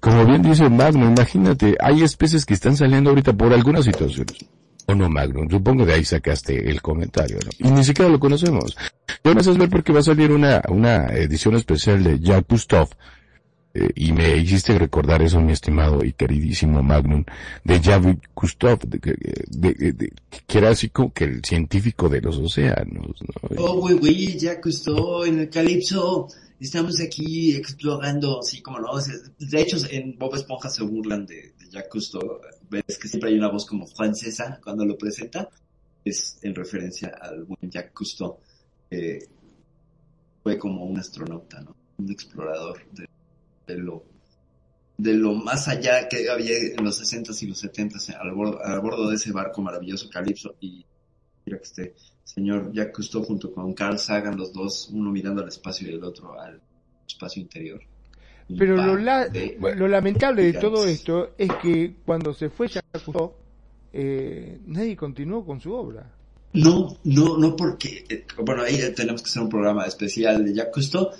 Como 0.00 0.26
bien 0.26 0.42
dice 0.42 0.68
Magno, 0.68 1.06
imagínate, 1.06 1.76
hay 1.80 2.02
especies 2.02 2.44
que 2.44 2.54
están 2.54 2.76
saliendo 2.76 3.10
ahorita 3.10 3.32
por 3.32 3.52
algunas 3.52 3.84
situaciones. 3.84 4.36
O 4.90 4.94
no, 4.94 5.08
Magno, 5.08 5.42
supongo 5.50 5.86
de 5.86 5.94
ahí 5.94 6.04
sacaste 6.04 6.68
el 6.70 6.80
comentario, 6.82 7.38
¿no? 7.44 7.68
Y 7.68 7.70
ni 7.72 7.84
siquiera 7.84 8.10
lo 8.10 8.18
conocemos. 8.18 8.76
Yo 9.24 9.34
no 9.34 9.42
sé 9.42 9.52
ver 9.52 9.68
porque 9.68 9.92
va 9.92 10.00
a 10.00 10.02
salir 10.02 10.30
una, 10.32 10.62
una 10.68 11.06
edición 11.14 11.54
especial 11.56 12.02
de 12.02 12.18
Jacques 12.18 12.46
Cousteau, 12.48 12.88
eh, 13.72 13.88
y 13.94 14.12
me 14.12 14.36
hiciste 14.36 14.76
recordar 14.78 15.22
eso, 15.22 15.40
mi 15.40 15.52
estimado 15.52 16.04
y 16.04 16.12
queridísimo 16.12 16.82
Magnum, 16.82 17.24
de 17.62 17.80
Jacques 17.80 18.16
Cousteau, 18.34 18.76
de, 18.84 18.98
de- 19.48 19.92
de- 19.92 20.12
que 20.46 20.58
era 20.58 20.70
así 20.70 20.88
como 20.88 21.12
que 21.12 21.24
el 21.24 21.44
científico 21.44 22.08
de 22.08 22.20
los 22.20 22.36
océanos, 22.38 23.16
¿no? 23.22 23.48
Oh, 23.58 23.74
güey, 23.80 23.94
güey, 23.96 24.38
costó 24.60 25.24
en 25.24 25.40
el 25.40 25.50
Calipso. 25.50 26.26
Estamos 26.58 27.00
aquí 27.00 27.54
explorando, 27.56 28.42
sí, 28.42 28.60
como 28.60 28.80
no. 28.80 28.88
De 29.38 29.60
hecho, 29.62 29.78
en 29.90 30.18
Bob 30.18 30.34
Esponja 30.34 30.68
se 30.68 30.82
burlan 30.82 31.24
de 31.24 31.54
Jacques 31.70 31.90
Cousteau. 31.90 32.40
Ves 32.68 32.98
que 32.98 33.08
siempre 33.08 33.30
hay 33.30 33.38
una 33.38 33.48
voz 33.50 33.64
como 33.64 33.86
francesa 33.86 34.60
cuando 34.62 34.84
lo 34.84 34.98
presenta. 34.98 35.48
Es 36.04 36.38
en 36.42 36.54
referencia 36.54 37.08
al 37.20 37.44
buen 37.44 37.70
Jacques 37.70 37.92
Cousteau. 37.92 38.38
que 38.88 39.28
fue 40.42 40.58
como 40.58 40.84
un 40.84 40.98
astronauta, 40.98 41.60
¿no? 41.60 41.76
Un 41.98 42.10
explorador 42.10 42.80
de, 43.66 43.76
lo 43.76 44.04
de 44.96 45.14
lo 45.14 45.34
más 45.34 45.68
allá 45.68 46.08
que 46.08 46.28
había 46.28 46.56
en 46.56 46.84
los 46.84 47.00
60s 47.00 47.42
y 47.42 47.46
los 47.46 47.62
70s 47.62 48.16
al 48.18 48.32
bordo, 48.32 48.58
al 48.62 48.80
bordo 48.80 49.08
de 49.08 49.16
ese 49.16 49.32
barco 49.32 49.62
maravilloso 49.62 50.08
Calipso 50.08 50.56
y 50.60 50.84
mira 51.44 51.58
que 51.58 51.64
este 51.64 51.94
señor 52.24 52.72
Jacques 52.72 52.94
Cousteau 52.94 53.22
junto 53.22 53.52
con 53.52 53.74
Carl 53.74 53.98
Sagan 53.98 54.36
los 54.36 54.52
dos, 54.52 54.88
uno 54.92 55.10
mirando 55.10 55.42
al 55.42 55.48
espacio 55.48 55.88
y 55.88 55.94
el 55.94 56.04
otro 56.04 56.38
al 56.40 56.60
espacio 57.06 57.42
interior. 57.42 57.80
Pero 58.58 58.76
lo, 58.76 58.96
la- 58.96 59.26
lo 59.76 59.88
lamentable 59.88 60.42
de 60.44 60.52
todo 60.54 60.86
esto 60.86 61.30
es 61.38 61.50
que 61.62 61.94
cuando 62.04 62.32
se 62.34 62.48
fue 62.50 62.68
Cousteau, 62.68 63.32
eh, 63.92 64.58
nadie 64.66 64.96
continuó 64.96 65.44
con 65.44 65.60
su 65.60 65.72
obra. 65.72 66.10
No, 66.52 66.96
no, 67.04 67.38
no 67.38 67.54
porque, 67.54 68.04
eh, 68.08 68.24
bueno, 68.44 68.62
ahí 68.62 68.78
tenemos 68.96 69.22
que 69.22 69.28
hacer 69.30 69.42
un 69.42 69.48
programa 69.48 69.84
especial 69.86 70.44
de 70.44 70.54
Jacques 70.54 70.72
Cousteau. 70.74 71.10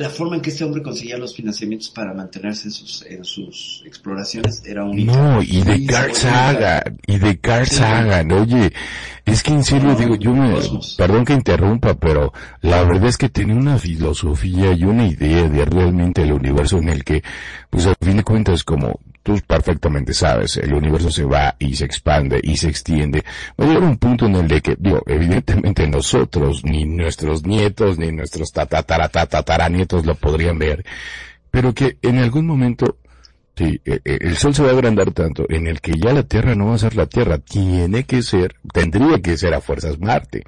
La 0.00 0.08
forma 0.08 0.36
en 0.36 0.40
que 0.40 0.48
este 0.48 0.64
hombre 0.64 0.82
conseguía 0.82 1.18
los 1.18 1.36
financiamientos 1.36 1.90
para 1.90 2.14
mantenerse 2.14 2.68
en 2.68 2.70
sus, 2.70 3.04
en 3.04 3.22
sus 3.22 3.82
exploraciones 3.84 4.62
era 4.64 4.82
única. 4.82 5.12
No, 5.12 5.42
y 5.42 5.60
de 5.60 5.84
Carl 5.84 6.14
Sagan, 6.14 6.98
y 7.06 7.18
de 7.18 7.38
Carl. 7.38 7.66
Sagan, 7.66 8.32
oye, 8.32 8.72
es 9.26 9.42
que 9.42 9.52
en 9.52 9.62
serio 9.62 9.94
digo, 9.94 10.14
yo 10.16 10.32
me, 10.32 10.58
perdón 10.96 11.26
que 11.26 11.34
interrumpa, 11.34 11.92
pero 11.96 12.32
la 12.62 12.82
verdad 12.82 13.10
es 13.10 13.18
que 13.18 13.28
tenía 13.28 13.54
una 13.54 13.76
filosofía 13.76 14.72
y 14.72 14.84
una 14.84 15.06
idea 15.06 15.46
de 15.50 15.66
realmente 15.66 16.22
el 16.22 16.32
universo 16.32 16.78
en 16.78 16.88
el 16.88 17.04
que, 17.04 17.22
pues 17.68 17.86
a 17.86 17.94
fin 18.00 18.16
de 18.16 18.24
cuentas, 18.24 18.64
como 18.64 19.00
tú 19.22 19.38
perfectamente 19.46 20.14
sabes, 20.14 20.56
el 20.56 20.72
universo 20.72 21.10
se 21.10 21.24
va 21.24 21.54
y 21.58 21.76
se 21.76 21.84
expande 21.84 22.40
y 22.42 22.56
se 22.56 22.68
extiende. 22.68 23.22
Va 23.60 23.64
a 23.64 23.68
llegar 23.68 23.82
un 23.82 23.98
punto 23.98 24.26
en 24.26 24.36
el 24.36 24.48
de 24.48 24.60
que, 24.62 24.76
digo, 24.78 25.02
evidentemente 25.06 25.86
nosotros, 25.86 26.64
ni 26.64 26.84
nuestros 26.84 27.44
nietos, 27.44 27.98
ni 27.98 28.12
nuestros 28.12 28.52
tataranietos 29.90 30.06
lo 30.06 30.14
podrían 30.14 30.58
ver, 30.58 30.84
pero 31.50 31.74
que 31.74 31.98
en 32.02 32.18
algún 32.18 32.46
momento 32.46 32.96
Sí, 33.56 33.78
eh, 33.84 34.00
eh, 34.04 34.18
el 34.22 34.36
Sol 34.38 34.54
se 34.54 34.62
va 34.62 34.70
a 34.70 34.72
agrandar 34.72 35.10
tanto 35.12 35.44
en 35.50 35.66
el 35.66 35.80
que 35.82 35.92
ya 35.92 36.14
la 36.14 36.22
Tierra 36.22 36.54
no 36.54 36.68
va 36.68 36.76
a 36.76 36.78
ser 36.78 36.96
la 36.96 37.04
Tierra, 37.06 37.38
tiene 37.38 38.04
que 38.04 38.22
ser, 38.22 38.54
tendría 38.72 39.20
que 39.20 39.36
ser 39.36 39.52
a 39.52 39.60
fuerzas 39.60 39.98
Marte. 39.98 40.44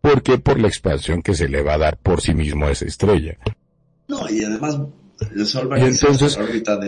¿Por 0.00 0.22
qué? 0.22 0.38
Por 0.38 0.60
la 0.60 0.68
expansión 0.68 1.22
que 1.22 1.34
se 1.34 1.48
le 1.48 1.62
va 1.62 1.74
a 1.74 1.78
dar 1.78 1.96
por 1.96 2.20
sí 2.20 2.34
mismo 2.34 2.66
a 2.66 2.70
esa 2.70 2.84
estrella. 2.84 3.36
No, 4.06 4.28
y 4.28 4.44
además 4.44 4.78
el 5.34 5.46
Sol 5.46 5.72
va 5.72 5.80
Y 5.80 5.82
a 5.82 5.88
irse 5.88 6.06
entonces, 6.06 6.38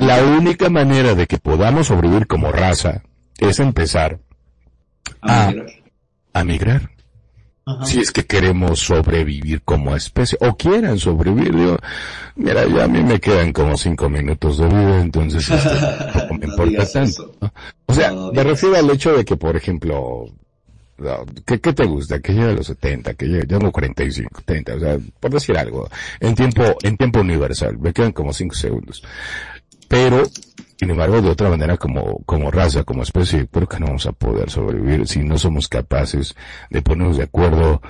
la 0.01 0.23
única 0.25 0.71
manera 0.71 1.15
de 1.17 1.27
que 1.27 1.39
podamos 1.39 1.89
sobrevivir 1.89 2.27
como 2.29 2.53
raza 2.53 3.03
es 3.39 3.59
empezar 3.59 4.21
a 5.21 5.47
a, 5.47 5.49
migrar. 5.49 5.67
a 6.35 6.45
migrar. 6.45 6.91
Si 7.85 7.99
es 7.99 8.11
que 8.11 8.27
queremos 8.27 8.81
sobrevivir 8.81 9.63
como 9.63 9.97
especie, 9.97 10.37
o 10.43 10.55
quieran 10.55 10.99
sobrevivir, 10.99 11.55
digo, 11.55 11.79
mira, 12.37 12.67
ya 12.67 12.85
a 12.85 12.89
mí 12.89 13.03
me 13.03 13.19
quedan 13.19 13.55
como 13.55 13.77
cinco 13.79 14.11
minutos 14.11 14.59
de 14.59 14.69
vida, 14.69 15.01
entonces 15.01 15.49
este, 15.49 15.71
tampoco 16.13 16.35
me 16.35 16.47
importa 16.47 16.93
tanto. 16.93 17.35
¿no? 17.41 17.53
O 17.87 17.95
sea, 17.95 18.11
No, 18.11 18.27
no 18.27 18.33
me 18.33 18.45
refiero 18.45 18.77
al 18.77 18.91
hecho 18.91 19.17
de 19.17 19.25
que, 19.25 19.37
por 19.37 19.57
ejemplo, 19.57 20.27
no, 20.99 21.25
¿qué, 21.47 21.59
qué 21.59 21.73
te 21.73 21.85
gusta? 21.87 22.21
Que 22.21 22.35
llegue 22.35 22.51
a 22.51 22.53
los 22.53 22.67
70, 22.67 23.15
que 23.15 23.27
llegue, 23.27 23.47
yo 23.49 23.59
tengo 23.59 23.73
45, 23.73 24.43
30, 24.45 24.75
o 24.75 24.81
sea, 24.81 24.99
por 25.19 25.31
decir 25.31 25.57
algo, 25.57 25.89
en 26.21 26.35
tiempo, 26.35 26.63
en 26.83 26.97
tiempo 26.99 27.21
universal, 27.21 27.79
me 27.79 27.95
quedan 27.95 28.13
como 28.13 28.33
5 28.33 28.55
segundos. 28.55 29.03
Pero, 29.89 30.23
sin 30.85 30.91
embargo, 30.91 31.23
de 31.23 31.31
otra 31.31 31.49
manera, 31.49 31.79
como, 31.79 32.23
como 32.27 32.51
raza, 32.51 32.85
como 32.85 33.05
especie, 33.05 33.47
creo 33.47 33.67
que 33.67 33.81
no 33.81 33.87
vamos 33.87 34.05
a 34.05 34.13
poder 34.13 34.51
sobrevivir 34.51 35.09
si 35.09 35.21
no 35.21 35.39
somos 35.39 35.67
capaces 35.67 36.37
de 36.69 36.83
ponernos 36.83 37.17
de 37.17 37.23
acuerdo 37.23 37.81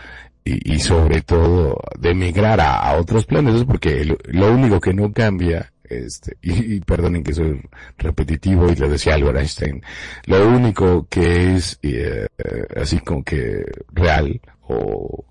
y, 0.44 0.74
y 0.74 0.78
sobre 0.78 1.20
todo 1.22 1.82
de 1.98 2.10
emigrar 2.10 2.60
a, 2.60 2.94
otros 2.94 3.26
planetas, 3.26 3.64
porque 3.64 4.04
lo, 4.04 4.16
lo 4.26 4.52
único 4.52 4.80
que 4.80 4.94
no 4.94 5.12
cambia, 5.12 5.72
este, 5.82 6.36
y, 6.40 6.76
y 6.76 6.80
perdonen 6.82 7.24
que 7.24 7.34
soy 7.34 7.60
repetitivo 7.98 8.70
y 8.70 8.76
lo 8.76 8.88
decía 8.88 9.14
Albert 9.14 9.38
Einstein, 9.38 9.82
lo 10.26 10.48
único 10.48 11.08
que 11.10 11.56
es 11.56 11.80
eh, 11.82 12.28
eh, 12.38 12.66
así 12.80 13.00
como 13.00 13.24
que 13.24 13.64
real 13.92 14.40
o, 14.68 15.24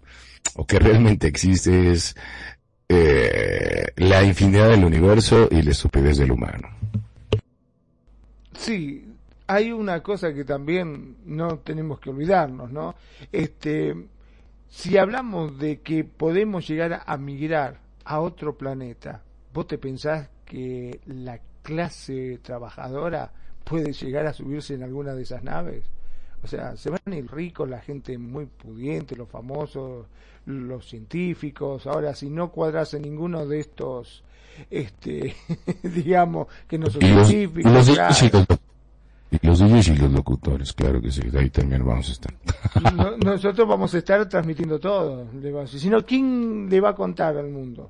o 0.56 0.68
que 0.68 0.80
realmente 0.80 1.28
existe 1.28 1.94
es 1.94 2.14
eh, 2.90 3.86
la 3.96 4.22
infinidad 4.22 4.68
del 4.68 4.84
universo 4.84 5.48
y 5.50 5.62
la 5.62 5.72
estupidez 5.72 6.18
del 6.18 6.32
humano. 6.32 6.83
Sí, 8.58 9.06
hay 9.48 9.72
una 9.72 10.02
cosa 10.02 10.34
que 10.34 10.46
también 10.46 11.18
no 11.26 11.60
tenemos 11.60 12.00
que 12.00 12.10
olvidarnos, 12.10 12.72
¿no? 12.72 12.96
Este, 13.32 13.96
si 14.70 14.98
hablamos 14.98 15.58
de 15.60 15.82
que 15.82 16.04
podemos 16.04 16.68
llegar 16.68 17.04
a 17.06 17.18
migrar 17.18 17.80
a 18.06 18.20
otro 18.20 18.58
planeta, 18.58 19.22
¿vos 19.54 19.68
te 19.68 19.78
pensás 19.78 20.30
que 20.46 21.00
la 21.06 21.40
clase 21.62 22.40
trabajadora 22.42 23.32
puede 23.64 23.94
llegar 23.94 24.28
a 24.28 24.34
subirse 24.34 24.74
en 24.74 24.84
alguna 24.84 25.14
de 25.14 25.24
esas 25.24 25.44
naves? 25.44 25.84
O 26.44 26.48
sea, 26.48 26.76
se 26.76 26.90
van 26.90 27.00
a 27.06 27.16
ir 27.16 27.32
ricos, 27.32 27.70
la 27.70 27.80
gente 27.80 28.18
muy 28.18 28.46
pudiente, 28.46 29.16
los 29.16 29.30
famosos, 29.30 30.08
los 30.46 30.88
científicos. 30.88 31.88
Ahora, 31.88 32.14
si 32.14 32.30
no 32.30 32.52
cuadras 32.52 32.94
en 32.94 33.04
ninguno 33.04 33.46
de 33.46 33.62
estos, 33.62 34.24
este, 34.70 35.36
digamos, 35.84 36.48
que 36.68 36.78
no 36.78 36.90
son 36.90 37.02
los, 37.02 37.30
y 37.30 37.32
científicos, 37.34 37.72
los 37.72 37.90
claro. 37.90 38.14
DJs 38.14 38.24
y 38.24 38.30
los, 38.32 38.46
y 39.32 39.48
los 39.48 39.60
DJs 39.60 39.88
y 39.90 39.96
los 39.96 40.12
locutores, 40.12 40.74
claro 40.74 41.02
que 41.02 41.12
sí, 41.12 41.22
ahí 41.38 41.50
también 41.50 41.86
vamos 41.86 42.10
a 42.10 42.12
estar. 42.12 42.34
No- 42.94 43.18
nosotros 43.18 43.68
vamos 43.68 43.94
a 43.94 43.98
estar 43.98 44.28
transmitiendo 44.30 44.80
todo. 44.80 45.26
Si 45.68 45.90
no, 45.90 46.06
¿quién 46.06 46.68
le 46.70 46.80
va 46.80 46.90
a 46.90 46.96
contar 46.96 47.36
al 47.38 47.50
mundo? 47.50 47.90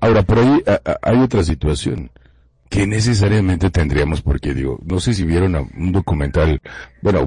Ahora, 0.00 0.22
por 0.22 0.38
ahí 0.38 0.62
a- 0.66 0.80
a- 0.90 0.98
hay 1.02 1.18
otra 1.20 1.42
situación, 1.42 2.10
que 2.70 2.86
necesariamente 2.86 3.68
tendríamos, 3.70 4.22
porque 4.22 4.54
digo, 4.54 4.78
no 4.84 5.00
sé 5.00 5.12
si 5.12 5.24
vieron 5.24 5.56
un 5.56 5.90
documental, 5.90 6.62
bueno, 7.02 7.26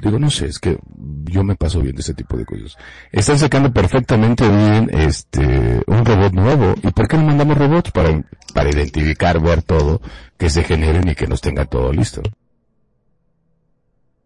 digo, 0.00 0.20
no 0.20 0.30
sé, 0.30 0.46
es 0.46 0.60
que 0.60 0.78
yo 1.24 1.42
me 1.42 1.56
paso 1.56 1.80
bien 1.80 1.96
de 1.96 2.00
ese 2.00 2.14
tipo 2.14 2.36
de 2.36 2.46
cosas. 2.46 2.76
Están 3.10 3.40
sacando 3.40 3.72
perfectamente 3.72 4.48
bien, 4.48 4.88
este, 4.92 5.82
un 5.88 6.04
robot 6.04 6.32
nuevo. 6.32 6.74
¿Y 6.80 6.92
por 6.92 7.08
qué 7.08 7.16
no 7.16 7.24
mandamos 7.24 7.58
robots? 7.58 7.90
Para, 7.90 8.22
para 8.54 8.70
identificar, 8.70 9.40
ver 9.40 9.62
todo, 9.62 10.00
que 10.38 10.48
se 10.48 10.62
generen 10.62 11.08
y 11.08 11.16
que 11.16 11.26
nos 11.26 11.40
tenga 11.40 11.64
todo 11.64 11.92
listo. 11.92 12.22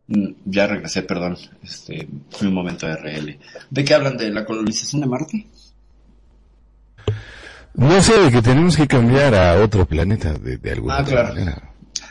Mm, 0.09 0.33
Ya 0.45 0.67
regresé, 0.67 1.03
perdón. 1.03 1.39
Este, 1.63 2.07
fue 2.31 2.49
un 2.49 2.55
momento 2.55 2.87
de 2.87 2.97
RL. 2.97 3.39
¿De 3.71 3.85
qué 3.87 3.95
hablan? 3.95 4.19
¿De 4.19 4.31
la 4.31 4.45
colonización 4.45 5.01
de 5.01 5.07
Marte? 5.09 5.47
No 7.77 8.03
sé, 8.03 8.19
de 8.19 8.31
que 8.31 8.43
tenemos 8.43 8.77
que 8.77 8.87
cambiar 8.87 9.35
a 9.35 9.61
otro 9.63 9.87
planeta 9.87 10.33
de, 10.35 10.57
de 10.57 10.73
alguna 10.73 10.99
Ah, 10.99 11.05
claro. 11.05 11.29
manera. 11.35 11.63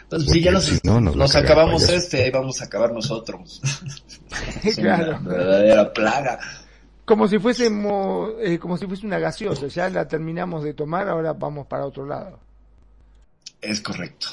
Pues 0.10 0.24
Porque 0.24 0.40
si 0.40 0.42
ya 0.42 0.52
nos, 0.52 0.66
si 0.66 0.80
no, 0.84 1.02
nos 1.02 1.14
va 1.14 1.18
a 1.18 1.22
nos 1.24 1.32
cargar 1.34 1.52
acabamos 1.52 1.90
este, 1.90 2.24
ahí 2.24 2.32
vamos 2.32 2.62
a 2.62 2.66
acabar 2.66 2.92
nosotros. 2.94 3.62
Es 4.64 4.76
Claro. 4.76 5.18
una 5.22 5.30
verdadera 5.34 5.94
plaga. 5.94 6.40
Como 7.06 7.28
si 7.28 7.38
fuésemos, 7.40 8.32
eh, 8.42 8.58
como 8.60 8.78
si 8.78 8.86
fuese 8.88 9.06
una 9.06 9.20
gaseosa, 9.20 9.68
ya 9.68 9.90
la 9.90 10.08
terminamos 10.08 10.64
de 10.64 10.74
tomar, 10.74 11.08
ahora 11.08 11.34
vamos 11.34 11.68
para 11.68 11.86
otro 11.86 12.06
lado. 12.06 12.40
Es 13.62 13.82
correcto. 13.82 14.28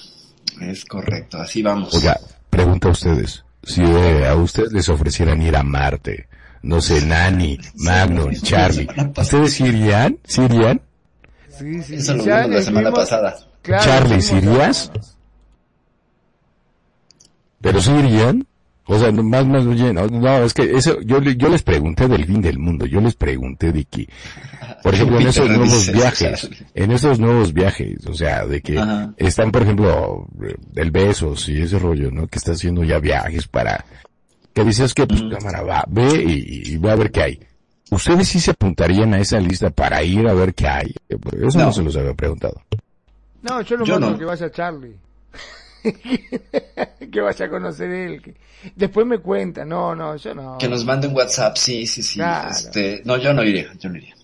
Es 0.61 0.85
correcto. 0.85 1.39
Así 1.39 1.63
vamos. 1.63 1.95
Oiga, 1.95 2.19
pregunta 2.51 2.89
a 2.89 2.93
ustedes. 2.93 3.45
Si 3.63 3.83
eh, 3.83 4.27
a 4.27 4.35
ustedes 4.35 4.73
les 4.73 4.89
ofrecieran 4.89 5.41
ir 5.43 5.55
a 5.57 5.63
Marte, 5.63 6.29
no 6.63 6.81
sé, 6.81 7.05
Nani, 7.07 7.59
Magnum, 7.77 8.33
Charlie, 8.43 8.89
¿ustedes 9.17 9.53
sí 9.55 9.65
irían? 9.65 10.19
¿Sí 10.25 10.43
irían? 10.43 10.81
Sí, 11.59 11.83
sí, 11.83 11.95
Eso 11.97 12.13
sí, 12.13 12.19
lo 12.19 12.25
ya 12.25 12.37
vimos 12.37 12.51
la 12.51 12.57
les 12.57 12.65
semana 12.65 12.89
vimos- 12.91 13.01
pasada. 13.01 13.37
Claro, 13.63 13.85
Charlie, 13.85 14.09
vimos- 14.17 14.25
¿sí 14.27 14.37
irías? 14.37 14.93
¿Pero 17.61 17.81
sí 17.81 17.93
irían? 17.93 18.47
O 18.87 18.99
sea, 18.99 19.13
no, 19.13 19.23
más, 19.23 19.47
más 19.47 19.65
bien, 19.65 19.95
no, 19.95 20.39
es 20.45 20.53
que 20.53 20.65
eso, 20.77 21.01
yo, 21.03 21.21
le- 21.21 21.37
yo 21.37 21.49
les 21.49 21.63
pregunté 21.63 22.09
del 22.09 22.27
fin 22.27 22.43
del 22.43 22.59
mundo, 22.59 22.85
yo 22.85 23.01
les 23.01 23.15
pregunté 23.15 23.71
de 23.71 23.85
que, 23.85 24.09
por 24.83 24.93
ejemplo, 24.93 25.21
en 25.21 25.29
esos 25.29 25.49
nuevos 25.49 25.93
viajes, 25.93 26.51
en 26.75 26.91
esos 26.91 27.21
nuevos 27.21 27.53
viajes, 27.53 28.05
o 28.09 28.15
sea, 28.15 28.45
de 28.45 28.61
que 28.61 28.77
Ajá. 28.79 29.15
están, 29.17 29.53
por 29.53 29.63
ejemplo, 29.63 30.27
el 30.75 30.91
Besos 30.91 31.49
y 31.49 31.63
ese 31.63 31.79
rollo, 31.79 32.11
¿no? 32.11 32.27
Que 32.27 32.39
está 32.39 32.53
haciendo 32.53 32.83
ya 32.83 32.99
viajes 32.99 33.47
para, 33.47 33.85
que 34.53 34.65
dices 34.65 34.93
que, 34.95 35.07
pues, 35.07 35.23
cámara, 35.31 35.63
va, 35.63 35.85
ve 35.89 36.21
y, 36.27 36.73
y 36.75 36.77
ve 36.79 36.91
a 36.91 36.97
ver 36.97 37.13
qué 37.13 37.23
hay. 37.23 37.41
¿Ustedes 37.93 38.27
sí 38.29 38.41
se 38.41 38.53
apuntarían 38.53 39.13
a 39.13 39.19
esa 39.21 39.39
lista 39.39 39.69
para 39.71 40.03
ir 40.03 40.27
a 40.27 40.33
ver 40.33 40.55
qué 40.55 40.67
hay? 40.67 40.95
Eso 41.09 41.59
no, 41.59 41.67
No. 41.67 41.73
se 41.73 41.83
los 41.83 41.95
había 41.97 42.15
preguntado. 42.15 42.63
No, 43.43 43.61
yo 43.61 43.77
lo 43.77 43.85
Yo 43.85 43.95
mando 43.95 44.11
no. 44.13 44.19
que 44.19 44.25
vaya 44.25 44.51
Charlie. 44.51 44.97
que 47.13 47.21
vaya 47.21 47.47
a 47.47 47.51
conocer 47.51 47.91
él. 47.91 48.23
que- 48.23 48.35
Después 48.77 49.07
me 49.07 49.19
cuenta, 49.19 49.65
no, 49.65 49.95
no, 49.95 50.17
yo 50.17 50.35
no. 50.35 50.57
Que 50.59 50.69
nos 50.69 50.85
manden 50.85 51.15
WhatsApp, 51.15 51.57
sí, 51.57 51.87
sí, 51.87 52.03
sí. 52.03 52.15
Claro. 52.15 52.51
Este, 52.51 53.03
no, 53.05 53.17
yo 53.19 53.35
no 53.35 53.43
iría, 53.43 53.73
yo 53.79 53.91
no 53.91 53.97
iría. 53.97 54.15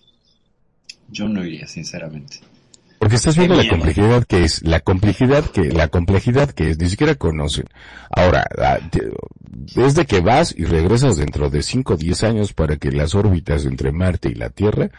Yo 1.11 1.29
no 1.29 1.45
iría, 1.45 1.67
sinceramente. 1.67 2.39
Porque 3.09 3.17
estás 3.17 3.39
viendo 3.39 3.55
la 3.57 3.67
complejidad 3.67 4.25
que 4.25 4.45
es, 4.45 4.63
la 4.65 4.81
complejidad 4.81 5.43
que, 5.47 5.73
la 5.73 5.89
complejidad 5.89 6.51
que 6.51 6.69
es, 6.69 6.79
ni 6.79 6.91
siquiera 6.91 7.15
conocen. 7.15 7.65
Ahora, 8.15 8.47
ah, 8.59 8.77
te- 8.91 9.11
desde 9.49 10.05
que 10.05 10.21
vas 10.21 10.55
y 10.55 10.67
regresas 10.67 11.17
dentro 11.17 11.49
de 11.49 11.63
5 11.63 11.95
o 11.95 11.97
10 11.97 12.23
años 12.25 12.53
para 12.53 12.77
que 12.77 12.93
las 12.93 13.15
órbitas 13.15 13.65
entre 13.65 13.93
Marte 13.93 14.29
y 14.29 14.35
la 14.35 14.51
Tierra 14.51 14.91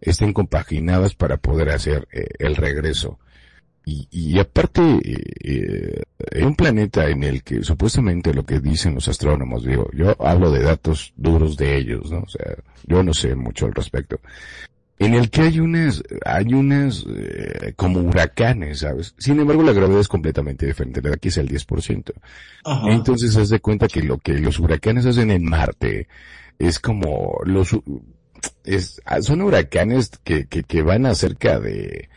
estén 0.00 0.32
compaginadas 0.32 1.14
para 1.14 1.36
poder 1.36 1.68
hacer 1.68 2.08
eh, 2.10 2.24
el 2.38 2.56
regreso. 2.56 3.18
Y, 3.84 4.08
y 4.10 4.38
aparte, 4.38 4.80
eh, 5.04 6.02
eh, 6.30 6.44
un 6.46 6.56
planeta 6.56 7.06
en 7.10 7.22
el 7.22 7.42
que 7.42 7.62
supuestamente 7.62 8.32
lo 8.32 8.46
que 8.46 8.60
dicen 8.60 8.94
los 8.94 9.08
astrónomos, 9.08 9.62
digo, 9.62 9.90
yo 9.92 10.16
hablo 10.24 10.50
de 10.50 10.62
datos 10.62 11.12
duros 11.18 11.58
de 11.58 11.76
ellos, 11.76 12.10
¿no? 12.10 12.20
O 12.20 12.28
sea, 12.30 12.46
yo 12.86 13.02
no 13.02 13.12
sé 13.12 13.34
mucho 13.34 13.66
al 13.66 13.74
respecto 13.74 14.20
en 15.04 15.14
el 15.14 15.30
que 15.30 15.42
hay 15.42 15.60
unas, 15.60 16.02
hay 16.24 16.54
unas, 16.54 17.04
eh, 17.08 17.72
como 17.76 18.00
huracanes, 18.00 18.80
¿sabes? 18.80 19.14
Sin 19.18 19.40
embargo, 19.40 19.62
la 19.62 19.72
gravedad 19.72 20.00
es 20.00 20.08
completamente 20.08 20.66
diferente. 20.66 21.00
La 21.02 21.10
de 21.10 21.16
aquí 21.16 21.28
es 21.28 21.38
el 21.38 21.48
10%. 21.48 22.12
Ajá. 22.64 22.92
Entonces, 22.92 23.36
haz 23.36 23.48
de 23.48 23.60
cuenta 23.60 23.88
que 23.88 24.02
lo 24.02 24.18
que 24.18 24.34
los 24.34 24.58
huracanes 24.58 25.06
hacen 25.06 25.30
en 25.30 25.44
Marte 25.44 26.08
es 26.58 26.78
como 26.78 27.40
los, 27.44 27.76
es, 28.64 29.00
son 29.20 29.42
huracanes 29.42 30.10
que, 30.22 30.46
que, 30.46 30.62
que 30.62 30.82
van 30.82 31.06
a 31.06 31.14
cerca 31.14 31.58
de, 31.58 32.08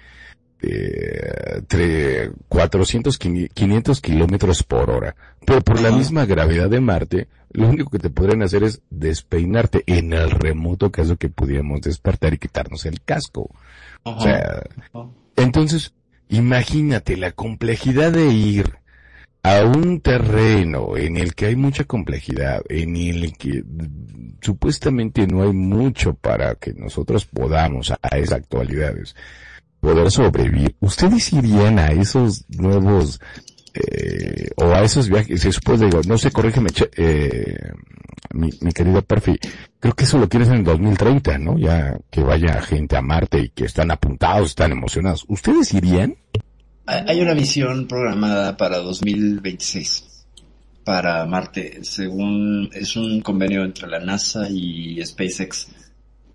entre 0.66 2.32
400, 2.48 3.18
500 3.18 4.02
kilómetros 4.02 4.64
por 4.64 4.90
hora. 4.90 5.16
Pero 5.46 5.62
por 5.62 5.80
la 5.80 5.92
misma 5.92 6.26
gravedad 6.26 6.70
de 6.70 6.82
Marte, 6.82 7.28
lo 7.52 7.70
único 7.70 7.90
que 7.90 8.00
te 8.00 8.10
podrían 8.10 8.42
hacer 8.42 8.64
es 8.64 8.82
despeinarte 8.90 9.84
en 9.88 10.14
el 10.14 10.32
remoto 10.32 10.92
caso 10.92 11.18
que 11.18 11.30
pudiéramos 11.30 11.82
despertar 11.82 12.34
y 12.34 12.38
quitarnos 12.38 12.86
el 12.86 13.02
casco. 13.02 13.50
Ajá. 14.04 14.18
O 14.18 14.22
sea, 14.22 14.64
entonces, 15.36 15.94
imagínate 16.30 17.18
la 17.18 17.32
complejidad 17.32 18.12
de 18.12 18.28
ir 18.28 18.78
a 19.44 19.64
un 19.64 20.02
terreno 20.02 20.98
en 20.98 21.18
el 21.18 21.36
que 21.36 21.46
hay 21.46 21.56
mucha 21.56 21.84
complejidad, 21.84 22.64
en 22.68 22.96
el 22.96 23.38
que 23.38 23.64
supuestamente 24.42 25.28
no 25.28 25.44
hay 25.44 25.54
mucho 25.54 26.16
para 26.16 26.56
que 26.56 26.74
nosotros 26.74 27.26
podamos 27.26 27.92
a 27.92 28.18
esas 28.18 28.40
actualidades 28.40 29.16
poder 29.86 30.10
sobrevivir. 30.10 30.76
¿Ustedes 30.80 31.32
irían 31.32 31.78
a 31.78 31.88
esos 31.88 32.46
nuevos 32.50 33.20
eh, 33.74 34.50
o 34.58 34.66
a 34.66 34.82
esos 34.82 35.10
viajes? 35.10 35.46
No 36.08 36.18
sé, 36.18 36.32
corrígeme, 36.32 36.70
eh, 36.98 37.72
mi, 38.34 38.50
mi 38.62 38.72
querido 38.72 39.02
Perfi, 39.04 39.38
creo 39.80 39.94
que 39.94 40.06
eso 40.06 40.18
lo 40.18 40.28
quieres 40.28 40.50
en 40.50 40.56
el 40.56 40.64
2030, 40.64 41.38
¿no? 41.38 41.58
Ya 41.60 41.98
que 42.10 42.22
vaya 42.22 42.62
gente 42.62 42.98
a 42.98 43.02
Marte 43.02 43.40
y 43.40 43.50
que 43.50 43.66
están 43.66 43.92
apuntados, 43.92 44.50
están 44.50 44.72
emocionados. 44.72 45.24
¿Ustedes 45.28 45.74
irían? 45.74 46.16
Hay 46.88 47.22
una 47.22 47.34
misión 47.34 47.88
programada 47.88 48.58
para 48.58 48.78
2026 48.78 50.16
para 50.84 51.26
Marte, 51.26 51.80
según 51.84 52.70
es 52.74 52.96
un 52.96 53.22
convenio 53.22 53.64
entre 53.64 53.88
la 53.88 54.00
NASA 54.00 54.48
y 54.50 55.04
SpaceX. 55.04 55.68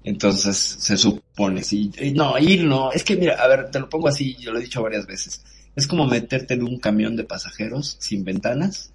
Entonces 0.03 0.57
se 0.57 0.97
supone, 0.97 1.63
sí, 1.63 1.93
no, 2.15 2.39
ir 2.39 2.65
no, 2.65 2.91
es 2.93 3.05
que 3.05 3.17
mira, 3.17 3.35
a 3.35 3.47
ver, 3.49 3.71
te 3.71 3.79
lo 3.81 3.89
pongo 3.89 4.09
así, 4.09 4.35
yo 4.37 4.51
lo 4.53 4.59
he 4.59 4.63
dicho 4.63 4.83
varias 4.83 5.07
veces. 5.07 5.43
Es 5.77 5.87
como 5.87 6.07
meterte 6.07 6.55
en 6.55 6.63
un 6.63 6.79
camión 6.79 7.17
de 7.17 7.25
pasajeros 7.25 7.97
sin 8.01 8.25
ventanas 8.25 8.93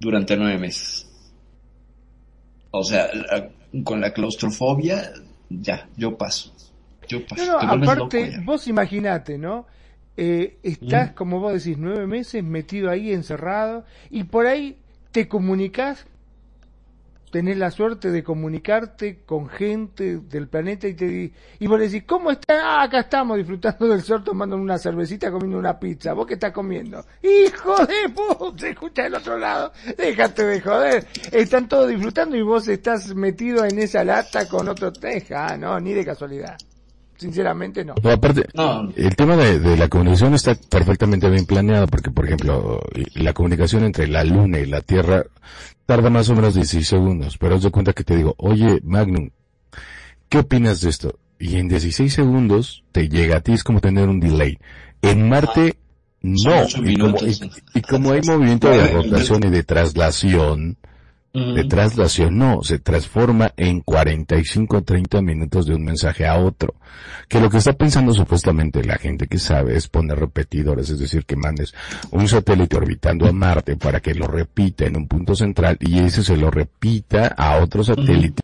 durante 0.00 0.36
nueve 0.36 0.58
meses. 0.58 1.06
O 2.70 2.82
sea, 2.82 3.08
la- 3.14 3.50
con 3.84 4.00
la 4.00 4.12
claustrofobia, 4.12 5.12
ya, 5.48 5.88
yo 5.96 6.16
paso. 6.16 6.52
Yo 7.08 7.24
paso. 7.26 7.44
No, 7.44 7.52
no, 7.52 7.58
aparte, 7.58 8.32
vos 8.44 8.66
imaginate, 8.66 9.38
¿no? 9.38 9.66
Eh, 10.16 10.58
estás, 10.62 11.12
como 11.12 11.40
vos 11.40 11.52
decís, 11.54 11.78
nueve 11.78 12.06
meses 12.06 12.42
metido 12.44 12.90
ahí, 12.90 13.12
encerrado, 13.12 13.84
y 14.10 14.24
por 14.24 14.46
ahí 14.46 14.76
te 15.10 15.28
comunicas, 15.28 16.06
tenés 17.32 17.56
la 17.56 17.70
suerte 17.70 18.10
de 18.12 18.22
comunicarte 18.22 19.22
con 19.24 19.48
gente 19.48 20.18
del 20.18 20.46
planeta 20.48 20.86
y 20.86 20.94
te 20.94 21.06
di- 21.06 21.32
y 21.58 21.66
vos 21.66 21.78
le 21.80 21.86
decís, 21.88 22.04
¿cómo 22.06 22.30
estás? 22.30 22.58
Ah, 22.62 22.82
acá 22.82 23.00
estamos 23.00 23.38
disfrutando 23.38 23.88
del 23.88 24.02
sol, 24.02 24.22
tomando 24.22 24.54
una 24.56 24.76
cervecita, 24.78 25.30
comiendo 25.32 25.58
una 25.58 25.78
pizza. 25.80 26.12
¿Vos 26.12 26.26
qué 26.26 26.34
estás 26.34 26.52
comiendo? 26.52 27.04
¡Hijo 27.22 27.74
de 27.86 28.08
puta! 28.14 28.58
Se 28.60 28.70
escucha 28.70 29.04
del 29.04 29.14
otro 29.14 29.38
lado. 29.38 29.72
Déjate 29.96 30.44
de 30.44 30.60
joder. 30.60 31.06
Están 31.32 31.68
todos 31.68 31.88
disfrutando 31.88 32.36
y 32.36 32.42
vos 32.42 32.68
estás 32.68 33.14
metido 33.14 33.64
en 33.64 33.78
esa 33.78 34.04
lata 34.04 34.46
con 34.46 34.68
otro 34.68 34.92
teja. 34.92 35.56
No, 35.56 35.80
ni 35.80 35.94
de 35.94 36.04
casualidad. 36.04 36.56
Sinceramente 37.16 37.84
no. 37.84 37.94
No, 38.02 38.10
aparte, 38.10 38.42
No. 38.54 38.90
el 38.96 39.14
tema 39.16 39.36
de, 39.36 39.58
de 39.60 39.76
la 39.76 39.88
comunicación 39.88 40.34
está 40.34 40.54
perfectamente 40.54 41.30
bien 41.30 41.46
planeado 41.46 41.86
porque, 41.86 42.10
por 42.10 42.24
ejemplo, 42.26 42.80
la 43.14 43.32
comunicación 43.32 43.84
entre 43.84 44.08
la 44.08 44.24
Luna 44.24 44.58
y 44.58 44.66
la 44.66 44.80
Tierra 44.80 45.24
tarda 45.96 46.08
más 46.08 46.28
o 46.30 46.34
menos 46.34 46.54
16 46.54 46.88
segundos, 46.88 47.36
pero 47.36 47.54
haz 47.56 47.62
de 47.64 47.70
cuenta 47.70 47.92
que 47.92 48.02
te 48.02 48.16
digo, 48.16 48.34
oye, 48.38 48.80
Magnum, 48.82 49.28
¿qué 50.30 50.38
opinas 50.38 50.80
de 50.80 50.88
esto? 50.88 51.18
Y 51.38 51.56
en 51.56 51.68
16 51.68 52.10
segundos 52.10 52.82
te 52.92 53.10
llega 53.10 53.36
a 53.36 53.40
ti, 53.40 53.52
es 53.52 53.62
como 53.62 53.80
tener 53.80 54.08
un 54.08 54.18
delay. 54.18 54.58
En 55.02 55.28
Marte, 55.28 55.76
no. 56.22 56.66
Son 56.68 56.82
ocho 56.86 56.90
Y 56.90 56.96
como, 56.96 57.16
y- 57.18 57.50
y 57.74 57.80
como 57.82 58.12
hay 58.12 58.22
movimiento 58.26 58.70
de 58.70 58.86
rotación 58.88 59.44
y 59.46 59.50
de 59.50 59.62
traslación, 59.64 60.78
de 61.32 61.64
traslación, 61.64 62.36
no, 62.36 62.62
se 62.62 62.78
transforma 62.78 63.52
en 63.56 63.80
45 63.80 64.76
o 64.76 64.82
30 64.82 65.22
minutos 65.22 65.64
de 65.64 65.74
un 65.74 65.84
mensaje 65.84 66.26
a 66.26 66.38
otro. 66.38 66.74
Que 67.26 67.40
lo 67.40 67.48
que 67.48 67.56
está 67.56 67.72
pensando 67.72 68.12
supuestamente 68.12 68.84
la 68.84 68.98
gente 68.98 69.26
que 69.26 69.38
sabe 69.38 69.76
es 69.76 69.88
poner 69.88 70.18
repetidores, 70.18 70.90
es 70.90 70.98
decir, 70.98 71.24
que 71.24 71.36
mandes 71.36 71.74
un 72.10 72.28
satélite 72.28 72.76
orbitando 72.76 73.26
a 73.26 73.32
Marte 73.32 73.76
para 73.76 74.00
que 74.00 74.14
lo 74.14 74.26
repita 74.26 74.84
en 74.84 74.96
un 74.96 75.08
punto 75.08 75.34
central 75.34 75.78
y 75.80 76.00
ese 76.00 76.22
se 76.22 76.36
lo 76.36 76.50
repita 76.50 77.28
a 77.28 77.62
otro 77.62 77.82
satélite 77.82 78.42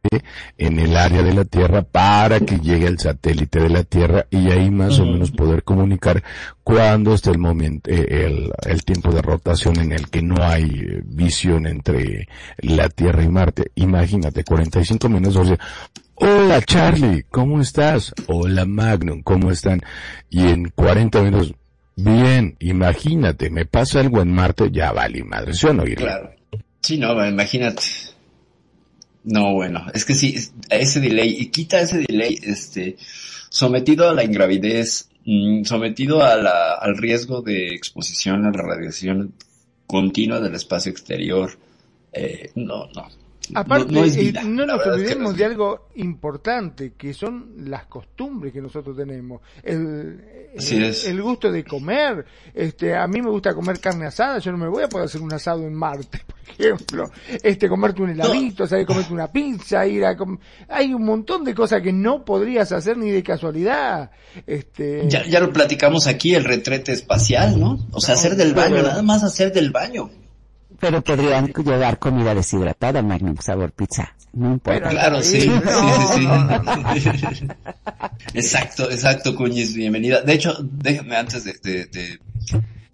en 0.57 0.79
el 0.79 0.97
área 0.97 1.23
de 1.23 1.35
la 1.35 1.45
Tierra 1.45 1.83
para 1.83 2.41
que 2.41 2.59
llegue 2.59 2.87
al 2.87 2.99
satélite 2.99 3.61
de 3.61 3.69
la 3.69 3.85
Tierra 3.85 4.27
y 4.31 4.51
ahí 4.51 4.71
más 4.71 4.99
o 4.99 5.05
menos 5.05 5.31
poder 5.31 5.63
comunicar 5.63 6.23
cuando 6.63 7.15
esté 7.15 7.31
el 7.31 7.39
momento, 7.39 7.91
eh, 7.91 8.27
el, 8.27 8.53
el 8.67 8.85
tiempo 8.85 9.11
de 9.11 9.23
rotación 9.23 9.79
en 9.81 9.93
el 9.93 10.09
que 10.09 10.23
no 10.23 10.43
hay 10.43 11.01
visión 11.05 11.67
entre 11.67 12.29
la 12.79 12.89
Tierra 12.89 13.25
y 13.25 13.29
Marte. 13.29 13.73
Imagínate, 13.75 14.45
45 14.45 15.09
minutos. 15.09 15.51
de, 15.51 15.59
Hola 16.15 16.63
Charlie, 16.63 17.25
¿cómo 17.29 17.61
estás? 17.61 18.15
Hola 18.29 18.65
Magnum, 18.65 19.23
¿cómo 19.23 19.51
están? 19.51 19.81
Y 20.31 20.47
en 20.47 20.71
40 20.71 21.23
minutos, 21.23 21.55
bien, 21.97 22.57
imagínate, 22.61 23.51
me 23.51 23.67
pasa 23.67 24.01
algo 24.01 24.23
en 24.23 24.33
Marte, 24.33 24.71
ya 24.73 24.93
vale 24.93 25.25
madre, 25.25 25.55
¿sí 25.55 25.67
o 25.67 25.73
no, 25.73 25.85
Irene? 25.85 26.03
Claro. 26.03 26.31
Sí, 26.81 26.99
no, 26.99 27.27
imagínate. 27.27 27.83
No, 29.25 29.55
bueno, 29.55 29.87
es 29.93 30.05
que 30.05 30.15
sí, 30.15 30.37
ese 30.71 31.01
delay, 31.01 31.37
y 31.39 31.47
quita 31.51 31.81
ese 31.81 31.99
delay, 31.99 32.39
este, 32.43 32.97
sometido 33.49 34.09
a 34.09 34.15
la 34.15 34.25
ingravidez, 34.25 35.09
mm, 35.25 35.65
sometido 35.65 36.23
a 36.23 36.37
la, 36.37 36.75
al 36.75 36.97
riesgo 36.97 37.43
de 37.43 37.75
exposición 37.75 38.45
a 38.45 38.51
la 38.51 38.63
radiación 38.63 39.35
continua 39.87 40.41
del 40.41 40.55
espacio 40.55 40.91
exterior, 40.91 41.59
eh, 42.13 42.51
no, 42.55 42.87
no. 42.95 43.09
Aparte, 43.55 43.93
no, 43.93 44.01
no 44.01 44.07
eh, 44.07 44.33
no 44.45 44.67
nos 44.67 44.79
verdad 44.79 44.79
es 44.79 44.83
que 44.83 44.91
olvidemos 44.91 45.33
no 45.33 45.39
de 45.39 45.45
algo 45.45 45.89
importante, 45.97 46.93
que 46.97 47.15
son 47.15 47.55
las 47.65 47.87
costumbres 47.87 48.53
que 48.53 48.61
nosotros 48.61 48.97
tenemos. 48.97 49.41
El, 49.63 50.21
el, 50.55 51.23
gusto 51.23 51.51
de 51.51 51.65
comer. 51.65 52.25
Este, 52.55 52.95
a 52.95 53.07
mí 53.07 53.23
me 53.23 53.31
gusta 53.31 53.55
comer 53.55 53.81
carne 53.81 54.07
asada, 54.07 54.39
yo 54.39 54.53
no 54.53 54.59
me 54.59 54.69
voy 54.69 54.85
a 54.85 54.89
poder 54.89 55.07
hacer 55.07 55.21
un 55.21 55.33
asado 55.33 55.67
en 55.67 55.75
Marte, 55.75 56.23
por 56.27 56.37
ejemplo. 56.67 57.11
Este, 57.43 57.69
comerte 57.69 58.03
un 58.03 58.11
heladito, 58.11 58.67
saber 58.67 58.87
comerte 58.87 59.13
una 59.13 59.31
pizza, 59.31 59.87
ir 59.87 60.05
a 60.05 60.17
Hay 60.69 60.93
un 60.93 61.05
montón 61.05 61.45
de 61.45 61.55
cosas 61.55 61.83
que 61.83 61.93
no 61.93 62.25
podrías 62.25 62.71
hacer 62.73 62.97
ni 62.97 63.11
de 63.11 63.23
casualidad. 63.23 64.11
Este, 64.47 65.09
Ya, 65.09 65.27
ya 65.27 65.41
lo 65.41 65.53
platicamos 65.53 66.07
aquí, 66.07 66.35
el 66.35 66.45
retrete 66.45 66.93
espacial, 66.93 67.59
¿no? 67.59 67.79
O 67.93 68.01
sea, 68.01 68.15
hacer 68.15 68.37
del 68.37 68.55
baño, 68.55 68.83
nada 68.83 69.03
más 69.03 69.23
hacer 69.25 69.53
del 69.53 69.71
baño. 69.71 70.11
Pero 70.81 71.03
podrían 71.03 71.47
llevar 71.53 71.99
comida 71.99 72.35
deshidratada, 72.35 73.03
Magnum 73.03 73.37
Sabor 73.39 73.73
Pizza. 73.73 74.15
No 74.33 74.53
importa. 74.53 74.91
Claro, 74.91 75.23
sí, 75.23 75.41
sí, 75.41 75.51
sí, 77.01 77.11
sí. 77.35 77.47
exacto, 78.35 78.91
exacto, 78.91 79.35
Cuñiz, 79.35 79.75
bienvenida. 79.75 80.21
De 80.21 80.35
hecho, 80.35 80.57
déjame 80.61 81.17
antes 81.17 81.45
de, 81.45 81.55
de, 81.63 81.87
de, 81.87 82.21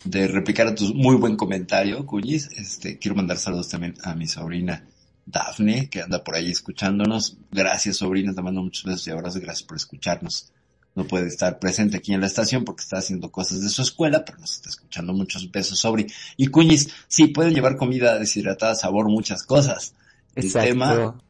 de 0.05 0.29
replicar 0.29 0.69
a 0.69 0.75
tu 0.75 0.95
muy 0.95 1.17
buen 1.17 1.37
comentario, 1.37 2.07
Cuñiz, 2.07 2.49
este, 2.57 2.99
quiero 2.99 3.17
mandar 3.17 3.37
saludos 3.37 3.69
también 3.69 3.95
a 4.03 4.15
mi 4.15 4.27
sobrina 4.27 4.85
Dafne, 5.27 5.89
que 5.91 6.01
anda 6.01 6.23
por 6.23 6.37
ahí 6.37 6.51
escuchándonos. 6.51 7.37
Gracias, 7.51 7.97
sobrina, 7.99 8.35
te 8.35 8.43
mando 8.43 8.63
muchos 8.63 8.85
besos 8.85 9.07
y 9.07 9.11
abrazos, 9.11 9.43
gracias 9.43 9.67
por 9.67 9.77
escucharnos. 9.77 10.53
No 10.95 11.05
puede 11.05 11.27
estar 11.27 11.59
presente 11.59 11.97
aquí 11.97 12.15
en 12.15 12.21
la 12.21 12.29
estación 12.29 12.65
porque 12.65 12.83
está 12.83 12.99
haciendo 12.99 13.33
cosas 13.33 13.61
de 13.63 13.69
su 13.69 13.83
escuela, 13.83 14.25
pero 14.25 14.39
nos 14.39 14.53
está 14.53 14.69
escuchando 14.69 15.13
muchos 15.13 15.51
besos, 15.51 15.81
sobri. 15.81 16.07
Y 16.37 16.47
Cuñiz, 16.49 16.89
sí, 17.09 17.27
pueden 17.27 17.53
llevar 17.53 17.77
comida 17.77 18.19
deshidratada, 18.19 18.77
sabor, 18.77 19.09
muchas 19.09 19.43
cosas. 19.43 19.95
El 20.37 20.45
Exacto. 20.45 20.69
tema, 20.69 21.21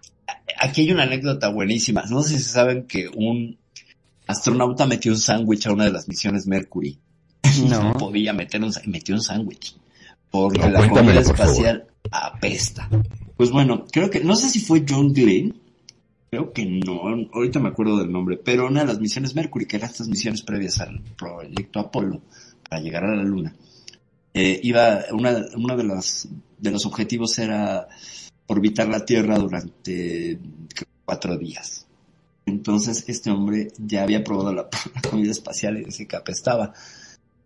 aquí 0.59 0.83
hay 0.83 0.93
una 0.93 1.05
anécdota 1.05 1.49
buenísima. 1.49 2.05
No 2.11 2.23
sé 2.23 2.37
si 2.39 2.45
saben 2.45 2.87
que 2.87 3.09
un 3.09 3.57
astronauta 4.27 4.87
metió 4.87 5.13
un 5.13 5.19
sándwich 5.19 5.67
a 5.67 5.73
una 5.73 5.85
de 5.85 5.93
las 5.93 6.09
misiones 6.09 6.47
Mercury. 6.47 6.99
No. 7.69 7.83
No 7.85 7.93
podía 7.95 8.33
meter 8.33 8.63
un, 8.63 8.73
metió 8.87 9.15
un 9.15 9.23
sándwich. 9.23 9.77
Porque 10.31 10.59
No, 10.59 10.71
la 10.71 10.89
comida 10.89 11.05
por 11.05 11.17
espacial 11.17 11.87
apesta. 12.11 12.89
Pues 13.37 13.51
bueno, 13.51 13.87
creo 13.91 14.11
que, 14.11 14.21
no 14.21 14.37
sé 14.37 14.49
si 14.49 14.61
fue 14.61 14.85
John 14.89 15.13
Glenn, 15.13 15.55
creo 16.35 16.53
que 16.53 16.67
no, 16.67 17.03
ahorita 17.33 17.61
me 17.61 17.69
acuerdo 17.69 17.99
del 17.99 18.11
nombre, 18.11 18.37
pero 18.37 18.67
una 18.67 18.81
de 18.81 18.89
las 18.89 18.99
misiones 18.99 19.37
Mercury, 19.37 19.67
que 19.67 19.77
eran 19.77 19.91
estas 19.91 20.09
misiones 20.09 20.43
previas 20.43 20.81
al 20.81 21.01
proyecto 21.17 21.79
Apolo, 21.79 22.23
para 22.69 22.83
llegar 22.83 23.05
a 23.05 23.15
la 23.15 23.23
Luna, 23.23 23.55
eh, 24.33 24.59
iba, 24.65 25.05
una, 25.13 25.33
de 25.33 26.71
los 26.73 26.87
objetivos 26.87 27.39
era 27.39 27.87
orbitar 28.49 28.89
la 28.89 29.05
Tierra 29.05 29.39
durante 29.39 30.41
cuatro 31.05 31.39
días. 31.39 31.87
Entonces 32.47 33.05
este 33.07 33.31
hombre 33.31 33.69
ya 33.79 34.03
había 34.03 34.25
probado 34.25 34.53
la, 34.53 34.69
comida 35.09 35.31
espacial 35.31 35.79
y 35.79 35.85
dice 35.85 36.09
que 36.09 36.17
apestaba. 36.17 36.73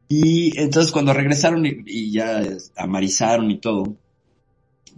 Y 0.08 0.58
entonces 0.58 0.92
cuando 0.92 1.12
regresaron 1.12 1.66
y, 1.66 2.10
ya 2.10 2.42
amarizaron 2.74 3.50
y 3.50 3.58
todo, 3.58 3.96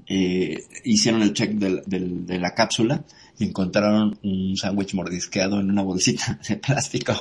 eh, 0.07 0.63
hicieron 0.85 1.23
el 1.23 1.33
check 1.33 1.51
de 1.55 2.39
la 2.39 2.55
cápsula 2.55 3.05
y 3.41 3.45
encontraron 3.47 4.19
un 4.23 4.57
sándwich 4.57 4.95
mordisqueado 4.95 5.59
en 5.59 5.71
una 5.71 5.83
bolsita 5.83 6.39
de 6.49 6.57
plástico. 6.57 7.13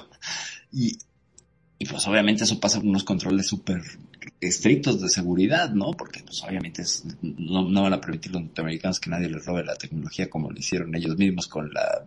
Y, 0.72 0.98
y 1.80 1.86
pues 1.86 2.06
obviamente 2.08 2.44
eso 2.44 2.60
pasa 2.60 2.80
con 2.80 2.90
unos 2.90 3.04
controles 3.06 3.48
súper 3.48 3.82
estrictos 4.42 5.02
de 5.02 5.10
seguridad, 5.10 5.72
¿no? 5.72 5.92
Porque 5.92 6.22
pues 6.24 6.44
obviamente 6.44 6.82
es- 6.84 7.06
no, 7.22 7.68
no 7.70 7.82
van 7.84 7.94
a 7.94 8.02
permitir 8.02 8.32
los 8.34 8.42
norteamericanos 8.44 9.00
que 9.00 9.10
nadie 9.10 9.30
les 9.30 9.46
robe 9.46 9.64
la 9.64 9.76
tecnología 9.76 10.30
como 10.30 10.52
lo 10.52 10.60
hicieron 10.60 10.94
ellos 10.94 11.18
mismos 11.18 11.48
con 11.48 11.72
la, 11.74 12.06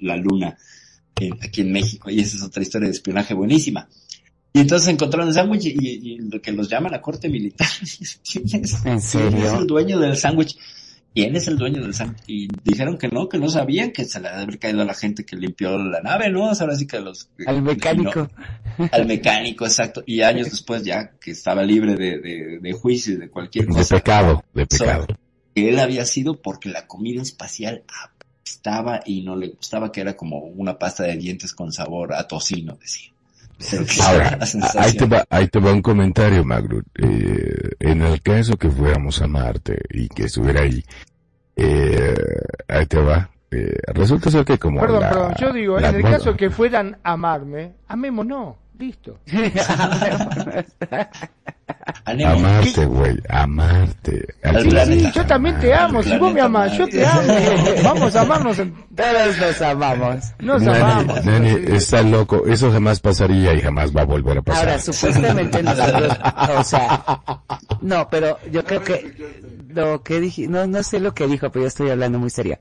la 0.00 0.16
luna 0.16 0.56
eh, 1.20 1.30
aquí 1.42 1.60
en 1.60 1.70
México. 1.72 2.10
Y 2.10 2.20
esa 2.20 2.36
es 2.36 2.42
otra 2.42 2.62
historia 2.62 2.88
de 2.88 2.94
espionaje 2.94 3.34
buenísima. 3.34 3.88
Y 4.54 4.60
entonces 4.60 4.88
encontraron 4.88 5.28
el 5.28 5.34
sándwich 5.34 5.66
y, 5.66 5.76
y 5.88 6.18
lo 6.18 6.40
que 6.40 6.52
los 6.52 6.68
llama 6.68 6.88
la 6.90 7.00
corte 7.00 7.28
militar. 7.28 7.68
¿Quién 8.30 8.44
es, 8.46 8.72
¿En 8.74 8.80
¿Quién 8.82 8.94
es 8.96 9.04
serio? 9.04 9.58
el 9.58 9.66
dueño 9.66 9.98
del 9.98 10.16
sándwich? 10.16 10.56
¿Quién 11.14 11.36
es 11.36 11.46
el 11.48 11.58
dueño 11.58 11.82
del 11.82 11.92
sándwich? 11.94 12.22
Y 12.26 12.48
dijeron 12.64 12.96
que 12.96 13.08
no, 13.08 13.28
que 13.28 13.38
no 13.38 13.48
sabían, 13.48 13.90
que 13.92 14.04
se 14.06 14.18
le 14.20 14.28
había 14.28 14.58
caído 14.58 14.80
a 14.82 14.86
la 14.86 14.94
gente 14.94 15.24
que 15.26 15.36
limpió 15.36 15.76
la 15.76 16.00
nave, 16.00 16.30
¿no? 16.30 16.50
O 16.50 16.54
sea, 16.54 16.64
ahora 16.64 16.76
sí 16.76 16.86
que 16.86 17.00
los... 17.00 17.28
Al 17.46 17.60
mecánico. 17.62 18.28
no, 18.78 18.88
al 18.92 19.06
mecánico, 19.06 19.66
exacto. 19.66 20.02
Y 20.06 20.22
años 20.22 20.50
después 20.50 20.82
ya 20.84 21.12
que 21.20 21.32
estaba 21.32 21.62
libre 21.64 21.96
de, 21.96 22.18
de, 22.18 22.58
de 22.60 22.72
juicio 22.72 23.14
y 23.14 23.16
de 23.18 23.28
cualquier 23.30 23.66
De 23.66 23.72
cosa. 23.74 23.96
pecado, 23.96 24.44
de 24.54 24.66
pecado. 24.66 25.06
que 25.54 25.68
él 25.68 25.78
había 25.80 26.06
sido 26.06 26.40
porque 26.40 26.70
la 26.70 26.86
comida 26.86 27.20
espacial 27.20 27.84
apestaba 28.04 29.00
y 29.04 29.22
no 29.22 29.36
le 29.36 29.48
gustaba 29.48 29.92
que 29.92 30.00
era 30.00 30.16
como 30.16 30.38
una 30.38 30.78
pasta 30.78 31.04
de 31.04 31.16
dientes 31.16 31.52
con 31.52 31.72
sabor 31.72 32.14
a 32.14 32.26
tocino, 32.26 32.76
decía. 32.80 33.11
Ahora, 34.02 34.38
ahí 34.78 34.92
te 34.96 35.06
va, 35.06 35.24
ahí 35.30 35.48
te 35.48 35.60
va 35.60 35.72
un 35.72 35.82
comentario, 35.82 36.44
Magru. 36.44 36.82
Eh, 36.96 37.70
en 37.80 38.02
el 38.02 38.20
caso 38.22 38.56
que 38.56 38.68
fuéramos 38.70 39.22
a 39.22 39.28
Marte 39.28 39.78
y 39.90 40.08
que 40.08 40.24
estuviera 40.24 40.62
ahí, 40.62 40.84
eh, 41.56 42.14
ahí 42.68 42.86
te 42.86 42.98
va. 43.00 43.28
Eh, 43.50 43.76
resulta 43.88 44.30
ser 44.30 44.44
que 44.46 44.58
como 44.58 44.80
Perdón, 44.80 45.00
la- 45.00 45.10
perdón, 45.10 45.34
yo 45.38 45.52
digo, 45.52 45.78
la- 45.78 45.90
en 45.90 45.96
el 45.96 46.02
caso 46.02 46.34
que 46.36 46.48
fueran 46.50 46.98
a 47.04 47.12
amarme, 47.12 47.74
amémonos, 47.86 48.56
listo. 48.78 49.18
Amarte, 52.04 52.84
güey, 52.84 53.18
amarte. 53.28 54.26
Sí, 54.62 54.70
sí, 54.86 55.10
yo 55.14 55.26
también 55.26 55.58
te 55.60 55.72
amo, 55.74 56.02
si 56.02 56.16
vos 56.18 56.32
me 56.32 56.40
amás, 56.40 56.76
yo 56.76 56.88
te 56.88 57.04
amo. 57.06 57.22
Vamos 57.84 58.14
a 58.16 58.22
amarnos 58.22 58.58
en... 58.58 58.74
Todos 58.94 59.38
nos 59.38 59.62
amamos. 59.62 60.24
Nos 60.40 60.62
Nani, 60.62 60.78
amamos. 60.78 61.24
Nani, 61.24 61.50
está 61.68 62.02
loco, 62.02 62.44
eso 62.46 62.70
jamás 62.70 63.00
pasaría 63.00 63.54
y 63.54 63.60
jamás 63.60 63.94
va 63.96 64.02
a 64.02 64.04
volver 64.04 64.38
a 64.38 64.42
pasar. 64.42 64.68
Ahora, 64.68 64.78
supuestamente 64.80 65.62
nosotros, 65.62 66.18
o 66.56 66.64
sea, 66.64 67.04
no, 67.80 68.08
pero 68.10 68.38
yo 68.50 68.64
creo 68.64 68.82
que 68.82 69.14
lo 69.74 70.02
que 70.02 70.20
dije, 70.20 70.48
no, 70.48 70.66
no 70.66 70.82
sé 70.82 71.00
lo 71.00 71.14
que 71.14 71.26
dijo, 71.26 71.50
pero 71.50 71.64
yo 71.64 71.68
estoy 71.68 71.90
hablando 71.90 72.18
muy 72.18 72.30
seria. 72.30 72.58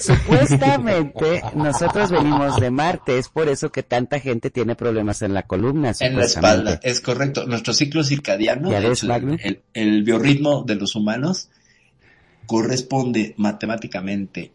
Supuestamente 0.00 1.42
nosotros 1.54 2.10
venimos 2.10 2.60
de 2.60 2.70
Marte, 2.70 3.18
es 3.18 3.28
por 3.28 3.48
eso 3.48 3.70
que 3.70 3.82
tanta 3.82 4.20
gente 4.20 4.50
tiene 4.50 4.74
problemas 4.76 5.22
en 5.22 5.34
la 5.34 5.42
columna. 5.44 5.92
En 6.00 6.16
la 6.16 6.24
espalda, 6.24 6.80
es 6.82 7.00
correcto. 7.00 7.46
Nuestro 7.46 7.72
ciclo 7.74 8.02
circadiano, 8.04 8.70
¿Ya 8.70 8.80
de 8.80 8.88
ves, 8.88 8.98
hecho, 8.98 9.08
Magnum? 9.08 9.36
el, 9.42 9.62
el 9.74 10.02
biorritmo 10.04 10.62
de 10.64 10.74
los 10.76 10.94
humanos, 10.94 11.48
corresponde 12.46 13.34
matemáticamente 13.36 14.52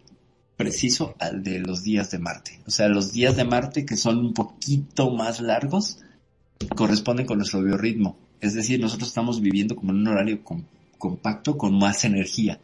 preciso 0.58 1.16
al 1.20 1.42
de 1.44 1.60
los 1.60 1.84
días 1.84 2.12
de 2.12 2.20
Marte. 2.20 2.60
O 2.68 2.72
sea, 2.72 2.88
los 2.90 3.14
días 3.14 3.36
de 3.38 3.46
Marte, 3.46 3.86
que 3.86 3.96
son 3.96 4.18
un 4.20 4.34
poquito 4.34 5.10
más 5.12 5.40
largos, 5.40 6.00
corresponden 6.76 7.26
con 7.26 7.38
nuestro 7.38 7.64
biorritmo. 7.64 8.18
Es 8.42 8.54
decir, 8.54 8.80
nosotros 8.80 9.10
estamos 9.10 9.42
viviendo 9.42 9.76
como 9.76 9.92
en 9.92 10.00
un 10.00 10.08
horario 10.10 10.44
com- 10.44 10.64
compacto 11.00 11.58
con 11.58 11.80
más 11.80 12.06
energía. 12.06 12.60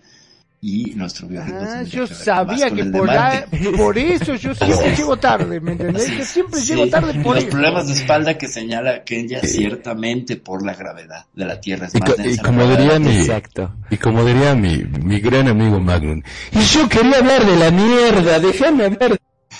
y 0.61 0.93
nuestro 0.95 1.27
biorritmo 1.27 1.59
Ah, 1.61 1.83
yo 1.83 2.07
sabía 2.07 2.71
que 2.71 2.85
por, 2.85 3.07
ahí- 3.07 3.43
por 3.77 3.95
eso 3.99 4.33
yo 4.33 4.55
siempre 4.55 4.95
llego 4.95 5.15
tarde, 5.17 5.59
¿me 5.59 5.73
entendés? 5.73 6.07
Yo 6.17 6.25
siempre 6.25 6.59
Sí, 6.59 6.73
llego 6.73 6.87
tarde 6.89 7.13
por 7.21 7.35
los 7.35 7.43
eso. 7.43 7.51
problemas 7.51 7.87
de 7.87 7.93
espalda 7.93 8.35
que 8.35 8.47
señala 8.47 9.03
Kenya 9.03 9.41
ciertamente 9.43 10.37
por 10.37 10.65
la 10.65 10.73
gravedad 10.73 11.25
de 11.35 11.45
la 11.45 11.59
Tierra 11.61 11.85
es 11.85 11.93
Y, 11.93 11.99
más 11.99 12.09
co- 12.15 12.19
y 12.19 12.23
densa 12.23 12.41
como 12.43 12.63
la 12.63 12.75
diría 12.77 12.97
mi, 12.99 13.15
Exacto. 13.15 13.75
y 13.91 13.97
como 13.97 14.25
diría 14.25 14.55
mi, 14.55 14.77
mi 15.03 15.19
gran 15.19 15.47
amigo 15.49 15.79
Magnum, 15.79 16.23
y 16.51 16.59
yo 16.61 16.89
quería 16.89 17.17
hablar 17.19 17.45
de 17.45 17.55
la 17.57 17.69
mierda, 17.69 18.39
déjame 18.39 18.85
hablar. 18.85 19.19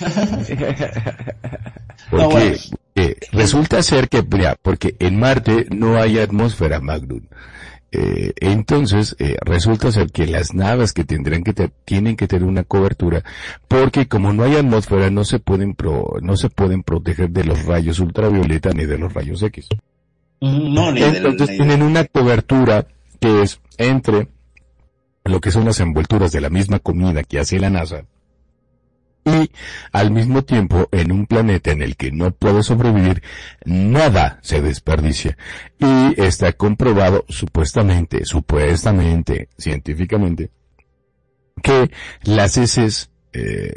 Porque 2.10 2.24
No, 2.24 2.28
bueno. 2.30 2.56
eh, 2.94 3.16
resulta 3.32 3.82
ser 3.82 4.08
que, 4.08 4.22
mira, 4.22 4.56
porque 4.60 4.96
en 4.98 5.18
Marte 5.18 5.66
no 5.70 5.98
hay 6.00 6.18
atmósfera 6.18 6.80
Magnum. 6.80 7.22
Eh, 7.98 8.34
entonces, 8.40 9.16
eh, 9.18 9.36
resulta 9.40 9.90
ser 9.90 10.10
que 10.10 10.26
las 10.26 10.52
naves 10.52 10.92
que 10.92 11.04
tendrán 11.04 11.42
que 11.42 11.54
te- 11.54 11.70
tienen 11.86 12.14
que 12.14 12.28
tener 12.28 12.46
una 12.46 12.62
cobertura, 12.62 13.22
porque 13.68 14.06
como 14.06 14.34
no 14.34 14.42
hay 14.42 14.56
atmósfera, 14.56 15.08
no 15.08 15.24
se 15.24 15.38
pueden 15.38 15.74
pro- 15.74 16.18
no 16.20 16.36
se 16.36 16.50
pueden 16.50 16.82
proteger 16.82 17.30
de 17.30 17.44
los 17.44 17.64
rayos 17.64 17.98
ultravioleta 18.00 18.70
ni 18.72 18.84
de 18.84 18.98
los 18.98 19.14
rayos 19.14 19.42
X. 19.42 19.68
No, 20.42 20.92
ni 20.92 21.02
Entonces 21.02 21.56
tienen 21.56 21.82
una 21.82 22.04
cobertura 22.04 22.86
que 23.18 23.40
es 23.42 23.60
entre 23.78 24.28
lo 25.24 25.40
que 25.40 25.50
son 25.50 25.64
las 25.64 25.80
envolturas 25.80 26.32
de 26.32 26.42
la 26.42 26.50
misma 26.50 26.78
comida 26.80 27.22
que 27.24 27.38
hace 27.38 27.58
la 27.58 27.70
NASA 27.70 28.04
y 29.26 29.50
al 29.90 30.12
mismo 30.12 30.44
tiempo 30.44 30.88
en 30.92 31.10
un 31.10 31.26
planeta 31.26 31.72
en 31.72 31.82
el 31.82 31.96
que 31.96 32.12
no 32.12 32.30
puede 32.30 32.62
sobrevivir, 32.62 33.22
nada 33.64 34.38
se 34.40 34.62
desperdicia. 34.62 35.36
Y 35.80 36.20
está 36.20 36.52
comprobado 36.52 37.24
supuestamente, 37.28 38.24
supuestamente, 38.24 39.48
científicamente, 39.58 40.50
que 41.60 41.90
las 42.22 42.56
heces 42.56 43.10
eh, 43.32 43.72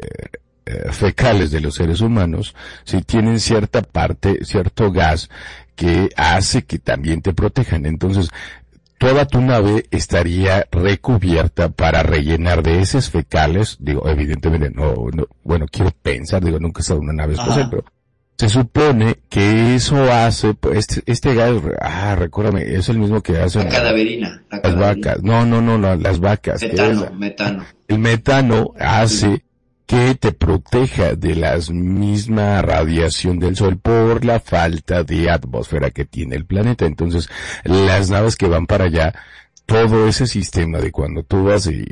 eh, 0.65 0.91
fecales 0.91 1.49
de 1.49 1.61
los 1.61 1.73
seres 1.73 2.01
humanos 2.01 2.55
si 2.83 3.01
tienen 3.01 3.39
cierta 3.39 3.81
parte, 3.81 4.45
cierto 4.45 4.91
gas 4.91 5.29
que 5.75 6.09
hace 6.15 6.63
que 6.63 6.77
también 6.77 7.23
te 7.23 7.33
protejan. 7.33 7.87
Entonces, 7.87 8.29
toda 8.99 9.25
tu 9.25 9.41
nave 9.41 9.85
estaría 9.89 10.67
recubierta 10.71 11.69
para 11.69 12.03
rellenar 12.03 12.61
de 12.61 12.79
heces 12.81 13.09
fecales. 13.09 13.77
Digo, 13.79 14.07
evidentemente 14.07 14.69
no, 14.69 14.93
no 15.11 15.25
bueno, 15.43 15.65
quiero 15.71 15.89
pensar, 16.03 16.43
digo, 16.43 16.59
nunca 16.59 16.79
he 16.79 16.81
estado 16.81 16.99
en 16.99 17.05
una 17.05 17.13
nave 17.23 17.33
espacial, 17.33 17.61
Ajá. 17.61 17.69
pero 17.71 17.83
se 18.37 18.47
supone 18.47 19.19
que 19.29 19.75
eso 19.75 20.01
hace, 20.13 20.53
pues, 20.53 20.77
este, 20.77 21.11
este 21.11 21.33
gas, 21.33 21.55
ah, 21.81 22.15
recuérdame, 22.15 22.61
es 22.75 22.87
el 22.87 22.97
mismo 22.99 23.21
que 23.21 23.37
hacen 23.37 23.65
La 23.65 23.69
cadaverina. 23.69 24.43
La 24.49 24.57
las 24.57 24.61
cadaverina. 24.61 24.87
vacas. 25.09 25.23
No, 25.23 25.45
no, 25.45 25.61
no, 25.61 25.77
no, 25.77 25.95
las 25.95 26.19
vacas. 26.19 26.61
es 26.63 26.71
Metano, 26.71 27.11
metano. 27.17 27.65
el 27.87 27.99
metano 27.99 28.73
hace 28.79 29.43
que 29.89 30.13
te 30.13 30.33
proteja 30.33 31.15
de 31.15 31.33
la 31.33 31.57
misma 31.71 32.61
radiación 32.61 33.39
del 33.39 33.55
sol 33.55 33.79
por 33.79 34.23
la 34.23 34.39
falta 34.39 35.03
de 35.03 35.31
atmósfera 35.31 35.89
que 35.89 36.05
tiene 36.05 36.35
el 36.35 36.45
planeta. 36.45 36.85
Entonces, 36.85 37.27
las 37.63 38.11
naves 38.11 38.35
que 38.35 38.45
van 38.47 38.67
para 38.67 38.85
allá, 38.85 39.15
todo 39.65 40.07
ese 40.07 40.27
sistema 40.27 40.77
de 40.77 40.91
cuando 40.91 41.23
tú 41.23 41.45
vas 41.45 41.65
y, 41.65 41.83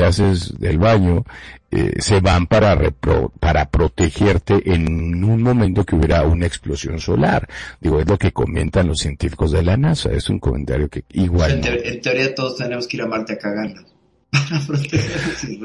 haces 0.00 0.54
el 0.60 0.78
baño, 0.78 1.24
eh, 1.72 1.94
se 1.98 2.20
van 2.20 2.46
para 2.46 2.78
repro- 2.78 3.32
para 3.40 3.70
protegerte 3.70 4.62
en 4.72 5.24
un 5.24 5.42
momento 5.42 5.84
que 5.84 5.96
hubiera 5.96 6.22
una 6.22 6.46
explosión 6.46 7.00
solar. 7.00 7.48
Digo, 7.80 7.98
es 7.98 8.08
lo 8.08 8.18
que 8.18 8.30
comentan 8.30 8.86
los 8.86 9.00
científicos 9.00 9.50
de 9.50 9.64
la 9.64 9.76
NASA. 9.76 10.12
Es 10.12 10.30
un 10.30 10.38
comentario 10.38 10.88
que 10.88 11.02
igual 11.10 11.50
en, 11.58 11.64
en 11.66 12.00
teoría 12.00 12.32
todos 12.36 12.56
tenemos 12.56 12.86
que 12.86 12.98
ir 12.98 13.02
a 13.02 13.06
Marte 13.08 13.32
a 13.32 13.38
cagarla. 13.38 13.82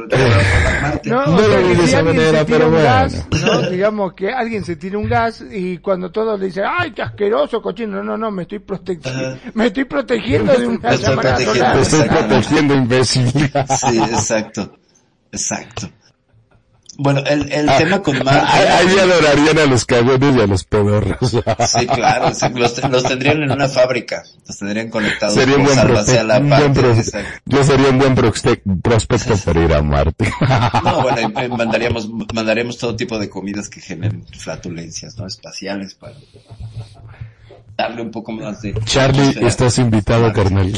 Para. 0.09 1.01
No, 1.05 1.25
No 1.25 1.47
lo 1.47 1.57
vi 1.67 1.69
de 1.69 1.75
si 1.75 1.83
esa 1.83 2.03
manera, 2.03 2.45
pero 2.45 2.69
bueno. 2.69 2.83
gas, 2.83 3.27
¿no? 3.43 3.69
digamos 3.69 4.13
que 4.13 4.31
alguien 4.31 4.63
se 4.63 4.75
tira 4.75 4.97
un 4.97 5.07
gas 5.07 5.43
y 5.51 5.77
cuando 5.79 6.11
todos 6.11 6.39
le 6.39 6.47
dicen, 6.47 6.63
ay, 6.67 6.91
qué 6.91 7.01
asqueroso, 7.01 7.61
cochino, 7.61 7.97
no, 7.97 8.03
no, 8.03 8.17
no, 8.17 8.31
me 8.31 8.43
estoy 8.43 8.59
protegiendo, 8.59 9.37
me 9.53 9.67
estoy 9.67 9.85
protegiendo 9.85 10.53
de 10.53 10.67
una 10.67 10.89
Me 10.89 10.95
estoy 10.95 11.09
llamada 11.09 11.37
solar. 11.37 11.75
Te 11.75 11.81
estoy 11.81 12.07
protegiendo, 12.09 12.73
imbécil. 12.75 13.27
Sí, 13.31 13.97
exacto. 13.99 14.77
Exacto. 15.31 15.89
Bueno, 17.03 17.21
el, 17.25 17.51
el 17.51 17.67
Ah, 17.67 17.77
tema 17.79 18.01
con 18.03 18.15
Ahí 18.15 18.23
Marte. 18.23 18.69
ahí 18.69 18.99
adorarían 18.99 19.57
a 19.57 19.65
los 19.65 19.85
cagones 19.85 20.35
y 20.35 20.39
a 20.39 20.45
los 20.45 20.63
pedorros. 20.65 21.31
Sí, 21.31 21.87
claro, 21.87 22.31
sí, 22.33 22.45
los, 22.53 22.89
los 22.91 23.03
tendrían 23.03 23.41
en 23.41 23.51
una 23.51 23.67
fábrica, 23.67 24.23
los 24.47 24.57
tendrían 24.59 24.89
conectados 24.89 25.33
Sería 25.33 25.55
un 25.55 25.63
buen, 25.63 25.75
la 25.77 25.83
prospecto, 25.85 26.37
un 26.37 26.49
buen 26.49 26.97
exacto. 26.99 27.41
yo 27.45 27.63
sería 27.63 27.89
un 27.89 27.97
buen 27.97 28.13
prospecto 28.15 29.35
para 29.43 29.63
ir 29.63 29.73
a 29.73 29.81
Marte. 29.81 30.31
No, 30.83 31.01
bueno, 31.01 31.29
mandaríamos, 31.57 32.07
mandaríamos 32.33 32.77
todo 32.77 32.95
tipo 32.95 33.17
de 33.17 33.29
comidas 33.29 33.67
que 33.67 33.81
generen 33.81 34.23
flatulencias, 34.37 35.17
¿no? 35.17 35.25
Espaciales 35.25 35.95
para 35.95 36.15
darle 37.77 38.01
un 38.03 38.11
poco 38.11 38.31
más 38.31 38.61
de... 38.61 38.73
Charlie, 38.85 39.37
estás 39.47 39.79
invitado, 39.79 40.31
carnal. 40.33 40.71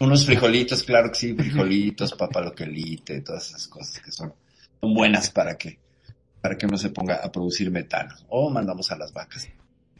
Unos 0.00 0.26
frijolitos, 0.26 0.82
claro 0.82 1.10
que 1.10 1.18
sí, 1.18 1.34
frijolitos, 1.34 2.12
papaloquelite, 2.14 3.20
todas 3.20 3.48
esas 3.48 3.68
cosas 3.68 4.00
que 4.00 4.10
son 4.10 4.32
buenas 4.92 5.30
para 5.30 5.56
que, 5.56 5.78
para 6.40 6.56
que 6.58 6.66
uno 6.66 6.76
se 6.76 6.90
ponga 6.90 7.16
a 7.16 7.30
producir 7.32 7.70
metano. 7.70 8.14
O 8.28 8.50
mandamos 8.50 8.90
a 8.90 8.96
las 8.96 9.12
vacas. 9.12 9.48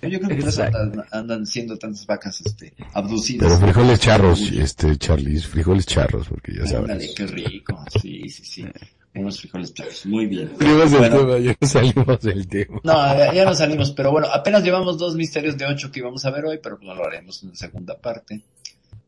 Yo 0.03 0.21
creo 0.21 0.37
que 0.37 0.63
andan, 0.63 1.05
andan 1.13 1.47
siendo 1.47 1.79
tantas 1.79 2.05
vacas, 2.05 2.39
este, 2.45 2.75
abducidas. 2.93 3.47
Pero 3.49 3.59
frijoles 3.73 4.01
charros, 4.01 4.53
este, 4.53 4.99
Charlie, 4.99 5.41
frijoles 5.41 5.87
charros, 5.87 6.29
porque 6.29 6.53
ya 6.55 6.63
Ándale, 6.79 6.87
sabes. 7.07 7.15
qué 7.17 7.27
rico. 7.27 7.83
Sí, 8.03 8.29
sí, 8.29 8.45
sí. 8.45 8.67
Unos 9.15 9.41
frijoles 9.41 9.73
charros. 9.73 10.05
Muy 10.05 10.27
bien. 10.27 10.51
Salimos 10.59 10.91
del 10.91 10.99
Bueno, 11.01 11.19
tema, 11.21 11.39
ya 11.39 11.57
no 11.59 11.67
salimos 11.69 12.21
del 12.21 12.49
tema. 12.49 12.81
no, 12.85 12.93
ya, 13.17 13.33
ya 13.33 13.45
no 13.47 13.55
salimos, 13.55 13.93
pero 13.93 14.11
bueno, 14.11 14.27
apenas 14.31 14.63
llevamos 14.63 14.99
dos 14.99 15.15
misterios 15.15 15.57
de 15.57 15.65
ocho 15.65 15.91
que 15.91 16.01
íbamos 16.01 16.23
a 16.27 16.31
ver 16.31 16.45
hoy, 16.45 16.59
pero 16.63 16.79
no 16.83 16.95
lo 16.95 17.07
haremos 17.07 17.43
en 17.43 17.51
la 17.51 17.55
segunda 17.55 17.97
parte. 17.97 18.43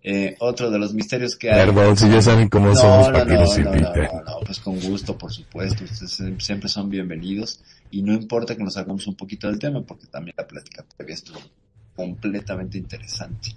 Eh, 0.08 0.36
otro 0.38 0.70
de 0.70 0.78
los 0.78 0.94
misterios 0.94 1.34
que 1.34 1.50
hay. 1.50 1.66
Perdón, 1.66 1.96
si 1.96 2.08
ya 2.08 2.22
saben 2.22 2.48
cómo 2.48 2.76
somos, 2.76 3.08
¿para 3.08 3.26
qué 3.26 3.34
nos 3.34 3.58
no, 3.58 3.64
invitan? 3.74 3.92
no, 3.94 4.22
no, 4.22 4.40
pues 4.46 4.60
con 4.60 4.78
gusto, 4.78 5.18
por 5.18 5.32
supuesto. 5.32 5.82
Ustedes 5.82 6.20
siem- 6.20 6.38
siempre 6.40 6.68
son 6.68 6.88
bienvenidos 6.88 7.60
y 7.90 8.02
no 8.02 8.12
importa 8.14 8.54
que 8.54 8.62
nos 8.62 8.74
salgamos 8.74 9.04
un 9.08 9.16
poquito 9.16 9.48
del 9.48 9.58
tema 9.58 9.82
porque 9.82 10.06
también 10.06 10.36
la 10.38 10.46
plática 10.46 10.84
previa 10.96 11.14
estuvo 11.14 11.40
completamente 11.96 12.78
interesante. 12.78 13.48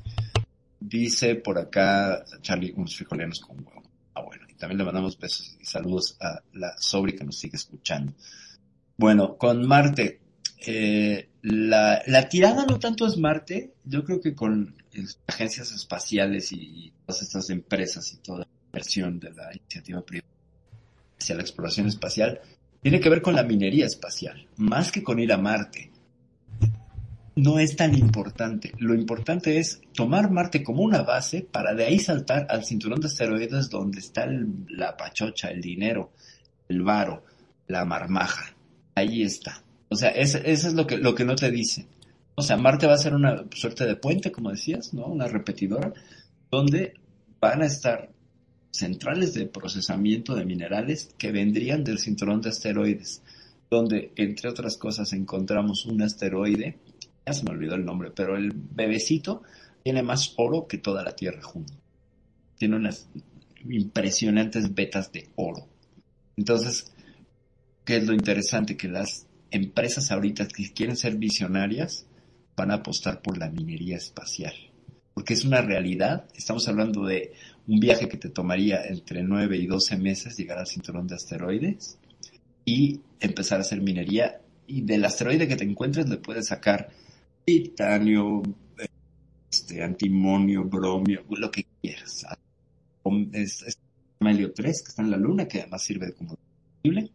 Dice 0.80 1.36
por 1.36 1.60
acá 1.60 2.24
Charlie 2.42 2.74
unos 2.76 2.96
frijolianos 2.96 3.42
con 3.42 3.58
huevo. 3.60 3.84
Ah, 4.16 4.22
bueno, 4.22 4.46
y 4.50 4.54
también 4.56 4.80
le 4.80 4.86
mandamos 4.86 5.20
besos 5.20 5.56
y 5.62 5.66
saludos 5.66 6.18
a 6.20 6.42
la 6.54 6.74
Sobri 6.80 7.16
que 7.16 7.26
nos 7.26 7.38
sigue 7.38 7.58
escuchando. 7.58 8.14
Bueno, 8.98 9.38
con 9.38 9.68
Marte, 9.68 10.20
eh, 10.66 11.30
la, 11.44 12.02
la 12.08 12.28
tirada 12.28 12.66
no 12.66 12.80
tanto 12.80 13.06
es 13.06 13.18
Marte, 13.18 13.74
yo 13.86 14.04
creo 14.04 14.20
que 14.20 14.34
con 14.34 14.76
agencias 15.28 15.72
espaciales 15.72 16.52
y 16.52 16.92
todas 17.06 17.22
estas 17.22 17.50
empresas 17.50 18.12
y 18.14 18.18
toda 18.18 18.40
la 18.40 18.48
inversión 18.68 19.20
de 19.20 19.32
la 19.32 19.54
iniciativa 19.56 20.02
privada 20.02 20.28
hacia 21.20 21.36
la 21.36 21.42
exploración 21.42 21.88
espacial, 21.88 22.40
tiene 22.82 23.00
que 23.00 23.10
ver 23.10 23.22
con 23.22 23.36
la 23.36 23.44
minería 23.44 23.86
espacial, 23.86 24.48
más 24.58 24.92
que 24.92 25.04
con 25.04 25.20
ir 25.20 25.34
a 25.34 25.38
Marte. 25.38 25.92
No 27.36 27.60
es 27.60 27.76
tan 27.76 27.94
importante. 27.98 28.74
Lo 28.80 28.94
importante 28.96 29.60
es 29.60 29.82
tomar 29.94 30.30
Marte 30.32 30.64
como 30.64 30.84
una 30.84 31.04
base 31.04 31.42
para 31.42 31.74
de 31.74 31.86
ahí 31.86 32.00
saltar 32.00 32.48
al 32.50 32.66
cinturón 32.66 33.00
de 33.00 33.08
asteroides 33.08 33.70
donde 33.70 34.00
está 34.00 34.24
el- 34.26 34.66
la 34.70 34.96
pachocha, 34.98 35.50
el 35.50 35.62
dinero, 35.62 36.12
el 36.68 36.82
varo, 36.82 37.24
la 37.68 37.86
marmaja. 37.86 38.54
Ahí 38.96 39.24
está. 39.24 39.64
O 39.90 39.96
sea, 39.96 40.10
es- 40.10 40.36
eso 40.36 40.68
es 40.68 40.74
lo 40.74 40.86
que, 40.86 40.98
lo 40.98 41.16
que 41.16 41.24
no 41.26 41.36
te 41.36 41.50
dicen. 41.52 41.88
O 42.40 42.42
sea, 42.42 42.56
Marte 42.56 42.88
va 42.88 42.94
a 42.94 42.98
ser 42.98 43.14
una 43.16 43.44
suerte 43.54 43.86
de 43.86 43.98
puente, 43.98 44.32
como 44.32 44.50
decías, 44.50 44.94
¿no? 44.94 45.08
Una 45.08 45.28
repetidora, 45.28 45.94
donde 46.50 46.94
van 47.42 47.62
a 47.62 47.66
estar 47.66 48.14
centrales 48.72 49.34
de 49.34 49.46
procesamiento 49.46 50.36
de 50.36 50.46
minerales 50.46 51.14
que 51.18 51.34
vendrían 51.34 51.84
del 51.84 52.00
cinturón 52.00 52.40
de 52.40 52.48
asteroides, 52.48 53.24
donde, 53.70 54.14
entre 54.16 54.50
otras 54.50 54.78
cosas, 54.78 55.12
encontramos 55.12 55.86
un 55.86 56.02
asteroide, 56.02 56.80
ya 57.28 57.34
se 57.34 57.44
me 57.44 57.52
olvidó 57.52 57.76
el 57.76 57.84
nombre, 57.84 58.10
pero 58.16 58.38
el 58.38 58.54
bebecito 58.54 59.44
tiene 59.84 60.02
más 60.02 60.34
oro 60.38 60.66
que 60.66 60.78
toda 60.78 61.04
la 61.04 61.18
Tierra 61.18 61.42
junto. 61.42 61.74
Tiene 62.58 62.78
unas 62.78 63.10
impresionantes 63.70 64.74
vetas 64.74 65.12
de 65.12 65.28
oro. 65.36 65.68
Entonces, 66.38 66.94
¿qué 67.84 67.98
es 67.98 68.08
lo 68.08 68.14
interesante? 68.14 68.78
Que 68.78 68.88
las 68.88 69.28
empresas 69.52 70.10
ahorita 70.10 70.48
que 70.48 70.72
quieren 70.72 70.96
ser 70.96 71.18
visionarias 71.18 72.06
van 72.60 72.72
a 72.72 72.76
apostar 72.76 73.22
por 73.22 73.38
la 73.38 73.50
minería 73.50 73.96
espacial. 73.96 74.54
Porque 75.14 75.34
es 75.34 75.46
una 75.46 75.62
realidad. 75.62 76.26
Estamos 76.36 76.68
hablando 76.68 77.06
de 77.06 77.32
un 77.68 77.80
viaje 77.80 78.10
que 78.10 78.18
te 78.18 78.30
tomaría 78.30 78.86
entre 78.86 79.24
9 79.24 79.58
y 79.58 79.66
12 79.66 79.98
meses 79.98 80.38
llegar 80.38 80.58
al 80.58 80.68
cinturón 80.68 81.08
de 81.08 81.16
asteroides 81.16 81.98
y 82.66 83.00
empezar 83.22 83.60
a 83.60 83.62
hacer 83.62 83.82
minería. 83.82 84.42
Y 84.68 84.82
del 84.82 85.06
asteroide 85.06 85.48
que 85.48 85.56
te 85.56 85.64
encuentres 85.64 86.10
le 86.10 86.18
puedes 86.18 86.48
sacar 86.48 86.90
titanio, 87.46 88.44
este, 89.50 89.82
antimonio, 89.82 90.66
bromio, 90.66 91.24
lo 91.30 91.50
que 91.50 91.66
quieras. 91.82 92.26
Es, 93.32 93.64
es 93.64 93.80
Helio 94.20 94.52
3, 94.54 94.84
que 94.84 94.90
está 94.90 95.02
en 95.02 95.12
la 95.12 95.18
Luna, 95.18 95.48
que 95.48 95.62
además 95.62 95.82
sirve 95.82 96.08
de 96.08 96.14
combustible, 96.14 97.10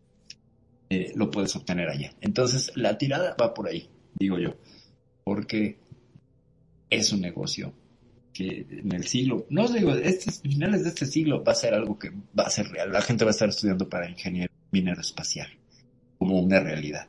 eh, 0.89 1.12
lo 1.15 1.31
puedes 1.31 1.55
obtener 1.55 1.91
allá. 1.91 2.15
Entonces, 2.23 2.73
la 2.77 2.97
tirada 2.97 3.37
va 3.41 3.53
por 3.53 3.69
ahí, 3.69 3.91
digo 4.19 4.39
yo, 4.39 4.57
porque 5.25 5.79
es 6.91 7.13
un 7.13 7.21
negocio 7.23 7.73
que 8.33 8.67
en 8.71 8.93
el 8.93 9.07
siglo, 9.07 9.47
no 9.51 9.65
os 9.65 9.73
digo, 9.73 9.95
estos 9.95 10.41
finales 10.41 10.83
de 10.83 10.89
este 10.91 11.07
siglo 11.07 11.43
va 11.45 11.53
a 11.53 11.57
ser 11.57 11.73
algo 11.75 11.99
que 11.99 12.11
va 12.39 12.45
a 12.45 12.51
ser 12.51 12.69
real. 12.69 12.93
La 12.93 13.01
gente 13.01 13.25
va 13.25 13.31
a 13.31 13.33
estar 13.33 13.49
estudiando 13.49 13.89
para 13.89 14.09
ingeniero 14.11 14.53
minero 14.73 15.01
espacial 15.01 15.49
como 16.19 16.41
una 16.41 16.59
realidad. 16.61 17.09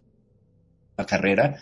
La 0.98 1.06
carrera 1.06 1.58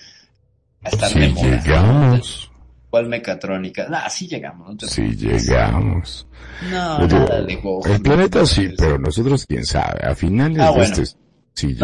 a 0.83 0.89
estar 0.89 1.09
Sí 1.09 1.19
de 1.19 1.29
moda. 1.29 1.61
llegamos. 1.63 2.51
¿Cuál 2.89 3.07
mecatrónica? 3.09 3.87
Ah, 3.91 4.09
sí 4.09 4.27
llegamos. 4.27 4.67
No 4.69 4.77
te 4.77 4.87
Sí 4.87 5.01
llegamos. 5.15 6.27
No, 6.69 7.07
nada 7.07 7.41
de 7.41 7.55
Gohan. 7.55 7.91
el 7.93 8.01
planeta 8.01 8.45
sí, 8.45 8.69
pero 8.77 8.99
nosotros 8.99 9.45
quién 9.47 9.65
sabe. 9.65 10.05
A 10.05 10.13
finales 10.13 10.59
Ah, 10.59 10.65
de 10.65 10.71
bueno. 10.71 10.93
este 10.93 11.17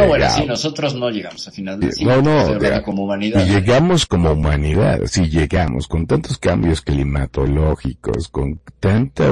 No, 0.02 0.08
bueno, 0.08 0.26
llegamos. 0.26 0.48
nosotros 0.48 0.96
no 0.96 1.10
llegamos 1.12 1.48
a 1.48 1.52
final 1.52 1.80
siglo. 1.92 2.22
no, 2.22 2.44
no, 2.48 2.60
de- 2.60 2.82
como 2.82 3.04
humanidad. 3.04 3.46
Y 3.46 3.50
llegamos 3.50 4.06
como 4.08 4.32
humanidad, 4.32 5.00
sí 5.06 5.30
llegamos, 5.30 5.88
con 5.88 6.08
tantos 6.08 6.38
cambios 6.40 6.82
climatológicos, 6.82 8.30
con 8.30 8.60
tanta, 8.80 9.26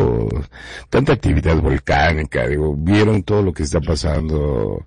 tanta 0.90 1.14
actividad 1.14 1.58
volcánica, 1.58 2.48
digo, 2.48 2.76
vieron 2.78 3.24
todo 3.24 3.42
lo 3.42 3.52
que 3.54 3.64
está 3.64 3.82
pasando, 3.82 4.84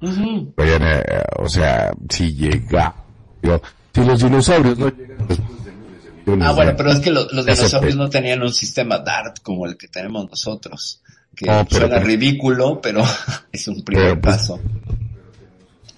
vayan 0.56 0.82
a- 0.84 1.02
o 1.38 1.48
sea, 1.48 1.90
si 2.08 2.32
llega, 2.34 2.94
digo, 3.42 3.60
si 3.92 4.04
los 4.04 4.22
dinosaurios 4.22 4.78
no 4.78 4.88
llegan 4.88 5.26
después 5.26 5.64
de 5.64 5.72
miles 5.72 6.04
de 6.04 6.10
millones 6.32 6.46
Ah, 6.46 6.50
de 6.50 6.54
bueno, 6.54 6.74
pero 6.76 6.92
es 6.92 7.00
que 7.00 7.10
lo- 7.10 7.26
los 7.32 7.44
dinosaurios 7.44 7.96
no 7.96 8.08
tenían 8.08 8.40
un 8.42 8.52
sistema 8.52 8.98
DART 8.98 9.40
como 9.42 9.66
el 9.66 9.76
que 9.76 9.88
tenemos 9.88 10.30
nosotros. 10.30 11.02
Que 11.34 11.46
pero- 11.46 11.66
suena 11.70 11.98
ridículo, 11.98 12.80
pero 12.80 13.02
es 13.52 13.66
un 13.68 13.82
primer 13.82 14.04
Pero, 14.10 14.20
pues, 14.20 14.36
paso. 14.36 14.60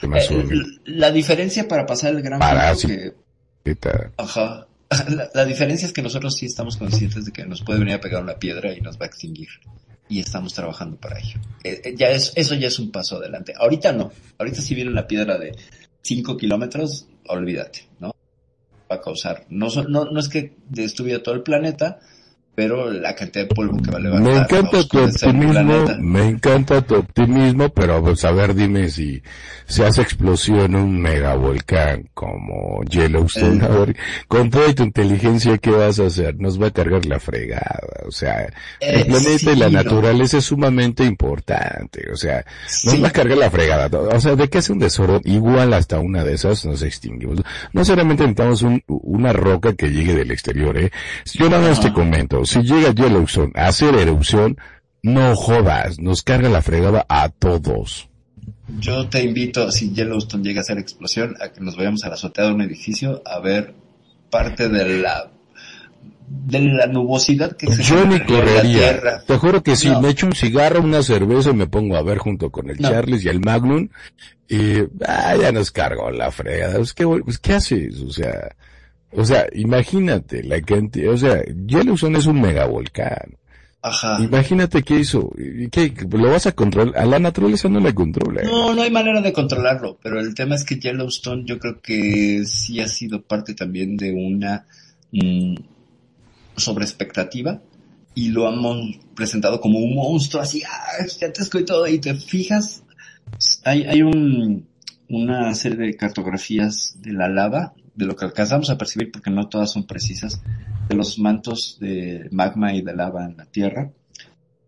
Más 0.08 0.30
Eh, 0.30 0.44
la 0.84 1.10
diferencia 1.10 1.68
para 1.68 1.86
pasar 1.86 2.14
el 2.14 2.22
gran 2.22 2.38
Parásito. 2.38 2.88
filtro 2.92 3.12
que 3.64 4.10
Ajá. 4.16 4.66
La, 5.08 5.30
la 5.32 5.44
diferencia 5.46 5.86
es 5.86 5.92
que 5.94 6.02
nosotros 6.02 6.34
sí 6.34 6.46
estamos 6.46 6.76
conscientes 6.76 7.24
de 7.24 7.32
que 7.32 7.46
nos 7.46 7.62
puede 7.62 7.78
venir 7.78 7.94
a 7.94 8.00
pegar 8.00 8.22
una 8.22 8.38
piedra 8.38 8.74
y 8.74 8.80
nos 8.82 8.98
va 9.00 9.04
a 9.04 9.06
extinguir. 9.06 9.48
Y 10.08 10.20
estamos 10.20 10.52
trabajando 10.52 10.98
para 10.98 11.18
ello. 11.18 11.40
Eh, 11.64 11.80
eh, 11.84 11.94
ya 11.96 12.10
es, 12.10 12.32
eso 12.36 12.54
ya 12.54 12.68
es 12.68 12.78
un 12.78 12.90
paso 12.90 13.16
adelante. 13.16 13.54
Ahorita 13.56 13.92
no. 13.92 14.12
Ahorita 14.38 14.60
si 14.60 14.74
viene 14.74 14.90
una 14.90 15.06
piedra 15.06 15.38
de 15.38 15.56
5 16.02 16.36
kilómetros, 16.36 17.06
olvídate, 17.26 17.86
¿no? 18.00 18.14
Va 18.90 18.96
a 18.96 19.00
causar, 19.00 19.46
no, 19.48 19.68
no, 19.88 20.04
no 20.04 20.20
es 20.20 20.28
que 20.28 20.54
destruya 20.68 21.22
todo 21.22 21.34
el 21.34 21.42
planeta, 21.42 22.00
pero 22.54 22.90
la 22.90 23.14
cantidad 23.14 23.46
de 23.48 23.54
polvo 23.54 23.78
que 23.82 23.90
va 23.90 23.96
a 23.98 24.00
levantar. 24.00 24.32
Me 24.32 24.38
encanta 24.38 24.82
tu 24.88 24.98
optimismo, 24.98 25.84
me 26.00 26.24
encanta 26.28 26.82
tu 26.82 26.94
optimismo, 26.96 27.68
pero 27.70 28.02
pues 28.02 28.24
a 28.24 28.32
ver 28.32 28.54
dime 28.54 28.88
si 28.90 29.22
se 29.66 29.84
hace 29.86 30.02
explosión 30.02 30.74
un 30.74 31.00
megavolcán 31.00 32.08
como 32.12 32.82
Yellowstone, 32.84 33.64
Eh. 33.64 33.94
con 34.28 34.50
toda 34.50 34.74
tu 34.74 34.82
inteligencia, 34.82 35.56
¿qué 35.58 35.70
vas 35.70 35.98
a 35.98 36.06
hacer? 36.06 36.38
Nos 36.38 36.60
va 36.60 36.66
a 36.66 36.70
cargar 36.72 37.06
la 37.06 37.18
fregada, 37.18 37.80
o 38.06 38.10
sea, 38.10 38.46
el 38.80 39.00
Eh, 39.00 39.04
planeta 39.06 39.52
y 39.52 39.56
la 39.56 39.66
no. 39.70 39.82
naturaleza 39.82 40.38
es 40.38 40.44
sumamente 40.44 41.04
importante, 41.04 42.04
o 42.12 42.16
sea, 42.16 42.44
nos 42.84 42.94
Sí. 42.94 43.00
va 43.00 43.08
a 43.08 43.12
cargar 43.12 43.38
la 43.38 43.50
fregada, 43.50 43.88
o 43.98 44.20
sea, 44.20 44.36
de 44.36 44.48
qué 44.48 44.58
hace 44.58 44.72
un 44.72 44.78
desorden, 44.78 45.22
igual 45.24 45.72
hasta 45.72 45.98
una 46.00 46.22
de 46.24 46.34
esas 46.34 46.64
nos 46.66 46.82
extinguimos. 46.82 47.42
No 47.72 47.84
solamente 47.84 48.24
necesitamos 48.24 48.62
un- 48.62 48.82
una 48.86 49.32
roca 49.32 49.72
que 49.74 49.88
llegue 49.90 50.14
del 50.14 50.30
exterior, 50.30 50.76
eh, 50.76 50.90
yo 51.32 51.48
nada 51.48 51.68
más 51.68 51.80
te 51.80 51.86
Ajá. 51.88 51.94
Si 52.46 52.62
llega 52.62 52.92
Yellowstone 52.94 53.52
a 53.54 53.68
hacer 53.68 53.94
erupción, 53.94 54.56
no 55.02 55.34
jodas, 55.36 55.98
nos 55.98 56.22
carga 56.22 56.48
la 56.48 56.62
fregada 56.62 57.04
a 57.08 57.28
todos. 57.28 58.08
Yo 58.78 59.08
te 59.08 59.22
invito, 59.22 59.70
si 59.70 59.92
Yellowstone 59.92 60.44
llega 60.44 60.60
a 60.60 60.64
ser 60.64 60.78
explosión, 60.78 61.36
a 61.40 61.52
que 61.52 61.60
nos 61.60 61.76
vayamos 61.76 62.04
a 62.04 62.08
la 62.08 62.14
azotea 62.14 62.46
de 62.46 62.52
un 62.54 62.62
edificio 62.62 63.22
a 63.26 63.38
ver 63.40 63.74
parte 64.30 64.68
de 64.68 64.98
la 65.02 65.30
de 66.28 66.60
la 66.60 66.86
nubosidad 66.86 67.54
que 67.56 67.66
se 67.74 67.82
Yo 67.82 68.06
ni 68.06 68.18
la 68.18 68.24
correría. 68.26 69.22
Te 69.26 69.36
juro 69.36 69.62
que 69.62 69.76
si 69.76 69.90
No. 69.90 70.00
me 70.00 70.08
echo 70.10 70.26
un 70.26 70.32
cigarro, 70.32 70.80
una 70.80 71.02
cerveza 71.02 71.50
y 71.50 71.54
me 71.54 71.66
pongo 71.66 71.96
a 71.96 72.02
ver 72.02 72.16
junto 72.18 72.50
con 72.50 72.70
el 72.70 72.80
No. 72.80 72.88
Charles 72.88 73.22
y 73.24 73.28
el 73.28 73.40
Magnum, 73.40 73.88
y 74.48 74.78
ah, 75.06 75.34
ya 75.38 75.52
nos 75.52 75.70
cargó 75.70 76.10
la 76.10 76.30
fregada. 76.30 76.76
Pues, 76.76 76.94
¿qué, 76.94 77.06
pues, 77.06 77.38
¿qué 77.38 77.54
haces? 77.54 78.00
O 78.00 78.10
sea, 78.10 78.54
o 79.14 79.24
sea, 79.24 79.46
imagínate 79.54 80.42
la 80.42 80.60
cantidad, 80.60 81.12
o 81.12 81.16
sea, 81.16 81.42
Yellowstone 81.44 82.18
es 82.18 82.26
un 82.26 82.40
megavolcán. 82.40 83.36
Ajá. 83.84 84.18
Imagínate 84.22 84.84
qué 84.84 85.00
hizo, 85.00 85.32
qué, 85.72 85.92
lo 86.08 86.30
vas 86.30 86.46
a 86.46 86.52
controlar, 86.52 86.96
a 86.96 87.04
la 87.04 87.18
naturaleza 87.18 87.68
no 87.68 87.80
la 87.80 87.92
controla. 87.92 88.42
No, 88.44 88.72
no 88.74 88.82
hay 88.82 88.92
manera 88.92 89.20
de 89.20 89.32
controlarlo, 89.32 89.98
pero 90.00 90.20
el 90.20 90.34
tema 90.34 90.54
es 90.54 90.64
que 90.64 90.78
Yellowstone 90.78 91.44
yo 91.44 91.58
creo 91.58 91.80
que 91.80 92.44
sí 92.46 92.80
ha 92.80 92.86
sido 92.86 93.22
parte 93.22 93.54
también 93.54 93.96
de 93.96 94.12
una 94.12 94.66
mm, 95.10 95.56
sobreexpectativa 96.56 97.60
y 98.14 98.28
lo 98.28 98.46
han 98.46 98.60
presentado 99.16 99.60
como 99.60 99.80
un 99.80 99.96
monstruo 99.96 100.42
así, 100.42 100.62
ah, 100.62 101.04
gigantesco 101.08 101.58
y 101.58 101.64
todo, 101.64 101.86
y 101.88 101.98
te 101.98 102.14
fijas, 102.14 102.84
hay, 103.64 103.82
hay 103.84 104.02
un, 104.02 104.66
una 105.08 105.54
serie 105.54 105.78
de 105.78 105.96
cartografías 105.96 106.96
de 107.00 107.12
la 107.12 107.28
lava, 107.28 107.74
de 107.94 108.06
lo 108.06 108.16
que 108.16 108.24
alcanzamos 108.24 108.70
a 108.70 108.78
percibir, 108.78 109.10
porque 109.12 109.30
no 109.30 109.48
todas 109.48 109.72
son 109.72 109.86
precisas, 109.86 110.42
de 110.88 110.94
los 110.94 111.18
mantos 111.18 111.78
de 111.80 112.28
magma 112.30 112.74
y 112.74 112.82
de 112.82 112.94
lava 112.94 113.24
en 113.24 113.36
la 113.36 113.46
Tierra, 113.46 113.90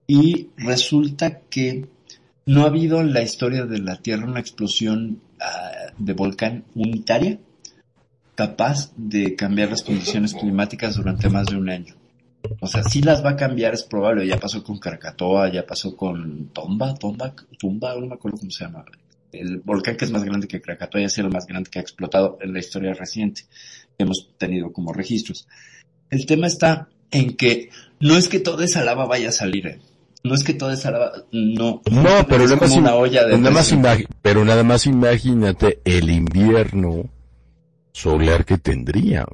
y 0.06 0.48
resulta 0.56 1.40
que 1.40 1.86
no 2.46 2.62
ha 2.62 2.66
habido 2.66 3.00
en 3.00 3.12
la 3.12 3.22
historia 3.22 3.64
de 3.64 3.78
la 3.78 3.96
Tierra 3.96 4.26
una 4.26 4.40
explosión 4.40 5.20
ah, 5.40 5.92
de 5.96 6.12
volcán 6.12 6.64
unitaria 6.74 7.38
capaz 8.34 8.92
de 8.96 9.36
cambiar 9.36 9.70
las 9.70 9.82
condiciones 9.82 10.34
climáticas 10.34 10.96
durante 10.96 11.28
más 11.28 11.46
de 11.46 11.56
un 11.56 11.70
año. 11.70 11.94
O 12.60 12.66
sea, 12.66 12.82
sí 12.82 13.00
las 13.00 13.24
va 13.24 13.30
a 13.30 13.36
cambiar, 13.36 13.74
es 13.74 13.84
probable. 13.84 14.26
Ya 14.26 14.38
pasó 14.38 14.62
con 14.62 14.78
Krakatoa, 14.78 15.50
ya 15.50 15.64
pasó 15.64 15.96
con 15.96 16.48
Tomba, 16.48 16.94
Tomba, 16.94 17.34
Tumba, 17.58 17.94
no 17.94 18.06
me 18.06 18.14
acuerdo 18.14 18.38
cómo 18.38 18.50
se 18.50 18.64
llama. 18.64 18.84
El 19.40 19.58
volcán 19.60 19.96
que 19.96 20.04
es 20.04 20.10
más 20.10 20.24
grande 20.24 20.48
que 20.48 20.60
Krakatoa 20.60 21.08
sido 21.08 21.26
el 21.28 21.32
más 21.32 21.46
grande 21.46 21.70
que 21.70 21.78
ha 21.78 21.82
explotado 21.82 22.38
en 22.40 22.52
la 22.52 22.58
historia 22.60 22.94
reciente. 22.94 23.42
Hemos 23.98 24.28
tenido 24.38 24.72
como 24.72 24.92
registros. 24.92 25.46
El 26.10 26.26
tema 26.26 26.46
está 26.46 26.88
en 27.10 27.36
que 27.36 27.70
no 28.00 28.16
es 28.16 28.28
que 28.28 28.40
toda 28.40 28.64
esa 28.64 28.84
lava 28.84 29.06
vaya 29.06 29.28
a 29.28 29.32
salir, 29.32 29.66
¿eh? 29.66 29.78
No 30.22 30.34
es 30.34 30.42
que 30.42 30.54
toda 30.54 30.72
esa 30.74 30.90
lava, 30.90 31.12
no. 31.32 31.82
No, 31.90 32.26
pero 32.28 32.44
es 32.44 32.50
nada 32.50 32.60
más, 32.60 32.70
como 32.70 32.76
una 32.80 32.94
olla 32.94 33.24
de 33.26 33.36
nada 33.38 33.50
más 33.50 33.74
pero 34.22 34.44
nada 34.44 34.62
más 34.64 34.86
imagínate 34.86 35.80
el 35.84 36.10
invierno 36.10 37.10
solar 37.92 38.44
que 38.44 38.58
tendría. 38.58 39.26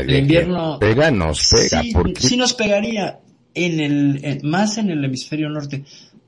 El 0.00 0.10
invierno- 0.16 0.78
pega, 0.78 1.10
nos 1.10 1.50
pega, 1.50 1.82
Sí, 1.82 1.92
sí 2.18 2.36
nos 2.36 2.52
pegaría 2.54 3.20
en 3.54 3.80
el, 3.80 4.24
en- 4.24 4.40
más 4.48 4.76
en 4.78 4.90
el 4.90 5.04
hemisferio 5.04 5.48
norte, 5.48 5.84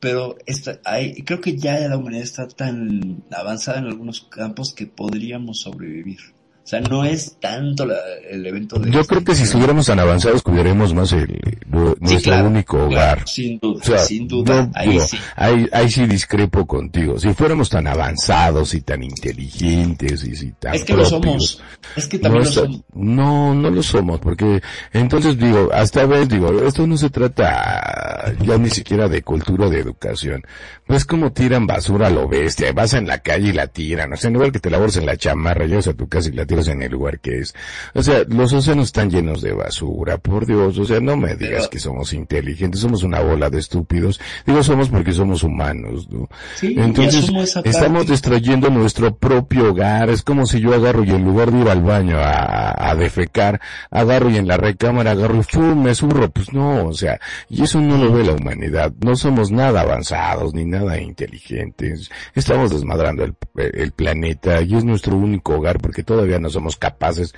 pero 0.06 0.36
está, 0.46 0.78
hay, 0.84 1.14
creo 1.24 1.40
que 1.40 1.56
ya 1.56 1.80
la 1.88 1.96
humanidad 1.96 2.22
está 2.22 2.46
tan 2.46 3.24
avanzada 3.32 3.80
en 3.80 3.86
algunos 3.86 4.20
campos 4.20 4.72
que 4.72 4.86
podríamos 4.86 5.62
sobrevivir. 5.62 6.35
O 6.66 6.68
sea, 6.68 6.80
no 6.80 7.04
es 7.04 7.36
tanto 7.38 7.86
la- 7.86 7.94
el 8.28 8.44
evento 8.44 8.76
de... 8.80 8.90
yo 8.90 9.04
creo 9.04 9.22
que 9.22 9.36
si 9.36 9.44
estuviéramos 9.44 9.86
tan 9.86 10.00
avanzados 10.00 10.42
cuidaríamos 10.42 10.92
más 10.94 11.12
el, 11.12 11.38
nu- 11.68 11.94
nuestro 12.00 12.32
claro, 12.32 12.48
único 12.48 12.76
claro, 12.88 12.90
hogar. 13.20 13.28
sin 13.28 13.60
duda, 13.60 13.80
O 13.80 13.84
sea, 13.84 13.98
sin 13.98 14.26
duda, 14.26 14.62
no, 14.64 14.72
ahí 14.74 14.88
digo, 14.90 15.04
sí. 15.06 15.16
ahí, 15.36 15.68
ahí 15.72 15.88
sí 15.88 16.06
discrepo 16.06 16.66
contigo. 16.66 17.20
Si 17.20 17.32
fuéramos 17.34 17.70
tan 17.70 17.86
avanzados 17.86 18.74
y 18.74 18.80
tan 18.80 19.04
inteligentes 19.04 20.24
y 20.24 20.34
si 20.34 20.50
tan 20.58 20.74
Es 20.74 20.82
que 20.82 20.94
lo 20.94 21.04
somos. 21.04 21.62
Es 21.94 22.08
que 22.08 22.18
también 22.18 22.42
no, 22.42 22.44
lo 22.44 22.50
está- 22.50 22.62
somos. 22.62 22.82
no, 22.94 23.54
no 23.54 23.70
lo 23.70 23.82
somos, 23.84 24.18
porque 24.18 24.60
entonces 24.92 25.38
digo, 25.38 25.70
hasta 25.72 26.04
vez 26.06 26.28
digo, 26.28 26.50
esto 26.66 26.84
no 26.84 26.96
se 26.96 27.10
trata 27.10 28.34
ya 28.44 28.58
ni 28.58 28.70
siquiera 28.70 29.08
de 29.08 29.22
cultura 29.22 29.66
o 29.66 29.70
de 29.70 29.78
educación. 29.78 30.42
No 30.88 30.96
es 30.96 31.04
como 31.04 31.32
tiran 31.32 31.66
basura 31.66 32.08
a 32.08 32.10
lo 32.10 32.28
bestia, 32.28 32.72
vas 32.72 32.94
en 32.94 33.06
la 33.06 33.18
calle 33.20 33.50
y 33.50 33.52
la 33.52 33.68
tiran, 33.68 34.12
o 34.12 34.16
sea, 34.16 34.28
en 34.28 34.34
lugar 34.34 34.50
que 34.50 34.58
te 34.58 34.68
la 34.70 34.78
en 34.86 35.06
la 35.06 35.16
chamarra, 35.16 35.66
llegas 35.66 35.88
a 35.88 35.94
tu 35.94 36.08
casa 36.08 36.28
y 36.28 36.32
la 36.32 36.46
en 36.68 36.82
el 36.82 36.92
lugar 36.92 37.20
que 37.20 37.38
es. 37.40 37.54
O 37.94 38.02
sea, 38.02 38.22
los 38.28 38.52
océanos 38.52 38.86
están 38.86 39.10
llenos 39.10 39.42
de 39.42 39.52
basura, 39.52 40.18
por 40.18 40.46
Dios, 40.46 40.78
o 40.78 40.84
sea, 40.84 41.00
no 41.00 41.16
me 41.16 41.34
digas 41.36 41.68
que 41.68 41.78
somos 41.78 42.12
inteligentes, 42.12 42.80
somos 42.80 43.02
una 43.02 43.20
bola 43.20 43.50
de 43.50 43.58
estúpidos. 43.58 44.20
Digo 44.46 44.62
somos 44.62 44.88
porque 44.88 45.12
somos 45.12 45.42
humanos, 45.42 46.08
¿no? 46.10 46.28
Sí, 46.54 46.74
Entonces, 46.78 47.30
estamos 47.64 47.98
parte. 47.98 48.10
destruyendo 48.12 48.70
nuestro 48.70 49.14
propio 49.16 49.70
hogar. 49.70 50.10
Es 50.10 50.22
como 50.22 50.46
si 50.46 50.60
yo 50.60 50.74
agarro 50.74 51.04
y 51.04 51.10
en 51.10 51.24
lugar 51.24 51.52
de 51.52 51.60
ir 51.60 51.68
al 51.68 51.82
baño 51.82 52.18
a, 52.18 52.90
a 52.90 52.94
defecar, 52.94 53.60
agarro 53.90 54.30
y 54.30 54.36
en 54.36 54.48
la 54.48 54.56
recámara 54.56 55.12
agarro 55.12 55.38
y 55.38 55.42
¡fum! 55.42 55.82
me 55.82 55.94
zurro. 55.94 56.30
Pues 56.30 56.52
no, 56.52 56.86
o 56.86 56.92
sea, 56.92 57.20
y 57.48 57.62
eso 57.62 57.80
no 57.80 57.96
lo 57.98 58.12
ve 58.12 58.24
la 58.24 58.32
humanidad. 58.32 58.92
No 59.04 59.16
somos 59.16 59.50
nada 59.50 59.82
avanzados 59.82 60.54
ni 60.54 60.64
nada 60.64 61.00
inteligentes. 61.00 62.10
Estamos 62.34 62.70
desmadrando 62.70 63.24
el, 63.24 63.34
el 63.56 63.92
planeta 63.92 64.62
y 64.62 64.74
es 64.76 64.84
nuestro 64.84 65.16
único 65.16 65.54
hogar 65.56 65.78
porque 65.80 66.02
todavía 66.02 66.38
humanos 66.46 66.52
somos 66.52 66.76
capaces. 66.76 67.34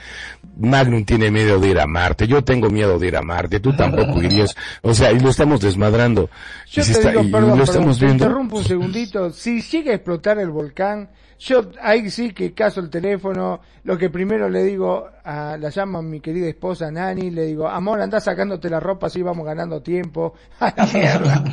Magnum 0.59 1.05
tiene 1.05 1.31
miedo 1.31 1.59
de 1.59 1.69
ir 1.69 1.81
a 1.81 1.87
Marte, 1.87 2.27
yo 2.27 2.43
tengo 2.43 2.69
miedo 2.71 2.99
de 2.99 3.09
ir 3.09 3.17
a 3.17 3.23
Marte, 3.23 3.61
tú 3.61 3.75
tampoco 3.77 4.23
irías. 4.23 4.55
O 4.83 4.95
sea, 4.95 5.13
y 5.13 5.19
lo 5.21 5.31
estamos 5.31 5.61
desmadrando. 5.61 6.29
Yo 6.71 6.83
y 6.83 6.85
se 6.85 6.93
te 6.95 6.99
está- 6.99 7.11
digo, 7.11 7.23
y 7.23 7.31
perdón, 7.31 7.51
lo 7.51 7.57
perdón, 7.57 7.69
estamos 7.77 7.99
te 7.99 8.05
viendo. 8.07 8.25
interrumpo 8.25 8.57
un 8.59 8.65
segundito. 8.65 9.31
Si 9.31 9.61
llega 9.63 9.93
a 9.93 9.95
explotar 9.95 10.39
el 10.39 10.51
volcán, 10.51 11.09
yo 11.41 11.63
ahí 11.83 12.11
sí 12.11 12.33
que 12.33 12.53
caso 12.53 12.81
el 12.81 12.91
teléfono. 12.91 13.61
Lo 13.85 13.97
que 13.97 14.11
primero 14.11 14.51
le 14.51 14.65
digo, 14.65 15.09
a, 15.25 15.57
la 15.57 15.71
llamo 15.75 15.99
a 15.99 16.03
mi 16.03 16.21
querida 16.21 16.49
esposa 16.49 16.91
Nani, 16.91 17.31
le 17.31 17.47
digo, 17.47 17.69
amor, 17.69 18.01
anda 18.03 18.21
sacándote 18.21 18.69
la 18.69 18.81
ropa, 18.81 19.07
así 19.07 19.23
vamos 19.23 19.47
ganando 19.47 19.81
tiempo. 19.81 20.35
A 20.61 20.75
la 20.77 20.87
mierda. 20.87 21.45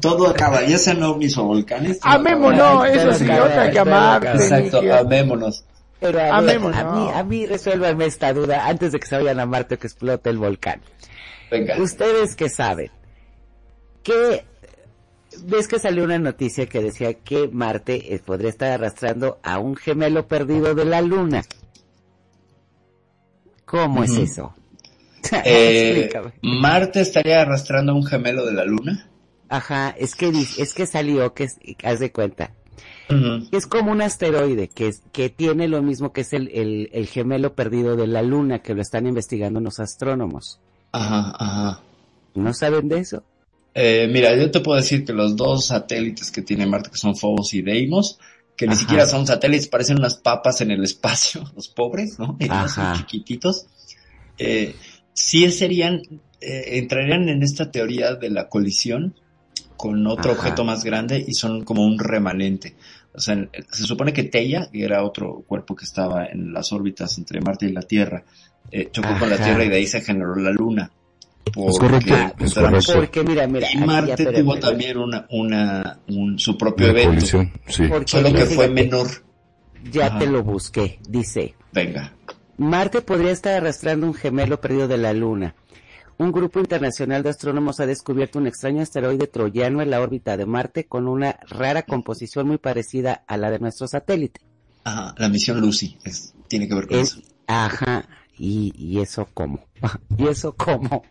Todo 0.00 0.28
acaba, 0.28 0.62
ya 0.64 0.78
sean 0.78 1.02
ovnis 1.02 1.36
o 1.36 1.44
volcanes. 1.44 1.98
Amémonos, 2.02 2.86
eso 2.86 3.12
sí, 3.12 3.24
otra 3.28 3.70
que 3.70 3.78
amarte. 3.80 4.28
Exacto, 4.28 4.80
amémonos. 4.94 5.64
Pero 6.02 6.18
a, 6.18 6.40
ver, 6.40 6.56
a 6.56 6.92
mí, 6.92 7.08
a 7.14 7.22
mí 7.22 7.46
resuélvanme 7.46 8.06
esta 8.06 8.32
duda 8.32 8.66
antes 8.66 8.90
de 8.90 8.98
que 8.98 9.06
se 9.06 9.16
vayan 9.16 9.38
a 9.38 9.46
Marte 9.46 9.76
o 9.76 9.78
que 9.78 9.86
explote 9.86 10.30
el 10.30 10.38
volcán. 10.38 10.80
Venga. 11.48 11.80
Ustedes 11.80 12.34
que 12.34 12.48
saben, 12.48 12.90
¿qué 14.02 14.44
ves 15.44 15.68
que 15.68 15.78
salió 15.78 16.02
una 16.02 16.18
noticia 16.18 16.66
que 16.66 16.80
decía 16.80 17.14
que 17.14 17.48
Marte 17.52 18.14
eh, 18.14 18.18
podría 18.18 18.50
estar 18.50 18.72
arrastrando 18.72 19.38
a 19.44 19.60
un 19.60 19.76
gemelo 19.76 20.26
perdido 20.26 20.74
de 20.74 20.84
la 20.84 21.00
Luna? 21.02 21.42
¿Cómo 23.64 24.02
es 24.02 24.16
eso? 24.16 24.54
Eh, 25.44 26.00
Explícame. 26.00 26.32
Marte 26.42 27.00
estaría 27.00 27.42
arrastrando 27.42 27.92
a 27.92 27.94
un 27.94 28.04
gemelo 28.04 28.44
de 28.44 28.52
la 28.52 28.64
Luna. 28.64 29.08
Ajá, 29.48 29.94
es 29.96 30.16
que 30.16 30.32
es 30.58 30.74
que 30.74 30.84
salió 30.84 31.32
que 31.32 31.46
haz 31.84 32.00
de 32.00 32.10
cuenta. 32.10 32.50
Es 33.50 33.66
como 33.66 33.92
un 33.92 34.00
asteroide 34.02 34.68
que 34.68 34.92
que 35.12 35.28
tiene 35.28 35.68
lo 35.68 35.82
mismo 35.82 36.12
que 36.12 36.22
es 36.22 36.32
el, 36.32 36.48
el, 36.48 36.88
el 36.92 37.06
gemelo 37.06 37.54
perdido 37.54 37.96
de 37.96 38.06
la 38.06 38.22
Luna 38.22 38.60
que 38.60 38.74
lo 38.74 38.82
están 38.82 39.06
investigando 39.06 39.60
los 39.60 39.80
astrónomos. 39.80 40.60
Ajá, 40.92 41.34
ajá. 41.38 41.80
¿No 42.34 42.52
saben 42.54 42.88
de 42.88 42.98
eso? 43.00 43.24
Eh, 43.74 44.08
mira, 44.10 44.36
yo 44.36 44.50
te 44.50 44.60
puedo 44.60 44.78
decir 44.78 45.04
que 45.04 45.12
los 45.12 45.36
dos 45.36 45.66
satélites 45.66 46.30
que 46.30 46.42
tiene 46.42 46.66
Marte, 46.66 46.90
que 46.90 46.98
son 46.98 47.16
Phobos 47.16 47.54
y 47.54 47.62
Deimos, 47.62 48.18
que 48.56 48.66
ni 48.66 48.72
Ajá. 48.72 48.80
siquiera 48.82 49.06
son 49.06 49.26
satélites, 49.26 49.68
parecen 49.68 49.98
unas 49.98 50.16
papas 50.16 50.60
en 50.60 50.70
el 50.70 50.84
espacio, 50.84 51.44
los 51.56 51.68
pobres, 51.68 52.18
¿no? 52.18 52.36
No 52.38 52.68
son 52.68 52.94
chiquititos. 52.96 53.66
Eh, 54.38 54.76
sí 55.14 55.50
serían, 55.50 56.02
eh, 56.40 56.78
entrarían 56.78 57.28
en 57.28 57.42
esta 57.42 57.70
teoría 57.70 58.14
de 58.14 58.30
la 58.30 58.48
colisión 58.48 59.14
con 59.76 60.06
otro 60.06 60.32
Ajá. 60.32 60.40
objeto 60.40 60.64
más 60.64 60.84
grande 60.84 61.24
y 61.26 61.32
son 61.34 61.64
como 61.64 61.84
un 61.84 61.98
remanente. 61.98 62.74
O 63.14 63.20
sea, 63.20 63.34
en- 63.34 63.50
se 63.70 63.82
supone 63.84 64.12
que 64.12 64.24
Teia, 64.24 64.68
que 64.70 64.84
era 64.84 65.02
otro 65.04 65.42
cuerpo 65.46 65.74
que 65.76 65.84
estaba 65.84 66.26
en 66.26 66.52
las 66.52 66.72
órbitas 66.72 67.16
entre 67.18 67.40
Marte 67.40 67.66
y 67.66 67.72
la 67.72 67.82
Tierra, 67.82 68.24
eh, 68.70 68.88
chocó 68.90 69.08
con 69.18 69.28
la. 69.30 69.36
Tierra 69.36 69.64
y 69.64 69.68
de 69.68 69.76
ahí 69.76 69.86
se 69.86 70.00
generó 70.00 70.34
la 70.36 70.50
Luna. 70.50 70.90
Es 71.44 71.78
correcto, 71.78 72.14
es 72.38 72.54
correcto. 72.54 72.92
Porque 72.94 73.22
mira, 73.24 73.46
mira, 73.48 73.68
y 73.70 73.78
ya, 73.78 73.84
Marte 73.86 74.24
tuvo 74.26 74.58
también 74.58 74.96
una, 74.96 75.26
una, 75.30 75.98
un, 76.08 76.38
su 76.38 76.56
propio 76.56 76.86
evento. 76.88 77.26
sí. 77.66 77.82
porque 77.88 78.06
Solo 78.08 78.32
que 78.32 78.46
fue 78.46 78.68
menor. 78.68 79.08
Ya 79.90 80.06
Ajá. 80.06 80.18
te 80.20 80.26
lo 80.28 80.42
busqué. 80.44 81.00
Dice, 81.08 81.54
Venga. 81.72 82.12
Marte 82.58 83.02
podría 83.02 83.32
estar 83.32 83.54
arrastrando 83.54 84.06
un 84.06 84.14
gemelo 84.14 84.60
perdido 84.60 84.86
de 84.86 84.96
la 84.98 85.12
Luna. 85.12 85.54
Un 86.18 86.30
grupo 86.30 86.60
internacional 86.60 87.22
de 87.22 87.30
astrónomos 87.30 87.80
ha 87.80 87.86
descubierto 87.86 88.38
un 88.38 88.46
extraño 88.46 88.82
asteroide 88.82 89.26
troyano 89.26 89.82
en 89.82 89.90
la 89.90 90.00
órbita 90.00 90.36
de 90.36 90.46
Marte 90.46 90.86
con 90.86 91.08
una 91.08 91.38
rara 91.48 91.82
composición 91.82 92.46
muy 92.46 92.58
parecida 92.58 93.24
a 93.26 93.36
la 93.36 93.50
de 93.50 93.58
nuestro 93.58 93.88
satélite. 93.88 94.40
Ajá, 94.84 95.14
la 95.18 95.28
misión 95.28 95.60
Lucy 95.60 95.96
es- 96.04 96.34
tiene 96.48 96.68
que 96.68 96.74
ver 96.74 96.86
con 96.86 96.98
Es- 96.98 97.12
eso. 97.14 97.22
ajá, 97.46 98.06
y, 98.38 98.72
y 98.76 99.00
eso 99.00 99.26
cómo. 99.34 99.64
¿Y 100.18 100.28
eso 100.28 100.54
cómo? 100.54 101.02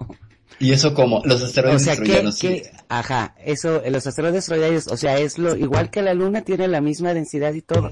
Y 0.60 0.74
eso 0.74 0.94
como 0.94 1.22
los 1.26 1.42
O 1.42 1.46
asteroides 1.46 1.84
sea, 1.84 1.96
troyanos. 1.96 2.38
sí. 2.38 2.48
que, 2.48 2.72
ajá, 2.90 3.36
eso, 3.44 3.82
los 3.90 4.06
asteroides 4.06 4.46
troyanos, 4.46 4.88
o 4.88 4.98
sea, 4.98 5.18
es 5.18 5.38
lo 5.40 5.56
igual 5.56 5.90
que 5.90 6.02
la 6.02 6.14
Luna, 6.14 6.42
tiene 6.42 6.68
la 6.68 6.82
misma 6.82 7.14
densidad 7.14 7.54
y 7.54 7.62
todo. 7.62 7.92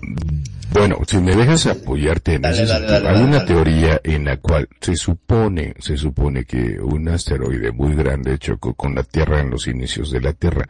Bueno, 0.72 0.98
si 1.07 1.18
me 1.18 1.36
dejas 1.36 1.65
apoyarte 1.65 2.36
en 2.36 2.44
Dale, 2.44 2.56
ese 2.61 2.65
dale, 2.68 2.88
sentido, 2.88 2.94
dale, 3.02 3.07
hay 3.10 3.14
dale, 3.15 3.26
una 3.27 3.38
dale. 3.38 3.48
teoría 3.48 4.02
en 4.03 4.26
la 4.26 4.38
cual 4.38 4.69
se 4.80 4.95
supone, 4.95 5.73
se 5.80 5.98
supone 5.98 6.45
que 6.45 6.77
un 6.80 7.10
asteroide 7.10 7.72
muy 7.72 7.95
grande 7.95 8.38
chocó 8.38 8.76
con 8.76 8.94
la 8.94 9.02
Tierra 9.02 9.41
en 9.41 9.49
los 9.49 9.65
inicios 9.68 10.11
de 10.11 10.22
la 10.22 10.34
Tierra. 10.34 10.68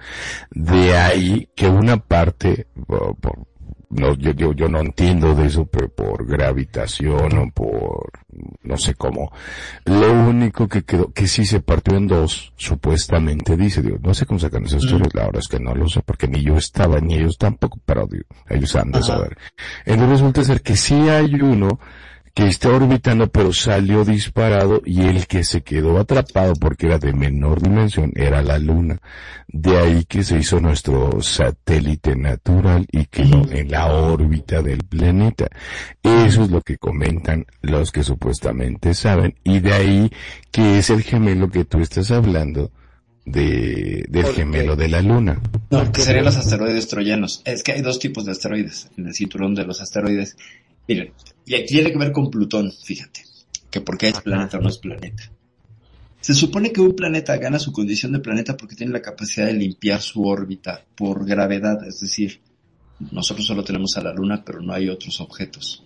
De 0.52 0.96
ahí 0.96 1.50
que 1.54 1.68
una 1.68 1.98
parte, 1.98 2.68
por- 2.88 3.18
por- 3.18 3.46
no, 3.90 4.14
yo, 4.16 4.32
yo, 4.32 4.54
yo 4.54 4.70
no 4.70 4.80
entiendo 4.80 5.34
de 5.34 5.48
eso, 5.48 5.66
pero 5.66 5.90
por 5.90 6.26
gravitación 6.28 7.38
o 7.38 7.52
por, 7.52 8.12
no 8.64 8.78
sé 8.78 8.94
cómo, 8.96 9.32
lo 9.86 10.12
único 10.12 10.68
que 10.68 10.84
quedó, 10.84 11.12
que 11.12 11.28
sí 11.28 11.46
se 11.46 11.60
partió 11.60 11.98
en 11.98 12.08
dos, 12.08 12.54
supuestamente 12.56 13.58
dice, 13.58 13.82
digo, 13.82 13.98
no 14.02 14.14
sé 14.14 14.26
cómo 14.26 14.40
sacan 14.40 14.66
esas 14.66 14.86
Mm. 14.86 14.88
teorías, 14.90 15.14
la 15.16 15.26
verdad 15.26 15.40
es 15.42 15.48
que 15.48 15.60
no 15.60 15.74
lo 15.74 15.90
sé, 15.90 16.02
porque 16.04 16.28
ni 16.28 16.44
yo 16.44 16.56
estaba, 16.56 17.00
ni 17.00 17.16
ellos 17.16 17.38
tampoco, 17.38 17.80
pero 17.86 18.08
ellos 18.50 18.76
han 18.76 18.92
de 18.92 19.02
saber. 19.02 19.38
Entonces 19.86 20.10
resulta 20.20 20.44
ser 20.44 20.62
que 20.62 20.76
sí 20.76 21.10
hay 21.10 21.34
uno 21.42 21.80
que 22.40 22.48
está 22.48 22.70
orbitando 22.70 23.30
pero 23.30 23.52
salió 23.52 24.06
disparado 24.06 24.82
y 24.86 25.02
el 25.02 25.28
que 25.28 25.44
se 25.44 25.62
quedó 25.62 26.00
atrapado 26.00 26.54
porque 26.54 26.86
era 26.86 26.98
de 26.98 27.12
menor 27.12 27.62
dimensión 27.62 28.14
era 28.16 28.42
la 28.42 28.58
luna. 28.58 29.02
De 29.50 29.78
ahí 29.78 30.06
que 30.06 30.24
se 30.24 30.38
hizo 30.38 30.62
nuestro 30.62 31.22
satélite 31.22 32.16
natural 32.16 32.88
y 32.94 33.08
quedó 33.08 33.46
en 33.52 33.70
la 33.70 33.88
órbita 33.88 34.62
del 34.62 34.86
planeta. 34.86 35.50
Eso 36.02 36.44
es 36.44 36.50
lo 36.50 36.62
que 36.62 36.78
comentan 36.78 37.46
los 37.62 37.92
que 37.92 38.04
supuestamente 38.04 38.94
saben 38.94 39.36
y 39.44 39.60
de 39.60 39.74
ahí 39.74 40.12
que 40.50 40.80
es 40.80 40.90
el 40.92 41.04
gemelo 41.04 41.50
que 41.50 41.66
tú 41.66 41.82
estás 41.82 42.10
hablando 42.10 42.72
de, 43.26 44.06
del 44.08 44.28
gemelo 44.28 44.78
de 44.78 44.88
la 44.88 45.02
luna. 45.02 45.42
No, 45.72 45.92
que 45.92 46.00
serían 46.00 46.24
los 46.24 46.38
asteroides 46.38 46.88
troyanos. 46.88 47.42
Es 47.44 47.64
que 47.64 47.74
hay 47.74 47.82
dos 47.82 48.00
tipos 48.00 48.24
de 48.24 48.32
asteroides 48.32 48.90
en 48.98 49.08
el 49.08 49.14
cinturón 49.14 49.56
de 49.56 49.66
los 49.66 49.82
asteroides. 49.82 50.38
Miren, 50.88 51.12
y 51.50 51.56
aquí 51.56 51.74
tiene 51.74 51.92
que 51.92 51.98
ver 51.98 52.12
con 52.12 52.30
Plutón, 52.30 52.72
fíjate, 52.72 53.24
que 53.72 53.82
por 53.82 53.98
qué 53.98 54.10
es 54.10 54.22
planeta 54.22 54.60
o 54.60 54.62
no 54.62 54.70
es 54.70 54.78
planeta. 54.78 55.32
Se 56.22 56.36
supone 56.36 56.72
que 56.72 56.80
un 56.80 56.96
planeta 56.96 57.36
gana 57.38 57.58
su 57.58 57.72
condición 57.72 58.12
de 58.12 58.20
planeta 58.20 58.56
porque 58.56 58.76
tiene 58.76 58.94
la 58.94 59.02
capacidad 59.02 59.48
de 59.48 59.54
limpiar 59.54 60.00
su 60.00 60.24
órbita 60.24 60.86
por 60.96 61.26
gravedad, 61.26 61.84
es 61.88 62.02
decir, 62.02 62.40
nosotros 63.12 63.48
solo 63.48 63.64
tenemos 63.64 63.98
a 63.98 64.04
la 64.04 64.14
Luna, 64.14 64.44
pero 64.46 64.62
no 64.62 64.74
hay 64.74 64.90
otros 64.90 65.22
objetos. 65.22 65.84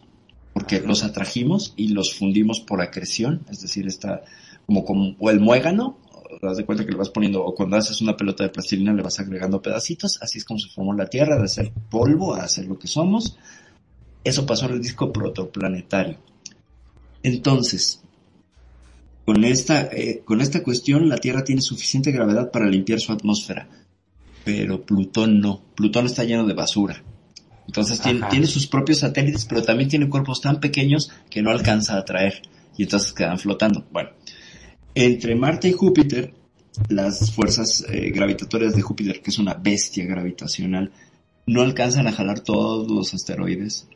Porque 0.52 0.82
los 0.82 1.02
atrajimos 1.04 1.74
y 1.78 1.88
los 1.90 2.14
fundimos 2.14 2.60
por 2.60 2.82
acreción, 2.82 3.46
es 3.50 3.62
decir, 3.62 3.88
está 3.88 4.22
como, 4.66 4.84
como 4.84 5.16
o 5.18 5.30
el 5.30 5.40
muégano, 5.40 5.98
te 6.42 6.46
das 6.46 6.58
de 6.58 6.66
cuenta 6.66 6.84
que 6.84 6.92
le 6.92 6.98
vas 6.98 7.10
poniendo, 7.10 7.42
o 7.42 7.56
cuando 7.56 7.78
haces 7.78 8.02
una 8.02 8.18
pelota 8.18 8.44
de 8.44 8.50
plastilina 8.50 8.92
le 8.92 9.02
vas 9.02 9.18
agregando 9.18 9.62
pedacitos, 9.62 10.20
así 10.22 10.40
es 10.40 10.44
como 10.44 10.60
se 10.60 10.70
formó 10.76 10.94
la 10.94 11.08
Tierra, 11.08 11.42
de 11.42 11.48
ser 11.48 11.72
polvo 11.90 12.36
a 12.36 12.46
ser 12.50 12.66
lo 12.66 12.78
que 12.78 12.88
somos. 12.88 13.38
Eso 14.24 14.46
pasó 14.46 14.66
en 14.66 14.74
el 14.74 14.82
disco 14.82 15.12
protoplanetario. 15.12 16.18
Entonces, 17.24 18.02
con 19.26 19.44
esta, 19.44 19.84
eh, 19.84 20.22
con 20.26 20.42
esta 20.42 20.64
cuestión, 20.64 21.08
la 21.08 21.18
Tierra 21.18 21.44
tiene 21.44 21.62
suficiente 21.62 22.12
gravedad 22.12 22.52
para 22.52 22.68
limpiar 22.68 23.00
su 23.00 23.12
atmósfera, 23.12 23.70
pero 24.44 24.86
Plutón 24.86 25.40
no. 25.40 25.62
Plutón 25.76 26.06
está 26.06 26.24
lleno 26.24 26.46
de 26.46 26.54
basura. 26.54 27.02
Entonces 27.66 28.02
tiene, 28.02 28.46
sus 28.46 28.68
propios 28.68 29.00
satélites, 29.00 29.46
pero 29.46 29.64
también 29.64 29.90
tiene 29.90 30.10
cuerpos 30.10 30.42
tan 30.42 30.60
pequeños 30.60 31.10
que 31.30 31.42
no 31.42 31.50
alcanza 31.50 31.96
a 31.96 32.00
atraer 32.00 32.42
y 32.78 32.84
entonces 32.84 33.14
quedan 33.14 33.40
flotando. 33.40 33.86
Bueno, 33.90 34.10
entre 34.94 35.34
Marte 35.36 35.70
y 35.70 35.72
Júpiter, 35.72 36.34
las 36.90 37.32
fuerzas 37.32 37.86
eh, 37.90 38.12
gravitatorias 38.12 38.76
de 38.76 38.82
Júpiter, 38.82 39.22
que 39.22 39.30
es 39.30 39.40
una 39.40 39.54
bestia 39.54 40.06
gravitacional, 40.06 40.92
no 41.46 41.62
alcanzan 41.62 42.08
a 42.08 42.12
jalar 42.12 42.42
todos 42.42 42.92
los 42.92 43.14
asteroides 43.14 43.88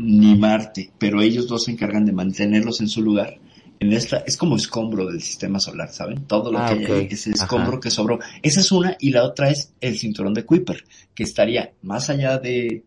ni 0.00 0.34
Marte, 0.36 0.90
pero 0.98 1.20
ellos 1.20 1.46
dos 1.46 1.64
se 1.64 1.72
encargan 1.72 2.04
de 2.06 2.12
mantenerlos 2.12 2.80
en 2.80 2.88
su 2.88 3.02
lugar. 3.02 3.38
En 3.78 3.92
esta, 3.92 4.18
es 4.26 4.36
como 4.36 4.56
escombro 4.56 5.06
del 5.06 5.22
sistema 5.22 5.58
solar, 5.58 5.90
¿saben? 5.92 6.24
Todo 6.26 6.52
lo 6.52 6.58
Ah, 6.58 6.68
que 6.76 6.86
hay 6.86 6.92
ahí 6.92 7.08
es 7.10 7.26
escombro 7.26 7.72
Ajá. 7.72 7.80
que 7.80 7.90
sobró. 7.90 8.18
Esa 8.42 8.60
es 8.60 8.72
una, 8.72 8.96
y 9.00 9.10
la 9.10 9.24
otra 9.24 9.50
es 9.50 9.72
el 9.80 9.96
cinturón 9.98 10.34
de 10.34 10.44
Kuiper, 10.44 10.84
que 11.14 11.22
estaría 11.22 11.72
más 11.82 12.10
allá 12.10 12.38
de, 12.38 12.84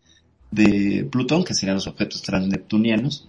de 0.51 1.07
Plutón, 1.11 1.43
que 1.43 1.55
serían 1.55 1.75
los 1.75 1.87
objetos 1.87 2.21
transneptunianos, 2.21 3.27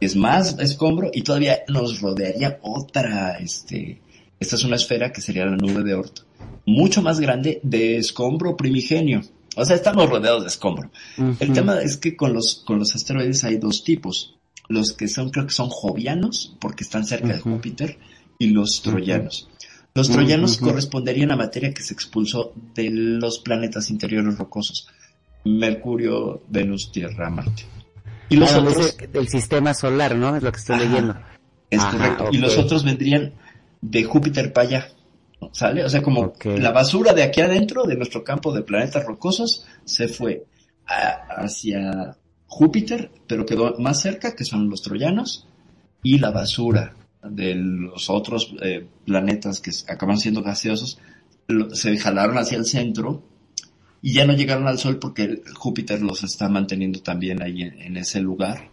es 0.00 0.16
más 0.16 0.58
escombro 0.58 1.10
y 1.12 1.22
todavía 1.22 1.60
nos 1.68 2.00
rodearía 2.00 2.58
otra, 2.62 3.38
este, 3.38 4.00
esta 4.40 4.56
es 4.56 4.64
una 4.64 4.76
esfera 4.76 5.12
que 5.12 5.20
sería 5.20 5.44
la 5.44 5.56
nube 5.56 5.82
de 5.84 5.94
Oort, 5.94 6.20
mucho 6.66 7.02
más 7.02 7.20
grande 7.20 7.60
de 7.62 7.98
escombro 7.98 8.56
primigenio. 8.56 9.20
O 9.56 9.64
sea, 9.64 9.76
estamos 9.76 10.08
rodeados 10.08 10.42
de 10.42 10.48
escombro. 10.48 10.90
El 11.40 11.52
tema 11.52 11.80
es 11.82 11.96
que 11.96 12.16
con 12.16 12.32
los, 12.32 12.62
con 12.66 12.78
los 12.78 12.94
asteroides 12.94 13.44
hay 13.44 13.56
dos 13.58 13.84
tipos. 13.84 14.36
Los 14.68 14.92
que 14.92 15.08
son, 15.08 15.30
creo 15.30 15.46
que 15.46 15.52
son 15.52 15.68
jovianos, 15.68 16.56
porque 16.60 16.84
están 16.84 17.04
cerca 17.04 17.34
de. 17.34 17.40
Júpiter, 17.40 17.98
y 18.38 18.48
los 18.48 18.80
troyanos. 18.82 19.48
Los 19.94 20.08
troyanos 20.08 20.56
corresponderían 20.56 21.30
a 21.32 21.36
materia 21.36 21.74
que 21.74 21.82
se 21.82 21.92
expulsó 21.92 22.54
de 22.74 22.88
los 22.90 23.40
planetas 23.40 23.90
interiores 23.90 24.38
rocosos. 24.38 24.88
Mercurio, 25.44 26.42
Venus, 26.48 26.90
Tierra, 26.92 27.28
Marte. 27.28 27.64
Y 28.28 28.36
los 28.36 28.52
Ah, 28.52 28.60
otros, 28.60 28.96
del 29.12 29.28
sistema 29.28 29.74
solar, 29.74 30.16
¿no? 30.16 30.34
Es 30.34 30.42
lo 30.42 30.50
que 30.50 30.58
estoy 30.58 30.76
Ajá. 30.76 30.84
leyendo. 30.84 31.16
es 31.68 31.80
Ajá, 31.80 31.90
correcto. 31.90 32.28
Y 32.32 32.38
los 32.38 32.56
otros 32.56 32.84
vendrían 32.84 33.34
de 33.82 34.04
Júpiter 34.04 34.52
para 34.52 34.68
allá. 34.68 34.88
¿Sale? 35.52 35.84
O 35.84 35.88
sea, 35.88 36.02
como 36.02 36.32
la 36.58 36.70
basura 36.72 37.12
de 37.12 37.22
aquí 37.22 37.40
adentro, 37.40 37.84
de 37.84 37.96
nuestro 37.96 38.22
campo 38.22 38.52
de 38.52 38.62
planetas 38.62 39.04
rocosos, 39.04 39.66
se 39.84 40.08
fue 40.08 40.44
a- 40.86 41.42
hacia 41.42 42.16
Júpiter, 42.46 43.10
pero 43.26 43.46
quedó 43.46 43.76
más 43.78 44.00
cerca, 44.00 44.34
que 44.34 44.44
son 44.44 44.68
los 44.68 44.82
troyanos, 44.82 45.46
y 46.02 46.18
la 46.18 46.30
basura 46.30 46.94
de 47.22 47.54
los 47.54 48.10
otros 48.10 48.52
eh, 48.62 48.86
planetas 49.06 49.60
que 49.60 49.70
acaban 49.88 50.18
siendo 50.18 50.42
gaseosos, 50.42 50.98
lo- 51.48 51.74
se 51.74 51.96
jalaron 51.96 52.36
hacia 52.38 52.58
el 52.58 52.66
centro 52.66 53.22
y 54.02 54.12
ya 54.14 54.26
no 54.26 54.32
llegaron 54.34 54.66
al 54.66 54.78
Sol 54.78 54.98
porque 54.98 55.42
Júpiter 55.54 56.02
los 56.02 56.24
está 56.24 56.48
manteniendo 56.48 57.00
también 57.00 57.40
ahí 57.42 57.62
en, 57.62 57.80
en 57.80 57.96
ese 57.96 58.20
lugar. 58.20 58.70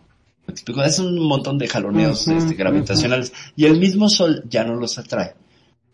¿Me 0.47 0.53
explico? 0.53 0.81
Es 0.83 0.97
un 0.97 1.19
montón 1.27 1.59
de 1.59 1.67
jaloneos 1.67 2.27
este, 2.27 2.55
gravitacionales 2.55 3.31
y 3.55 3.65
el 3.65 3.79
mismo 3.79 4.09
Sol 4.09 4.43
ya 4.49 4.63
no 4.63 4.75
los 4.75 4.97
atrae 4.97 5.35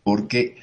porque 0.03 0.55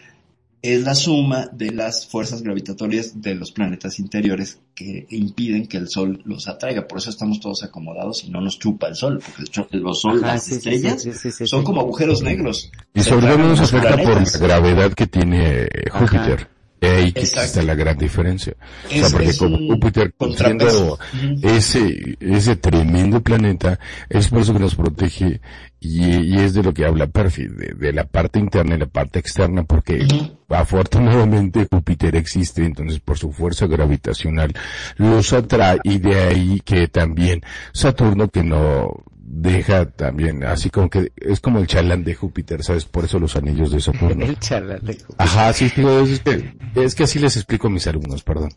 es 0.62 0.84
la 0.84 0.94
suma 0.94 1.48
de 1.52 1.72
las 1.72 2.06
fuerzas 2.06 2.42
gravitatorias 2.42 3.20
de 3.20 3.34
los 3.34 3.50
planetas 3.50 3.98
interiores 3.98 4.60
que 4.76 5.06
impiden 5.10 5.66
que 5.66 5.76
el 5.76 5.88
Sol 5.88 6.22
los 6.24 6.46
atraiga. 6.46 6.86
Por 6.86 6.98
eso 6.98 7.10
estamos 7.10 7.40
todos 7.40 7.64
acomodados 7.64 8.22
y 8.22 8.30
no 8.30 8.40
nos 8.40 8.60
chupa 8.60 8.86
el 8.86 8.94
Sol, 8.94 9.20
porque 9.24 9.42
el 9.76 9.94
Sol, 9.94 10.22
Ajá, 10.22 10.34
las 10.34 10.44
sí, 10.44 10.54
estrellas, 10.54 11.02
sí, 11.02 11.12
sí, 11.14 11.32
sí, 11.32 11.46
son 11.48 11.60
sí. 11.60 11.64
como 11.64 11.80
agujeros 11.80 12.22
negros. 12.22 12.70
Y 12.94 13.02
sobre 13.02 13.26
todo 13.26 13.38
nos 13.38 13.58
los 13.58 13.72
afecta 13.72 13.96
por 13.96 14.22
la 14.22 14.38
gravedad 14.38 14.92
que 14.92 15.08
tiene 15.08 15.68
Júpiter. 15.90 16.51
Y 16.82 16.86
ahí 16.86 17.12
está 17.44 17.62
la 17.62 17.74
gran 17.76 17.96
diferencia. 17.96 18.54
o 18.86 18.88
sea, 18.90 19.06
Es- 19.06 19.12
porque 19.12 19.28
es 19.30 19.38
como 19.38 19.56
Júpiter 19.56 20.12
siendo 20.36 20.98
ese, 21.42 22.16
ese 22.20 22.56
tremendo 22.56 23.22
planeta, 23.22 23.78
es 24.08 24.28
por 24.28 24.40
eso 24.40 24.52
que 24.52 24.58
nos 24.58 24.74
protege 24.74 25.40
y, 25.80 26.04
y 26.34 26.38
es 26.38 26.54
de 26.54 26.62
lo 26.62 26.74
que 26.74 26.84
habla 26.84 27.06
Perfi, 27.06 27.46
de, 27.46 27.74
de 27.78 27.92
la 27.92 28.04
parte 28.04 28.38
interna 28.40 28.74
y 28.74 28.78
la 28.78 28.86
parte 28.86 29.18
externa, 29.20 29.62
porque 29.64 30.06
afortunadamente 30.48 31.66
Júpiter 31.70 32.16
existe, 32.16 32.64
entonces 32.64 33.00
por 33.00 33.18
su 33.18 33.32
fuerza 33.32 33.66
gravitacional 33.66 34.52
los 34.96 35.32
atrae 35.32 35.78
y 35.84 35.98
de 35.98 36.18
ahí 36.20 36.60
que 36.64 36.88
también 36.88 37.42
Saturno 37.72 38.28
que 38.28 38.42
no 38.42 39.04
deja 39.34 39.86
también, 39.86 40.44
así 40.44 40.68
como 40.68 40.90
que 40.90 41.10
es 41.16 41.40
como 41.40 41.58
el 41.58 41.66
chalán 41.66 42.04
de 42.04 42.14
Júpiter, 42.14 42.62
¿sabes? 42.62 42.84
Por 42.84 43.06
eso 43.06 43.18
los 43.18 43.34
anillos 43.34 43.72
de 43.72 43.80
Saturno. 43.80 44.26
El 44.26 44.38
charla 44.38 44.74
de 44.74 44.92
Júpiter. 44.92 45.16
Ajá, 45.16 45.52
sí, 45.54 45.70
sí, 45.70 45.82
es 45.82 46.20
que, 46.20 46.54
es 46.74 46.94
que 46.94 47.04
así 47.04 47.18
les 47.18 47.36
explico 47.36 47.68
a 47.68 47.70
mis 47.70 47.86
alumnos, 47.86 48.22
perdón. 48.22 48.52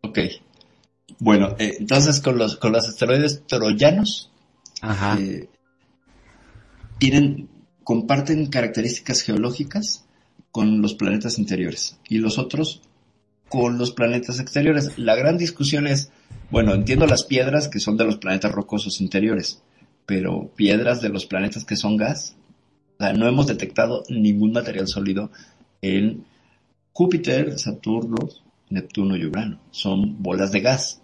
Ok. 0.00 0.18
Bueno, 1.18 1.56
eh, 1.58 1.76
entonces 1.78 2.20
con 2.20 2.38
los, 2.38 2.56
con 2.56 2.72
los 2.72 2.88
asteroides 2.88 3.42
troyanos, 3.46 4.32
eh, 5.18 5.46
tienen, 6.96 7.50
comparten 7.84 8.46
características 8.46 9.20
geológicas 9.20 10.06
con 10.50 10.80
los 10.80 10.94
planetas 10.94 11.38
interiores 11.38 11.98
y 12.08 12.16
los 12.16 12.38
otros 12.38 12.80
con 13.50 13.78
los 13.78 13.90
planetas 13.90 14.38
exteriores. 14.38 14.96
La 14.96 15.16
gran 15.16 15.36
discusión 15.36 15.88
es, 15.88 16.12
bueno, 16.50 16.72
entiendo 16.72 17.06
las 17.06 17.24
piedras 17.24 17.68
que 17.68 17.80
son 17.80 17.96
de 17.96 18.04
los 18.04 18.16
planetas 18.16 18.52
rocosos 18.52 19.00
interiores, 19.00 19.60
pero 20.06 20.52
piedras 20.54 21.02
de 21.02 21.08
los 21.08 21.26
planetas 21.26 21.64
que 21.64 21.76
son 21.76 21.96
gas, 21.96 22.36
no 23.00 23.26
hemos 23.26 23.48
detectado 23.48 24.04
ningún 24.08 24.52
material 24.52 24.86
sólido 24.86 25.32
en 25.82 26.24
Júpiter, 26.92 27.58
Saturno, 27.58 28.18
Neptuno 28.68 29.16
y 29.16 29.24
Urano. 29.24 29.58
Son 29.72 30.22
bolas 30.22 30.52
de 30.52 30.60
gas. 30.60 31.02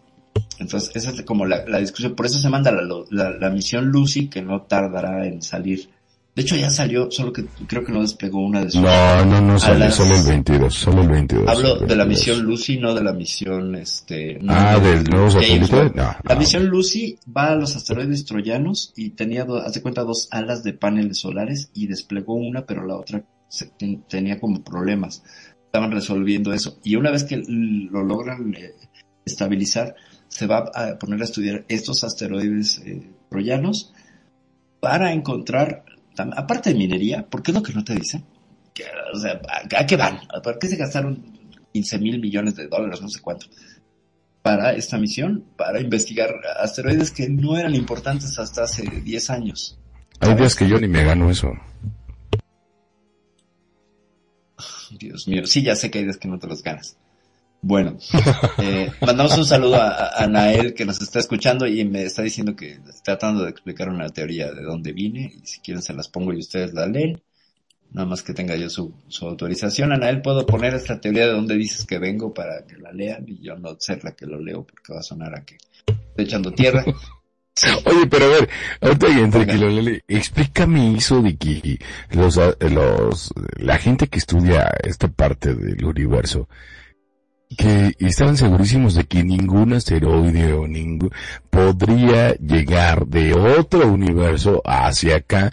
Entonces, 0.60 0.94
esa 0.94 1.10
es 1.10 1.23
como 1.23 1.47
la, 1.47 1.64
discusión. 1.78 2.14
Por 2.14 2.27
eso 2.27 2.39
se 2.39 2.48
manda 2.48 2.70
la, 2.70 3.31
la 3.31 3.51
misión 3.51 3.86
Lucy, 3.86 4.28
que 4.28 4.43
no 4.43 4.62
tardará 4.62 5.27
en 5.27 5.43
salir. 5.43 5.89
De 6.36 6.42
hecho, 6.42 6.54
ya 6.54 6.70
salió, 6.70 7.10
solo 7.10 7.32
que 7.32 7.46
creo 7.66 7.82
que 7.82 7.90
no 7.92 8.02
despegó 8.02 8.40
una 8.44 8.62
de 8.62 8.70
sus... 8.70 8.82
No, 8.82 9.24
no, 9.24 9.40
no 9.40 9.56
alas. 9.56 9.94
solo 9.94 10.14
el 10.16 10.22
22, 10.22 10.74
solo 10.74 11.00
el 11.02 11.08
22. 11.08 11.48
Hablo 11.48 11.80
el 11.80 11.88
de 11.88 11.96
la 11.96 12.04
22. 12.04 12.08
misión 12.08 12.42
Lucy, 12.46 12.76
no 12.78 12.94
de 12.94 13.02
la 13.02 13.12
misión, 13.14 13.74
este... 13.74 14.38
no 14.42 14.52
Ah, 14.54 14.78
de- 14.78 14.96
del 14.96 15.04
nuevo 15.04 15.30
James 15.30 15.66
satélite. 15.68 15.96
No, 15.96 16.14
La 16.24 16.34
misión 16.36 16.66
Lucy 16.66 17.18
va 17.34 17.52
a 17.52 17.56
los 17.56 17.74
asteroides 17.74 18.26
troyanos 18.26 18.92
y 18.96 19.10
tenía, 19.10 19.46
de 19.46 19.80
cuenta, 19.82 20.02
dos 20.04 20.28
alas 20.30 20.62
de 20.62 20.74
paneles 20.74 21.18
solares 21.20 21.70
y 21.72 21.86
desplegó 21.86 22.34
una, 22.34 22.66
pero 22.66 22.84
la 22.86 22.96
otra 22.96 23.24
se- 23.48 23.70
ten- 23.78 24.02
tenía 24.06 24.38
como 24.38 24.62
problemas. 24.62 25.22
Estaban 25.64 25.90
resolviendo 25.90 26.52
eso. 26.52 26.78
Y 26.84 26.96
una 26.96 27.10
vez 27.10 27.24
que 27.24 27.42
lo 27.48 28.04
logran 28.04 28.54
eh, 28.54 28.74
estabilizar, 29.24 29.94
se 30.28 30.46
va 30.46 30.70
a 30.74 30.98
poner 30.98 31.22
a 31.22 31.24
estudiar 31.24 31.64
estos 31.68 32.04
asteroides 32.04 32.82
eh, 32.84 33.10
troyanos 33.30 33.94
para 34.80 35.12
encontrar, 35.14 35.84
aparte 36.18 36.70
de 36.70 36.78
minería, 36.78 37.26
porque 37.28 37.51
es 37.51 37.55
lo 37.55 37.62
que 37.62 37.72
no 37.72 37.84
te 37.84 37.94
dicen. 37.94 38.24
Que, 38.74 38.84
o 39.12 39.18
sea, 39.18 39.40
¿a, 39.48 39.82
a 39.82 39.86
qué 39.86 39.97
van? 39.97 40.20
¿Por 40.43 40.59
qué 40.59 40.68
se 40.68 40.76
gastaron 40.76 41.32
15 41.72 41.98
mil 41.98 42.20
millones 42.20 42.56
de 42.56 42.68
dólares, 42.68 43.01
no 43.01 43.09
sé 43.09 43.20
cuánto? 43.20 43.47
para 44.47 44.74
esta 44.74 44.97
misión, 44.97 45.44
para 45.56 45.80
investigar 45.80 46.32
asteroides 46.60 47.10
que 47.10 47.28
no 47.28 47.59
eran 47.59 47.74
importantes 47.74 48.38
hasta 48.38 48.62
hace 48.62 48.84
10 48.88 49.30
años. 49.30 49.76
Hay 50.20 50.36
días 50.36 50.55
que 50.55 50.68
yo 50.68 50.78
ni 50.78 50.86
me 50.86 51.02
gano 51.02 51.28
eso. 51.28 51.52
Dios 55.01 55.26
mío, 55.26 55.44
sí, 55.47 55.64
ya 55.64 55.74
sé 55.74 55.90
que 55.90 55.98
hay 55.98 56.05
días 56.05 56.18
que 56.18 56.28
no 56.28 56.38
te 56.38 56.47
los 56.47 56.62
ganas. 56.62 56.97
Bueno, 57.62 57.99
eh, 58.59 58.93
mandamos 59.01 59.37
un 59.37 59.45
saludo 59.45 59.77
a, 59.77 60.11
a 60.23 60.27
Nael 60.27 60.74
que 60.74 60.85
nos 60.85 61.01
está 61.01 61.19
escuchando 61.19 61.66
y 61.66 61.85
me 61.85 62.05
está 62.05 62.23
diciendo 62.23 62.55
que 62.55 62.73
está 62.89 63.16
tratando 63.16 63.45
de 63.45 63.51
explicar 63.51 63.89
una 63.89 64.09
teoría 64.11 64.53
de 64.53 64.62
dónde 64.62 64.93
vine 64.93 65.33
y 65.35 65.47
si 65.47 65.61
quieren 65.61 65.83
se 65.83 65.95
las 65.95 66.09
pongo 66.09 66.33
y 66.33 66.39
ustedes 66.39 66.73
la 66.74 66.87
leen. 66.87 67.20
Nada 67.93 68.07
más 68.07 68.23
que 68.23 68.35
tenga 68.35 68.57
yo 68.57 68.69
su, 68.69 68.93
su 69.09 69.27
autorización. 69.27 69.93
Anael, 69.93 70.20
¿puedo 70.20 70.45
poner 70.45 70.74
esta 70.74 71.01
teoría 71.01 71.27
de 71.27 71.33
dónde 71.33 71.57
dices 71.57 71.87
que 71.87 71.99
vengo 71.99 72.35
para 72.35 72.66
que 72.66 72.77
la 72.77 72.93
lean 72.93 73.24
y 73.27 73.43
yo 73.43 73.57
no 73.57 73.77
ser 73.78 74.05
la 74.05 74.12
que 74.12 74.27
lo 74.27 74.41
leo 74.41 74.65
porque 74.65 74.93
va 74.93 75.01
a 75.01 75.05
sonar 75.05 75.35
a 75.35 75.45
que 75.45 75.57
estoy 75.57 76.24
echando 76.24 76.53
tierra? 76.53 76.85
Oye, 77.87 78.07
pero 78.07 78.27
a 78.27 78.28
ver, 78.28 78.51
ahorita 78.83 79.07
entre 79.19 79.47
que 79.47 79.57
lo 79.57 79.70
lele, 79.70 80.05
explícame 80.09 80.95
eso 80.95 81.23
de 81.23 81.37
que 81.37 81.78
los, 82.11 82.39
los, 82.61 83.33
la 83.57 83.78
gente 83.78 84.09
que 84.09 84.19
estudia 84.19 84.70
esta 84.83 85.09
parte 85.09 85.55
del 85.55 85.83
universo, 85.83 86.51
que 87.56 87.94
estaban 87.98 88.36
segurísimos 88.36 88.94
de 88.94 89.05
que 89.05 89.23
ningún 89.23 89.73
asteroide 89.73 90.52
o 90.52 90.66
ningún 90.66 91.10
podría 91.51 92.35
llegar 92.35 93.06
de 93.06 93.35
otro 93.35 93.86
universo 93.89 94.62
hacia 94.64 95.16
acá 95.16 95.52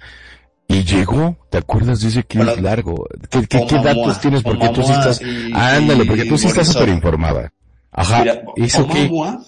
y 0.67 0.83
llegó, 0.83 1.37
¿te 1.49 1.59
acuerdas 1.59 2.01
de 2.01 2.07
ese 2.07 2.23
que 2.23 2.39
es 2.39 2.61
largo? 2.61 3.07
¿Qué, 3.29 3.45
qué, 3.47 3.59
datos 3.83 4.19
tienes? 4.21 4.41
Porque 4.41 4.69
tú 4.69 4.81
sí 4.81 4.91
estás, 4.91 5.21
y- 5.21 5.51
ándale, 5.53 6.05
porque 6.05 6.25
tú 6.25 6.37
sí 6.37 6.47
estás 6.47 6.67
súper 6.67 6.89
informada. 6.89 7.53
Ajá, 7.91 8.21
Mira, 8.21 8.41
¿eso 8.55 8.87
qué? 8.87 9.03
Oumuamua 9.03 9.45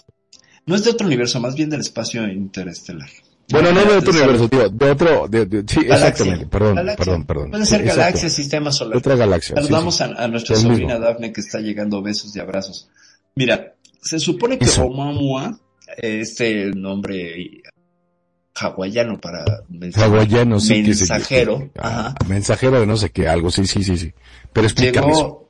no 0.67 0.75
es 0.75 0.83
de 0.83 0.91
otro 0.91 1.07
universo, 1.07 1.39
más 1.39 1.55
bien 1.55 1.69
del 1.69 1.81
espacio 1.81 2.27
interestelar. 2.27 3.09
Bueno, 3.51 3.71
no 3.71 3.85
de 3.85 3.97
otro 3.97 4.11
universo, 4.11 4.49
tío, 4.49 4.69
de 4.69 4.89
otro, 4.91 5.27
de, 5.27 5.45
de- 5.45 5.63
sí, 5.67 5.83
Galaxia. 5.83 6.07
exactamente, 6.09 6.45
perdón, 6.47 6.75
Galaxia. 6.75 7.05
perdón, 7.05 7.25
perdón. 7.25 7.51
Puede 7.51 7.65
ser 7.65 7.77
Sí, 7.81 7.83
exacto. 7.83 8.01
galaxia, 8.01 8.29
sistema 8.29 8.71
solar. 8.71 8.97
Otra 8.97 9.15
galaxia, 9.15 9.55
sí, 9.57 9.61
Saludamos 9.63 9.95
sí. 9.97 10.03
A, 10.03 10.07
a 10.23 10.27
nuestra 10.27 10.55
sobrina. 10.55 10.97
Dafne 10.99 11.31
que 11.31 11.41
está 11.41 11.59
llegando 11.59 12.01
besos 12.01 12.35
y 12.35 12.39
abrazos. 12.39 12.89
Mira, 13.35 13.75
se 14.01 14.19
supone 14.19 14.57
que. 14.57 14.65
Oumuamua, 14.81 15.59
este 15.97 16.71
nombre 16.73 17.61
hawaiano 18.55 19.19
para 19.19 19.43
Hawaiano, 19.95 20.59
sí 20.59 20.81
que 20.83 20.93
se- 20.93 21.01
mensajero, 21.13 21.69
Ah, 21.77 22.07
ajá, 22.07 22.15
mensajero 22.27 22.79
de 22.79 22.85
no 22.87 22.95
sé 22.97 23.09
qué, 23.11 23.27
algo, 23.27 23.51
sí, 23.51 23.65
sí, 23.67 23.83
sí, 23.83 23.97
sí. 23.97 24.13
Pero 24.53 24.65
explícame 24.67 25.11
eso. 25.11 25.49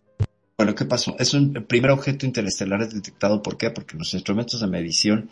bueno, 0.58 0.74
¿qué 0.74 0.86
pasó? 0.86 1.16
Es 1.20 1.34
un 1.34 1.56
el 1.56 1.64
primer 1.66 1.92
objeto 1.92 2.26
interestelar 2.26 2.88
detectado, 2.90 3.42
¿por 3.44 3.58
qué? 3.58 3.70
Porque 3.70 3.96
los 3.98 4.14
instrumentos 4.14 4.60
de 4.62 4.68
medición 4.68 5.30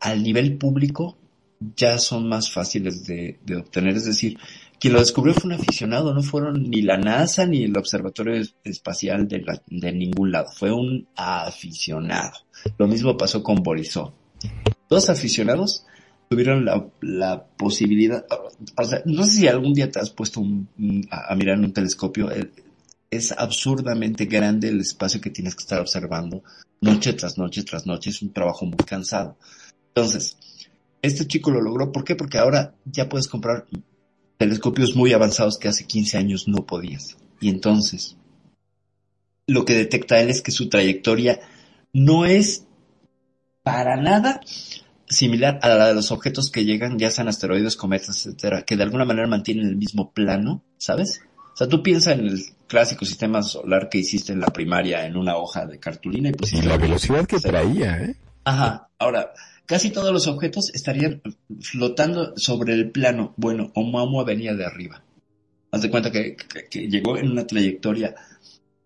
al 0.00 0.22
nivel 0.22 0.56
público 0.56 1.16
ya 1.76 1.98
son 1.98 2.28
más 2.28 2.52
fáciles 2.52 3.04
de, 3.06 3.38
obtener, 3.56 3.96
es 3.96 4.04
decir, 4.04 4.38
quien 4.78 4.92
lo 4.92 5.00
descubrió 5.00 5.34
fue 5.34 5.54
un 5.54 5.60
aficionado, 5.60 6.12
no 6.12 6.22
fueron 6.22 6.64
ni 6.70 6.82
la 6.82 6.98
NASA 6.98 7.46
ni 7.46 7.64
el 7.64 7.76
Observatorio 7.76 8.34
Es- 8.34 8.54
Espacial 8.64 9.26
de, 9.26 9.92
ningún 9.92 10.32
lado, 10.32 10.48
fue 10.54 10.70
un 10.70 11.06
aficionado. 11.16 12.32
Lo 12.78 12.86
mismo 12.86 13.16
pasó 13.16 13.42
con 13.42 13.62
Borisov. 13.62 14.12
Dos 14.88 15.08
aficionados 15.08 15.84
tuvieron 16.28 16.64
la, 16.64 16.86
la 17.00 17.44
posibilidad, 17.56 18.26
o 18.76 18.84
sea, 18.84 19.00
no 19.06 19.24
sé 19.24 19.32
si 19.32 19.48
algún 19.48 19.72
día 19.72 19.90
te 19.90 19.98
has 20.00 20.10
puesto 20.10 20.40
un- 20.40 20.68
a, 21.10 21.32
a 21.32 21.36
mirar 21.36 21.56
en 21.58 21.64
un 21.64 21.72
telescopio, 21.72 22.30
eh, 22.30 22.50
es 23.10 23.32
absurdamente 23.32 24.26
grande 24.26 24.68
el 24.68 24.80
espacio 24.80 25.20
que 25.20 25.30
tienes 25.30 25.54
que 25.54 25.62
estar 25.62 25.80
observando 25.80 26.42
noche 26.80 27.12
tras 27.14 27.38
noche 27.38 27.62
tras 27.62 27.86
noche, 27.86 28.10
es 28.10 28.20
un 28.20 28.32
trabajo 28.32 28.66
muy 28.66 28.76
cansado. 28.84 29.38
Entonces, 29.88 30.36
este 31.06 31.26
chico 31.26 31.50
lo 31.50 31.60
logró, 31.60 31.92
¿por 31.92 32.04
qué? 32.04 32.16
Porque 32.16 32.38
ahora 32.38 32.74
ya 32.84 33.08
puedes 33.08 33.28
comprar 33.28 33.66
telescopios 34.36 34.94
muy 34.94 35.12
avanzados 35.12 35.58
que 35.58 35.68
hace 35.68 35.86
15 35.86 36.18
años 36.18 36.48
no 36.48 36.66
podías. 36.66 37.16
Y 37.40 37.48
entonces, 37.48 38.16
lo 39.46 39.64
que 39.64 39.74
detecta 39.74 40.20
él 40.20 40.30
es 40.30 40.42
que 40.42 40.52
su 40.52 40.68
trayectoria 40.68 41.40
no 41.92 42.24
es 42.24 42.66
para 43.62 43.96
nada 43.96 44.40
similar 45.08 45.58
a 45.62 45.68
la 45.68 45.88
de 45.88 45.94
los 45.94 46.10
objetos 46.10 46.50
que 46.50 46.64
llegan, 46.64 46.98
ya 46.98 47.10
sean 47.10 47.28
asteroides, 47.28 47.76
cometas, 47.76 48.26
etcétera, 48.26 48.62
que 48.62 48.76
de 48.76 48.82
alguna 48.82 49.04
manera 49.04 49.26
mantienen 49.26 49.66
el 49.66 49.76
mismo 49.76 50.12
plano, 50.12 50.62
¿sabes? 50.78 51.22
O 51.52 51.56
sea, 51.56 51.68
tú 51.68 51.82
piensas 51.82 52.18
en 52.18 52.26
el 52.26 52.40
clásico 52.66 53.04
sistema 53.04 53.42
solar 53.42 53.88
que 53.88 53.98
hiciste 53.98 54.32
en 54.32 54.40
la 54.40 54.48
primaria 54.48 55.06
en 55.06 55.16
una 55.16 55.36
hoja 55.36 55.64
de 55.66 55.78
cartulina 55.78 56.28
y 56.28 56.32
pues... 56.32 56.52
Y 56.52 56.62
la 56.62 56.76
velocidad 56.76 57.26
que 57.26 57.38
traía, 57.38 58.02
¿eh? 58.02 58.16
Ajá. 58.44 58.88
Ahora, 58.98 59.32
casi 59.66 59.90
todos 59.90 60.12
los 60.12 60.26
objetos 60.26 60.70
estarían 60.74 61.20
flotando 61.60 62.32
sobre 62.36 62.74
el 62.74 62.90
plano. 62.90 63.34
Bueno, 63.36 63.72
Oumuamua 63.74 64.24
venía 64.24 64.54
de 64.54 64.64
arriba. 64.64 65.02
Haz 65.70 65.82
de 65.82 65.90
cuenta 65.90 66.10
que, 66.10 66.36
que- 66.36 66.64
que 66.70 66.88
llegó 66.88 67.18
en 67.18 67.30
una 67.30 67.46
trayectoria 67.46 68.14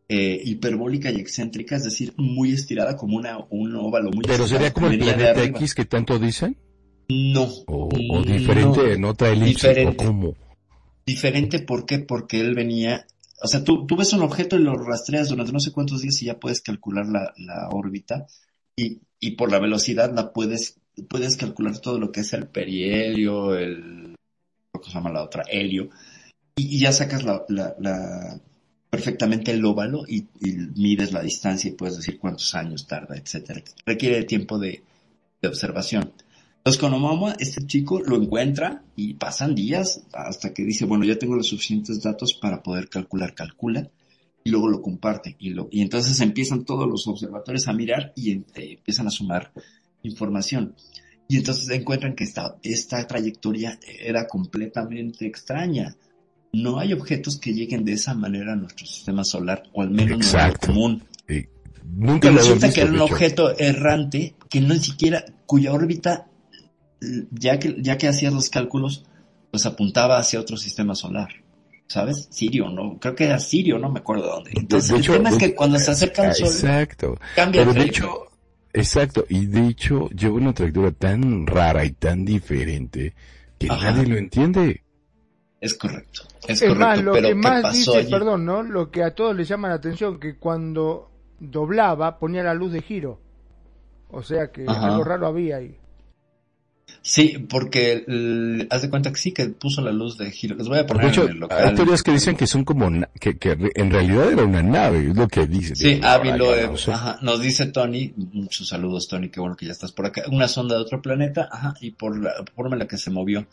eh, 0.08 0.40
hiperbólica 0.44 1.10
y 1.10 1.16
excéntrica, 1.20 1.76
es 1.76 1.84
decir, 1.84 2.12
muy 2.16 2.52
estirada 2.52 2.96
como 2.96 3.16
una, 3.16 3.38
un 3.50 3.76
óvalo 3.76 4.10
muy 4.10 4.22
Pero 4.24 4.44
estirado, 4.44 4.48
sería 4.48 4.72
como 4.72 4.88
el 4.88 4.98
planeta. 4.98 5.44
X 5.44 5.74
que 5.74 5.84
tanto 5.84 6.18
dicen. 6.18 6.56
No. 7.08 7.44
O, 7.66 7.88
o 7.88 8.20
Mm, 8.20 8.24
diferente 8.24 8.80
no. 8.80 8.86
en 8.86 9.04
otra 9.04 9.28
elipse. 9.30 9.68
Diferente. 9.68 10.04
¿O 10.04 10.06
cómo? 10.08 10.34
Diferente, 11.06 11.60
¿por 11.60 11.86
qué? 11.86 11.98
Porque 12.00 12.40
él 12.40 12.54
venía, 12.54 13.06
o 13.42 13.48
sea, 13.48 13.62
tú, 13.64 13.86
tú 13.86 13.96
ves 13.96 14.12
un 14.12 14.22
objeto 14.22 14.56
y 14.56 14.62
lo 14.62 14.74
rastreas 14.76 15.28
durante 15.28 15.52
no 15.52 15.60
sé 15.60 15.72
cuántos 15.72 16.02
días 16.02 16.20
y 16.22 16.26
ya 16.26 16.38
puedes 16.38 16.60
calcular 16.60 17.06
la, 17.06 17.32
la 17.38 17.68
órbita 17.70 18.26
y, 19.20 19.30
por 19.32 19.50
la 19.50 19.58
velocidad 19.58 20.12
la 20.14 20.32
puedes, 20.32 20.78
puedes 21.08 21.36
calcular 21.36 21.78
todo 21.78 21.98
lo 21.98 22.10
que 22.12 22.20
es 22.20 22.32
el 22.32 22.48
perihelio, 22.48 23.54
el, 23.56 24.16
que 24.72 24.88
se 24.88 24.94
llama 24.94 25.10
la 25.10 25.22
otra, 25.22 25.44
helio, 25.48 25.90
y, 26.56 26.78
ya 26.78 26.92
sacas 26.92 27.24
la, 27.24 28.40
perfectamente 28.88 29.52
el 29.52 29.64
óvalo 29.64 30.04
y, 30.06 30.26
mides 30.76 31.12
la 31.12 31.22
distancia 31.22 31.70
y 31.70 31.74
puedes 31.74 31.96
decir 31.96 32.18
cuántos 32.18 32.54
años 32.54 32.86
tarda, 32.86 33.16
etcétera. 33.16 33.62
Requiere 33.84 34.24
tiempo 34.24 34.58
de, 34.58 34.82
de 35.40 35.48
observación. 35.48 36.12
Con 36.78 36.92
Oumuamua, 36.92 37.34
este 37.38 37.66
chico 37.66 38.00
lo 38.00 38.16
encuentra 38.16 38.84
y 38.94 39.14
pasan 39.14 39.54
días 39.54 40.02
hasta 40.12 40.52
que 40.54 40.62
dice, 40.62 40.84
bueno, 40.84 41.04
ya 41.04 41.18
tengo 41.18 41.34
los 41.34 41.48
suficientes 41.48 42.00
datos 42.02 42.34
para 42.34 42.62
poder 42.62 42.88
calcular, 42.88 43.34
calcula, 43.34 43.88
y 44.44 44.50
luego 44.50 44.68
lo 44.68 44.82
comparte. 44.82 45.36
Y, 45.38 45.50
lo, 45.50 45.68
y 45.70 45.82
entonces 45.82 46.20
empiezan 46.20 46.64
todos 46.64 46.88
los 46.88 47.06
observatorios 47.06 47.68
a 47.68 47.72
mirar 47.72 48.12
y 48.16 48.32
eh, 48.32 48.44
empiezan 48.54 49.06
a 49.06 49.10
sumar 49.10 49.52
información. 50.02 50.74
Y 51.28 51.36
entonces 51.36 51.68
encuentran 51.70 52.14
que 52.14 52.24
esta, 52.24 52.56
esta 52.62 53.06
trayectoria 53.06 53.78
era 54.00 54.26
completamente 54.26 55.26
extraña. 55.26 55.96
No 56.52 56.80
hay 56.80 56.92
objetos 56.92 57.38
que 57.38 57.54
lleguen 57.54 57.84
de 57.84 57.92
esa 57.92 58.14
manera 58.14 58.54
a 58.54 58.56
nuestro 58.56 58.84
sistema 58.86 59.22
solar, 59.22 59.62
o 59.72 59.82
al 59.82 59.90
menos 59.90 60.18
no 60.18 60.24
Exacto. 60.24 60.68
común. 60.68 61.04
Nunca 61.96 62.28
Y 62.28 62.34
lo 62.34 62.40
había 62.40 62.52
resulta 62.52 62.66
visto, 62.66 62.74
que 62.74 62.86
era 62.86 62.92
un 62.92 63.00
objeto 63.00 63.58
errante 63.58 64.34
que 64.48 64.60
no 64.60 64.74
siquiera, 64.76 65.24
cuya 65.46 65.72
órbita, 65.72 66.28
ya 67.30 67.58
que, 67.58 67.76
ya 67.80 67.96
que 67.98 68.08
hacías 68.08 68.32
los 68.32 68.50
cálculos, 68.50 69.04
pues 69.50 69.66
apuntaba 69.66 70.18
hacia 70.18 70.40
otro 70.40 70.56
sistema 70.56 70.94
solar. 70.94 71.28
¿Sabes? 71.90 72.28
Sirio, 72.30 72.68
¿no? 72.68 72.98
Creo 73.00 73.16
que 73.16 73.24
era 73.24 73.40
Sirio, 73.40 73.76
no 73.76 73.90
me 73.90 73.98
acuerdo 73.98 74.28
dónde. 74.28 74.52
Entonces, 74.54 74.90
De 74.90 74.94
el 74.94 75.00
hecho, 75.02 75.12
tema 75.14 75.30
es 75.30 75.38
que 75.38 75.54
cuando 75.56 75.76
se 75.80 75.90
acerca 75.90 76.22
al 76.22 76.34
Sol, 76.36 76.46
Exacto. 76.46 77.18
cambia 77.34 77.62
Pero 77.62 77.72
el 77.72 77.78
de 77.78 77.82
hecho, 77.82 78.28
exacto. 78.72 79.24
Y 79.28 79.46
de 79.46 79.66
hecho, 79.66 80.08
lleva 80.10 80.36
una 80.36 80.52
trayectoria 80.54 80.92
tan 80.92 81.48
rara 81.48 81.84
y 81.84 81.90
tan 81.90 82.24
diferente 82.24 83.12
que 83.58 83.66
Ajá. 83.68 83.90
nadie 83.90 84.06
lo 84.06 84.16
entiende. 84.18 84.84
Es 85.60 85.74
correcto. 85.74 86.22
Es, 86.46 86.62
Es 86.62 86.68
correcto. 86.68 86.76
más, 86.78 87.02
lo 87.02 87.12
pero 87.12 87.28
que 87.28 87.28
¿qué 87.28 87.34
más 87.34 87.72
dice, 87.72 87.90
allí? 87.98 88.10
perdón, 88.10 88.44
¿no? 88.44 88.62
Lo 88.62 88.90
que 88.92 89.02
a 89.02 89.12
todos 89.14 89.34
les 89.36 89.48
llama 89.48 89.68
la 89.68 89.74
atención, 89.74 90.20
que 90.20 90.36
cuando 90.36 91.10
doblaba 91.40 92.20
ponía 92.20 92.44
la 92.44 92.54
luz 92.54 92.72
de 92.72 92.82
giro. 92.82 93.18
O 94.10 94.22
sea 94.22 94.52
que 94.52 94.64
Ajá. 94.68 94.86
algo 94.86 95.02
raro 95.04 95.26
había 95.26 95.56
ahí. 95.56 95.79
Sí, 97.02 97.38
porque 97.48 98.04
el- 98.06 98.66
haz 98.70 98.82
de 98.82 98.90
cuenta 98.90 99.10
que 99.10 99.18
sí 99.18 99.32
que 99.32 99.46
puso 99.48 99.80
la 99.80 99.90
luz 99.90 100.18
de 100.18 100.30
giro. 100.30 100.54
Les 100.56 100.68
voy 100.68 100.78
a 100.78 100.86
poner 100.86 101.06
en 101.18 101.28
el 101.30 101.38
local. 101.38 101.68
hay 101.68 101.74
teorías 101.74 102.02
que 102.02 102.12
dicen 102.12 102.36
que 102.36 102.46
son 102.46 102.64
como, 102.64 102.90
que, 103.18 103.38
que 103.38 103.56
en 103.74 103.90
realidad 103.90 104.30
era 104.30 104.44
una 104.44 104.62
nave, 104.62 105.08
es 105.08 105.16
lo 105.16 105.26
que 105.26 105.46
dicen. 105.46 105.76
Sí, 105.76 105.94
Digo, 105.94 106.74
ajá, 106.92 107.18
nos 107.22 107.40
dice 107.40 107.66
Tony, 107.66 108.12
muchos 108.16 108.68
saludos 108.68 109.08
Tony, 109.08 109.30
qué 109.30 109.40
bueno 109.40 109.56
que 109.56 109.64
ya 109.66 109.72
estás 109.72 109.92
por 109.92 110.06
acá, 110.06 110.24
una 110.30 110.46
sonda 110.46 110.74
de 110.74 110.82
otro 110.82 111.00
planeta, 111.00 111.48
ajá, 111.50 111.74
y 111.80 111.92
por 111.92 112.20
la 112.20 112.32
forma 112.54 112.74
en 112.74 112.80
la 112.80 112.86
que 112.86 112.98
se 112.98 113.10
movió. 113.10 113.46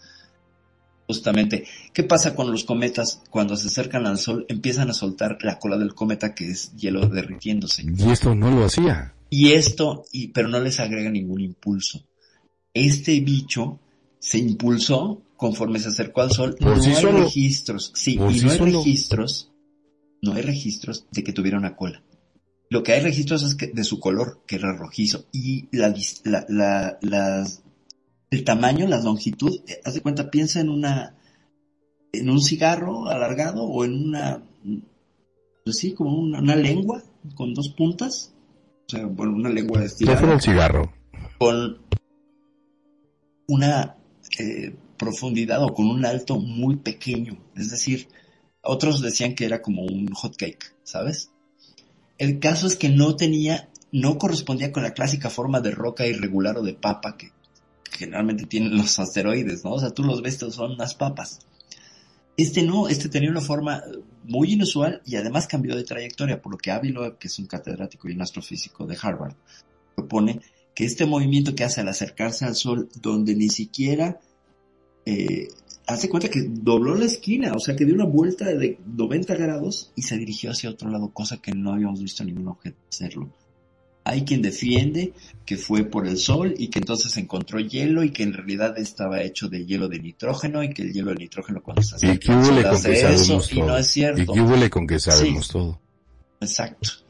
Justamente, 1.07 1.65
¿qué 1.94 2.03
pasa 2.03 2.36
con 2.36 2.52
los 2.52 2.65
cometas? 2.65 3.22
Cuando 3.30 3.56
se 3.56 3.68
acercan 3.68 4.06
al 4.06 4.18
Sol, 4.18 4.45
empiezan 4.49 4.90
a 4.90 4.94
soltar 4.94 5.38
la 5.41 5.57
cola 5.57 5.78
del 5.78 5.95
cometa 5.95 6.36
que 6.36 6.49
es 6.49 6.76
hielo 6.76 7.07
derritiéndose. 7.07 7.84
Y 7.84 8.11
esto 8.11 8.36
no 8.36 8.52
lo 8.52 8.65
hacía. 8.65 9.14
Y 9.30 9.53
esto, 9.53 10.03
y, 10.11 10.28
pero 10.30 10.49
no 10.49 10.60
les 10.60 10.82
agrega 10.82 11.10
ningún 11.10 11.40
impulso. 11.40 12.03
Este 12.73 13.19
bicho 13.22 13.80
se 14.19 14.38
impulsó 14.39 15.22
conforme 15.35 15.80
se 15.80 15.89
acercó 15.89 16.22
al 16.22 16.31
Sol. 16.31 16.56
Por 16.60 16.77
no 16.77 16.84
sí 16.84 16.89
hay 16.91 16.95
solo. 17.02 17.23
registros, 17.23 17.91
sí, 17.95 18.18
Por 18.18 18.31
y 18.31 18.39
sí 18.39 18.45
no 18.45 18.52
hay 18.52 18.57
solo. 18.57 18.72
registros, 18.80 19.52
no 20.22 20.34
hay 20.34 20.41
registros 20.41 21.06
de 21.11 21.23
que 21.23 21.34
tuviera 21.34 21.57
una 21.57 21.76
cola. 21.76 22.03
Lo 22.69 22.84
que 22.84 22.91
hay 22.94 23.02
registros 23.02 23.44
es 23.44 23.56
que 23.56 23.68
de 23.68 23.84
su 23.84 23.99
color, 23.99 24.41
que 24.45 24.57
era 24.57 24.73
rojizo, 24.76 25.26
y 25.31 25.68
la, 25.76 25.94
la, 26.26 26.45
la, 26.49 26.98
las- 27.02 27.64
el 28.30 28.44
tamaño, 28.44 28.88
la 28.88 28.99
longitud, 29.02 29.61
eh, 29.68 29.80
haz 29.85 29.94
de 29.94 30.02
cuenta, 30.02 30.30
piensa 30.30 30.60
en 30.60 30.68
una, 30.69 31.15
en 32.11 32.30
un 32.30 32.41
cigarro 32.41 33.07
alargado 33.07 33.64
o 33.64 33.85
en 33.85 33.94
una, 34.10 34.44
pues 35.64 35.77
sí, 35.77 35.94
como 35.94 36.18
una, 36.19 36.39
una 36.39 36.56
lengua 36.57 37.02
con 37.35 37.53
dos 37.53 37.69
puntas, 37.69 38.34
o 38.88 38.89
sea, 38.89 39.06
bueno, 39.06 39.34
una 39.34 39.49
lengua 39.49 39.81
estirada 39.85 40.18
fuera 40.19 40.34
el 40.35 40.41
cigarro. 40.41 40.91
con 41.39 41.77
una 43.48 43.95
eh, 44.40 44.76
profundidad 44.98 45.64
o 45.64 45.74
con 45.74 45.88
un 45.88 46.06
alto 46.06 46.38
muy 46.38 46.78
pequeño. 46.78 47.38
Es 47.56 47.72
decir, 47.72 48.07
otros 48.61 49.02
decían 49.02 49.36
que 49.36 49.45
era 49.45 49.61
como 49.61 49.84
un 49.84 50.07
hot 50.14 50.36
cake, 50.36 50.76
¿sabes? 50.84 51.32
El 52.18 52.40
caso 52.40 52.68
es 52.68 52.76
que 52.76 52.90
no 52.90 53.15
tenía, 53.15 53.69
no 53.91 54.18
correspondía 54.18 54.72
con 54.72 54.84
la 54.84 54.94
clásica 54.94 55.30
forma 55.30 55.61
de 55.61 55.72
roca 55.72 56.06
irregular 56.06 56.57
o 56.57 56.64
de 56.64 56.74
papa 56.74 57.15
que 57.18 57.32
generalmente 57.91 58.45
tienen 58.45 58.76
los 58.78 58.99
asteroides, 58.99 59.64
¿no? 59.64 59.72
O 59.72 59.80
sea, 59.80 59.91
tú 59.91 60.03
los 60.03 60.22
ves, 60.22 60.38
son 60.38 60.74
unas 60.74 60.95
papas. 60.95 61.40
Este 62.36 62.61
no, 62.61 62.88
este 62.88 63.10
tenía 63.10 63.32
una 63.32 63.41
forma 63.41 63.82
muy 64.24 64.53
inusual 64.53 65.02
y 65.06 65.15
además 65.15 65.48
cambió 65.48 65.76
de 65.76 65.84
trayectoria, 65.84 66.41
por 66.41 66.52
lo 66.52 66.57
que 66.57 66.72
Ávilo, 66.72 67.18
que 67.18 67.28
es 67.28 67.40
un 67.40 67.48
catedrático 67.48 68.10
y 68.10 68.11
un 68.11 68.22
astrofísico 68.22 68.86
de 68.86 68.98
Harvard, 69.02 69.36
propone 69.95 70.41
que 70.78 70.86
este 70.86 71.08
movimiento 71.08 71.56
que 71.56 71.64
hace 71.64 71.82
al 71.82 71.88
acercarse 71.88 72.45
al 72.45 72.54
Sol, 72.54 72.88
donde 73.02 73.34
ni 73.34 73.49
siquiera 73.49 74.20
eh, 75.08 75.48
hace 75.88 76.08
cuenta 76.08 76.30
que 76.30 76.44
dobló 76.48 76.94
la 76.94 77.06
esquina, 77.06 77.54
o 77.56 77.60
sea 77.60 77.76
que 77.76 77.84
dio 77.84 77.95
una 77.95 78.06
vuelta 78.06 78.45
de 78.45 78.78
90 78.86 79.34
grados 79.38 79.91
y 79.95 80.04
se 80.04 80.20
dirigió 80.20 80.52
hacia 80.52 80.70
otro 80.70 80.91
lado, 80.91 81.10
cosa 81.10 81.38
que 81.38 81.52
no 81.52 81.74
habíamos 81.74 81.99
visto 81.99 82.24
ningún 82.24 82.49
objeto 82.49 82.78
hacerlo. 82.91 83.28
Hay 84.04 84.22
quien 84.22 84.44
defiende 84.44 85.14
que 85.48 85.58
fue 85.58 85.84
por 85.84 86.06
el 86.06 86.20
sol 86.20 86.54
y 86.56 86.68
que 86.68 86.78
entonces 86.78 87.18
encontró 87.18 87.60
hielo 87.60 88.04
y 88.04 88.12
que 88.12 88.22
en 88.22 88.34
realidad 88.34 88.78
estaba 88.78 89.24
hecho 89.24 89.49
de 89.49 89.66
hielo 89.66 89.88
de 89.88 89.98
nitrógeno 89.98 90.62
y 90.64 90.76
que 90.76 90.84
el 90.84 90.94
hielo 90.94 91.10
de 91.10 91.18
nitrógeno 91.18 91.64
cuando 91.64 91.82
se 91.82 92.06
Y 92.06 92.10
huele 92.30 92.62
con 92.62 92.74
hace 92.76 92.91
que 92.91 93.14
eso 93.16 93.41
y 93.49 93.62
no 93.62 93.76
es 93.76 93.88
cierto. 93.88 94.32
Y 94.36 94.40
huele 94.41 94.70
con 94.70 94.86
que 94.86 94.99
sabemos 94.99 95.48
Sí. 95.48 95.54
todo. 95.54 95.82
Exacto. 96.40 97.07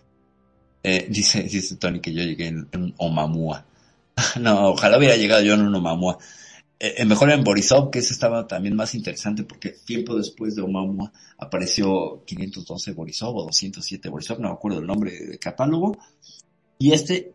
Eh, 0.89 1.05
dice, 1.09 1.43
dice 1.43 1.75
Tony 1.75 1.99
que 1.99 2.13
yo 2.13 2.23
llegué 2.23 2.47
en, 2.47 2.69
en 2.71 2.93
Omamua. 2.95 3.65
no, 4.39 4.69
ojalá 4.69 4.97
hubiera 4.97 5.17
llegado 5.17 5.43
yo 5.43 5.55
en 5.55 5.63
un 5.63 5.75
Omamua. 5.75 6.17
Eh, 6.79 6.95
eh, 6.99 7.05
mejor 7.05 7.29
en 7.29 7.43
Borisov, 7.43 7.91
que 7.91 7.99
ese 7.99 8.13
estaba 8.13 8.47
también 8.47 8.73
más 8.73 8.95
interesante 8.95 9.43
porque 9.43 9.71
tiempo 9.71 10.15
después 10.15 10.55
de 10.55 10.61
Omamua 10.61 11.11
apareció 11.39 12.23
512 12.25 12.93
Borisov 12.93 13.35
o 13.35 13.43
207 13.43 14.07
Borisov, 14.07 14.39
no 14.39 14.47
me 14.47 14.53
acuerdo 14.53 14.79
el 14.79 14.87
nombre 14.87 15.11
de 15.11 15.37
catálogo. 15.37 15.97
Y 16.79 16.93
este, 16.93 17.33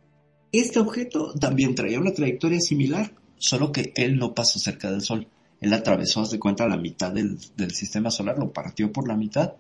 este 0.51 0.79
objeto 0.79 1.35
también 1.35 1.75
traía 1.75 2.01
una 2.01 2.15
trayectoria 2.15 2.59
similar, 2.59 3.13
solo 3.37 3.71
que 3.71 3.93
él 3.97 4.17
no 4.17 4.35
pasó 4.35 4.61
cerca 4.61 4.91
del 4.91 5.03
Sol. 5.03 5.29
Él 5.61 5.75
atravesó, 5.75 6.23
haz 6.23 6.31
de 6.31 6.39
cuenta, 6.39 6.67
la 6.67 6.79
mitad 6.79 7.13
del, 7.13 7.37
del 7.55 7.73
sistema 7.73 8.11
solar, 8.11 8.39
lo 8.39 8.51
partió 8.51 8.91
por 8.91 9.07
la 9.07 9.15
mitad 9.15 9.53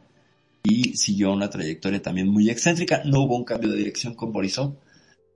y 0.62 0.96
siguió 0.96 1.32
una 1.32 1.50
trayectoria 1.50 2.00
también 2.00 2.28
muy 2.28 2.48
excéntrica. 2.50 3.02
No 3.04 3.22
hubo 3.22 3.36
un 3.36 3.44
cambio 3.44 3.70
de 3.70 3.78
dirección 3.78 4.14
con 4.14 4.32
Borisov, 4.32 4.76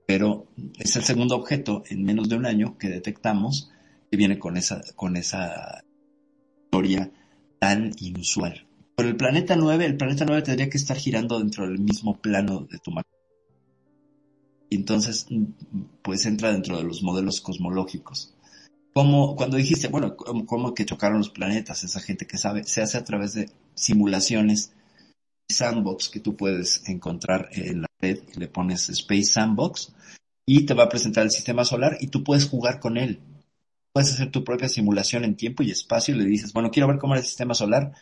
pero 0.05 0.47
es 0.79 0.95
el 0.95 1.03
segundo 1.03 1.35
objeto 1.35 1.83
en 1.89 2.03
menos 2.03 2.29
de 2.29 2.35
un 2.35 2.45
año 2.45 2.77
que 2.77 2.89
detectamos 2.89 3.71
que 4.09 4.17
viene 4.17 4.39
con 4.39 4.55
esa, 4.55 4.81
con 4.95 5.17
esa 5.17 5.83
historia 6.63 7.11
tan 7.59 7.91
inusual. 7.99 8.65
Por 8.95 9.05
el 9.05 9.15
planeta 9.15 9.55
9, 9.55 9.85
el 9.85 9.97
planeta 9.97 10.25
9 10.25 10.41
tendría 10.41 10.69
que 10.69 10.77
estar 10.77 10.97
girando 10.97 11.39
dentro 11.39 11.67
del 11.67 11.79
mismo 11.79 12.17
plano 12.17 12.61
de 12.61 12.79
tu. 12.79 12.91
Y 14.69 14.75
entonces, 14.75 15.27
pues 16.01 16.25
entra 16.25 16.51
dentro 16.51 16.77
de 16.77 16.83
los 16.83 17.03
modelos 17.03 17.41
cosmológicos. 17.41 18.33
Como 18.93 19.35
cuando 19.35 19.57
dijiste, 19.57 19.89
bueno, 19.89 20.15
¿cómo, 20.15 20.45
cómo 20.45 20.73
que 20.73 20.85
chocaron 20.85 21.19
los 21.19 21.29
planetas? 21.29 21.83
Esa 21.83 21.99
gente 21.99 22.25
que 22.25 22.37
sabe, 22.37 22.63
se 22.63 22.81
hace 22.81 22.97
a 22.97 23.03
través 23.03 23.33
de 23.33 23.51
simulaciones 23.75 24.71
sandbox 25.49 26.09
que 26.09 26.19
tú 26.19 26.35
puedes 26.35 26.87
encontrar 26.87 27.49
en 27.51 27.81
la 27.81 27.87
red 27.99 28.19
y 28.35 28.39
le 28.39 28.47
pones 28.47 28.89
Space 28.89 29.23
Sandbox 29.23 29.93
y 30.45 30.65
te 30.65 30.73
va 30.73 30.83
a 30.83 30.89
presentar 30.89 31.23
el 31.23 31.31
sistema 31.31 31.65
solar 31.65 31.97
y 31.99 32.07
tú 32.07 32.23
puedes 32.23 32.47
jugar 32.47 32.79
con 32.79 32.97
él. 32.97 33.19
Puedes 33.91 34.13
hacer 34.13 34.31
tu 34.31 34.43
propia 34.43 34.69
simulación 34.69 35.23
en 35.23 35.35
tiempo 35.35 35.63
y 35.63 35.71
espacio 35.71 36.15
y 36.15 36.19
le 36.19 36.25
dices, 36.25 36.53
bueno, 36.53 36.71
quiero 36.71 36.87
ver 36.87 36.99
cómo 36.99 37.13
era 37.13 37.21
el 37.21 37.27
sistema 37.27 37.53
solar 37.53 37.93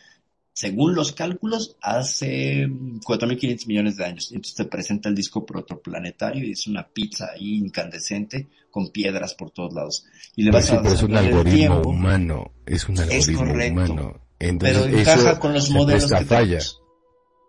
según 0.56 0.94
los 0.94 1.12
cálculos, 1.12 1.76
hace 1.82 2.66
4.500 2.66 3.66
millones 3.66 3.96
de 3.98 4.06
años. 4.06 4.32
Y 4.32 4.36
entonces 4.36 4.54
te 4.54 4.64
presenta 4.64 5.10
el 5.10 5.14
disco 5.14 5.44
protoplanetario 5.44 6.46
y 6.46 6.52
es 6.52 6.66
una 6.66 6.88
pizza 6.88 7.26
ahí 7.34 7.58
incandescente 7.58 8.48
con 8.70 8.88
piedras 8.88 9.34
por 9.34 9.50
todos 9.50 9.74
lados. 9.74 10.06
Y 10.34 10.44
le 10.44 10.52
vas 10.52 10.70
a 10.72 10.80
es 10.80 11.02
un 11.02 11.14
algoritmo 11.14 11.54
tiempo. 11.54 11.88
humano, 11.90 12.52
es 12.64 12.88
un 12.88 12.98
algoritmo 12.98 13.38
correcto. 13.38 13.82
humano. 13.92 14.20
Entonces, 14.38 14.78
pero 14.78 14.98
encaja 14.98 15.30
eso 15.32 15.40
con 15.40 15.52
los 15.52 15.70
modelos 15.70 16.10
que 16.10 16.24
falla. 16.24 16.44
tenemos. 16.46 16.85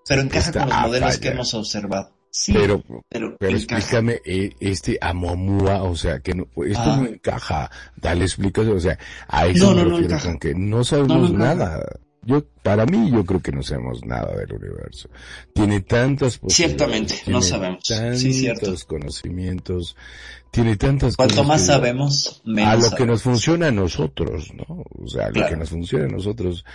Pero 0.07 0.21
encaja 0.21 0.51
con 0.51 0.65
los 0.69 0.71
a 0.73 0.81
modelos 0.87 1.17
que 1.17 1.27
hemos 1.29 1.53
observado. 1.53 2.15
Sí, 2.29 2.53
pero, 2.53 2.83
pero, 3.09 3.35
pero 3.39 3.55
explícame 3.57 4.21
eh, 4.25 4.51
este 4.59 4.97
Amomua, 5.01 5.83
o 5.83 5.95
sea, 5.95 6.19
que 6.19 6.35
no, 6.35 6.43
esto 6.65 6.79
Ah. 6.83 6.97
no 7.01 7.07
encaja. 7.07 7.71
Dale 7.95 8.25
explicación, 8.25 8.77
o 8.77 8.79
sea, 8.79 8.99
a 9.27 9.47
eso 9.47 9.67
No, 9.67 9.71
me 9.71 9.75
no, 9.83 9.83
no 9.83 9.89
refiero 9.97 10.13
encaja. 10.15 10.29
con 10.29 10.39
que 10.39 10.53
no 10.53 10.83
sabemos 10.83 11.31
No, 11.31 11.37
no 11.37 11.45
nada. 11.45 11.83
Yo, 12.23 12.43
para 12.61 12.85
mí, 12.85 13.09
yo 13.09 13.25
creo 13.25 13.41
que 13.41 13.53
no 13.53 13.63
sabemos 13.63 14.03
nada 14.05 14.35
del 14.35 14.51
universo. 14.51 15.09
Tiene 15.53 15.79
tantas 15.79 16.37
posibilidades. 16.37 16.77
Ciertamente, 16.77 17.31
no 17.31 17.41
sabemos. 17.41 17.83
Tantos 17.87 18.19
Sí, 18.19 18.33
cierto. 18.33 18.73
conocimientos. 18.85 19.95
Tiene 20.51 20.75
tantas 20.75 21.15
Cuanto 21.15 21.43
más 21.45 21.65
sabemos, 21.65 22.41
menos 22.45 22.85
a 22.87 22.89
lo 22.89 22.95
que 22.97 23.05
nos 23.05 23.21
funciona 23.23 23.67
a 23.67 23.71
nosotros, 23.71 24.51
¿no? 24.53 24.83
O 25.01 25.07
sea, 25.07 25.25
a 25.25 25.27
lo 25.27 25.33
Claro. 25.33 25.49
que 25.49 25.55
nos 25.57 25.69
funciona 25.69 26.05
a 26.05 26.09
nosotros. 26.09 26.65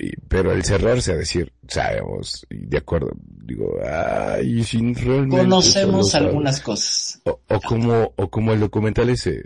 Y- 0.00 0.16
pero 0.28 0.52
el 0.52 0.64
cerrarse 0.64 1.12
a 1.12 1.16
decir, 1.16 1.52
sabemos, 1.68 2.46
y 2.48 2.66
de 2.66 2.78
acuerdo, 2.78 3.10
digo, 3.44 3.74
ay, 3.86 4.64
sin 4.64 4.94
realmente 4.94 5.36
Conocemos 5.36 6.14
algunas 6.14 6.56
sabes. 6.56 6.64
cosas. 6.64 7.20
O, 7.24 7.40
o 7.48 7.60
como, 7.60 8.12
o 8.16 8.30
como 8.30 8.52
el 8.52 8.60
documental 8.60 9.10
ese. 9.10 9.44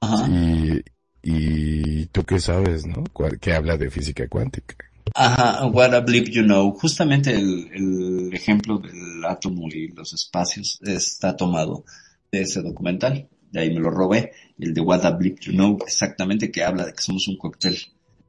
Ajá. 0.00 0.28
Y, 0.28 0.82
y 1.22 2.06
tú 2.06 2.22
qué 2.24 2.38
sabes, 2.38 2.86
¿no? 2.86 3.02
Que 3.40 3.52
habla 3.52 3.76
de 3.76 3.90
física 3.90 4.28
cuántica. 4.28 4.76
Ajá, 5.14 5.66
What 5.66 5.94
a 5.94 6.00
Blip 6.00 6.28
You 6.28 6.42
Know. 6.44 6.70
Justamente 6.72 7.34
el, 7.34 7.68
el 7.72 8.30
ejemplo 8.34 8.78
del 8.78 9.24
átomo 9.24 9.66
y 9.68 9.88
los 9.88 10.12
espacios 10.12 10.78
está 10.82 11.36
tomado 11.36 11.84
de 12.30 12.42
ese 12.42 12.62
documental. 12.62 13.26
De 13.50 13.60
ahí 13.60 13.74
me 13.74 13.80
lo 13.80 13.90
robé. 13.90 14.32
El 14.58 14.74
de 14.74 14.80
What 14.82 15.04
a 15.06 15.10
Blip 15.12 15.40
You 15.40 15.52
Know, 15.52 15.78
exactamente, 15.84 16.50
que 16.52 16.62
habla 16.62 16.84
de 16.86 16.92
que 16.92 17.02
somos 17.02 17.26
un 17.26 17.38
cóctel 17.38 17.76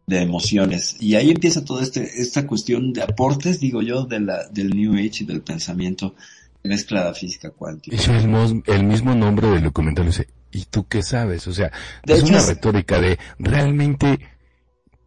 de 0.09 0.21
emociones. 0.21 0.95
Y 0.99 1.15
ahí 1.15 1.29
empieza 1.29 1.63
toda 1.63 1.83
este, 1.83 2.01
esta 2.21 2.45
cuestión 2.47 2.91
de 2.93 3.03
aportes, 3.03 3.59
digo 3.59 3.81
yo, 3.81 4.05
de 4.05 4.19
la, 4.19 4.47
del 4.49 4.71
New 4.71 4.93
Age 4.93 5.23
y 5.23 5.25
del 5.25 5.41
pensamiento 5.41 6.15
mezcla 6.63 7.03
la 7.05 7.13
física 7.13 7.51
cuántica. 7.51 7.95
Y 7.95 8.15
el, 8.15 8.27
mos- 8.27 8.53
el 8.65 8.83
mismo 8.83 9.15
nombre 9.15 9.47
del 9.47 9.63
documental 9.63 10.07
dice, 10.07 10.27
¿y 10.51 10.65
tú 10.65 10.87
qué 10.87 11.01
sabes? 11.03 11.47
O 11.47 11.53
sea, 11.53 11.71
De 12.05 12.13
es 12.13 12.19
hecho, 12.19 12.29
una 12.29 12.39
es- 12.39 12.47
retórica 12.47 12.99
de, 12.99 13.17
realmente, 13.37 14.19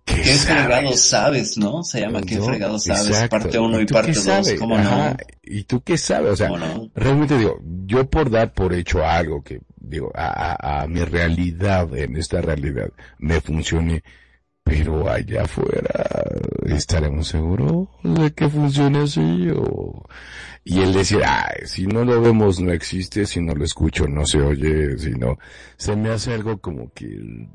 ¿qué, 0.04 0.14
¿Qué 0.14 0.34
sabes? 0.36 0.64
fregado 0.64 0.92
sabes, 0.96 1.58
no? 1.58 1.82
Se 1.84 2.00
llama 2.00 2.22
¿Qué 2.22 2.40
fregado 2.40 2.78
sabes? 2.78 3.08
exacto. 3.08 3.36
Parte 3.38 3.58
uno 3.58 3.80
y 3.80 3.86
tú 3.86 3.94
parte 3.94 4.12
qué 4.12 4.16
dos. 4.16 4.24
sabes? 4.24 4.58
¿Cómo 4.58 4.76
Ajá. 4.76 5.10
no? 5.10 5.16
¿Y 5.42 5.64
tú 5.64 5.82
qué 5.82 5.98
sabes? 5.98 6.30
O 6.32 6.36
sea, 6.36 6.48
¿Cómo 6.48 6.58
no? 6.64 6.90
realmente 6.94 7.36
digo, 7.38 7.60
yo 7.86 8.08
por 8.08 8.30
dar 8.30 8.52
por 8.54 8.72
hecho 8.72 9.04
algo 9.04 9.42
que, 9.42 9.60
digo, 9.76 10.10
a, 10.14 10.28
a, 10.54 10.82
a 10.82 10.86
mi 10.86 11.00
realidad, 11.04 11.94
en 11.96 12.16
esta 12.16 12.40
realidad, 12.40 12.88
me 13.18 13.40
funcione, 13.40 14.02
pero 14.62 15.10
allá 15.10 15.42
afuera, 15.42 16.24
¿estaremos 16.66 17.28
seguros 17.28 17.88
de 18.02 18.32
que 18.32 18.48
funcione 18.48 19.00
así? 19.00 19.48
O... 19.54 20.04
Y 20.64 20.80
el 20.80 20.92
decir, 20.92 21.20
ay, 21.24 21.66
si 21.66 21.86
no 21.86 22.04
lo 22.04 22.20
vemos 22.20 22.60
no 22.60 22.72
existe, 22.72 23.26
si 23.26 23.40
no 23.40 23.54
lo 23.54 23.64
escucho 23.64 24.06
no 24.06 24.24
se 24.24 24.40
oye, 24.40 24.96
si 24.98 25.10
no, 25.10 25.38
se 25.76 25.96
me 25.96 26.10
hace 26.10 26.34
algo 26.34 26.60
como 26.60 26.92
que 26.92 27.48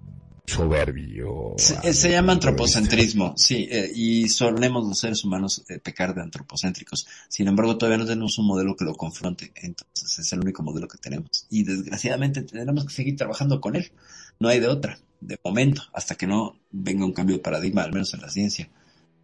soberbio. 0.48 1.56
Se, 1.58 1.78
eh, 1.84 1.94
se 1.94 2.12
llama 2.12 2.34
antropocentrismo, 2.34 3.34
sí, 3.36 3.68
eh, 3.70 3.92
y 3.94 4.30
solemos 4.30 4.88
los 4.88 4.98
seres 4.98 5.24
humanos 5.26 5.64
eh, 5.68 5.80
pecar 5.80 6.16
de 6.16 6.22
antropocéntricos. 6.22 7.06
Sin 7.28 7.48
embargo, 7.48 7.78
todavía 7.78 7.98
no 7.98 8.06
tenemos 8.06 8.38
un 8.40 8.48
modelo 8.48 8.76
que 8.76 8.86
lo 8.86 8.96
confronte, 8.96 9.52
entonces 9.56 10.20
es 10.20 10.34
el 10.34 10.40
único 10.40 10.64
modelo 10.64 10.88
que 10.88 10.98
tenemos. 10.98 11.46
Y 11.50 11.64
desgraciadamente 11.64 12.44
tenemos 12.44 12.86
que 12.86 12.94
seguir 12.94 13.18
trabajando 13.18 13.60
con 13.60 13.76
él. 13.76 13.92
No 14.40 14.48
hay 14.48 14.60
de 14.60 14.68
otra, 14.68 14.98
de 15.20 15.40
momento, 15.44 15.84
hasta 15.94 16.16
que 16.16 16.28
no 16.28 16.60
venga 16.72 17.06
un 17.06 17.14
cambio 17.14 17.38
de 17.38 17.44
paradigma, 17.44 17.84
al 17.84 17.94
menos 17.94 18.14
en 18.14 18.22
la 18.22 18.30
ciencia, 18.30 18.70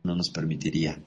no 0.03 0.15
nos 0.15 0.29
permitiría 0.29 0.99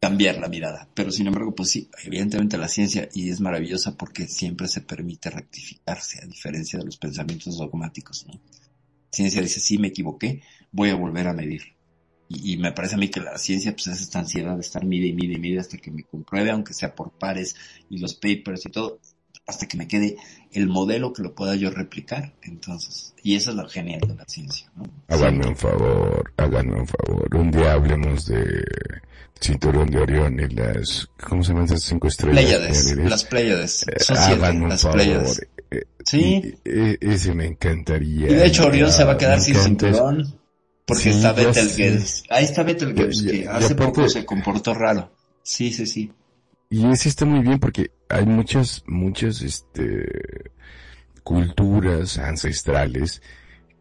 cambiar 0.00 0.38
la 0.38 0.48
mirada. 0.48 0.88
Pero 0.94 1.10
sin 1.10 1.26
embargo, 1.26 1.54
pues 1.54 1.70
sí, 1.70 1.88
evidentemente 2.04 2.56
la 2.56 2.68
ciencia, 2.68 3.08
y 3.12 3.30
es 3.30 3.40
maravillosa 3.40 3.96
porque 3.96 4.26
siempre 4.26 4.68
se 4.68 4.80
permite 4.80 5.30
rectificarse, 5.30 6.22
a 6.22 6.26
diferencia 6.26 6.78
de 6.78 6.86
los 6.86 6.96
pensamientos 6.96 7.58
dogmáticos, 7.58 8.26
¿no? 8.26 8.40
ciencia 9.12 9.42
dice, 9.42 9.60
sí, 9.60 9.78
me 9.78 9.88
equivoqué, 9.88 10.42
voy 10.72 10.90
a 10.90 10.94
volver 10.94 11.26
a 11.26 11.32
medir. 11.32 11.62
Y, 12.28 12.52
y 12.52 12.56
me 12.58 12.72
parece 12.72 12.94
a 12.94 12.98
mí 12.98 13.08
que 13.08 13.20
la 13.20 13.36
ciencia 13.38 13.72
pues 13.72 13.88
es 13.88 14.00
esta 14.02 14.20
ansiedad 14.20 14.54
de 14.54 14.60
estar 14.60 14.84
mide 14.84 15.08
y 15.08 15.12
mide 15.12 15.34
y 15.34 15.40
mide 15.40 15.58
hasta 15.58 15.78
que 15.78 15.90
me 15.90 16.04
compruebe, 16.04 16.50
aunque 16.50 16.74
sea 16.74 16.94
por 16.94 17.10
pares 17.10 17.56
y 17.88 17.98
los 17.98 18.14
papers 18.14 18.66
y 18.66 18.70
todo, 18.70 19.00
hasta 19.46 19.66
que 19.66 19.76
me 19.76 19.88
quede 19.88 20.16
el 20.52 20.68
modelo 20.68 21.12
que 21.12 21.22
lo 21.22 21.34
pueda 21.34 21.56
yo 21.56 21.70
replicar. 21.70 22.34
Entonces, 22.42 23.14
y 23.22 23.34
eso 23.36 23.50
es 23.50 23.56
lo 23.56 23.68
genial 23.68 24.00
de 24.00 24.14
la 24.14 24.24
ciencia. 24.26 24.70
¿no? 24.76 24.84
Háganme 25.08 25.46
un 25.46 25.56
favor, 25.56 26.32
háganme 26.36 26.80
un 26.80 26.86
favor. 26.86 27.34
Un 27.36 27.50
día 27.50 27.72
hablemos 27.72 28.26
de 28.26 28.64
Cinturón 29.40 29.90
de 29.90 29.98
Orión 29.98 30.38
y 30.38 30.48
las, 30.54 31.08
¿cómo 31.28 31.42
se 31.42 31.50
llaman 31.52 31.64
esas 31.64 31.82
cinco 31.82 32.08
estrellas? 32.08 32.44
Pléyades, 32.44 32.96
las 32.96 33.24
Pléyades, 33.24 33.82
eh, 33.88 34.00
son 34.00 34.16
siete, 34.16 34.32
háganme 34.32 34.62
un 34.64 34.68
las 34.68 34.82
favor. 34.82 34.96
Pléyades. 34.98 35.40
Eh, 35.70 35.84
Sí. 36.04 36.56
y- 36.64 36.68
e- 36.68 36.98
ese 37.00 37.34
me 37.34 37.46
encantaría. 37.46 38.28
Y 38.30 38.34
de 38.34 38.46
hecho 38.46 38.66
Orión 38.66 38.90
se 38.92 39.04
va 39.04 39.12
a 39.12 39.18
quedar 39.18 39.40
sin 39.40 39.54
cinturón, 39.56 40.34
porque 40.84 41.02
Sí, 41.04 41.08
está 41.10 41.32
Betelgeuse. 41.32 42.22
Ahí 42.30 42.44
está 42.44 42.62
Betelgeuse, 42.64 43.30
que 43.30 43.48
hace 43.48 43.72
aparte- 43.72 43.76
poco 43.76 44.08
se 44.08 44.24
comportó 44.24 44.74
raro. 44.74 45.12
Sí, 45.42 45.72
sí, 45.72 45.86
sí. 45.86 46.12
Y 46.70 46.86
ese 46.86 47.08
está 47.08 47.24
muy 47.24 47.40
bien 47.40 47.58
porque 47.58 47.90
hay 48.08 48.24
muchas, 48.24 48.84
muchas, 48.86 49.42
este, 49.42 50.52
culturas 51.24 52.16
ancestrales 52.18 53.22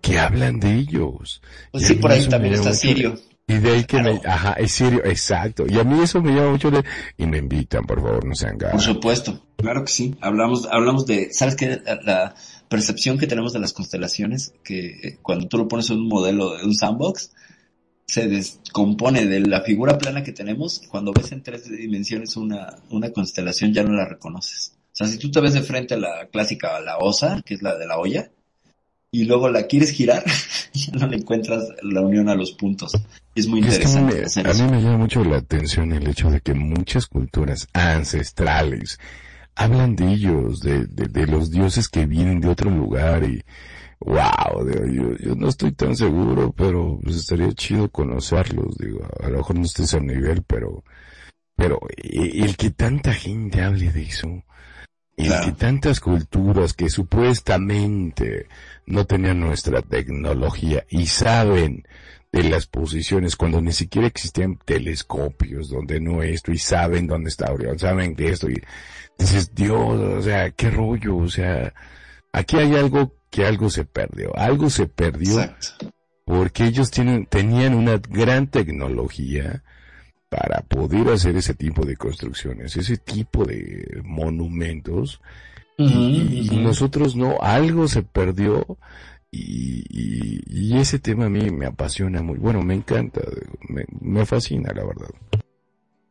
que 0.02 0.20
hablan 0.20 0.60
de 0.60 0.76
ellos. 0.76 1.42
Pues 1.72 1.88
sí, 1.88 1.96
por 1.96 2.12
ahí 2.12 2.28
también 2.28 2.56
está 2.56 2.74
Sirio. 2.74 3.16
Y 3.48 3.58
de 3.58 3.72
ahí 3.72 3.84
que 3.84 4.02
me, 4.02 4.22
ajá, 4.26 4.54
es 4.54 4.74
serio, 4.74 5.04
exacto. 5.04 5.66
Y 5.68 5.80
a 5.80 5.84
mí 5.84 6.00
eso 6.04 6.22
me 6.22 6.32
llama 6.36 6.52
mucho 6.52 6.70
de, 6.70 6.84
y 7.18 7.26
me 7.26 7.40
invitan, 7.40 7.84
por 7.84 8.00
favor, 8.00 8.24
no 8.24 8.36
sean 8.36 8.60
Por 8.60 8.68
ganas. 8.70 8.84
supuesto, 8.84 9.44
claro 9.58 9.84
que 9.84 9.92
sí. 9.92 10.16
Hablamos, 10.22 10.68
hablamos 10.72 11.08
de, 11.08 11.34
¿sabes 11.34 11.56
qué? 11.56 11.82
La, 11.84 11.96
la 12.04 12.36
percepción 12.70 13.18
que 13.18 13.26
tenemos 13.26 13.52
de 13.52 13.60
las 13.60 13.74
constelaciones, 13.74 14.54
que 14.64 14.90
eh, 14.90 15.18
cuando 15.24 15.48
tú 15.48 15.58
lo 15.58 15.68
pones 15.68 15.90
en 15.90 15.98
un 15.98 16.08
modelo 16.08 16.58
de 16.58 16.64
un 16.64 16.76
sandbox, 16.76 17.32
se 18.10 18.28
descompone 18.28 19.28
de 19.28 19.42
la 19.42 19.62
figura 19.62 19.98
plana 20.00 20.24
que 20.24 20.32
tenemos. 20.32 20.82
Cuando 20.90 21.14
ves 21.14 21.32
en 21.32 21.44
tres 21.44 21.70
dimensiones 21.70 22.36
una, 22.38 22.78
una 22.90 23.12
constelación 23.12 23.72
ya 23.72 23.84
no 23.84 23.94
la 23.94 24.06
reconoces. 24.06 24.74
O 24.92 24.96
sea, 24.96 25.08
si 25.08 25.20
tú 25.20 25.30
te 25.30 25.40
ves 25.40 25.54
de 25.54 25.62
frente 25.62 25.94
a 25.94 25.98
la 25.98 26.28
clásica, 26.32 26.80
la 26.80 26.98
osa, 26.98 27.44
que 27.46 27.54
es 27.54 27.62
la 27.62 27.78
de 27.78 27.86
la 27.86 28.00
olla, 28.00 28.32
y 29.12 29.26
luego 29.26 29.50
la 29.50 29.68
quieres 29.68 29.92
girar, 29.92 30.24
ya 30.74 30.94
no 30.94 31.06
le 31.06 31.18
encuentras 31.18 31.70
la 31.84 32.02
unión 32.02 32.30
a 32.30 32.36
los 32.36 32.54
puntos. 32.54 32.94
Es 33.36 33.48
muy 33.48 33.60
es 33.60 33.78
que 33.78 33.84
interesante 33.84 34.44
me, 34.44 34.50
a 34.50 34.54
mí 34.54 34.72
me 34.72 34.82
llama 34.82 34.98
mucho 34.98 35.24
la 35.24 35.38
atención 35.38 35.92
el 35.92 36.08
hecho 36.08 36.32
de 36.32 36.42
que 36.42 36.56
muchas 36.56 37.06
culturas 37.06 37.68
ancestrales 37.74 39.00
hablan 39.54 39.96
de 39.96 40.12
ellos, 40.12 40.62
de, 40.62 40.86
de, 40.86 41.08
de 41.08 41.28
los 41.28 41.52
dioses 41.52 41.90
que 41.90 42.08
vienen 42.08 42.42
de 42.42 42.48
otro 42.48 42.72
lugar 42.72 43.24
y, 43.24 43.44
wow, 44.00 44.66
digo, 44.66 44.86
yo, 44.86 45.18
yo 45.18 45.36
no 45.36 45.50
estoy 45.50 45.72
tan 45.74 45.96
seguro, 45.96 46.54
pero 46.54 47.00
pues 47.04 47.18
estaría 47.18 47.52
chido 47.54 47.90
conocerlos, 47.90 48.78
digo, 48.78 49.02
a 49.22 49.30
lo 49.30 49.38
mejor 49.38 49.58
no 49.58 49.64
estoy 49.64 49.86
a 50.00 50.02
nivel, 50.02 50.44
pero, 50.44 50.84
pero 51.56 51.80
el 51.98 52.56
que 52.56 52.70
tanta 52.72 53.14
gente 53.14 53.62
hable 53.62 53.92
de 53.92 54.04
eso, 54.04 54.28
el 55.18 55.28
Claro. 55.28 55.46
que 55.46 55.52
tantas 55.52 56.00
culturas 56.00 56.74
que 56.74 56.90
supuestamente 56.90 58.48
no 58.86 59.06
tenían 59.06 59.42
nuestra 59.42 59.82
tecnología 59.82 60.86
y 60.90 61.08
saben 61.08 61.84
de 62.32 62.44
las 62.44 62.68
posiciones 62.68 63.36
cuando 63.36 63.60
ni 63.60 63.74
siquiera 63.74 64.08
existían 64.08 64.58
telescopios 64.64 65.70
donde 65.70 66.00
no 66.00 66.24
esto 66.24 66.52
y 66.54 66.58
saben 66.58 67.08
dónde 67.08 67.30
está 67.30 67.52
Orión, 67.52 67.78
saben 67.80 68.16
de 68.16 68.30
esto 68.30 68.50
y 68.50 68.62
dices, 69.18 69.54
Dios, 69.54 70.00
o 70.00 70.22
sea, 70.22 70.52
qué 70.52 70.70
rollo, 70.70 71.18
o 71.18 71.28
sea, 71.28 71.74
aquí 72.32 72.58
hay 72.58 72.76
algo 72.76 73.19
que 73.30 73.46
algo 73.46 73.70
se 73.70 73.86
perdió, 73.86 74.36
algo 74.36 74.70
se 74.70 74.88
perdió 74.88 75.42
Exacto. 75.42 75.92
porque 76.26 76.66
ellos 76.66 76.92
tienen, 76.92 77.26
tenían 77.26 77.76
una 77.76 77.98
gran 77.98 78.48
tecnología 78.48 79.64
para 80.30 80.62
poder 80.62 81.10
hacer 81.10 81.36
ese 81.36 81.56
tipo 81.56 81.86
de 81.86 81.96
construcciones, 81.98 82.78
ese 82.78 82.98
tipo 82.98 83.46
de 83.46 84.02
monumentos, 84.04 85.22
y, 85.78 86.50
nosotros 86.62 87.16
no, 87.16 87.38
algo 87.42 87.88
se 87.88 88.04
perdió, 88.04 88.78
y, 89.32 89.86
y, 89.90 90.42
y 90.46 90.78
ese 90.78 91.00
tema 91.00 91.26
a 91.26 91.30
mí 91.30 91.50
me 91.52 91.66
apasiona 91.66 92.22
muy, 92.22 92.38
bueno, 92.38 92.62
me 92.62 92.76
encanta, 92.76 93.22
me, 93.70 93.86
me 94.02 94.26
fascina, 94.26 94.74
la 94.74 94.84
verdad. 94.84 95.10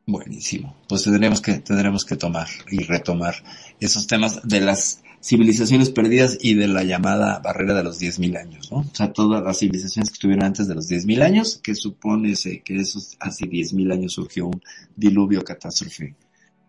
Buenísimo. 0.06 0.74
Pues 0.88 1.04
tendremos 1.04 1.42
que, 1.42 1.58
tendremos 1.58 2.06
que 2.06 2.16
tomar 2.16 2.48
y 2.70 2.82
retomar 2.84 3.34
esos 3.78 4.06
temas 4.06 4.40
de 4.42 4.60
las 4.60 5.02
civilizaciones 5.20 5.90
perdidas 5.90 6.38
y 6.40 6.54
de 6.54 6.68
la 6.68 6.84
llamada 6.84 7.40
barrera 7.40 7.74
de 7.74 7.82
los 7.82 8.00
10.000 8.00 8.38
años, 8.38 8.70
¿no? 8.70 8.78
O 8.78 8.94
sea, 8.94 9.12
todas 9.12 9.42
las 9.42 9.58
civilizaciones 9.58 10.10
que 10.10 10.14
estuvieron 10.14 10.44
antes 10.44 10.68
de 10.68 10.74
los 10.74 10.88
10.000 10.88 11.22
años, 11.22 11.60
que 11.62 11.74
supone 11.74 12.34
que 12.64 12.76
esos, 12.76 13.16
hace 13.20 13.46
10.000 13.46 13.92
años 13.92 14.12
surgió 14.12 14.46
un 14.46 14.62
diluvio 14.96 15.42
catástrofe 15.42 16.14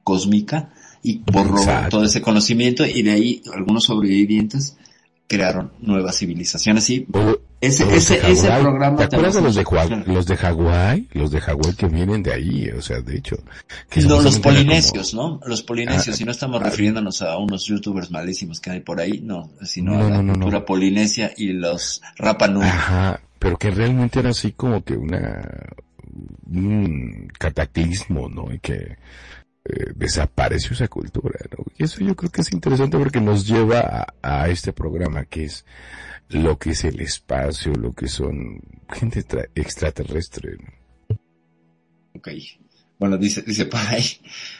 cósmica 0.03 0.73
y 1.03 1.21
borró 1.31 1.61
todo 1.89 2.03
ese 2.05 2.21
conocimiento 2.21 2.85
y 2.85 3.03
de 3.03 3.11
ahí 3.11 3.41
algunos 3.53 3.85
sobrevivientes 3.85 4.75
crearon 5.27 5.71
nuevas 5.79 6.17
civilizaciones 6.17 6.89
y 6.89 7.05
ese, 7.61 7.95
ese, 7.95 8.31
ese 8.31 8.47
programa 8.47 8.97
¿Te 8.97 9.03
acuerdas 9.03 9.35
de 9.35 9.41
los 9.41 9.55
de, 9.55 9.63
los 10.13 10.25
de 10.25 10.37
Hawái? 10.37 11.09
Los 11.13 11.31
de 11.31 11.41
Hawái 11.41 11.75
que 11.75 11.87
vienen 11.87 12.23
de 12.23 12.33
ahí, 12.33 12.69
o 12.69 12.81
sea, 12.81 13.01
de 13.01 13.17
hecho. 13.17 13.37
no, 14.07 14.21
los 14.21 14.39
polinesios, 14.39 15.13
¿no? 15.13 15.39
Los 15.45 15.63
polinesios, 15.63 16.15
ah, 16.15 16.17
si 16.17 16.25
no 16.25 16.31
estamos 16.31 16.61
ah, 16.61 16.65
refiriéndonos 16.65 17.21
a 17.21 17.37
unos 17.37 17.65
youtubers 17.65 18.11
malísimos 18.11 18.59
que 18.59 18.71
hay 18.71 18.79
por 18.79 19.01
ahí, 19.01 19.21
no, 19.21 19.51
sino 19.63 19.99
a 19.99 20.09
la 20.09 20.33
cultura 20.33 20.65
polinesia 20.65 21.33
y 21.35 21.53
los 21.53 22.01
Rapa 22.17 22.47
Nui. 22.47 22.65
Ajá, 22.65 23.21
pero 23.39 23.57
que 23.57 23.71
realmente 23.71 24.19
era 24.19 24.29
así 24.29 24.53
como 24.53 24.83
que 24.83 24.93
una, 24.93 25.41
un 26.49 27.29
cataclismo, 27.37 28.29
¿no? 28.29 28.53
Y 28.53 28.59
que, 28.59 28.97
eh, 29.65 29.91
desapareció 29.93 30.71
esa 30.71 30.87
cultura, 30.87 31.37
¿no? 31.55 31.65
Y 31.77 31.83
eso 31.83 31.99
yo 31.99 32.15
creo 32.15 32.31
que 32.31 32.41
es 32.41 32.51
interesante 32.53 32.97
porque 32.97 33.21
nos 33.21 33.45
lleva 33.45 34.07
a, 34.21 34.47
este 34.49 34.73
programa 34.73 35.25
que 35.25 35.43
es 35.43 35.65
lo 36.29 36.57
que 36.57 36.71
es 36.71 36.83
el 36.83 36.99
espacio, 37.01 37.73
lo 37.73 37.93
que 37.93 38.07
son 38.07 38.61
gente 38.91 39.23
extraterrestre. 39.55 40.57
Ok. 42.15 42.29
Bueno, 42.99 43.17
dice, 43.17 43.41
dice 43.43 43.65
por 43.65 43.79
ahí 43.79 44.03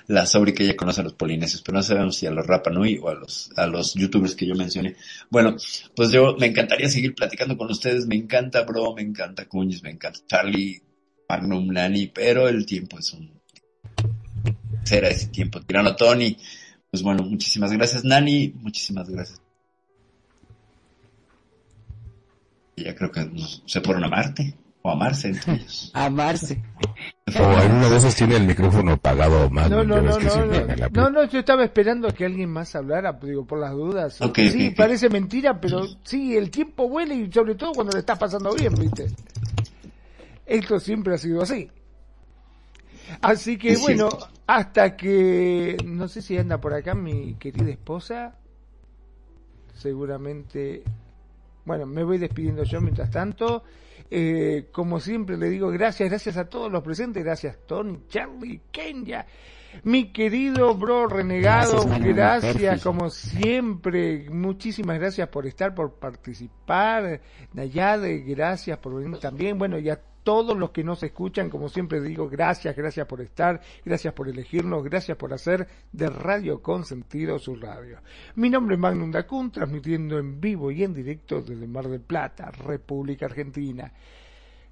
la 0.07 0.25
sobre 0.25 0.53
que 0.53 0.63
ella 0.63 0.77
conoce 0.77 1.01
a 1.01 1.03
los 1.03 1.13
polinesios, 1.13 1.61
pero 1.61 1.77
no 1.77 1.83
sabemos 1.83 2.15
si 2.15 2.25
a 2.25 2.31
los 2.31 2.47
Rapa 2.47 2.69
Nui 2.69 2.97
o 2.97 3.09
a 3.09 3.13
los, 3.13 3.51
a 3.57 3.67
los 3.67 3.93
youtubers 3.95 4.33
que 4.33 4.47
yo 4.47 4.55
mencioné. 4.55 4.95
Bueno, 5.29 5.57
pues 5.93 6.11
yo 6.11 6.37
me 6.39 6.47
encantaría 6.47 6.89
seguir 6.89 7.13
platicando 7.13 7.57
con 7.57 7.69
ustedes. 7.69 8.07
Me 8.07 8.15
encanta 8.15 8.63
Bro, 8.63 8.95
me 8.95 9.01
encanta 9.01 9.45
Cuñiz, 9.45 9.83
me 9.83 9.91
encanta 9.91 10.19
Charlie, 10.25 10.81
Magnum, 11.27 11.67
Nani, 11.67 12.07
pero 12.07 12.47
el 12.47 12.65
tiempo 12.65 12.97
es 12.97 13.11
un 13.13 13.39
era 14.89 15.09
ese 15.09 15.27
tiempo. 15.27 15.61
Tirano 15.61 15.95
Tony, 15.95 16.35
pues 16.89 17.03
bueno, 17.03 17.23
muchísimas 17.23 17.71
gracias 17.71 18.03
Nani, 18.05 18.53
muchísimas 18.55 19.09
gracias. 19.09 19.41
Ya 22.83 22.95
creo 22.95 23.11
que 23.11 23.29
se 23.65 23.81
fueron 23.81 24.03
a 24.03 24.07
Marte, 24.07 24.55
o 24.81 24.89
a 24.89 24.95
Marse 24.95 25.29
entre 25.29 25.53
ellos. 25.55 25.91
Amarse. 25.93 26.61
O 27.27 27.61
en 27.61 27.71
una 27.73 27.89
de 27.89 27.97
esas 27.97 28.15
tiene 28.15 28.37
el 28.37 28.45
micrófono 28.45 28.93
apagado 28.93 29.49
más. 29.49 29.69
No, 29.69 29.83
no, 29.83 30.01
no, 30.01 30.17
no, 30.17 30.89
no, 30.91 31.09
no, 31.09 31.23
yo 31.25 31.39
estaba 31.39 31.63
esperando 31.63 32.07
a 32.07 32.11
que 32.11 32.25
alguien 32.25 32.49
más 32.49 32.75
hablara, 32.75 33.13
digo, 33.21 33.45
por 33.45 33.59
las 33.59 33.71
dudas. 33.71 34.19
sí, 34.35 34.71
parece 34.71 35.09
mentira, 35.09 35.59
pero 35.59 35.85
sí, 36.03 36.35
el 36.35 36.49
tiempo 36.49 36.89
vuela 36.89 37.13
y 37.13 37.31
sobre 37.31 37.55
todo 37.55 37.73
cuando 37.73 37.93
le 37.93 37.99
está 37.99 38.17
pasando 38.17 38.53
bien, 38.53 38.73
¿viste? 38.75 39.07
Esto 40.45 40.79
siempre 40.79 41.13
ha 41.13 41.17
sido 41.17 41.43
así. 41.43 41.69
Así 43.21 43.57
que 43.57 43.77
bueno, 43.77 44.09
hasta 44.47 44.95
que 44.95 45.77
no 45.85 46.07
sé 46.07 46.21
si 46.21 46.37
anda 46.37 46.59
por 46.59 46.73
acá 46.73 46.95
mi 46.95 47.35
querida 47.35 47.69
esposa. 47.69 48.35
Seguramente. 49.75 50.83
Bueno, 51.69 51.85
me 51.85 52.03
voy 52.03 52.17
despidiendo 52.17 52.63
yo 52.63 52.81
mientras 52.81 53.11
tanto. 53.11 53.61
Eh, 54.09 54.69
como 54.71 54.99
siempre 54.99 55.37
le 55.37 55.51
digo 55.51 55.69
gracias, 55.69 56.09
gracias 56.09 56.35
a 56.35 56.49
todos 56.49 56.71
los 56.71 56.81
presentes, 56.81 57.23
gracias 57.23 57.59
Tony, 57.67 57.99
Charlie, 58.07 58.61
Kenya, 58.71 59.23
mi 59.83 60.11
querido 60.11 60.73
bro 60.73 61.05
renegado, 61.05 61.85
gracias, 61.99 62.81
como 62.81 63.11
siempre, 63.11 64.27
muchísimas 64.31 64.97
gracias 64.97 65.29
por 65.29 65.45
estar, 65.45 65.75
por 65.75 65.99
participar, 65.99 67.21
Nayade, 67.53 68.21
gracias 68.21 68.79
por 68.79 68.95
venir 68.95 69.19
también, 69.19 69.59
bueno, 69.59 69.77
ya 69.77 70.01
todos 70.29 70.55
los 70.55 70.69
que 70.69 70.83
nos 70.83 71.01
escuchan, 71.01 71.49
como 71.49 71.69
siempre 71.69 71.99
digo, 71.99 72.29
gracias, 72.29 72.75
gracias 72.75 73.07
por 73.07 73.19
estar, 73.19 73.59
gracias 73.83 74.13
por 74.13 74.29
elegirnos, 74.29 74.83
gracias 74.83 75.17
por 75.17 75.33
hacer 75.33 75.67
de 75.91 76.07
Radio 76.07 76.61
Consentido 76.61 77.39
su 77.39 77.55
radio. 77.55 77.97
Mi 78.35 78.47
nombre 78.47 78.75
es 78.75 78.79
Magnum 78.79 79.09
Dacun, 79.09 79.49
transmitiendo 79.49 80.19
en 80.19 80.39
vivo 80.39 80.69
y 80.69 80.83
en 80.83 80.93
directo 80.93 81.41
desde 81.41 81.65
Mar 81.65 81.87
del 81.87 82.01
Plata, 82.01 82.51
República 82.51 83.25
Argentina. 83.25 83.91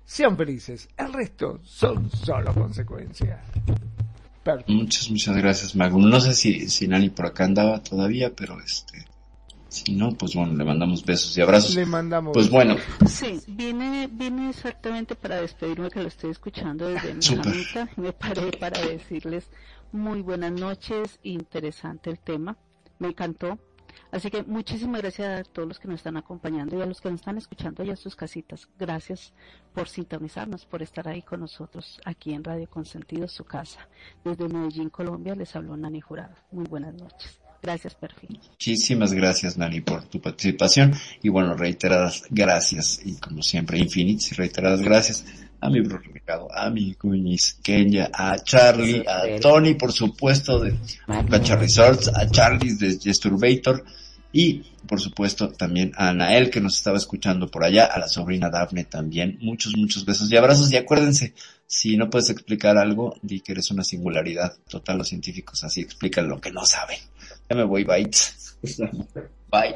Sean 0.05 0.37
felices, 0.37 0.89
el 0.95 1.11
resto 1.11 1.59
son 1.63 2.07
solo 2.11 2.53
consecuencias. 2.53 3.39
Muchas, 4.67 5.09
muchas 5.09 5.37
gracias, 5.37 5.75
Magnum. 5.75 6.07
No 6.07 6.19
sé 6.21 6.35
si, 6.35 6.69
si 6.69 6.87
Nani 6.87 7.09
por 7.09 7.25
acá 7.25 7.45
andaba 7.45 7.81
todavía, 7.81 8.31
pero 8.35 8.59
este 8.63 9.07
si 9.85 9.95
no, 9.95 10.11
pues 10.11 10.35
bueno, 10.35 10.53
le 10.55 10.63
mandamos 10.63 11.05
besos 11.05 11.37
y 11.37 11.41
abrazos. 11.41 11.75
Le 11.75 11.85
mandamos. 11.85 12.33
Pues 12.33 12.49
bueno. 12.49 12.75
Sí, 13.07 13.39
viene, 13.47 14.09
viene 14.11 14.49
exactamente 14.49 15.15
para 15.15 15.41
despedirme 15.41 15.89
que 15.89 16.01
lo 16.01 16.07
estoy 16.07 16.31
escuchando 16.31 16.87
desde 16.87 17.13
mi 17.13 17.43
camita. 17.43 17.89
Me 17.95 18.13
paré 18.13 18.51
para 18.51 18.79
decirles 18.81 19.49
muy 19.91 20.21
buenas 20.21 20.51
noches, 20.51 21.19
interesante 21.23 22.09
el 22.09 22.19
tema, 22.19 22.57
me 22.99 23.09
encantó. 23.09 23.57
Así 24.11 24.29
que 24.29 24.43
muchísimas 24.43 25.01
gracias 25.01 25.41
a 25.41 25.43
todos 25.43 25.67
los 25.67 25.79
que 25.79 25.87
nos 25.87 25.97
están 25.97 26.17
acompañando 26.17 26.77
y 26.77 26.81
a 26.81 26.85
los 26.85 27.01
que 27.01 27.09
nos 27.09 27.19
están 27.19 27.37
escuchando 27.37 27.83
allá 27.83 27.91
en 27.91 27.97
sus 27.97 28.15
casitas. 28.15 28.69
Gracias 28.79 29.33
por 29.73 29.89
sintonizarnos, 29.89 30.65
por 30.65 30.81
estar 30.81 31.07
ahí 31.07 31.21
con 31.21 31.41
nosotros 31.41 31.99
aquí 32.05 32.33
en 32.33 32.43
Radio 32.43 32.69
Consentido, 32.69 33.27
su 33.27 33.43
casa. 33.43 33.87
Desde 34.23 34.47
Medellín, 34.47 34.89
Colombia, 34.89 35.35
les 35.35 35.55
habló 35.55 35.75
Nani 35.75 35.99
Jurado. 35.99 36.35
Muy 36.51 36.65
buenas 36.65 36.93
noches. 36.93 37.39
Gracias, 37.61 37.95
Perfil. 37.95 38.39
Muchísimas 38.49 39.13
gracias, 39.13 39.57
Nani, 39.57 39.81
por 39.81 40.03
tu 40.03 40.21
participación. 40.21 40.93
Y 41.21 41.29
bueno, 41.29 41.55
reiteradas 41.55 42.23
gracias. 42.29 43.01
Y 43.03 43.15
como 43.15 43.41
siempre, 43.41 43.79
infinitas 43.79 44.31
y 44.31 44.35
reiteradas 44.35 44.81
gracias 44.81 45.25
a 45.59 45.69
mi 45.69 45.81
bro 45.81 45.99
a 46.53 46.69
mi 46.69 46.93
Cuñiz, 46.93 47.57
Kenya, 47.63 48.09
a 48.13 48.37
Charlie, 48.39 49.03
a 49.07 49.39
Tony, 49.39 49.73
por 49.73 49.91
supuesto, 49.91 50.59
de 50.59 50.75
Gacha 51.07 51.55
Resorts, 51.55 52.09
a 52.09 52.29
Charlie 52.29 52.75
de 52.75 52.99
Gesturbator 52.99 53.83
y, 54.31 54.63
por 54.87 54.99
supuesto, 54.99 55.49
también 55.49 55.93
a 55.95 56.09
Anael 56.09 56.49
que 56.49 56.61
nos 56.61 56.75
estaba 56.75 56.97
escuchando 56.97 57.49
por 57.49 57.63
allá, 57.63 57.85
a 57.85 57.97
la 57.97 58.07
sobrina 58.07 58.49
Dafne 58.49 58.83
también. 58.83 59.37
Muchos, 59.41 59.73
muchos 59.75 60.05
besos 60.05 60.31
y 60.31 60.37
abrazos. 60.37 60.71
Y 60.71 60.75
acuérdense, 60.75 61.33
si 61.67 61.97
no 61.97 62.09
puedes 62.09 62.29
explicar 62.29 62.77
algo, 62.77 63.15
di 63.21 63.41
que 63.41 63.51
eres 63.51 63.69
una 63.71 63.83
singularidad. 63.83 64.57
Total, 64.69 64.97
los 64.97 65.09
científicos 65.09 65.63
así 65.65 65.81
explican 65.81 66.29
lo 66.29 66.39
que 66.39 66.51
no 66.51 66.65
saben. 66.65 66.97
Ya 67.49 67.55
me 67.55 67.63
voy, 67.63 67.83
bye. 67.83 68.09
Bye. 69.49 69.75